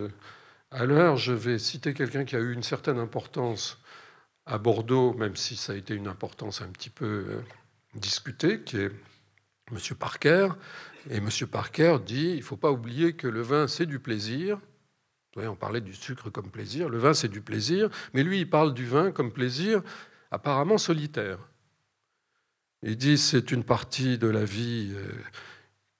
à 0.70 0.86
l'heure, 0.86 1.16
je 1.16 1.32
vais 1.32 1.58
citer 1.58 1.94
quelqu'un 1.94 2.24
qui 2.24 2.34
a 2.34 2.40
eu 2.40 2.52
une 2.52 2.62
certaine 2.62 2.98
importance 2.98 3.79
à 4.50 4.58
Bordeaux, 4.58 5.14
même 5.14 5.36
si 5.36 5.56
ça 5.56 5.72
a 5.72 5.76
été 5.76 5.94
une 5.94 6.08
importance 6.08 6.60
un 6.60 6.68
petit 6.68 6.90
peu 6.90 7.40
discutée, 7.94 8.62
qui 8.62 8.78
est 8.78 8.90
M. 9.70 9.78
Parker. 9.98 10.48
Et 11.08 11.16
M. 11.18 11.28
Parker 11.50 11.98
dit 12.04 12.30
il 12.30 12.38
ne 12.38 12.42
faut 12.42 12.56
pas 12.56 12.72
oublier 12.72 13.14
que 13.14 13.28
le 13.28 13.42
vin, 13.42 13.68
c'est 13.68 13.86
du 13.86 14.00
plaisir. 14.00 14.58
on 15.36 15.54
parlait 15.54 15.80
du 15.80 15.94
sucre 15.94 16.30
comme 16.30 16.50
plaisir. 16.50 16.88
Le 16.88 16.98
vin, 16.98 17.14
c'est 17.14 17.28
du 17.28 17.40
plaisir. 17.40 17.90
Mais 18.12 18.24
lui, 18.24 18.40
il 18.40 18.50
parle 18.50 18.74
du 18.74 18.84
vin 18.84 19.12
comme 19.12 19.32
plaisir 19.32 19.82
apparemment 20.32 20.78
solitaire. 20.78 21.38
Il 22.82 22.96
dit 22.96 23.18
c'est 23.18 23.52
une 23.52 23.64
partie 23.64 24.18
de 24.18 24.26
la 24.26 24.44
vie 24.44 24.92
euh, 24.94 25.12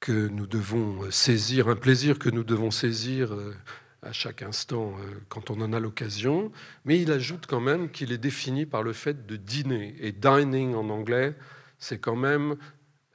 que 0.00 0.28
nous 0.28 0.46
devons 0.46 1.10
saisir, 1.10 1.68
un 1.68 1.76
plaisir 1.76 2.18
que 2.18 2.30
nous 2.30 2.44
devons 2.44 2.70
saisir 2.70 3.32
euh, 3.34 3.54
à 4.02 4.12
chaque 4.12 4.42
instant 4.42 4.94
euh, 4.98 5.20
quand 5.28 5.50
on 5.50 5.60
en 5.60 5.72
a 5.72 5.80
l'occasion. 5.80 6.50
Mais 6.84 7.00
il 7.00 7.12
ajoute 7.12 7.46
quand 7.46 7.60
même 7.60 7.90
qu'il 7.90 8.12
est 8.12 8.18
défini 8.18 8.66
par 8.66 8.82
le 8.82 8.92
fait 8.92 9.26
de 9.26 9.36
dîner. 9.36 9.94
Et 10.00 10.12
dining 10.12 10.74
en 10.74 10.88
anglais, 10.88 11.34
c'est 11.78 11.98
quand 11.98 12.16
même 12.16 12.56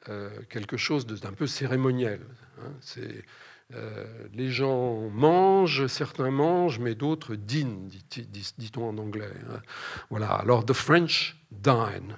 euh, 0.10 0.30
quelque 0.49 0.78
chose 0.78 1.06
d'un 1.06 1.34
peu 1.34 1.48
cérémoniel. 1.48 2.22
Hein. 2.62 2.72
Euh, 3.74 4.06
les 4.36 4.52
gens 4.52 5.10
mangent, 5.10 5.88
certains 5.88 6.30
mangent, 6.30 6.78
mais 6.78 6.94
d'autres 6.94 7.36
dînent, 7.36 7.90
dit-on 8.57 8.90
en 8.90 8.98
anglais. 8.99 9.32
Hein. 9.49 9.60
Voilà. 10.12 10.30
Alors, 10.34 10.66
the 10.66 10.74
French 10.74 11.36
dine. 11.52 12.18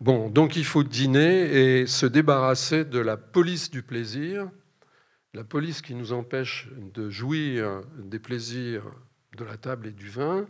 Bon, 0.00 0.28
donc 0.28 0.54
il 0.54 0.64
faut 0.64 0.84
dîner 0.84 1.80
et 1.80 1.86
se 1.86 2.06
débarrasser 2.06 2.84
de 2.84 3.00
la 3.00 3.16
police 3.16 3.70
du 3.70 3.82
plaisir, 3.82 4.48
la 5.34 5.44
police 5.44 5.82
qui 5.82 5.94
nous 5.94 6.12
empêche 6.12 6.68
de 6.94 7.10
jouir 7.10 7.82
des 7.98 8.20
plaisirs 8.20 8.84
de 9.36 9.44
la 9.44 9.56
table 9.56 9.88
et 9.88 9.92
du 9.92 10.08
vin, 10.08 10.46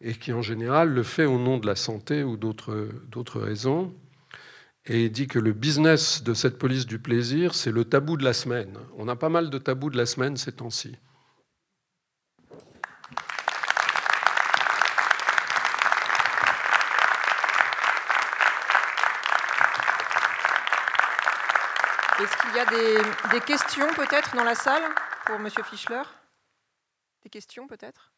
et 0.00 0.14
qui 0.14 0.32
en 0.32 0.42
général 0.42 0.90
le 0.90 1.02
fait 1.02 1.24
au 1.24 1.38
nom 1.38 1.58
de 1.58 1.66
la 1.66 1.74
santé 1.74 2.22
ou 2.22 2.36
d'autres 2.36 3.40
raisons 3.40 3.92
et 4.86 5.08
dit 5.08 5.26
que 5.26 5.38
le 5.38 5.52
business 5.52 6.22
de 6.22 6.34
cette 6.34 6.58
police 6.58 6.86
du 6.86 6.98
plaisir, 6.98 7.54
c'est 7.54 7.72
le 7.72 7.84
tabou 7.84 8.16
de 8.16 8.24
la 8.24 8.32
semaine. 8.32 8.78
On 8.96 9.08
a 9.08 9.16
pas 9.16 9.28
mal 9.28 9.50
de 9.50 9.58
tabous 9.58 9.90
de 9.90 9.96
la 9.96 10.06
semaine 10.06 10.36
ces 10.36 10.52
temps-ci. 10.52 10.96
Est-ce 22.20 22.36
qu'il 22.42 22.56
y 22.56 22.57
a 22.57 22.57
des, 22.70 22.98
des 23.30 23.40
questions 23.40 23.88
peut-être 23.94 24.36
dans 24.36 24.44
la 24.44 24.54
salle 24.54 24.82
pour 25.26 25.36
M. 25.36 25.48
Fischler? 25.64 26.02
Des 27.22 27.30
questions 27.30 27.66
peut-être? 27.66 28.12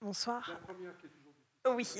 Bonsoir. 0.00 0.52
Oui. 1.68 1.88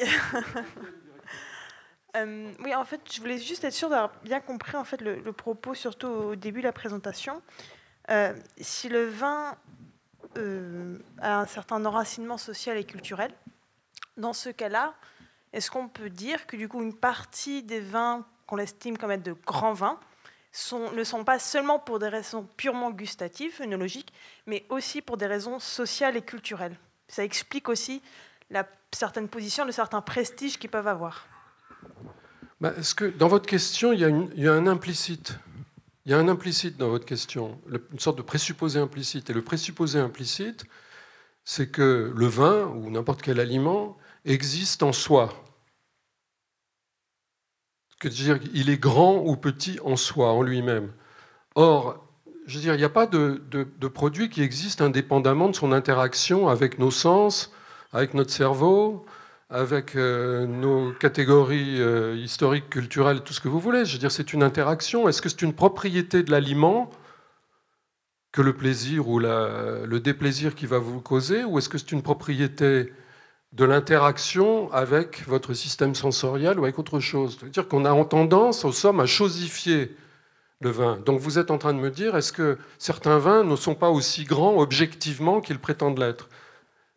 Euh, 2.17 2.55
oui, 2.61 2.75
en 2.75 2.87
fait, 2.87 3.01
je 3.13 3.21
voulais 3.21 3.37
juste 3.37 3.63
être 3.65 3.75
sûre 3.75 3.91
d'avoir 3.91 4.11
bien 4.23 4.41
compris 4.41 4.75
en 4.75 4.85
fait 4.85 5.03
le, 5.03 5.33
propos, 5.33 5.75
surtout 5.75 6.07
au 6.07 6.35
début 6.35 6.61
de 6.61 6.65
la 6.67 6.73
présentation. 6.73 7.43
Euh, 8.11 8.33
si 8.59 8.89
le 8.89 9.05
vin 9.05 9.55
euh, 10.37 10.99
a 11.19 11.41
un 11.41 11.47
certain 11.47 11.85
enracinement 11.85 12.39
social 12.39 12.77
et 12.77 12.85
culturel, 12.85 13.33
dans 14.17 14.33
ce 14.33 14.49
cas-là, 14.49 14.95
est-ce 15.53 15.71
qu'on 15.71 15.89
peut 15.89 16.11
dire 16.11 16.47
que 16.47 16.57
du 16.57 16.69
coup 16.69 16.83
une 16.83 16.95
partie 16.95 17.63
des 17.63 17.81
vins 17.81 18.27
qu'on 18.47 18.59
estime 18.59 18.97
comme 18.99 19.11
être 19.11 19.23
de 19.23 19.37
grands 19.47 19.73
vins 19.73 19.99
ne 20.95 21.05
sont 21.05 21.25
pas 21.25 21.39
seulement 21.39 21.79
pour 21.79 21.99
des 21.99 22.09
raisons 22.09 22.49
purement 22.57 22.91
gustatives, 22.91 23.61
œnologiques, 23.61 24.13
mais 24.47 24.65
aussi 24.71 25.03
pour 25.03 25.17
des 25.17 25.27
raisons 25.27 25.59
sociales 25.59 26.17
et 26.17 26.23
culturelles? 26.23 26.77
Ça 27.09 27.25
explique 27.25 27.69
aussi 27.69 28.03
la 28.51 28.67
certaine 28.93 29.29
position, 29.29 29.65
le 29.65 29.73
certain 29.73 30.01
prestige 30.01 30.59
qu'ils 30.59 30.71
peuvent 30.71 30.89
avoir. 30.89 31.27
Bah, 32.61 32.73
est-ce 32.79 32.95
que 32.95 33.05
dans 33.05 33.29
votre 33.29 33.47
question, 33.47 33.93
il 33.93 34.01
y, 34.01 34.49
a 34.49 34.53
un 34.53 34.67
implicite? 34.67 35.39
Il 36.07 36.13
y 36.13 36.15
a 36.15 36.19
un 36.19 36.29
implicite 36.29 36.77
dans 36.77 36.89
votre 36.89 37.05
question, 37.05 37.61
une 37.93 37.99
sorte 37.99 38.17
de 38.17 38.23
présupposé 38.23 38.79
implicite. 38.79 39.29
Et 39.29 39.33
le 39.33 39.43
présupposé 39.43 39.99
implicite, 39.99 40.65
c'est 41.45 41.69
que 41.69 42.13
le 42.15 42.27
vin 42.27 42.69
ou 42.69 42.91
n'importe 42.91 43.23
quel 43.23 43.41
aliment 43.41 43.97
existe 44.25 44.85
en 44.85 44.93
soi. 44.93 45.33
Que 47.99 48.07
dire, 48.07 48.39
il 48.55 48.71
est 48.71 48.79
grand 48.79 49.17
ou 49.17 49.37
petit 49.37 49.81
en 49.85 49.97
soi, 49.97 50.31
en 50.31 50.43
lui-même. 50.43 50.93
Or, 51.57 52.07
je 52.47 52.55
veux 52.55 52.61
dire, 52.63 52.75
il 52.75 52.79
n'y 52.79 52.85
a 52.85 52.89
pas 52.89 53.07
de, 53.07 53.89
produit 53.89 54.31
qui 54.31 54.43
existe 54.43 54.81
indépendamment 54.81 55.49
de 55.49 55.57
son 55.57 55.73
interaction 55.73 56.47
avec 56.47 56.79
nos 56.79 56.93
sens, 56.93 57.53
avec 57.93 58.15
notre 58.15 58.31
cerveau, 58.31 59.07
avec 59.49 59.95
euh, 59.95 60.47
nos 60.47 60.93
catégories 60.93 61.81
euh, 61.81 62.17
historiques, 62.17 62.69
culturelles, 62.69 63.21
tout 63.21 63.33
ce 63.33 63.41
que 63.41 63.49
vous 63.49 63.61
voulez. 63.61 63.85
Je 63.85 63.93
veux 63.95 63.99
dire, 63.99 64.11
c'est 64.11 64.33
une 64.33 64.43
interaction. 64.43 65.09
Est-ce 65.09 65.23
que 65.23 65.29
c'est 65.29 65.43
une 65.43 65.55
propriété 65.55 66.23
de 66.23 66.31
l'aliment 66.31 66.91
que 68.33 68.43
le 68.43 68.55
plaisir 68.55 69.09
ou 69.09 69.19
le 69.19 69.99
déplaisir 69.99 70.55
qui 70.55 70.67
va 70.67 70.79
vous 70.79 71.01
causer, 71.01 71.45
ou 71.45 71.59
est-ce 71.59 71.71
que 71.71 71.79
c'est 71.79 71.93
une 71.93 72.03
propriété 72.03 72.93
de 73.53 73.65
l'interaction 73.65 74.71
avec 74.73 75.27
votre 75.27 75.55
système 75.55 75.95
sensoriel 75.95 76.59
ou 76.59 76.65
avec 76.65 76.79
autre 76.79 77.01
chose? 77.01 77.39
C'est-à-dire 77.41 77.67
qu'on 77.67 77.87
a 77.87 78.05
tendance, 78.05 78.67
au 78.67 78.73
somme, 78.73 79.01
à 79.01 79.07
chosifier 79.07 79.97
le 80.61 80.69
vin. 80.69 80.99
Donc 81.07 81.19
vous 81.19 81.39
êtes 81.39 81.51
en 81.51 81.57
train 81.57 81.73
de 81.73 81.79
me 81.79 81.91
dire, 81.91 82.15
est-ce 82.15 82.33
que 82.33 82.59
certains 82.79 83.19
vins 83.19 83.43
ne 83.43 83.57
sont 83.57 83.75
pas 83.75 83.89
aussi 83.89 84.25
grands 84.25 84.59
objectivement 84.59 85.41
qu'ils 85.41 85.59
prétendent 85.59 85.99
l'être? 85.99 86.29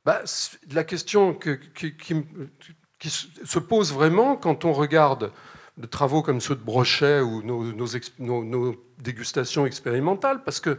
Bah, 0.09 0.23
La 0.71 0.83
question 0.83 1.33
qui, 1.33 3.09
se 3.09 3.59
pose 3.59 3.93
vraiment 3.93 4.35
quand 4.35 4.65
on 4.65 4.73
regarde 4.73 5.31
des 5.77 5.87
travaux 5.87 6.21
comme 6.21 6.41
ceux 6.41 6.55
de 6.55 6.63
Brochet 6.63 7.21
ou 7.21 7.41
nos, 7.43 8.75
dégustations 8.97 9.65
expérimentales, 9.65 10.43
parce 10.43 10.59
que 10.59 10.77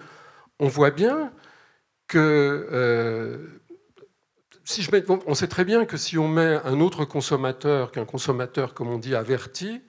on 0.58 0.68
voit 0.68 0.90
bien 0.90 1.32
que 2.06 2.68
euh, 2.72 3.60
si 4.64 4.82
je 4.82 4.90
on 5.26 5.34
sait 5.34 5.48
très 5.48 5.64
bien 5.64 5.86
que 5.86 5.96
si 5.96 6.18
on 6.18 6.28
met 6.28 6.60
un 6.64 6.80
autre 6.80 7.04
consommateur 7.04 7.92
qu'un 7.92 8.04
consommateur, 8.04 8.74
comme 8.74 8.88
on 8.88 8.98
dit, 8.98 9.14
averti, 9.14 9.80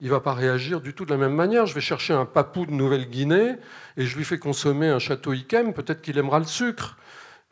il 0.00 0.06
ne 0.06 0.10
va 0.10 0.20
pas 0.20 0.34
réagir 0.34 0.80
du 0.80 0.94
tout 0.94 1.04
de 1.04 1.10
la 1.10 1.16
même 1.16 1.34
manière. 1.34 1.66
Je 1.66 1.74
vais 1.74 1.80
chercher 1.80 2.12
un 2.12 2.26
papou 2.26 2.66
de 2.66 2.70
Nouvelle-Guinée 2.70 3.56
et 3.96 4.04
je 4.06 4.16
lui 4.16 4.24
fais 4.24 4.38
consommer 4.38 4.88
un 4.88 4.98
château 4.98 5.32
Yquem, 5.32 5.72
peut-être 5.72 6.02
qu'il 6.02 6.18
aimera 6.18 6.38
le 6.38 6.44
sucre. 6.44 6.96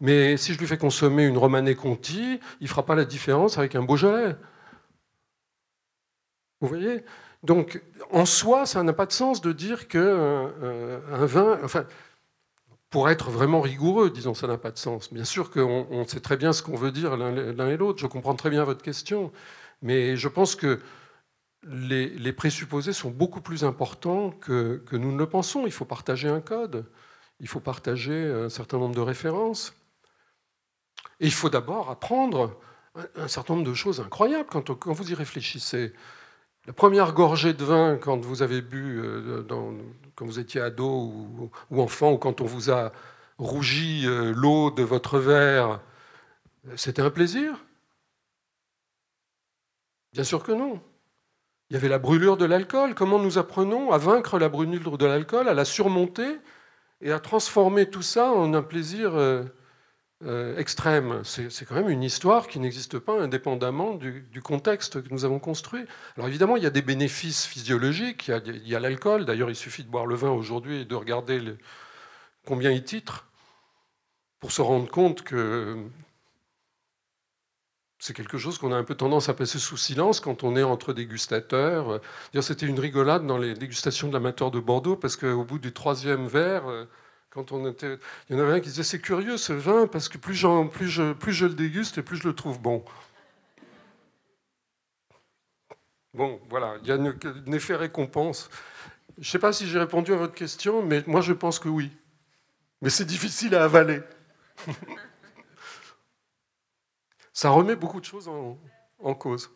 Mais 0.00 0.36
si 0.36 0.54
je 0.54 0.58
lui 0.58 0.66
fais 0.66 0.78
consommer 0.78 1.24
une 1.24 1.38
Romanée 1.38 1.74
Conti, 1.74 2.40
il 2.60 2.64
ne 2.64 2.68
fera 2.68 2.84
pas 2.84 2.94
la 2.94 3.04
différence 3.04 3.58
avec 3.58 3.74
un 3.74 3.82
Beaujolais. 3.82 4.36
Vous 6.60 6.68
voyez? 6.68 7.04
Donc, 7.42 7.82
en 8.10 8.24
soi, 8.26 8.66
ça 8.66 8.82
n'a 8.82 8.92
pas 8.94 9.06
de 9.06 9.12
sens 9.12 9.40
de 9.42 9.52
dire 9.52 9.86
qu'un 9.88 10.00
euh, 10.00 11.26
vin. 11.26 11.58
Enfin, 11.62 11.86
pour 12.90 13.10
être 13.10 13.30
vraiment 13.30 13.60
rigoureux, 13.60 14.10
disons, 14.10 14.34
ça 14.34 14.46
n'a 14.46 14.56
pas 14.56 14.70
de 14.70 14.78
sens. 14.78 15.12
Bien 15.12 15.24
sûr 15.24 15.50
qu'on 15.50 16.06
sait 16.06 16.20
très 16.20 16.36
bien 16.36 16.52
ce 16.52 16.62
qu'on 16.62 16.76
veut 16.76 16.92
dire 16.92 17.16
l'un 17.16 17.68
et 17.68 17.76
l'autre. 17.76 18.00
Je 18.00 18.06
comprends 18.06 18.34
très 18.34 18.50
bien 18.50 18.64
votre 18.64 18.82
question. 18.82 19.32
Mais 19.82 20.16
je 20.16 20.28
pense 20.28 20.54
que 20.56 20.80
les, 21.66 22.32
présupposés 22.32 22.92
sont 22.92 23.10
beaucoup 23.10 23.40
plus 23.40 23.64
importants 23.64 24.30
que, 24.30 24.82
nous 24.92 25.12
ne 25.12 25.18
le 25.18 25.28
pensons. 25.28 25.66
Il 25.66 25.72
faut 25.72 25.84
partager 25.84 26.28
un 26.28 26.40
code. 26.40 26.86
il 27.40 27.48
faut 27.48 27.60
partager 27.60 28.24
un 28.26 28.48
certain 28.48 28.78
nombre 28.78 28.94
de 28.94 29.00
références. 29.00 29.74
Et 31.20 31.26
il 31.26 31.32
faut 31.32 31.50
d'abord 31.50 31.90
apprendre 31.90 32.58
un 33.16 33.28
certain 33.28 33.54
nombre 33.54 33.66
de 33.66 33.74
choses 33.74 34.00
incroyables 34.00 34.48
quand, 34.48 34.86
vous 34.86 35.10
y 35.10 35.14
réfléchissez. 35.14 35.92
La 36.66 36.72
première 36.72 37.12
gorgée 37.12 37.52
de 37.52 37.64
vin 37.64 37.96
quand 37.96 38.24
vous 38.24 38.42
avez 38.42 38.62
bu, 38.62 39.00
euh, 39.00 39.42
quand 40.14 40.24
vous 40.24 40.38
étiez 40.38 40.60
ado 40.60 40.86
ou, 40.86 41.50
ou, 41.70 41.82
enfant, 41.82 42.12
ou 42.12 42.18
quand 42.18 42.40
on 42.40 42.46
vous 42.46 42.70
a 42.70 42.92
rougi 43.38 44.04
euh, 44.06 44.32
l'eau 44.34 44.70
de 44.70 44.82
votre 44.82 45.18
verre, 45.18 45.80
c'était 46.76 47.02
un 47.02 47.10
plaisir? 47.10 47.64
Bien 50.12 50.24
sûr 50.24 50.42
que 50.42 50.52
non. 50.52 50.80
Il 51.68 51.74
y 51.74 51.76
avait 51.76 51.88
la 51.88 51.98
brûlure 51.98 52.36
de 52.36 52.44
l'alcool. 52.44 52.94
Comment 52.94 53.18
nous 53.18 53.36
apprenons 53.36 53.90
à 53.90 53.98
vaincre 53.98 54.38
la 54.38 54.48
brûlure 54.48 54.96
de 54.96 55.06
l'alcool, 55.06 55.48
à 55.48 55.54
la 55.54 55.64
surmonter 55.64 56.38
et 57.00 57.10
à 57.10 57.18
transformer 57.18 57.90
tout 57.90 58.02
ça 58.02 58.30
en 58.30 58.54
un 58.54 58.62
plaisir 58.62 59.12
euh, 60.24 60.56
extrême 60.56 61.22
C'est 61.24 61.64
quand 61.66 61.74
même 61.74 61.90
une 61.90 62.02
histoire 62.02 62.48
qui 62.48 62.58
n'existe 62.58 62.98
pas 62.98 63.20
indépendamment 63.20 63.94
du, 63.94 64.42
contexte 64.42 65.02
que 65.02 65.08
nous 65.12 65.24
avons 65.24 65.38
construit. 65.38 65.84
Alors 66.16 66.28
évidemment, 66.28 66.56
il 66.56 66.62
y 66.62 66.66
a 66.66 66.70
des 66.70 66.82
bénéfices 66.82 67.46
physiologiques. 67.46 68.28
Il 68.28 68.68
y 68.68 68.74
a, 68.74 68.80
l'alcool. 68.80 69.24
D'ailleurs, 69.24 69.50
il 69.50 69.56
suffit 69.56 69.84
de 69.84 69.90
boire 69.90 70.06
le 70.06 70.14
vin 70.14 70.30
aujourd'hui 70.30 70.80
et 70.80 70.84
de 70.84 70.94
regarder 70.94 71.40
combien 72.46 72.70
il 72.70 72.84
titre 72.84 73.26
pour 74.40 74.52
se 74.52 74.62
rendre 74.62 74.90
compte 74.90 75.22
que 75.22 75.76
c'est 77.98 78.12
quelque 78.12 78.36
chose 78.36 78.58
qu'on 78.58 78.72
a 78.72 78.76
un 78.76 78.84
peu 78.84 78.94
tendance 78.94 79.30
à 79.30 79.34
passer 79.34 79.58
sous 79.58 79.78
silence 79.78 80.20
quand 80.20 80.44
on 80.44 80.56
est 80.56 80.62
entre 80.62 80.92
dégustateurs. 80.92 82.00
C'était 82.42 82.66
une 82.66 82.78
rigolade 82.78 83.26
dans 83.26 83.38
les 83.38 83.54
dégustations 83.54 84.08
de 84.08 84.12
l'amateur 84.12 84.50
de 84.50 84.60
Bordeaux, 84.60 84.96
parce 84.96 85.16
qu'au 85.16 85.44
bout 85.44 85.58
du 85.58 85.72
troisième 85.72 86.26
verre, 86.26 86.68
euh, 86.68 86.84
quand 87.34 87.50
on 87.50 87.68
il 87.68 87.98
y 88.30 88.34
en 88.34 88.38
avait 88.38 88.52
un 88.52 88.60
qui 88.60 88.68
disait 88.68 88.84
c'est 88.84 89.00
curieux 89.00 89.36
ce 89.36 89.52
vin, 89.52 89.88
parce 89.88 90.08
que 90.08 90.18
plus, 90.18 90.46
plus, 90.70 90.88
je, 90.88 91.12
plus 91.12 91.32
je 91.32 91.46
le 91.46 91.54
déguste 91.54 91.98
et 91.98 92.02
plus 92.02 92.16
je 92.16 92.28
le 92.28 92.34
trouve 92.34 92.60
bon. 92.60 92.84
Bon, 96.14 96.40
voilà, 96.48 96.76
il 96.82 96.88
y 96.88 96.92
a 96.92 96.94
un 96.94 97.52
effet 97.52 97.74
récompense. 97.74 98.48
Je 99.18 99.22
ne 99.22 99.24
sais 99.24 99.40
pas 99.40 99.52
si 99.52 99.66
j'ai 99.66 99.80
répondu 99.80 100.12
à 100.12 100.16
votre 100.16 100.34
question, 100.34 100.80
mais 100.80 101.02
moi 101.08 101.20
je 101.20 101.32
pense 101.32 101.58
que 101.58 101.68
oui. 101.68 101.90
Mais 102.82 102.90
c'est 102.90 103.04
difficile 103.04 103.56
à 103.56 103.64
avaler. 103.64 104.00
ça 107.32 107.50
remet 107.50 107.74
beaucoup 107.74 107.98
de 107.98 108.04
choses 108.04 108.28
en, 108.28 109.14
cause. 109.14 109.50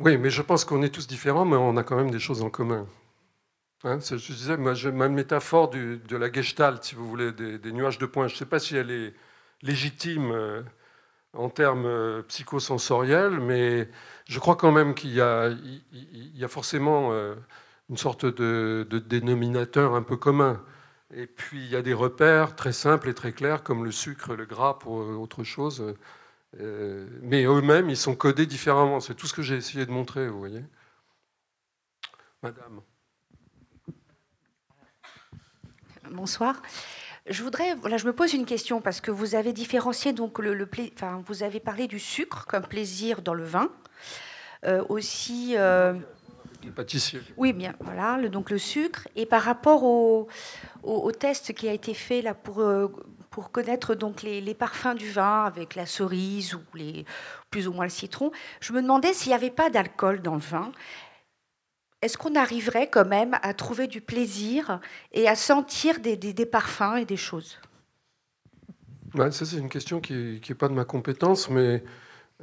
Oui, 0.00 0.16
mais 0.18 0.30
je 0.30 0.42
pense 0.42 0.64
qu'on 0.64 0.82
est 0.82 0.88
tous 0.94 1.06
différents, 1.06 1.44
mais 1.44 1.56
on 1.56 1.76
a 1.76 1.84
quand 1.84 1.96
même 1.96 2.10
des 2.10 2.18
choses 2.18 2.42
en 2.42 2.50
commun. 2.50 2.86
Hein, 3.84 3.98
je 4.00 4.16
disais, 4.16 4.56
moi, 4.56 4.74
ma 4.92 5.08
métaphore 5.08 5.70
de 5.70 6.16
la 6.16 6.32
gestalt, 6.32 6.82
si 6.84 6.94
vous 6.94 7.08
voulez, 7.08 7.32
des, 7.32 7.72
nuages 7.72 7.98
de 7.98 8.06
points, 8.06 8.28
je 8.28 8.34
ne 8.34 8.38
sais 8.38 8.46
pas 8.46 8.58
si 8.58 8.76
elle 8.76 8.90
est 8.90 9.14
légitime 9.62 10.32
euh, 10.32 10.62
en 11.34 11.48
termes 11.50 11.86
euh, 11.86 12.22
psychosensoriels, 12.22 13.40
mais 13.40 13.88
je 14.28 14.38
crois 14.38 14.56
quand 14.56 14.72
même 14.72 14.94
qu'il 14.94 15.12
y, 15.14 15.20
a 15.20 16.48
forcément 16.48 17.12
euh, 17.12 17.34
une 17.88 17.96
sorte 17.96 18.26
de, 18.26 18.86
de, 18.88 18.98
dénominateur 18.98 19.94
un 19.94 20.02
peu 20.02 20.16
commun. 20.16 20.62
Et 21.14 21.26
puis 21.26 21.58
il 21.64 21.70
y 21.70 21.76
a 21.76 21.82
des 21.82 21.94
repères 21.94 22.54
très 22.56 22.72
simples 22.72 23.08
et 23.08 23.14
très 23.14 23.32
clairs 23.32 23.62
comme 23.62 23.84
le 23.84 23.90
sucre, 23.90 24.34
le 24.34 24.46
gras 24.46 24.78
pour 24.78 25.00
euh, 25.02 25.14
autre 25.14 25.44
chose. 25.44 25.94
Euh, 26.58 27.06
mais 27.22 27.44
eux-mêmes, 27.44 27.90
ils 27.90 27.96
sont 27.96 28.16
codés 28.16 28.46
différemment. 28.46 29.00
C'est 29.00 29.14
tout 29.14 29.26
ce 29.26 29.34
que 29.34 29.42
j'ai 29.42 29.56
essayé 29.56 29.86
de 29.86 29.90
montrer, 29.90 30.28
vous 30.28 30.38
voyez. 30.38 30.64
Madame. 32.42 32.80
Bonsoir. 36.10 36.60
Je 37.26 37.42
voudrais, 37.44 37.74
voilà, 37.76 37.98
je 37.98 38.06
me 38.06 38.12
pose 38.12 38.32
une 38.32 38.46
question 38.46 38.80
parce 38.80 39.00
que 39.00 39.10
vous 39.10 39.34
avez 39.34 39.52
différencié 39.52 40.12
donc 40.12 40.38
le, 40.38 40.54
le 40.54 40.68
enfin, 40.94 41.22
vous 41.26 41.42
avez 41.42 41.60
parlé 41.60 41.86
du 41.86 42.00
sucre 42.00 42.46
comme 42.46 42.66
plaisir 42.66 43.22
dans 43.22 43.34
le 43.34 43.44
vin, 43.44 43.70
euh, 44.64 44.82
aussi 44.88 45.54
pâtissier. 46.68 47.20
Oui, 47.36 47.52
bien, 47.52 47.74
voilà, 47.80 48.18
le, 48.18 48.28
donc 48.28 48.50
le 48.50 48.58
sucre. 48.58 49.08
Et 49.16 49.26
par 49.26 49.42
rapport 49.42 49.82
au, 49.84 50.28
au, 50.82 51.12
test 51.12 51.54
qui 51.54 51.68
a 51.68 51.72
été 51.72 51.94
fait 51.94 52.22
là 52.22 52.34
pour, 52.34 52.60
euh, 52.60 52.88
pour 53.30 53.52
connaître 53.52 53.94
donc 53.94 54.22
les, 54.22 54.54
parfums 54.54 54.94
du 54.96 55.10
vin 55.10 55.44
avec 55.44 55.74
la 55.76 55.86
cerise 55.86 56.54
ou 56.54 56.60
les, 56.74 57.04
plus 57.50 57.68
ou 57.68 57.72
moins 57.72 57.84
le 57.84 57.90
citron, 57.90 58.32
je 58.60 58.72
me 58.72 58.82
demandais 58.82 59.12
s'il 59.12 59.28
n'y 59.28 59.34
avait 59.34 59.50
pas 59.50 59.70
d'alcool 59.70 60.20
dans 60.20 60.34
le 60.34 60.40
vin. 60.40 60.72
Est-ce 62.02 62.18
qu'on 62.18 62.34
arriverait 62.34 62.88
quand 62.88 63.06
même 63.06 63.38
à 63.42 63.54
trouver 63.54 63.86
du 63.86 64.00
plaisir 64.00 64.80
et 65.12 65.28
à 65.28 65.36
sentir 65.36 66.00
des, 66.00 66.16
des, 66.16 66.46
parfums 66.46 66.96
et 66.96 67.04
des 67.04 67.16
choses? 67.16 67.58
Ça, 69.14 69.30
c'est 69.30 69.58
une 69.58 69.68
question 69.68 70.00
qui 70.00 70.40
n'est 70.48 70.54
pas 70.54 70.68
de 70.68 70.74
ma 70.74 70.84
compétence, 70.84 71.50
mais 71.50 71.84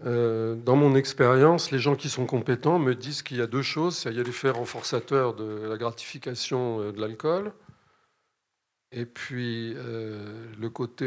euh, 0.05 0.55
dans 0.55 0.75
mon 0.75 0.95
expérience, 0.95 1.71
les 1.71 1.79
gens 1.79 1.95
qui 1.95 2.09
sont 2.09 2.25
compétents 2.25 2.77
me 2.77 2.93
disent 2.93 3.23
qu'il 3.23 3.37
y 3.37 3.41
a 3.41 3.47
deux 3.47 3.61
choses. 3.61 4.05
Il 4.05 4.15
y 4.15 4.19
a 4.19 4.23
l'effet 4.23 4.49
renforçateur 4.49 5.33
de 5.33 5.67
la 5.67 5.77
gratification 5.77 6.81
euh, 6.81 6.91
de 6.91 7.01
l'alcool, 7.01 7.51
et 8.91 9.05
puis 9.05 9.73
euh, 9.75 10.53
le 10.57 10.69
côté 10.69 11.05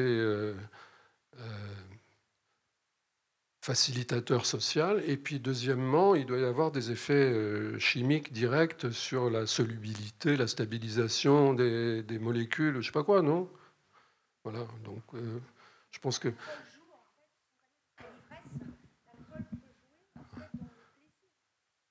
facilitateur 3.63 4.47
social. 4.47 5.03
Et 5.07 5.17
puis 5.17 5.39
deuxièmement, 5.41 6.15
il 6.15 6.27
doit 6.27 6.39
y 6.39 6.45
avoir 6.45 6.71
des 6.71 6.91
effets 6.91 7.33
chimiques 7.79 8.33
directs 8.33 8.91
sur 8.93 9.31
la 9.31 9.47
solubilité, 9.47 10.37
la 10.37 10.47
stabilisation 10.47 11.55
des, 11.55 12.19
molécules, 12.21 12.75
je 12.75 12.79
ne 12.79 12.83
sais 12.83 12.93
pas 12.93 13.05
quoi, 13.05 13.23
non? 13.23 13.49
Voilà, 14.45 14.67
donc 14.85 15.03
je 15.91 15.99
pense 15.99 16.19
que... 16.19 16.33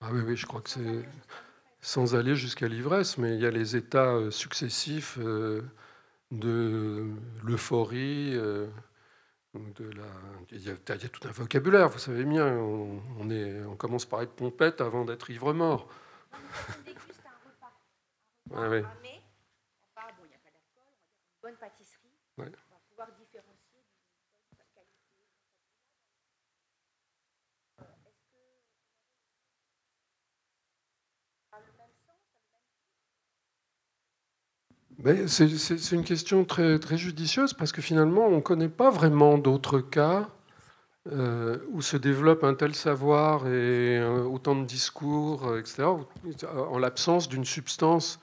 Ah 0.01 0.09
oui, 0.13 0.21
oui, 0.25 0.37
je 0.37 0.45
crois 0.45 0.61
que 0.61 0.69
c'est 0.69 1.03
sans 1.81 2.15
aller 2.15 2.35
jusqu'à 2.35 2.67
l'ivresse, 2.67 3.17
mais 3.17 3.35
il 3.35 3.41
y 3.41 3.45
a 3.45 3.51
les 3.51 3.75
états 3.75 4.13
euh, 4.13 4.31
successifs 4.31 5.17
euh, 5.19 5.61
de 6.31 7.11
l'euphorie, 7.43 8.35
euh, 8.35 8.67
de 9.53 9.89
la... 9.91 10.05
il, 10.51 10.61
y 10.61 10.69
a, 10.69 10.75
tout 10.75 11.27
un 11.27 11.31
vocabulaire, 11.31 11.89
vous 11.89 11.99
savez 11.99 12.23
bien, 12.23 12.47
on, 12.47 13.29
est, 13.29 13.63
on 13.63 13.75
commence 13.75 14.05
par 14.05 14.21
être 14.21 14.33
pompette 14.33 14.81
avant 14.81 15.05
d'être 15.05 15.29
ivre-mort. 15.29 15.87
Ah, 18.51 18.67
oui. 18.67 18.81
Mais, 19.03 19.21
bon, 20.17 20.23
il 20.23 20.29
n'y 20.29 20.33
a 20.33 20.39
pas 20.39 20.49
d'alcool, 20.49 20.89
une 21.35 21.41
bonne 21.43 21.55
pâtisserie, 21.57 22.17
on 22.39 22.68
C'est 35.27 35.91
une 35.93 36.03
question 36.03 36.43
très, 36.43 36.77
très 36.77 36.97
judicieuse 36.97 37.53
parce 37.53 37.71
que 37.71 37.81
finalement, 37.81 38.27
on 38.27 38.37
ne 38.37 38.41
connaît 38.41 38.67
pas 38.67 38.89
vraiment 38.89 39.37
d'autres 39.37 39.79
cas 39.79 40.29
euh, 41.07 41.57
où 41.71 41.81
se 41.81 41.95
développe 41.95 42.43
un 42.43 42.53
tel 42.53 42.75
savoir 42.75 43.47
et 43.47 43.97
euh, 43.97 44.23
autant 44.23 44.55
de 44.55 44.65
discours, 44.65 45.47
euh, 45.47 45.59
etc., 45.59 45.87
en 46.43 46.77
l'absence 46.77 47.29
d'une 47.29 47.45
substance 47.45 48.19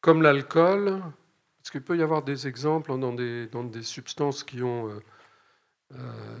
comme 0.00 0.22
l'alcool. 0.22 1.00
Parce 1.58 1.70
qu'il 1.70 1.82
peut 1.82 1.96
y 1.96 2.02
avoir 2.02 2.24
des 2.24 2.48
exemples 2.48 2.98
dans 2.98 3.12
des, 3.12 3.46
dans 3.46 3.64
des 3.64 3.82
substances 3.82 4.44
qui 4.44 4.62
ont 4.62 4.90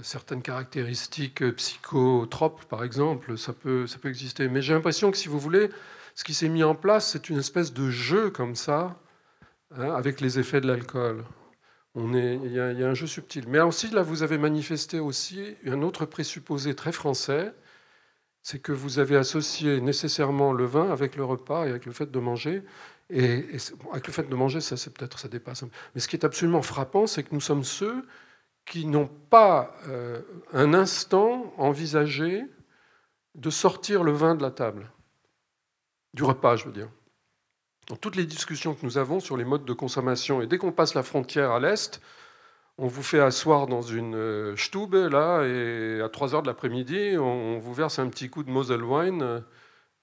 certaines 0.02 0.42
caractéristiques 0.42 1.42
psychotropes, 1.54 2.64
par 2.66 2.84
exemple. 2.84 3.38
Ça 3.38 3.54
peut, 3.54 3.86
ça 3.86 3.98
peut 3.98 4.10
exister. 4.10 4.48
Mais 4.48 4.60
j'ai 4.60 4.74
l'impression 4.74 5.10
que 5.10 5.16
si 5.16 5.28
vous 5.28 5.38
voulez, 5.38 5.70
ce 6.14 6.24
qui 6.24 6.34
s'est 6.34 6.50
mis 6.50 6.62
en 6.62 6.74
place, 6.74 7.10
c'est 7.10 7.30
une 7.30 7.38
espèce 7.38 7.72
de 7.72 7.88
jeu 7.88 8.28
comme 8.28 8.54
ça 8.54 9.00
Hein, 9.76 9.92
avec 9.94 10.20
les 10.20 10.38
effets 10.38 10.60
de 10.60 10.68
l'alcool. 10.68 11.24
On 11.96 12.14
est, 12.14 12.36
il, 12.44 12.52
y 12.52 12.60
a, 12.60 12.66
un 12.66 12.94
jeu 12.94 13.06
subtil. 13.06 13.44
Mais 13.48 13.60
aussi, 13.60 13.88
là, 13.90 14.02
vous 14.02 14.22
avez 14.22 14.38
manifesté 14.38 15.00
aussi 15.00 15.56
un 15.66 15.82
autre 15.82 16.06
présupposé 16.06 16.74
très 16.74 16.92
français, 16.92 17.52
c'est 18.42 18.60
que 18.60 18.72
vous 18.72 18.98
avez 18.98 19.16
associé 19.16 19.80
nécessairement 19.80 20.52
le 20.52 20.64
vin 20.64 20.90
avec 20.90 21.16
le 21.16 21.24
repas 21.24 21.66
et 21.66 21.70
avec 21.70 21.86
le 21.86 21.92
fait 21.92 22.10
de 22.10 22.18
manger. 22.18 22.62
Et, 23.10 23.46
avec 23.92 24.06
le 24.06 24.12
fait 24.12 24.28
de 24.28 24.34
manger, 24.34 24.60
ça, 24.60 24.76
c'est 24.76 24.92
peut-être 24.92 25.18
ça 25.18 25.28
dépasse. 25.28 25.64
Mais 25.94 26.00
ce 26.00 26.08
qui 26.08 26.16
est 26.16 26.24
absolument 26.24 26.62
frappant, 26.62 27.06
c'est 27.06 27.22
que 27.22 27.34
nous 27.34 27.40
sommes 27.40 27.64
ceux 27.64 28.06
qui 28.66 28.86
n'ont 28.86 29.08
pas 29.08 29.76
euh, 29.88 30.22
un 30.52 30.72
instant 30.72 31.52
envisagé 31.58 32.44
de 33.34 33.50
sortir 33.50 34.04
le 34.04 34.12
vin 34.12 34.34
de 34.36 34.42
la 34.42 34.50
table, 34.50 34.90
du 36.12 36.22
repas, 36.22 36.56
je 36.56 36.66
veux 36.66 36.72
dire 36.72 36.88
dans 37.88 37.96
toutes 37.96 38.16
les 38.16 38.26
discussions 38.26 38.74
que 38.74 38.84
nous 38.84 38.98
avons 38.98 39.20
sur 39.20 39.36
les 39.36 39.44
modes 39.44 39.64
de 39.64 39.72
consommation, 39.72 40.40
et 40.42 40.46
dès 40.46 40.58
qu'on 40.58 40.72
passe 40.72 40.94
la 40.94 41.02
frontière 41.02 41.50
à 41.50 41.60
l'Est, 41.60 42.00
on 42.78 42.86
vous 42.88 43.02
fait 43.02 43.20
asseoir 43.20 43.66
dans 43.66 43.82
une 43.82 44.16
euh, 44.16 44.56
stube, 44.56 44.94
là, 44.94 45.44
et 45.44 46.00
à 46.00 46.08
3 46.08 46.34
heures 46.34 46.42
de 46.42 46.48
l'après-midi, 46.48 47.16
on 47.18 47.58
vous 47.58 47.74
verse 47.74 47.98
un 47.98 48.08
petit 48.08 48.28
coup 48.30 48.42
de 48.42 48.50
Mosel 48.50 48.82
wine, 48.82 49.22
euh, 49.22 49.40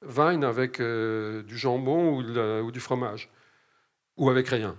wine 0.03 0.43
avec 0.43 0.79
euh, 0.79 1.43
du 1.43 1.57
jambon 1.57 2.17
ou, 2.17 2.71
du 2.71 2.79
fromage, 2.79 3.29
ou 4.17 4.29
avec 4.29 4.47
rien. 4.47 4.75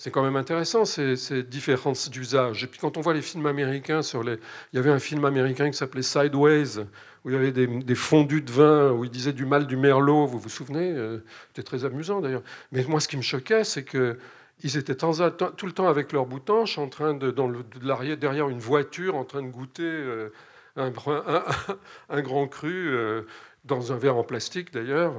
C'est 0.00 0.10
quand 0.10 0.22
même 0.22 0.36
intéressant 0.36 0.86
ces, 0.86 1.14
ces 1.14 1.42
différences 1.42 2.08
d'usage. 2.08 2.64
Et 2.64 2.66
puis 2.66 2.80
quand 2.80 2.96
on 2.96 3.02
voit 3.02 3.12
les 3.12 3.20
films 3.20 3.44
américains 3.44 4.00
sur 4.00 4.22
les, 4.22 4.38
il 4.72 4.76
y 4.76 4.78
avait 4.78 4.88
un 4.88 4.98
film 4.98 5.26
américain 5.26 5.70
qui 5.70 5.76
s'appelait 5.76 6.00
Sideways, 6.00 6.78
où 7.22 7.28
il 7.28 7.34
y 7.34 7.36
avait 7.36 7.52
des, 7.52 7.94
fondus 7.94 8.40
de 8.40 8.50
vin, 8.50 8.92
où 8.92 9.04
il 9.04 9.10
disait 9.10 9.34
du 9.34 9.44
mal 9.44 9.66
du 9.66 9.76
merlot. 9.76 10.24
Vous 10.24 10.38
vous 10.38 10.48
souvenez 10.48 10.96
C'était 11.48 11.64
très 11.64 11.84
amusant 11.84 12.22
d'ailleurs. 12.22 12.40
Mais 12.72 12.82
moi, 12.84 12.98
ce 12.98 13.08
qui 13.08 13.18
me 13.18 13.22
choquait, 13.22 13.62
c'est 13.62 13.84
que 13.84 14.16
ils 14.62 14.78
étaient 14.78 14.96
tout 14.96 15.66
le 15.66 15.72
temps 15.72 15.88
avec 15.88 16.12
leur 16.12 16.24
boutanche, 16.24 16.78
en 16.78 16.88
train 16.88 17.12
de, 17.12 17.30
dans 17.30 17.46
le, 17.48 17.62
derrière 18.16 18.48
une 18.48 18.58
voiture, 18.58 19.16
en 19.16 19.24
train 19.24 19.42
de 19.42 19.50
goûter 19.50 19.82
euh, 19.82 20.32
un, 20.76 20.90
un, 22.08 22.22
grand 22.22 22.48
cru, 22.48 22.88
euh, 22.88 23.26
dans 23.66 23.92
un 23.92 23.98
verre 23.98 24.16
en 24.16 24.24
plastique 24.24 24.72
d'ailleurs. 24.72 25.12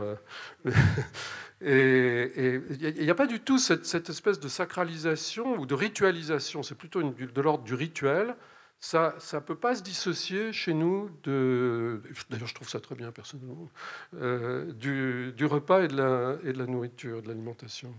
Et 1.64 2.60
il 2.80 3.04
n'y 3.04 3.10
a 3.10 3.16
pas 3.16 3.28
du 3.28 3.40
tout 3.40 3.60
cette, 3.60 4.10
espèce 4.10 4.40
de 4.40 4.48
sacralisation 4.48 5.58
ou 5.60 5.66
de 5.66 5.76
ritualisation, 5.76 6.64
c'est 6.64 6.76
plutôt 6.76 7.04
de 7.04 7.42
l'ordre 7.42 7.64
du 7.64 7.76
rituel. 7.76 8.36
Ça 8.80 9.14
ne 9.34 9.40
peut 9.40 9.56
pas 9.56 9.76
se 9.76 9.84
dissocier 9.84 10.52
chez 10.54 10.74
nous, 10.74 11.12
de, 11.24 12.02
d'ailleurs 12.32 12.48
je 12.48 12.56
trouve 12.56 12.68
ça 12.68 12.80
très 12.80 12.96
bien 12.96 13.12
personnellement, 13.12 13.70
euh, 14.16 14.72
du, 14.74 15.46
repas 15.46 15.84
et 15.84 15.88
de 15.88 15.96
la, 15.96 16.66
nourriture, 16.66 17.22
de 17.22 17.28
l'alimentation. 17.28 17.94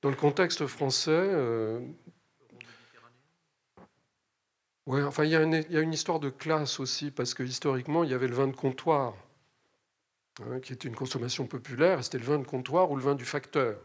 Dans 0.00 0.08
le 0.08 0.16
contexte 0.16 0.66
français, 0.66 1.10
euh, 1.12 1.80
enfin, 4.86 5.24
il 5.24 5.30
y, 5.30 5.36
a 5.36 5.42
une, 5.42 5.92
histoire 5.92 6.18
de 6.18 6.30
classe 6.30 6.80
aussi, 6.80 7.10
parce 7.10 7.34
que 7.34 7.42
historiquement, 7.42 8.04
il 8.04 8.10
y 8.10 8.14
avait 8.14 8.26
le 8.26 8.34
vin 8.34 8.48
de 8.48 8.56
comptoir, 8.56 9.14
hein, 10.40 10.60
qui 10.60 10.72
était 10.72 10.88
une 10.88 10.94
consommation 10.94 11.46
populaire, 11.46 12.02
c'était 12.02 12.18
le 12.18 12.24
vin 12.24 12.38
de 12.38 12.46
comptoir 12.46 12.90
ou 12.90 12.96
le 12.96 13.02
vin 13.02 13.14
du 13.14 13.24
facteur. 13.24 13.78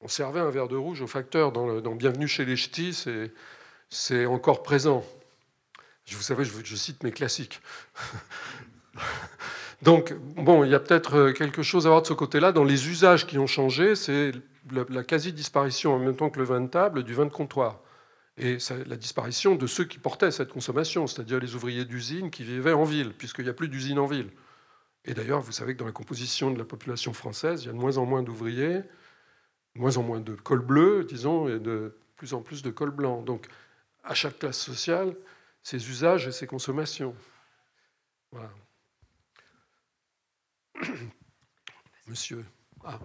On 0.00 0.08
servait 0.08 0.40
un 0.40 0.50
verre 0.50 0.68
de 0.68 0.76
rouge 0.76 1.00
au 1.00 1.06
facteur 1.06 1.52
dans, 1.52 1.94
Bienvenue 1.94 2.28
chez 2.28 2.44
les 2.44 2.56
Ch'tis, 2.56 3.04
c'est 3.88 4.26
encore 4.26 4.62
présent. 4.62 5.04
Vous 6.10 6.22
savez, 6.22 6.44
je, 6.44 6.52
je 6.64 6.76
cite 6.76 7.04
mes 7.04 7.12
classiques. 7.12 7.62
Donc, 9.82 10.14
bon, 10.36 10.64
il 10.64 10.70
y 10.70 10.74
a 10.74 10.80
peut-être 10.80 11.14
euh, 11.14 11.32
quelque 11.32 11.62
chose 11.62 11.86
à 11.86 11.90
voir 11.90 12.02
de 12.02 12.06
ce 12.06 12.12
côté-là. 12.12 12.52
Dans 12.52 12.64
les 12.64 12.88
usages 12.88 13.26
qui 13.26 13.38
ont 13.38 13.48
changé, 13.48 13.96
c'est 13.96 14.32
la 14.70 15.02
quasi-disparition 15.02 15.94
en 15.94 15.98
même 15.98 16.14
temps 16.14 16.30
que 16.30 16.38
le 16.38 16.44
vin 16.44 16.60
de 16.60 16.68
table 16.68 17.02
du 17.02 17.14
vin 17.14 17.24
de 17.24 17.30
comptoir. 17.30 17.80
Et 18.38 18.58
la 18.86 18.96
disparition 18.96 19.56
de 19.56 19.66
ceux 19.66 19.84
qui 19.84 19.98
portaient 19.98 20.30
cette 20.30 20.50
consommation, 20.50 21.06
c'est-à-dire 21.06 21.38
les 21.38 21.54
ouvriers 21.54 21.84
d'usine 21.84 22.30
qui 22.30 22.44
vivaient 22.44 22.72
en 22.72 22.84
ville, 22.84 23.12
puisqu'il 23.12 23.44
n'y 23.44 23.50
a 23.50 23.54
plus 23.54 23.68
d'usine 23.68 23.98
en 23.98 24.06
ville. 24.06 24.30
Et 25.04 25.14
d'ailleurs, 25.14 25.40
vous 25.40 25.52
savez 25.52 25.74
que 25.74 25.78
dans 25.78 25.86
la 25.86 25.92
composition 25.92 26.50
de 26.50 26.58
la 26.58 26.64
population 26.64 27.12
française, 27.12 27.64
il 27.64 27.66
y 27.66 27.68
a 27.70 27.72
de 27.72 27.78
moins 27.78 27.98
en 27.98 28.06
moins 28.06 28.22
d'ouvriers, 28.22 28.82
de 29.74 29.80
moins 29.80 29.96
en 29.96 30.02
moins 30.02 30.20
de 30.20 30.34
col 30.34 30.60
bleu, 30.60 31.04
disons, 31.04 31.48
et 31.48 31.58
de 31.58 31.98
plus 32.16 32.34
en 32.34 32.42
plus 32.42 32.62
de 32.62 32.70
col 32.70 32.90
blanc. 32.90 33.22
Donc, 33.22 33.48
à 34.04 34.14
chaque 34.14 34.38
classe 34.38 34.58
sociale, 34.58 35.16
ses 35.62 35.88
usages 35.88 36.28
et 36.28 36.32
ses 36.32 36.46
consommations. 36.46 37.16
Voilà. 38.30 38.50
Monsieur. 42.06 42.44
Ah. 42.84 43.00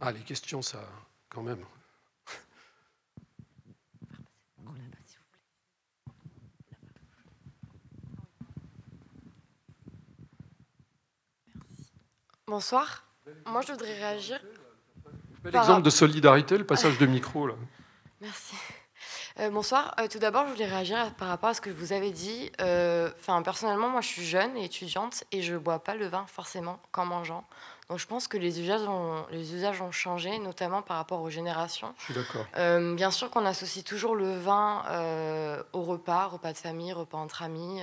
ah. 0.00 0.12
les 0.12 0.20
questions, 0.20 0.62
ça, 0.62 0.86
quand 1.28 1.42
même. 1.42 1.64
Bonsoir. 12.50 13.04
Moi, 13.46 13.60
je 13.62 13.70
voudrais 13.70 13.94
réagir. 13.94 14.40
L'exemple 15.44 15.82
de 15.82 15.90
solidarité, 15.90 16.58
le 16.58 16.66
passage 16.66 16.98
de 16.98 17.06
micro. 17.06 17.46
Là. 17.46 17.54
Merci. 18.20 18.56
Euh, 19.38 19.50
bonsoir. 19.50 19.94
Euh, 20.00 20.08
tout 20.08 20.18
d'abord, 20.18 20.48
je 20.48 20.54
voulais 20.54 20.66
réagir 20.66 21.14
par 21.14 21.28
rapport 21.28 21.50
à 21.50 21.54
ce 21.54 21.60
que 21.60 21.70
vous 21.70 21.92
avez 21.92 22.10
dit. 22.10 22.50
Euh, 22.60 23.08
personnellement, 23.44 23.88
moi, 23.88 24.00
je 24.00 24.08
suis 24.08 24.24
jeune 24.24 24.56
et 24.56 24.64
étudiante 24.64 25.22
et 25.30 25.42
je 25.42 25.52
ne 25.52 25.58
bois 25.58 25.78
pas 25.78 25.94
le 25.94 26.08
vin 26.08 26.26
forcément 26.26 26.80
qu'en 26.90 27.06
mangeant. 27.06 27.44
Donc, 27.88 28.00
je 28.00 28.08
pense 28.08 28.26
que 28.26 28.36
les 28.36 28.60
usages 28.60 28.82
ont, 28.82 29.24
les 29.30 29.54
usages 29.54 29.80
ont 29.80 29.92
changé, 29.92 30.36
notamment 30.40 30.82
par 30.82 30.96
rapport 30.96 31.20
aux 31.20 31.30
générations. 31.30 31.94
Je 31.98 32.04
suis 32.06 32.14
d'accord. 32.14 32.46
bien 32.96 33.12
sûr 33.12 33.30
qu'on 33.30 33.46
associe 33.46 33.84
toujours 33.84 34.16
le 34.16 34.36
vin 34.36 34.82
au 35.72 35.82
repas, 35.82 36.26
repas 36.26 36.52
de 36.52 36.58
famille, 36.58 36.92
repas 36.92 37.18
entre 37.18 37.44
amis, 37.44 37.80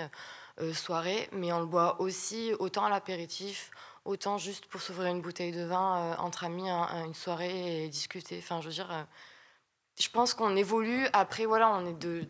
soirée, 0.73 1.29
mais 1.31 1.53
on 1.53 1.61
le 1.61 1.65
boit 1.65 2.01
aussi 2.01 2.51
autant 2.59 2.83
à 2.83 2.89
l'apéritif, 2.89 3.71
autant 4.07 4.37
juste 4.37 4.65
pour 4.65 4.81
s'ouvrir 4.81 5.11
une 5.11 5.21
bouteille 5.21 5.51
de 5.51 5.63
vin 5.63 6.15
entre 6.17 6.43
amis, 6.43 6.69
une 6.69 7.13
soirée 7.13 7.83
et 7.83 7.89
discuter. 7.89 8.39
Enfin, 8.41 8.61
je 8.61 8.67
veux 8.67 8.73
dire 8.73 9.05
je 9.99 10.09
pense 10.09 10.33
qu'on 10.33 10.55
évolue. 10.55 11.05
Après, 11.13 11.45
voilà, 11.45 11.71
on 11.71 11.85
est 11.85 11.99
de 11.99 12.23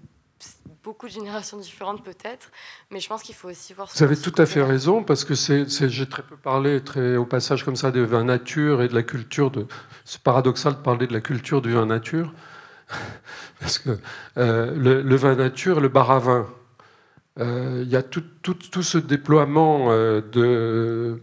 beaucoup 0.83 1.07
de 1.07 1.11
générations 1.11 1.57
différentes 1.57 2.03
peut-être, 2.03 2.51
mais 2.91 2.99
je 2.99 3.09
pense 3.09 3.23
qu'il 3.23 3.35
faut 3.35 3.49
aussi 3.49 3.73
voir. 3.73 3.89
Vous 3.93 4.03
avez 4.03 4.15
tout 4.15 4.33
à 4.37 4.45
fait 4.45 4.61
raison 4.61 5.03
parce 5.03 5.25
que 5.25 5.35
c'est, 5.35 5.67
j'ai 5.67 6.07
très 6.07 6.23
peu 6.23 6.37
parlé, 6.37 6.81
très 6.81 7.17
au 7.17 7.25
passage 7.25 7.65
comme 7.65 7.75
ça, 7.75 7.91
des 7.91 8.05
vins 8.05 8.23
nature 8.23 8.81
et 8.81 8.87
de 8.87 8.95
la 8.95 9.03
culture. 9.03 9.51
De, 9.51 9.67
c'est 10.05 10.21
paradoxal 10.21 10.75
de 10.75 10.79
parler 10.79 11.07
de 11.07 11.13
la 11.13 11.21
culture 11.21 11.61
du 11.61 11.73
vin 11.73 11.85
nature 11.85 12.33
parce 13.59 13.79
que 13.79 13.97
euh, 14.37 14.73
le, 14.75 15.15
vin 15.15 15.35
nature, 15.35 15.81
le 15.81 15.89
bar 15.89 16.11
à 16.11 16.19
vin, 16.19 16.39
euh, 16.39 16.43
il 17.39 17.87
y 17.89 17.95
a 17.95 18.01
tout, 18.01 18.23
ce 18.81 18.97
déploiement 18.97 19.91
euh, 19.91 20.21
de, 20.31 21.19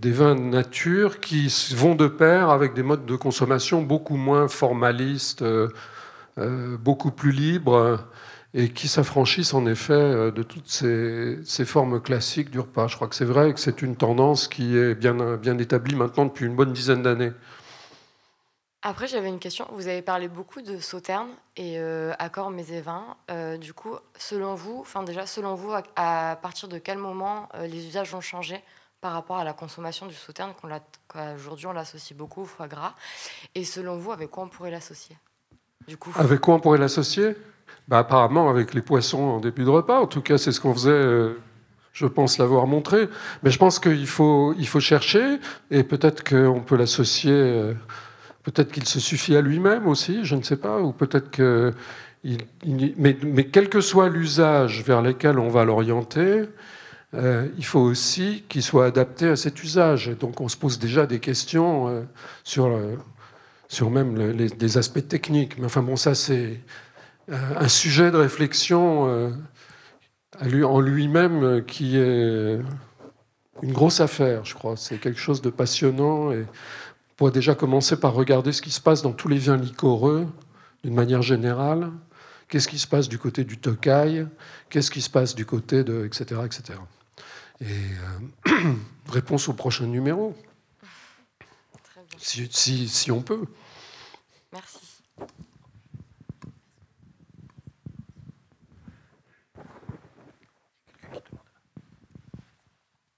des 0.00 0.10
vins 0.10 0.34
de 0.34 0.40
nature 0.40 1.20
qui 1.20 1.48
vont 1.74 1.94
de 1.94 2.06
pair 2.06 2.50
avec 2.50 2.74
des 2.74 2.82
modes 2.82 3.06
de 3.06 3.16
consommation 3.16 3.82
beaucoup 3.82 4.16
moins 4.16 4.48
formalistes, 4.48 5.42
euh, 5.42 5.68
beaucoup 6.36 7.10
plus 7.10 7.32
libres, 7.32 8.00
et 8.54 8.68
qui 8.68 8.88
s'affranchissent 8.88 9.54
en 9.54 9.64
effet 9.64 10.30
de 10.30 10.42
toutes 10.42 10.68
ces, 10.68 11.64
formes 11.64 12.00
classiques 12.00 12.50
du 12.50 12.60
repas. 12.60 12.86
Je 12.88 12.96
crois 12.96 13.08
que 13.08 13.14
c'est 13.14 13.24
vrai 13.24 13.54
que 13.54 13.60
c'est 13.60 13.80
une 13.80 13.96
tendance 13.96 14.46
qui 14.48 14.76
est 14.76 14.94
bien 14.94 15.58
établie 15.58 15.94
maintenant 15.94 16.26
depuis 16.26 16.44
une 16.44 16.56
bonne 16.56 16.74
dizaine 16.74 17.02
d'années. 17.02 17.32
Après, 18.84 19.06
j'avais 19.06 19.28
une 19.28 19.38
question. 19.38 19.68
Vous 19.72 19.86
avez 19.86 20.02
parlé 20.02 20.26
beaucoup 20.26 20.60
de 20.60 20.78
sauterne 20.78 21.28
et 21.56 21.78
euh, 21.78 22.12
accord 22.18 22.50
vin. 22.50 23.16
Euh, 23.30 23.56
du 23.56 23.72
coup, 23.72 23.94
selon 24.18 24.56
vous, 24.56 24.78
enfin 24.80 25.04
déjà, 25.04 25.24
selon 25.24 25.54
vous, 25.54 25.72
à, 25.94 26.36
partir 26.42 26.68
de 26.68 26.78
quel 26.78 26.98
moment 26.98 27.48
euh, 27.54 27.68
les 27.68 27.86
usages 27.86 28.12
ont 28.12 28.20
changé 28.20 28.60
par 29.00 29.12
rapport 29.12 29.36
à 29.36 29.44
la 29.44 29.52
consommation 29.52 30.06
du 30.06 30.14
sauterne 30.14 30.52
qu'aujourd'hui 31.08 31.66
on 31.66 31.72
l'associe 31.72 32.16
beaucoup 32.16 32.42
au 32.42 32.44
foie 32.44 32.66
gras? 32.66 32.94
Et 33.54 33.64
selon 33.64 33.96
vous, 33.98 34.10
avec 34.10 34.30
quoi 34.30 34.44
on 34.44 34.48
pourrait 34.48 34.72
l'associer? 34.72 35.16
Coup, 36.00 36.12
avec 36.16 36.40
quoi 36.40 36.54
on 36.54 36.60
pourrait 36.60 36.78
l'associer? 36.78 37.36
Bah, 37.86 37.98
apparemment 37.98 38.50
avec 38.50 38.74
les 38.74 38.82
poissons 38.82 39.22
en 39.22 39.40
début 39.40 39.64
de 39.64 39.70
repas. 39.70 40.00
En 40.00 40.06
tout 40.08 40.22
cas, 40.22 40.38
c'est 40.38 40.50
ce 40.50 40.60
qu'on 40.60 40.74
faisait 40.74 41.36
je 41.92 42.06
pense 42.06 42.38
l'avoir 42.38 42.66
montré. 42.66 43.08
Mais 43.42 43.50
je 43.50 43.58
pense 43.58 43.78
qu'il 43.78 44.06
faut, 44.06 44.54
il 44.58 44.66
faut 44.66 44.80
chercher, 44.80 45.38
et 45.70 45.84
peut-être 45.84 46.24
qu'on 46.24 46.60
peut 46.60 46.76
l'associer 46.76 47.74
Peut-être 48.42 48.72
qu'il 48.72 48.86
se 48.86 48.98
suffit 48.98 49.36
à 49.36 49.40
lui-même 49.40 49.86
aussi, 49.86 50.24
je 50.24 50.34
ne 50.34 50.42
sais 50.42 50.56
pas, 50.56 50.80
ou 50.80 50.92
peut-être 50.92 51.30
que. 51.30 51.72
mais, 52.24 53.44
quel 53.44 53.68
que 53.68 53.80
soit 53.80 54.08
l'usage 54.08 54.82
vers 54.82 55.00
lequel 55.00 55.38
on 55.38 55.48
va 55.48 55.64
l'orienter, 55.64 56.48
euh, 57.14 57.46
il 57.58 57.64
faut 57.64 57.80
aussi 57.80 58.44
qu'il 58.48 58.62
soit 58.62 58.86
adapté 58.86 59.28
à 59.28 59.36
cet 59.36 59.62
usage. 59.62 60.08
donc 60.18 60.40
on 60.40 60.48
se 60.48 60.56
pose 60.56 60.78
déjà 60.78 61.06
des 61.06 61.20
questions 61.20 61.88
euh, 61.88 62.02
sur, 62.42 62.66
euh, 62.66 62.96
sur 63.68 63.90
même 63.90 64.16
les, 64.32 64.48
des 64.48 64.78
aspects 64.78 65.06
techniques. 65.06 65.58
Mais 65.58 65.66
enfin 65.66 65.82
bon, 65.82 65.96
ça 65.96 66.14
c'est 66.14 66.60
un 67.30 67.68
sujet 67.68 68.10
de 68.10 68.16
réflexion 68.16 69.32
en 70.40 70.80
lui-même 70.80 71.64
qui 71.64 71.96
est 71.96 72.58
une 73.62 73.72
grosse 73.72 74.00
affaire, 74.00 74.44
je 74.44 74.54
crois. 74.54 74.76
C'est 74.76 74.98
quelque 74.98 75.20
chose 75.20 75.40
de 75.40 75.50
passionnant 75.50 76.32
et 76.32 76.44
on 77.12 77.14
pourrait 77.16 77.30
déjà 77.30 77.54
commencer 77.54 78.00
par 78.00 78.14
regarder 78.14 78.52
ce 78.52 78.62
qui 78.62 78.70
se 78.70 78.80
passe 78.80 79.02
dans 79.02 79.12
tous 79.12 79.28
les 79.28 79.36
vins 79.36 79.58
liquoreux, 79.58 80.26
d'une 80.82 80.94
manière 80.94 81.20
générale. 81.20 81.92
Qu'est-ce 82.48 82.68
qui 82.68 82.78
se 82.78 82.86
passe 82.86 83.06
du 83.06 83.18
côté 83.18 83.44
du 83.44 83.58
Tokai? 83.58 84.24
Qu'est-ce 84.70 84.90
qui 84.90 85.02
se 85.02 85.10
passe 85.10 85.34
du 85.34 85.44
côté 85.44 85.84
de... 85.84 86.06
etc. 86.06 86.40
etc. 86.46 86.78
Et 87.60 87.66
euh, 88.48 88.74
réponse 89.10 89.48
au 89.48 89.52
prochain 89.52 89.86
numéro. 89.86 90.34
Si, 92.16 92.48
si, 92.50 92.88
si 92.88 93.10
on 93.10 93.20
peut. 93.20 93.44
Merci. 94.52 94.78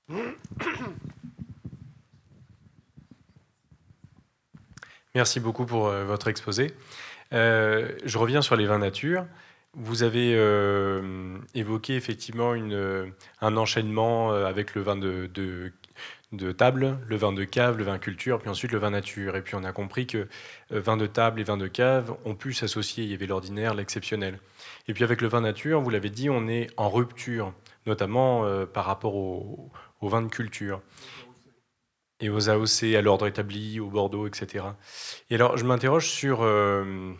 Merci 5.15 5.39
beaucoup 5.39 5.65
pour 5.65 5.91
votre 5.91 6.27
exposé. 6.27 6.74
je 7.31 8.19
reviens 8.19 8.43
sur 8.43 8.57
les 8.57 8.66
vins 8.66 8.78
nature. 8.78 9.27
Vous 9.73 10.03
avez 10.03 10.32
évoqué 11.55 11.95
effectivement 11.95 12.53
un 13.41 13.57
enchaînement 13.57 14.32
avec 14.32 14.74
le 14.74 14.82
vin 14.82 14.97
de, 14.97 15.73
table, 16.59 16.99
le 17.07 17.16
vin 17.16 17.32
de 17.32 17.45
cave, 17.45 17.78
le 17.78 17.85
vin 17.85 17.99
culture, 17.99 18.41
puis 18.41 18.49
ensuite 18.49 18.73
le 18.73 18.78
vin 18.78 18.91
nature. 18.91 19.36
Et 19.36 19.43
puis 19.43 19.55
on 19.55 19.62
a 19.62 19.70
compris 19.70 20.09
que 20.09 20.27
vin 20.70 20.97
de 20.97 21.07
table 21.07 21.41
et 21.41 21.45
vin 21.45 21.57
de 21.57 21.69
cave 21.69 22.16
ont 22.24 22.35
pu 22.35 22.53
s'associer. 22.53 23.05
Il 23.05 23.11
y 23.11 23.15
avait 23.15 23.27
l'ordinaire, 23.27 23.74
l'exceptionnel. 23.74 24.41
Et 24.89 24.95
puis 24.95 25.05
avec 25.05 25.20
le 25.20 25.28
vin 25.28 25.43
nature, 25.43 25.81
vous 25.81 25.91
l'avez 25.91 26.11
dit, 26.11 26.28
on 26.28 26.49
est 26.49 26.66
en 26.77 26.91
rupture, 26.91 27.53
notamment 27.86 28.45
par 28.66 28.85
rapport 28.85 29.15
au, 29.15 29.70
au 30.01 30.09
vin 30.09 30.23
de 30.23 30.28
culture 30.28 30.81
et 32.20 32.28
aux 32.28 32.49
AOC, 32.49 32.95
à 32.97 33.03
l'ordre 33.03 33.27
établi, 33.27 33.81
au 33.81 33.89
Bordeaux, 33.89 34.27
etc. 34.27 34.65
Et 35.31 35.35
alors, 35.35 35.57
je 35.57 35.65
m'interroge 35.65 36.09
sur 36.09 36.43
euh, 36.43 37.12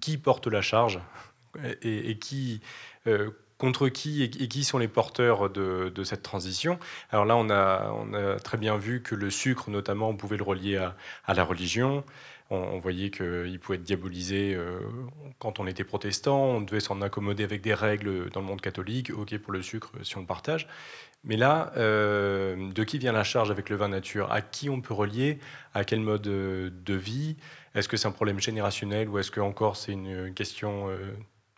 qui 0.00 0.18
porte 0.18 0.46
la 0.46 0.62
charge 0.62 1.00
et, 1.82 2.18
qui, 2.18 2.60
euh, 3.06 3.30
contre 3.58 3.88
qui 3.88 4.22
et, 4.22 4.30
qui 4.30 4.64
sont 4.64 4.78
les 4.78 4.88
porteurs 4.88 5.50
de, 5.50 6.04
cette 6.04 6.22
transition. 6.22 6.78
Alors 7.10 7.24
là, 7.24 7.36
on 7.36 7.50
a, 7.50 8.36
très 8.40 8.56
bien 8.56 8.76
vu 8.76 9.02
que 9.02 9.14
le 9.14 9.30
sucre, 9.30 9.70
notamment, 9.70 10.08
on 10.08 10.16
pouvait 10.16 10.36
le 10.36 10.44
relier 10.44 10.76
à, 10.76 10.96
à 11.26 11.34
la 11.34 11.44
religion. 11.44 12.04
On, 12.50 12.78
voyait 12.78 13.10
qu'il 13.10 13.58
pouvait 13.60 13.76
être 13.76 13.84
diabolisé 13.84 14.54
euh, 14.54 14.80
quand 15.38 15.60
on 15.60 15.66
était 15.66 15.84
protestant, 15.84 16.44
on 16.44 16.60
devait 16.62 16.80
s'en 16.80 17.02
accommoder 17.02 17.44
avec 17.44 17.60
des 17.60 17.74
règles 17.74 18.30
dans 18.30 18.40
le 18.40 18.46
monde 18.46 18.62
catholique, 18.62 19.10
ok 19.10 19.36
pour 19.36 19.52
le 19.52 19.60
sucre 19.60 19.92
si 20.02 20.16
on 20.16 20.20
le 20.20 20.26
partage. 20.26 20.66
Mais 21.28 21.36
là, 21.36 21.72
euh, 21.76 22.72
de 22.72 22.84
qui 22.84 22.98
vient 22.98 23.12
la 23.12 23.22
charge 23.22 23.50
avec 23.50 23.68
le 23.68 23.76
vin 23.76 23.88
nature? 23.88 24.32
À 24.32 24.40
qui 24.40 24.70
on 24.70 24.80
peut 24.80 24.94
relier? 24.94 25.38
À 25.74 25.84
quel 25.84 26.00
mode 26.00 26.26
euh, 26.26 26.70
de 26.84 26.94
vie? 26.94 27.36
Est-ce 27.74 27.86
que 27.86 27.98
c'est 27.98 28.08
un 28.08 28.12
problème 28.12 28.40
générationnel 28.40 29.08
ou 29.10 29.18
est-ce 29.18 29.30
que 29.30 29.40
encore 29.40 29.76
c'est 29.76 29.92
une 29.92 30.32
question 30.34 30.88
euh, 30.88 30.96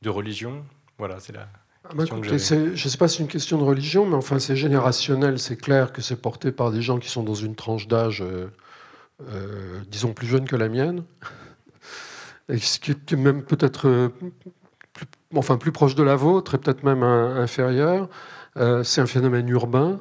de 0.03 0.11
religion? 0.11 0.65
Voilà, 0.99 1.21
c'est 1.21 1.33
la 1.33 1.49
ah 1.85 1.95
bah, 1.95 2.05
que 2.05 2.23
Je 2.23 2.35
ne 2.35 2.77
sais 2.77 2.99
pas 2.99 3.07
si 3.07 3.19
c'est 3.19 3.23
une 3.23 3.29
question 3.29 3.59
de 3.59 3.63
religion, 3.63 4.07
mais 4.07 4.17
enfin 4.17 4.41
c'est 4.41 4.57
générationnel. 4.57 5.39
C'est 5.39 5.57
clair 5.57 5.93
que 5.93 6.03
c'est 6.03 6.21
porté 6.21 6.51
par 6.51 6.73
des 6.73 6.83
gens 6.83 6.99
qui 6.99 7.09
sont 7.09 7.23
dans 7.23 7.35
une 7.35 7.55
tranche 7.55 7.87
d'âge, 7.87 8.25
disons, 9.89 10.13
plus 10.13 10.27
jeune 10.27 10.47
que 10.47 10.57
la 10.57 10.69
mienne. 10.69 11.05
Et 12.49 12.59
ce 12.59 12.81
qui 12.81 12.91
est 12.91 13.13
même 13.13 13.45
peut-être 13.45 14.11
plus, 14.93 15.07
enfin, 15.37 15.57
plus 15.57 15.73
proche 15.73 15.95
de 15.95 16.03
la 16.03 16.17
vôtre 16.17 16.57
et 16.57 16.59
peut-être 16.59 16.83
même 16.83 17.05
inférieur. 17.05 18.09
Euh, 18.57 18.83
c'est 18.83 19.01
un 19.01 19.07
phénomène 19.07 19.49
urbain, 19.49 20.01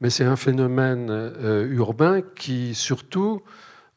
mais 0.00 0.10
c'est 0.10 0.24
un 0.24 0.36
phénomène 0.36 1.08
euh, 1.10 1.66
urbain 1.68 2.20
qui 2.36 2.74
surtout 2.74 3.42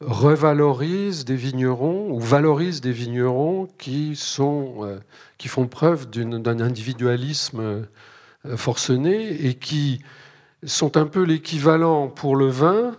revalorise 0.00 1.24
des 1.24 1.36
vignerons 1.36 2.10
ou 2.10 2.20
valorise 2.20 2.80
des 2.80 2.92
vignerons 2.92 3.68
qui, 3.78 4.18
euh, 4.40 4.98
qui 5.38 5.48
font 5.48 5.68
preuve 5.68 6.08
d'un 6.10 6.60
individualisme 6.60 7.86
forcené 8.56 9.46
et 9.46 9.54
qui 9.54 10.00
sont 10.64 10.96
un 10.96 11.06
peu 11.06 11.22
l'équivalent 11.22 12.08
pour 12.08 12.34
le 12.34 12.46
vin 12.46 12.96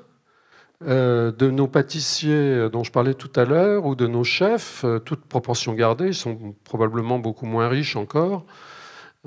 de 0.82 1.50
nos 1.50 1.68
pâtissiers 1.68 2.70
dont 2.72 2.84
je 2.84 2.92
parlais 2.92 3.16
tout 3.16 3.32
à 3.36 3.46
l'heure 3.46 3.86
ou 3.86 3.96
de 3.96 4.06
nos 4.06 4.24
chefs, 4.24 4.86
toute 5.06 5.26
proportion 5.26 5.74
gardée, 5.74 6.08
ils 6.08 6.16
sont 6.16 6.56
probablement 6.64 7.18
beaucoup 7.18 7.48
moins 7.48 7.68
riches 7.68 7.96
encore, 7.96 8.46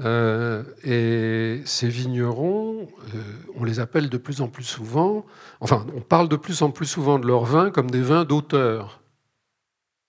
euh, 0.00 0.64
et 0.82 1.62
ces 1.66 1.88
vignerons, 1.88 2.88
euh, 3.14 3.18
on 3.54 3.64
les 3.64 3.78
appelle 3.78 4.08
de 4.08 4.18
plus 4.18 4.40
en 4.40 4.48
plus 4.48 4.64
souvent, 4.64 5.24
enfin, 5.60 5.86
on 5.94 6.00
parle 6.00 6.28
de 6.28 6.36
plus 6.36 6.62
en 6.62 6.70
plus 6.70 6.86
souvent 6.86 7.18
de 7.20 7.26
leurs 7.26 7.44
vins 7.44 7.70
comme 7.70 7.90
des 7.90 8.02
vins 8.02 8.24
d'auteur. 8.24 9.00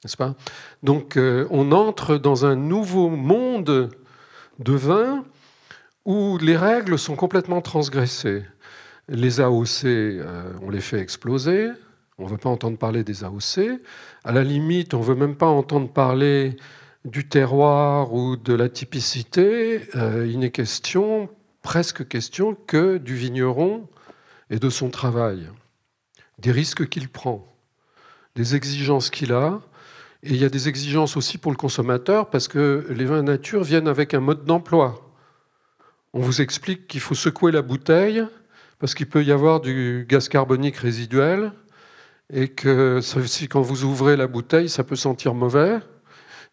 N'est-ce 0.04 0.18
pas? 0.18 0.34
Donc, 0.82 1.18
euh, 1.18 1.48
on 1.52 1.72
entre 1.72 2.18
dans 2.18 2.46
un 2.46 2.56
nouveau 2.56 3.10
monde 3.10 3.92
de 4.60 4.74
vins 4.74 5.24
où 6.06 6.38
les 6.40 6.58
règles 6.58 6.98
sont 6.98 7.16
complètement 7.16 7.62
transgressées. 7.62 8.44
Les 9.08 9.40
AOC, 9.40 9.86
on 10.62 10.70
les 10.70 10.82
fait 10.82 11.00
exploser. 11.00 11.70
On 12.18 12.26
ne 12.26 12.30
veut 12.30 12.38
pas 12.38 12.50
entendre 12.50 12.78
parler 12.78 13.04
des 13.04 13.24
AOC. 13.24 13.82
À 14.24 14.32
la 14.32 14.44
limite, 14.44 14.94
on 14.94 15.00
ne 15.00 15.04
veut 15.04 15.16
même 15.16 15.36
pas 15.36 15.48
entendre 15.48 15.92
parler 15.92 16.56
du 17.06 17.28
terroir 17.28 18.14
ou 18.14 18.36
de 18.36 18.54
la 18.54 18.68
typicité, 18.68 19.82
euh, 19.96 20.28
il 20.28 20.40
n'est 20.40 20.52
question, 20.52 21.30
presque 21.62 22.08
question, 22.08 22.56
que 22.68 22.98
du 22.98 23.16
vigneron 23.16 23.88
et 24.50 24.58
de 24.58 24.70
son 24.70 24.90
travail, 24.90 25.48
des 26.40 26.52
risques 26.52 26.90
qu'il 26.90 27.08
prend, 27.08 27.48
des 28.36 28.56
exigences 28.56 29.10
qu'il 29.10 29.34
a. 29.34 29.62
Et 30.24 30.32
il 30.32 30.38
y 30.38 30.46
a 30.46 30.50
des 30.50 30.68
exigences 30.68 31.16
aussi 31.16 31.38
pour 31.38 31.52
le 31.52 31.58
consommateur 31.58 32.32
parce 32.32 32.48
que 32.48 32.88
les 32.90 33.06
vins 33.06 33.22
nature 33.22 33.64
viennent 33.64 33.88
avec 33.88 34.16
un 34.16 34.20
mode 34.20 34.44
d'emploi. 34.44 35.14
On 36.14 36.20
vous 36.20 36.42
explique 36.42 36.88
qu'il 36.88 37.02
faut 37.02 37.14
secouer 37.14 37.52
la 37.52 37.62
bouteille 37.62 38.26
parce 38.80 38.96
qu'il 38.96 39.08
peut 39.08 39.24
y 39.24 39.32
avoir 39.32 39.62
du 39.62 40.06
gaz 40.10 40.28
carbonique 40.28 40.78
résiduel 40.78 41.52
et 42.34 42.48
que 42.48 43.00
quand 43.46 43.62
vous 43.62 43.84
ouvrez 43.84 44.18
la 44.18 44.26
bouteille, 44.26 44.70
ça 44.70 44.84
peut 44.84 44.96
sentir 44.96 45.36
mauvais. 45.36 45.80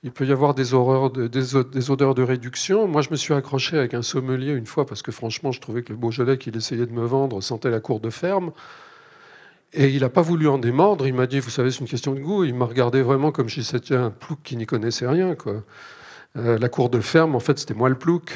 Il 0.05 0.11
peut 0.11 0.27
y 0.27 0.33
avoir 0.33 0.55
des, 0.55 0.75
odeurs 0.75 2.15
de 2.15 2.23
réduction. 2.23 2.89
Moi, 2.89 3.03
je 3.03 3.11
me 3.11 3.17
suis 3.17 3.35
accroché 3.35 3.79
avec 3.79 3.95
un 3.95 4.03
sommelier 4.03 4.53
une 4.53 4.67
fois 4.67 4.85
parce 4.85 5.01
que 5.01 5.13
franchement, 5.13 5.53
je 5.53 5.61
trouvais 5.61 5.83
que 5.83 5.93
le 5.93 5.97
Beaujolais 5.97 6.39
qu'il 6.39 6.57
essayait 6.57 6.87
de 6.87 6.93
me 6.93 7.05
vendre 7.05 7.41
sentait 7.41 7.71
la 7.71 7.79
cour 7.79 8.01
de 8.01 8.11
ferme. 8.11 8.51
Et 9.73 9.89
il 9.91 10.01
n'a 10.01 10.09
pas 10.09 10.21
voulu 10.21 10.49
en 10.49 10.59
démordre. 10.59 11.07
Il 11.07 11.15
m'a 11.15 11.29
dit, 11.29 11.39
vous 11.39 11.51
savez, 11.51 11.71
c'est 11.71 11.79
une 11.79 11.87
question 11.87 12.15
de 12.15 12.21
goût. 12.21 12.43
Il 12.43 12.55
m'a 12.55 12.65
regardé 12.65 13.01
vraiment 13.01 13.31
comme 13.31 13.49
si 13.49 13.63
c'était 13.63 13.95
un 13.95 14.11
plouc 14.11 14.41
qui 14.43 14.57
n'y 14.57 14.67
connaissait 14.67 15.07
rien. 15.07 15.37
Euh, 16.37 16.59
la 16.59 16.69
cour 16.69 16.91
de 16.91 17.01
ferme, 17.01 17.37
en 17.37 17.41
fait, 17.41 17.61
c'était 17.61 17.75
moi 17.75 17.89
le 17.89 17.95
plouc. 17.95 18.33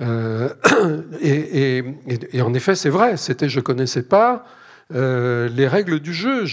Euh, 0.00 0.48
et, 1.20 1.84
et, 2.32 2.40
en 2.40 2.54
effet, 2.54 2.74
c'est 2.74 2.88
vrai. 2.88 3.18
C'était, 3.18 3.50
je 3.50 3.60
connaissais 3.60 4.04
pas. 4.04 4.46
Euh, 4.94 5.48
les 5.48 5.66
règles 5.66 6.00
du 6.00 6.12
jeu. 6.12 6.44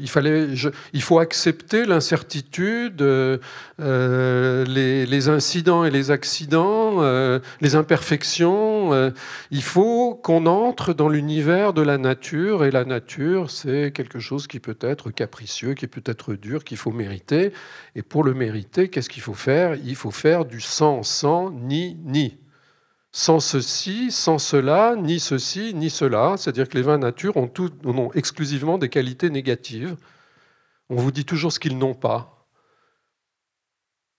il, 0.00 0.08
fallait, 0.08 0.48
il 0.92 1.02
faut 1.02 1.18
accepter 1.18 1.84
l'incertitude, 1.86 3.02
euh, 3.02 3.38
les, 4.64 5.28
incidents 5.28 5.84
et 5.84 5.90
les 5.90 6.10
accidents, 6.10 7.02
euh, 7.02 7.38
les 7.60 7.76
imperfections. 7.76 9.12
il 9.50 9.62
faut 9.62 10.14
qu'on 10.14 10.46
entre 10.46 10.92
dans 10.92 11.08
l'univers 11.08 11.72
de 11.72 11.82
la 11.82 11.98
nature, 11.98 12.64
et 12.64 12.70
la 12.70 12.84
nature, 12.84 13.50
c'est 13.50 13.92
quelque 13.92 14.18
chose 14.18 14.46
qui 14.46 14.58
peut 14.58 14.78
être 14.80 15.10
capricieux, 15.10 15.74
qui 15.74 15.86
peut 15.86 16.02
être 16.04 16.34
dur, 16.34 16.64
qu'il 16.64 16.76
faut 16.76 16.92
mériter. 16.92 17.52
Et 17.94 18.02
pour 18.02 18.24
le 18.24 18.34
mériter, 18.34 18.88
qu'est-ce 18.88 19.08
qu'il 19.08 19.22
faut 19.22 19.34
faire? 19.34 19.76
Il 19.84 19.94
faut 19.94 20.10
faire 20.10 20.44
du 20.44 20.60
sans, 20.60 21.02
sans, 21.02 21.50
ni, 21.50 21.96
ni 22.04 22.41
sans 23.12 23.40
ceci, 23.40 24.10
sans 24.10 24.38
cela, 24.38 24.96
ni 24.96 25.20
ceci, 25.20 25.74
ni 25.74 25.90
cela. 25.90 26.36
C'est-à-dire 26.38 26.68
que 26.68 26.76
les 26.76 26.82
vins 26.82 26.98
nature 26.98 27.36
ont, 27.36 28.10
exclusivement 28.14 28.78
des 28.78 28.88
qualités 28.88 29.30
négatives. 29.30 29.96
On 30.88 30.96
vous 30.96 31.12
dit 31.12 31.24
toujours 31.24 31.52
ce 31.52 31.60
qu'ils 31.60 31.78
n'ont 31.78 31.94
pas. 31.94 32.48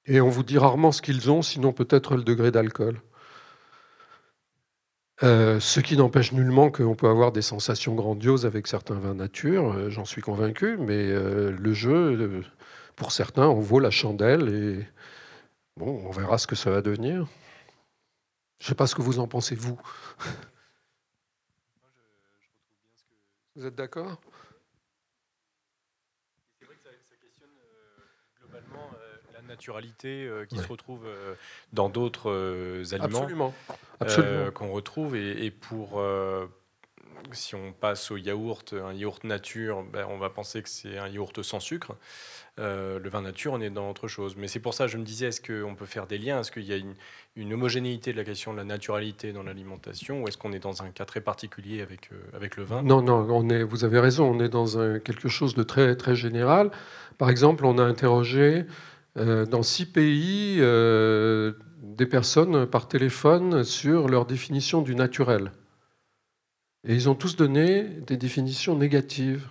Et 0.06 0.22
on 0.22 0.30
vous 0.30 0.44
dit 0.44 0.58
rarement 0.58 0.92
ce 0.92 1.02
qu'ils 1.02 1.32
ont, 1.32 1.42
sinon 1.42 1.74
peut-être 1.74 2.16
le 2.16 2.24
degré 2.24 2.52
d'alcool. 2.52 3.02
Euh, 5.24 5.60
ce 5.60 5.80
qui 5.80 5.96
n'empêche 5.96 6.32
nullement 6.34 6.70
qu'on 6.70 6.96
peut 6.96 7.08
avoir 7.08 7.32
des 7.32 7.42
sensations 7.42 7.96
grandioses 7.96 8.46
avec 8.46 8.68
certains 8.68 8.96
vins 8.96 9.14
nature, 9.14 9.72
euh, 9.72 9.90
j'en 9.90 10.06
suis 10.06 10.22
convaincu, 10.22 10.76
mais 10.78 11.12
euh, 11.12 11.52
le 11.52 11.74
jeu, 11.74 12.44
pour 12.96 13.12
certains, 13.12 13.48
on 13.48 13.60
vaut 13.62 13.80
la 13.80 13.92
chandelle 13.92 14.50
et 14.50 14.86
bon, 15.78 16.04
on 16.06 16.12
verra 16.12 16.38
ce 16.38 16.48
que 16.48 16.56
ça 16.56 16.72
va 16.72 16.82
devenir. 16.82 17.28
Je 18.64 18.68
ne 18.68 18.70
sais 18.70 18.76
pas 18.76 18.88
ce 18.88 18.96
que 18.96 19.02
vous 19.02 19.20
en 19.20 19.28
pensez, 19.28 19.56
vous. 19.56 19.78
Vous 23.58 23.66
êtes 23.66 23.76
d'accord? 23.76 24.22
C'est 26.58 26.66
vrai 26.66 26.76
que 26.78 26.82
ça, 26.82 26.90
questionne 27.22 27.50
euh, 27.60 28.00
globalement 28.40 28.90
euh, 28.94 29.18
la 29.34 29.42
naturalité 29.42 30.26
euh, 30.26 30.46
qui 30.46 30.58
se 30.60 30.68
retrouve 30.68 31.06
dans 31.74 31.90
d'autres 31.90 32.86
aliments. 32.94 33.54
Absolument. 34.00 34.52
qu'on 34.52 34.72
retrouve. 34.72 35.18
Et, 35.18 35.52
pour 35.52 36.02
si 37.32 37.56
on 37.56 37.72
passe 37.72 38.12
au 38.12 38.18
yaourt, 38.18 38.74
un 38.74 38.94
yaourt 38.94 39.24
nature, 39.24 39.84
ben, 39.92 40.06
on 40.10 40.18
va 40.18 40.30
penser 40.30 40.62
que 40.62 40.70
c'est 40.70 40.98
un 40.98 41.08
yaourt 41.08 41.42
sans 41.42 41.60
sucre. 41.60 41.96
Euh, 42.60 43.00
le 43.00 43.10
vin 43.10 43.22
nature, 43.22 43.54
on 43.54 43.62
est 43.62 43.70
dans 43.70 43.90
autre 43.90 44.08
chose. 44.08 44.36
Mais 44.38 44.48
c'est 44.48 44.60
pour 44.60 44.74
ça, 44.74 44.86
je 44.88 44.98
me 44.98 45.04
disais, 45.04 45.28
est-ce 45.28 45.42
qu'on 45.42 45.74
peut 45.74 45.86
faire 45.86 46.06
des 46.06 46.18
liens? 46.18 46.42
Est-ce 46.42 46.52
qu'il 46.52 46.64
y 46.64 46.74
a 46.74 46.78
une, 47.36 47.54
homogénéité 47.54 48.12
de 48.12 48.18
la 48.18 48.24
question 48.24 48.52
de 48.54 48.58
la 48.58 48.64
naturalité 48.64 49.32
dans 49.34 49.44
l'alimentation? 49.44 50.22
Ou 50.22 50.28
est-ce 50.28 50.38
qu'on 50.38 50.54
est 50.54 50.60
dans 50.60 50.84
un 50.84 50.90
cas 50.90 51.06
très 51.06 51.22
particulier 51.22 51.82
avec, 51.82 52.10
euh, 52.12 52.18
avec 52.36 52.56
le 52.58 52.64
vin? 52.64 52.84
Non, 52.84 53.02
non, 53.02 53.28
on 53.30 53.50
est, 53.50 53.64
vous 53.64 53.86
avez 53.86 54.00
raison, 54.00 54.30
on 54.30 54.40
est 54.40 54.50
dans 54.50 55.00
quelque 55.00 55.30
chose 55.30 55.56
de 55.56 55.64
très, 55.64 55.96
très 55.96 56.16
général. 56.16 56.70
Par 57.18 57.30
exemple, 57.30 57.66
on 57.66 57.80
a 57.80 57.84
interrogé 57.84 58.66
euh, 59.18 59.46
dans 59.46 59.64
six 59.64 59.88
pays 59.88 60.58
des 60.58 62.06
personnes 62.06 62.68
par 62.68 62.88
téléphone 62.88 63.64
sur 63.64 64.08
leur 64.08 64.26
définition 64.26 64.82
du 64.82 64.96
naturel. 64.96 65.52
Et 66.86 66.94
ils 66.96 67.10
ont 67.10 67.16
tous 67.16 67.36
donné 67.36 67.84
des 67.84 68.18
définitions 68.18 68.76
négatives. 68.78 69.48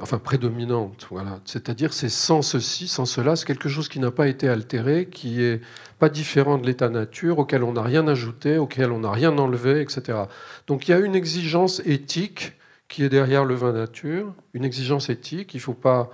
enfin 0.00 0.18
prédominante. 0.18 1.06
Voilà. 1.10 1.40
C'est-à-dire 1.44 1.92
c'est 1.92 2.08
sans 2.10 2.42
ceci, 2.42 2.88
sans 2.88 3.06
cela, 3.06 3.36
c'est 3.36 3.46
quelque 3.46 3.68
chose 3.68 3.88
qui 3.88 3.98
n'a 4.00 4.10
pas 4.10 4.28
été 4.28 4.48
altéré, 4.48 5.08
qui 5.08 5.42
est 5.42 5.60
pas 5.98 6.08
différent 6.10 6.58
de 6.58 6.66
l'état 6.66 6.88
nature, 6.90 7.38
auquel 7.38 7.62
on 7.62 7.72
n'a 7.72 7.82
rien 7.82 8.06
ajouté, 8.08 8.58
auquel 8.58 8.92
on 8.92 9.00
n'a 9.00 9.10
rien 9.10 9.36
enlevé, 9.38 9.80
etc. 9.80 10.24
Donc 10.66 10.88
il 10.88 10.90
y 10.92 10.94
a 10.94 10.98
une 10.98 11.14
exigence 11.14 11.80
éthique 11.86 12.54
qui 12.88 13.04
est 13.04 13.08
derrière 13.08 13.44
le 13.44 13.54
vin 13.54 13.72
nature, 13.72 14.34
une 14.54 14.64
exigence 14.64 15.10
éthique. 15.10 15.54
Il 15.54 15.58
ne 15.58 15.62
faut 15.62 15.74
pas 15.74 16.10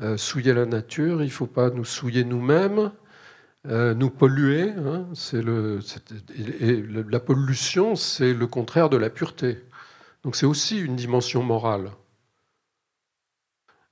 euh, 0.00 0.16
souiller 0.16 0.54
la 0.54 0.66
nature, 0.66 1.22
il 1.22 1.26
ne 1.26 1.30
faut 1.30 1.46
pas 1.46 1.70
nous 1.70 1.84
souiller 1.84 2.24
nous-mêmes, 2.24 2.92
euh, 3.66 3.94
nous 3.94 4.10
polluer. 4.10 4.70
Hein. 4.70 5.06
la 7.10 7.20
pollution, 7.20 7.96
c'est 7.96 8.32
le 8.32 8.46
contraire 8.46 8.88
de 8.90 8.96
la 8.96 9.10
pureté. 9.10 9.58
Donc 10.28 10.36
c'est 10.36 10.44
aussi 10.44 10.78
une 10.78 10.94
dimension 10.94 11.42
morale. 11.42 11.90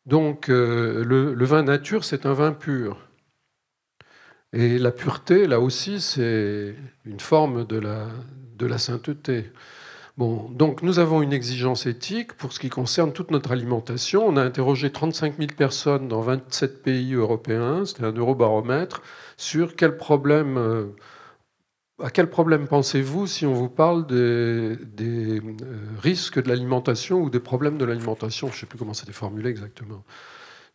Donc 0.05 0.51
euh, 0.51 1.03
le, 1.03 1.45
vin 1.47 1.63
nature, 1.63 2.05
c'est 2.05 2.27
un 2.27 2.35
vin 2.35 2.53
pur. 2.53 2.99
Et 4.53 4.79
la 4.79 4.91
pureté, 4.91 5.47
là 5.47 5.61
aussi, 5.61 5.99
c'est 5.99 6.75
une 7.07 7.21
forme 7.21 7.65
de 7.65 7.79
la, 7.79 8.77
sainteté. 8.77 9.51
Bon, 10.19 10.51
donc 10.51 10.83
nous 10.83 10.99
avons 10.99 11.23
une 11.23 11.33
exigence 11.33 11.87
éthique 11.87 12.35
pour 12.35 12.53
ce 12.53 12.61
qui 12.61 12.69
concerne 12.69 13.15
toute 13.15 13.31
notre 13.31 13.53
alimentation. 13.53 14.27
On 14.27 14.37
a 14.37 14.43
interrogé 14.43 14.93
35 14.93 15.39
000 15.39 15.49
personnes 15.57 16.07
dans 16.07 16.21
27 16.21 16.83
pays 16.83 17.15
européens, 17.15 17.87
c'était 17.87 18.05
un 18.05 18.13
eurobaromètre, 18.13 19.01
sur 19.39 19.75
quel 19.75 19.97
problème, 19.97 20.59
euh, 20.59 20.85
à 22.03 22.11
quel 22.11 22.29
problème 22.29 22.69
pensez-vous 22.69 23.27
si 23.27 23.47
on 23.47 23.55
vous 23.55 23.71
parle 23.71 24.07
des, 24.07 24.15
euh, 24.17 25.41
risques 25.99 26.43
de 26.43 26.49
l'alimentation 26.49 27.21
ou 27.21 27.31
des 27.31 27.41
problèmes 27.41 27.79
de 27.79 27.85
l'alimentation? 27.85 28.49
Je 28.49 28.55
ne 28.55 28.59
sais 28.61 28.67
plus 28.67 28.79
comment 28.79 28.95
c'était 28.95 29.13
formulé 29.13 29.51
exactement. 29.51 30.05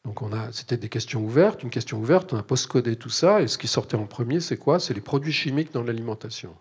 Donc 0.04 0.24
on 0.24 0.34
a, 0.34 0.52
c'était 0.52 0.78
des 0.78 0.90
questions 0.90 1.24
ouvertes, 1.24 1.62
une 1.62 1.70
question 1.70 2.00
ouverte, 2.00 2.34
on 2.34 2.38
a 2.38 2.44
post-codé 2.44 2.96
tout 2.96 3.10
ça, 3.10 3.42
et 3.42 3.48
ce 3.48 3.60
qui 3.60 3.68
sortait 3.68 3.98
en 3.98 4.08
premier, 4.08 4.40
c'est 4.40 4.58
quoi? 4.58 4.80
C'est 4.80 4.96
les 4.96 5.02
produits 5.02 5.32
chimiques 5.32 5.72
dans 5.74 5.84
l'alimentation. 5.84 6.56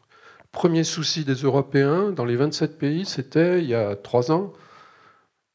Premier 0.52 0.84
souci 0.84 1.24
des 1.24 1.34
Européens 1.34 2.10
dans 2.10 2.26
les 2.26 2.36
27 2.36 2.76
pays, 2.78 3.06
c'était 3.06 3.60
il 3.60 3.66
y 3.66 3.74
a 3.74 3.96
trois 3.96 4.30
ans, 4.30 4.52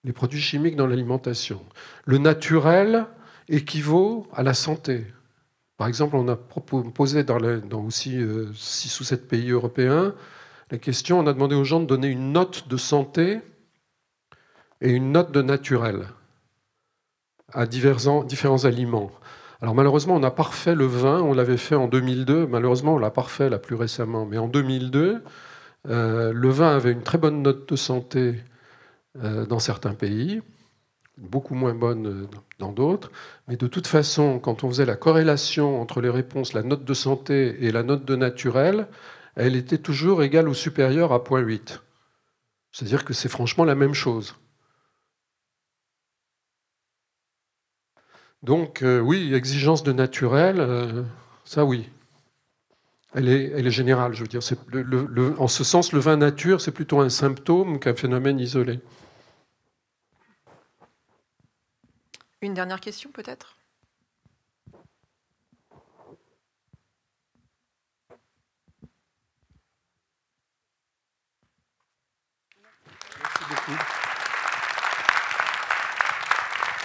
les 0.03 0.13
produits 0.13 0.41
chimiques 0.41 0.77
dans 0.77 0.87
l'alimentation. 0.87 1.61
Le 2.05 2.17
naturel 2.17 3.05
équivaut 3.49 4.25
à 4.33 4.41
la 4.41 4.55
santé. 4.55 5.05
Par 5.77 5.87
exemple, 5.87 6.15
on 6.15 6.27
a 6.27 6.35
posé 6.35 7.23
dans, 7.23 7.83
aussi 7.83 8.19
6 8.53 8.99
ou 8.99 9.03
7 9.03 9.27
pays 9.27 9.51
européens 9.51 10.13
la 10.71 10.79
question, 10.79 11.19
on 11.19 11.27
a 11.27 11.33
demandé 11.33 11.55
aux 11.55 11.63
gens 11.63 11.79
de 11.79 11.85
donner 11.85 12.07
une 12.07 12.31
note 12.31 12.67
de 12.67 12.77
santé 12.77 13.41
et 14.81 14.89
une 14.89 15.11
note 15.11 15.31
de 15.31 15.43
naturel 15.43 16.07
à 17.53 17.67
divers, 17.67 18.23
différents 18.25 18.65
aliments. 18.65 19.11
Alors 19.61 19.75
malheureusement, 19.75 20.15
on 20.15 20.23
a 20.23 20.31
parfait 20.31 20.73
le 20.73 20.85
vin, 20.85 21.21
on 21.21 21.33
l'avait 21.33 21.57
fait 21.57 21.75
en 21.75 21.87
2002, 21.87 22.47
malheureusement 22.47 22.95
on 22.95 22.97
l'a 22.97 23.11
parfait 23.11 23.49
là 23.49 23.59
plus 23.59 23.75
récemment, 23.75 24.25
mais 24.25 24.39
en 24.39 24.47
2002, 24.47 25.23
euh, 25.87 26.33
le 26.33 26.49
vin 26.49 26.75
avait 26.75 26.91
une 26.91 27.03
très 27.03 27.19
bonne 27.19 27.43
note 27.43 27.69
de 27.69 27.75
santé 27.75 28.43
euh, 29.23 29.45
dans 29.45 29.59
certains 29.59 29.93
pays, 29.93 30.41
beaucoup 31.17 31.55
moins 31.55 31.73
bonne 31.73 32.07
euh, 32.07 32.27
dans 32.59 32.71
d'autres, 32.71 33.11
mais 33.47 33.57
de 33.57 33.67
toute 33.67 33.87
façon, 33.87 34.39
quand 34.39 34.63
on 34.63 34.69
faisait 34.69 34.85
la 34.85 34.95
corrélation 34.95 35.81
entre 35.81 36.01
les 36.01 36.09
réponses, 36.09 36.53
la 36.53 36.63
note 36.63 36.85
de 36.85 36.93
santé 36.93 37.57
et 37.65 37.71
la 37.71 37.83
note 37.83 38.05
de 38.05 38.15
naturel, 38.15 38.87
elle 39.35 39.55
était 39.55 39.77
toujours 39.77 40.23
égale 40.23 40.49
ou 40.49 40.53
supérieure 40.53 41.13
à 41.13 41.19
0.8. 41.19 41.79
C'est-à-dire 42.71 43.05
que 43.05 43.13
c'est 43.13 43.29
franchement 43.29 43.63
la 43.65 43.75
même 43.75 43.93
chose. 43.93 44.35
Donc 48.43 48.83
euh, 48.83 48.99
oui, 48.99 49.33
exigence 49.33 49.83
de 49.83 49.91
naturel, 49.91 50.57
euh, 50.59 51.03
ça 51.45 51.65
oui. 51.65 51.89
Elle 53.13 53.29
est, 53.29 53.51
elle 53.55 53.65
est, 53.65 53.71
générale, 53.71 54.13
je 54.13 54.21
veux 54.21 54.27
dire. 54.27 54.41
en 55.39 55.47
ce 55.47 55.63
sens, 55.63 55.93
le 55.93 55.99
vin 55.99 56.17
nature, 56.17 56.59
c'est 56.59 56.71
plutôt 56.71 56.99
un 56.99 57.09
symptôme 57.09 57.79
qu'un 57.79 57.95
phénomène 57.95 58.39
isolé. 58.39 58.81
Une 62.41 62.53
dernière 62.53 62.79
question 62.79 63.11
peut-être? 63.11 63.57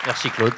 Merci 0.07 0.31
Claude. 0.31 0.55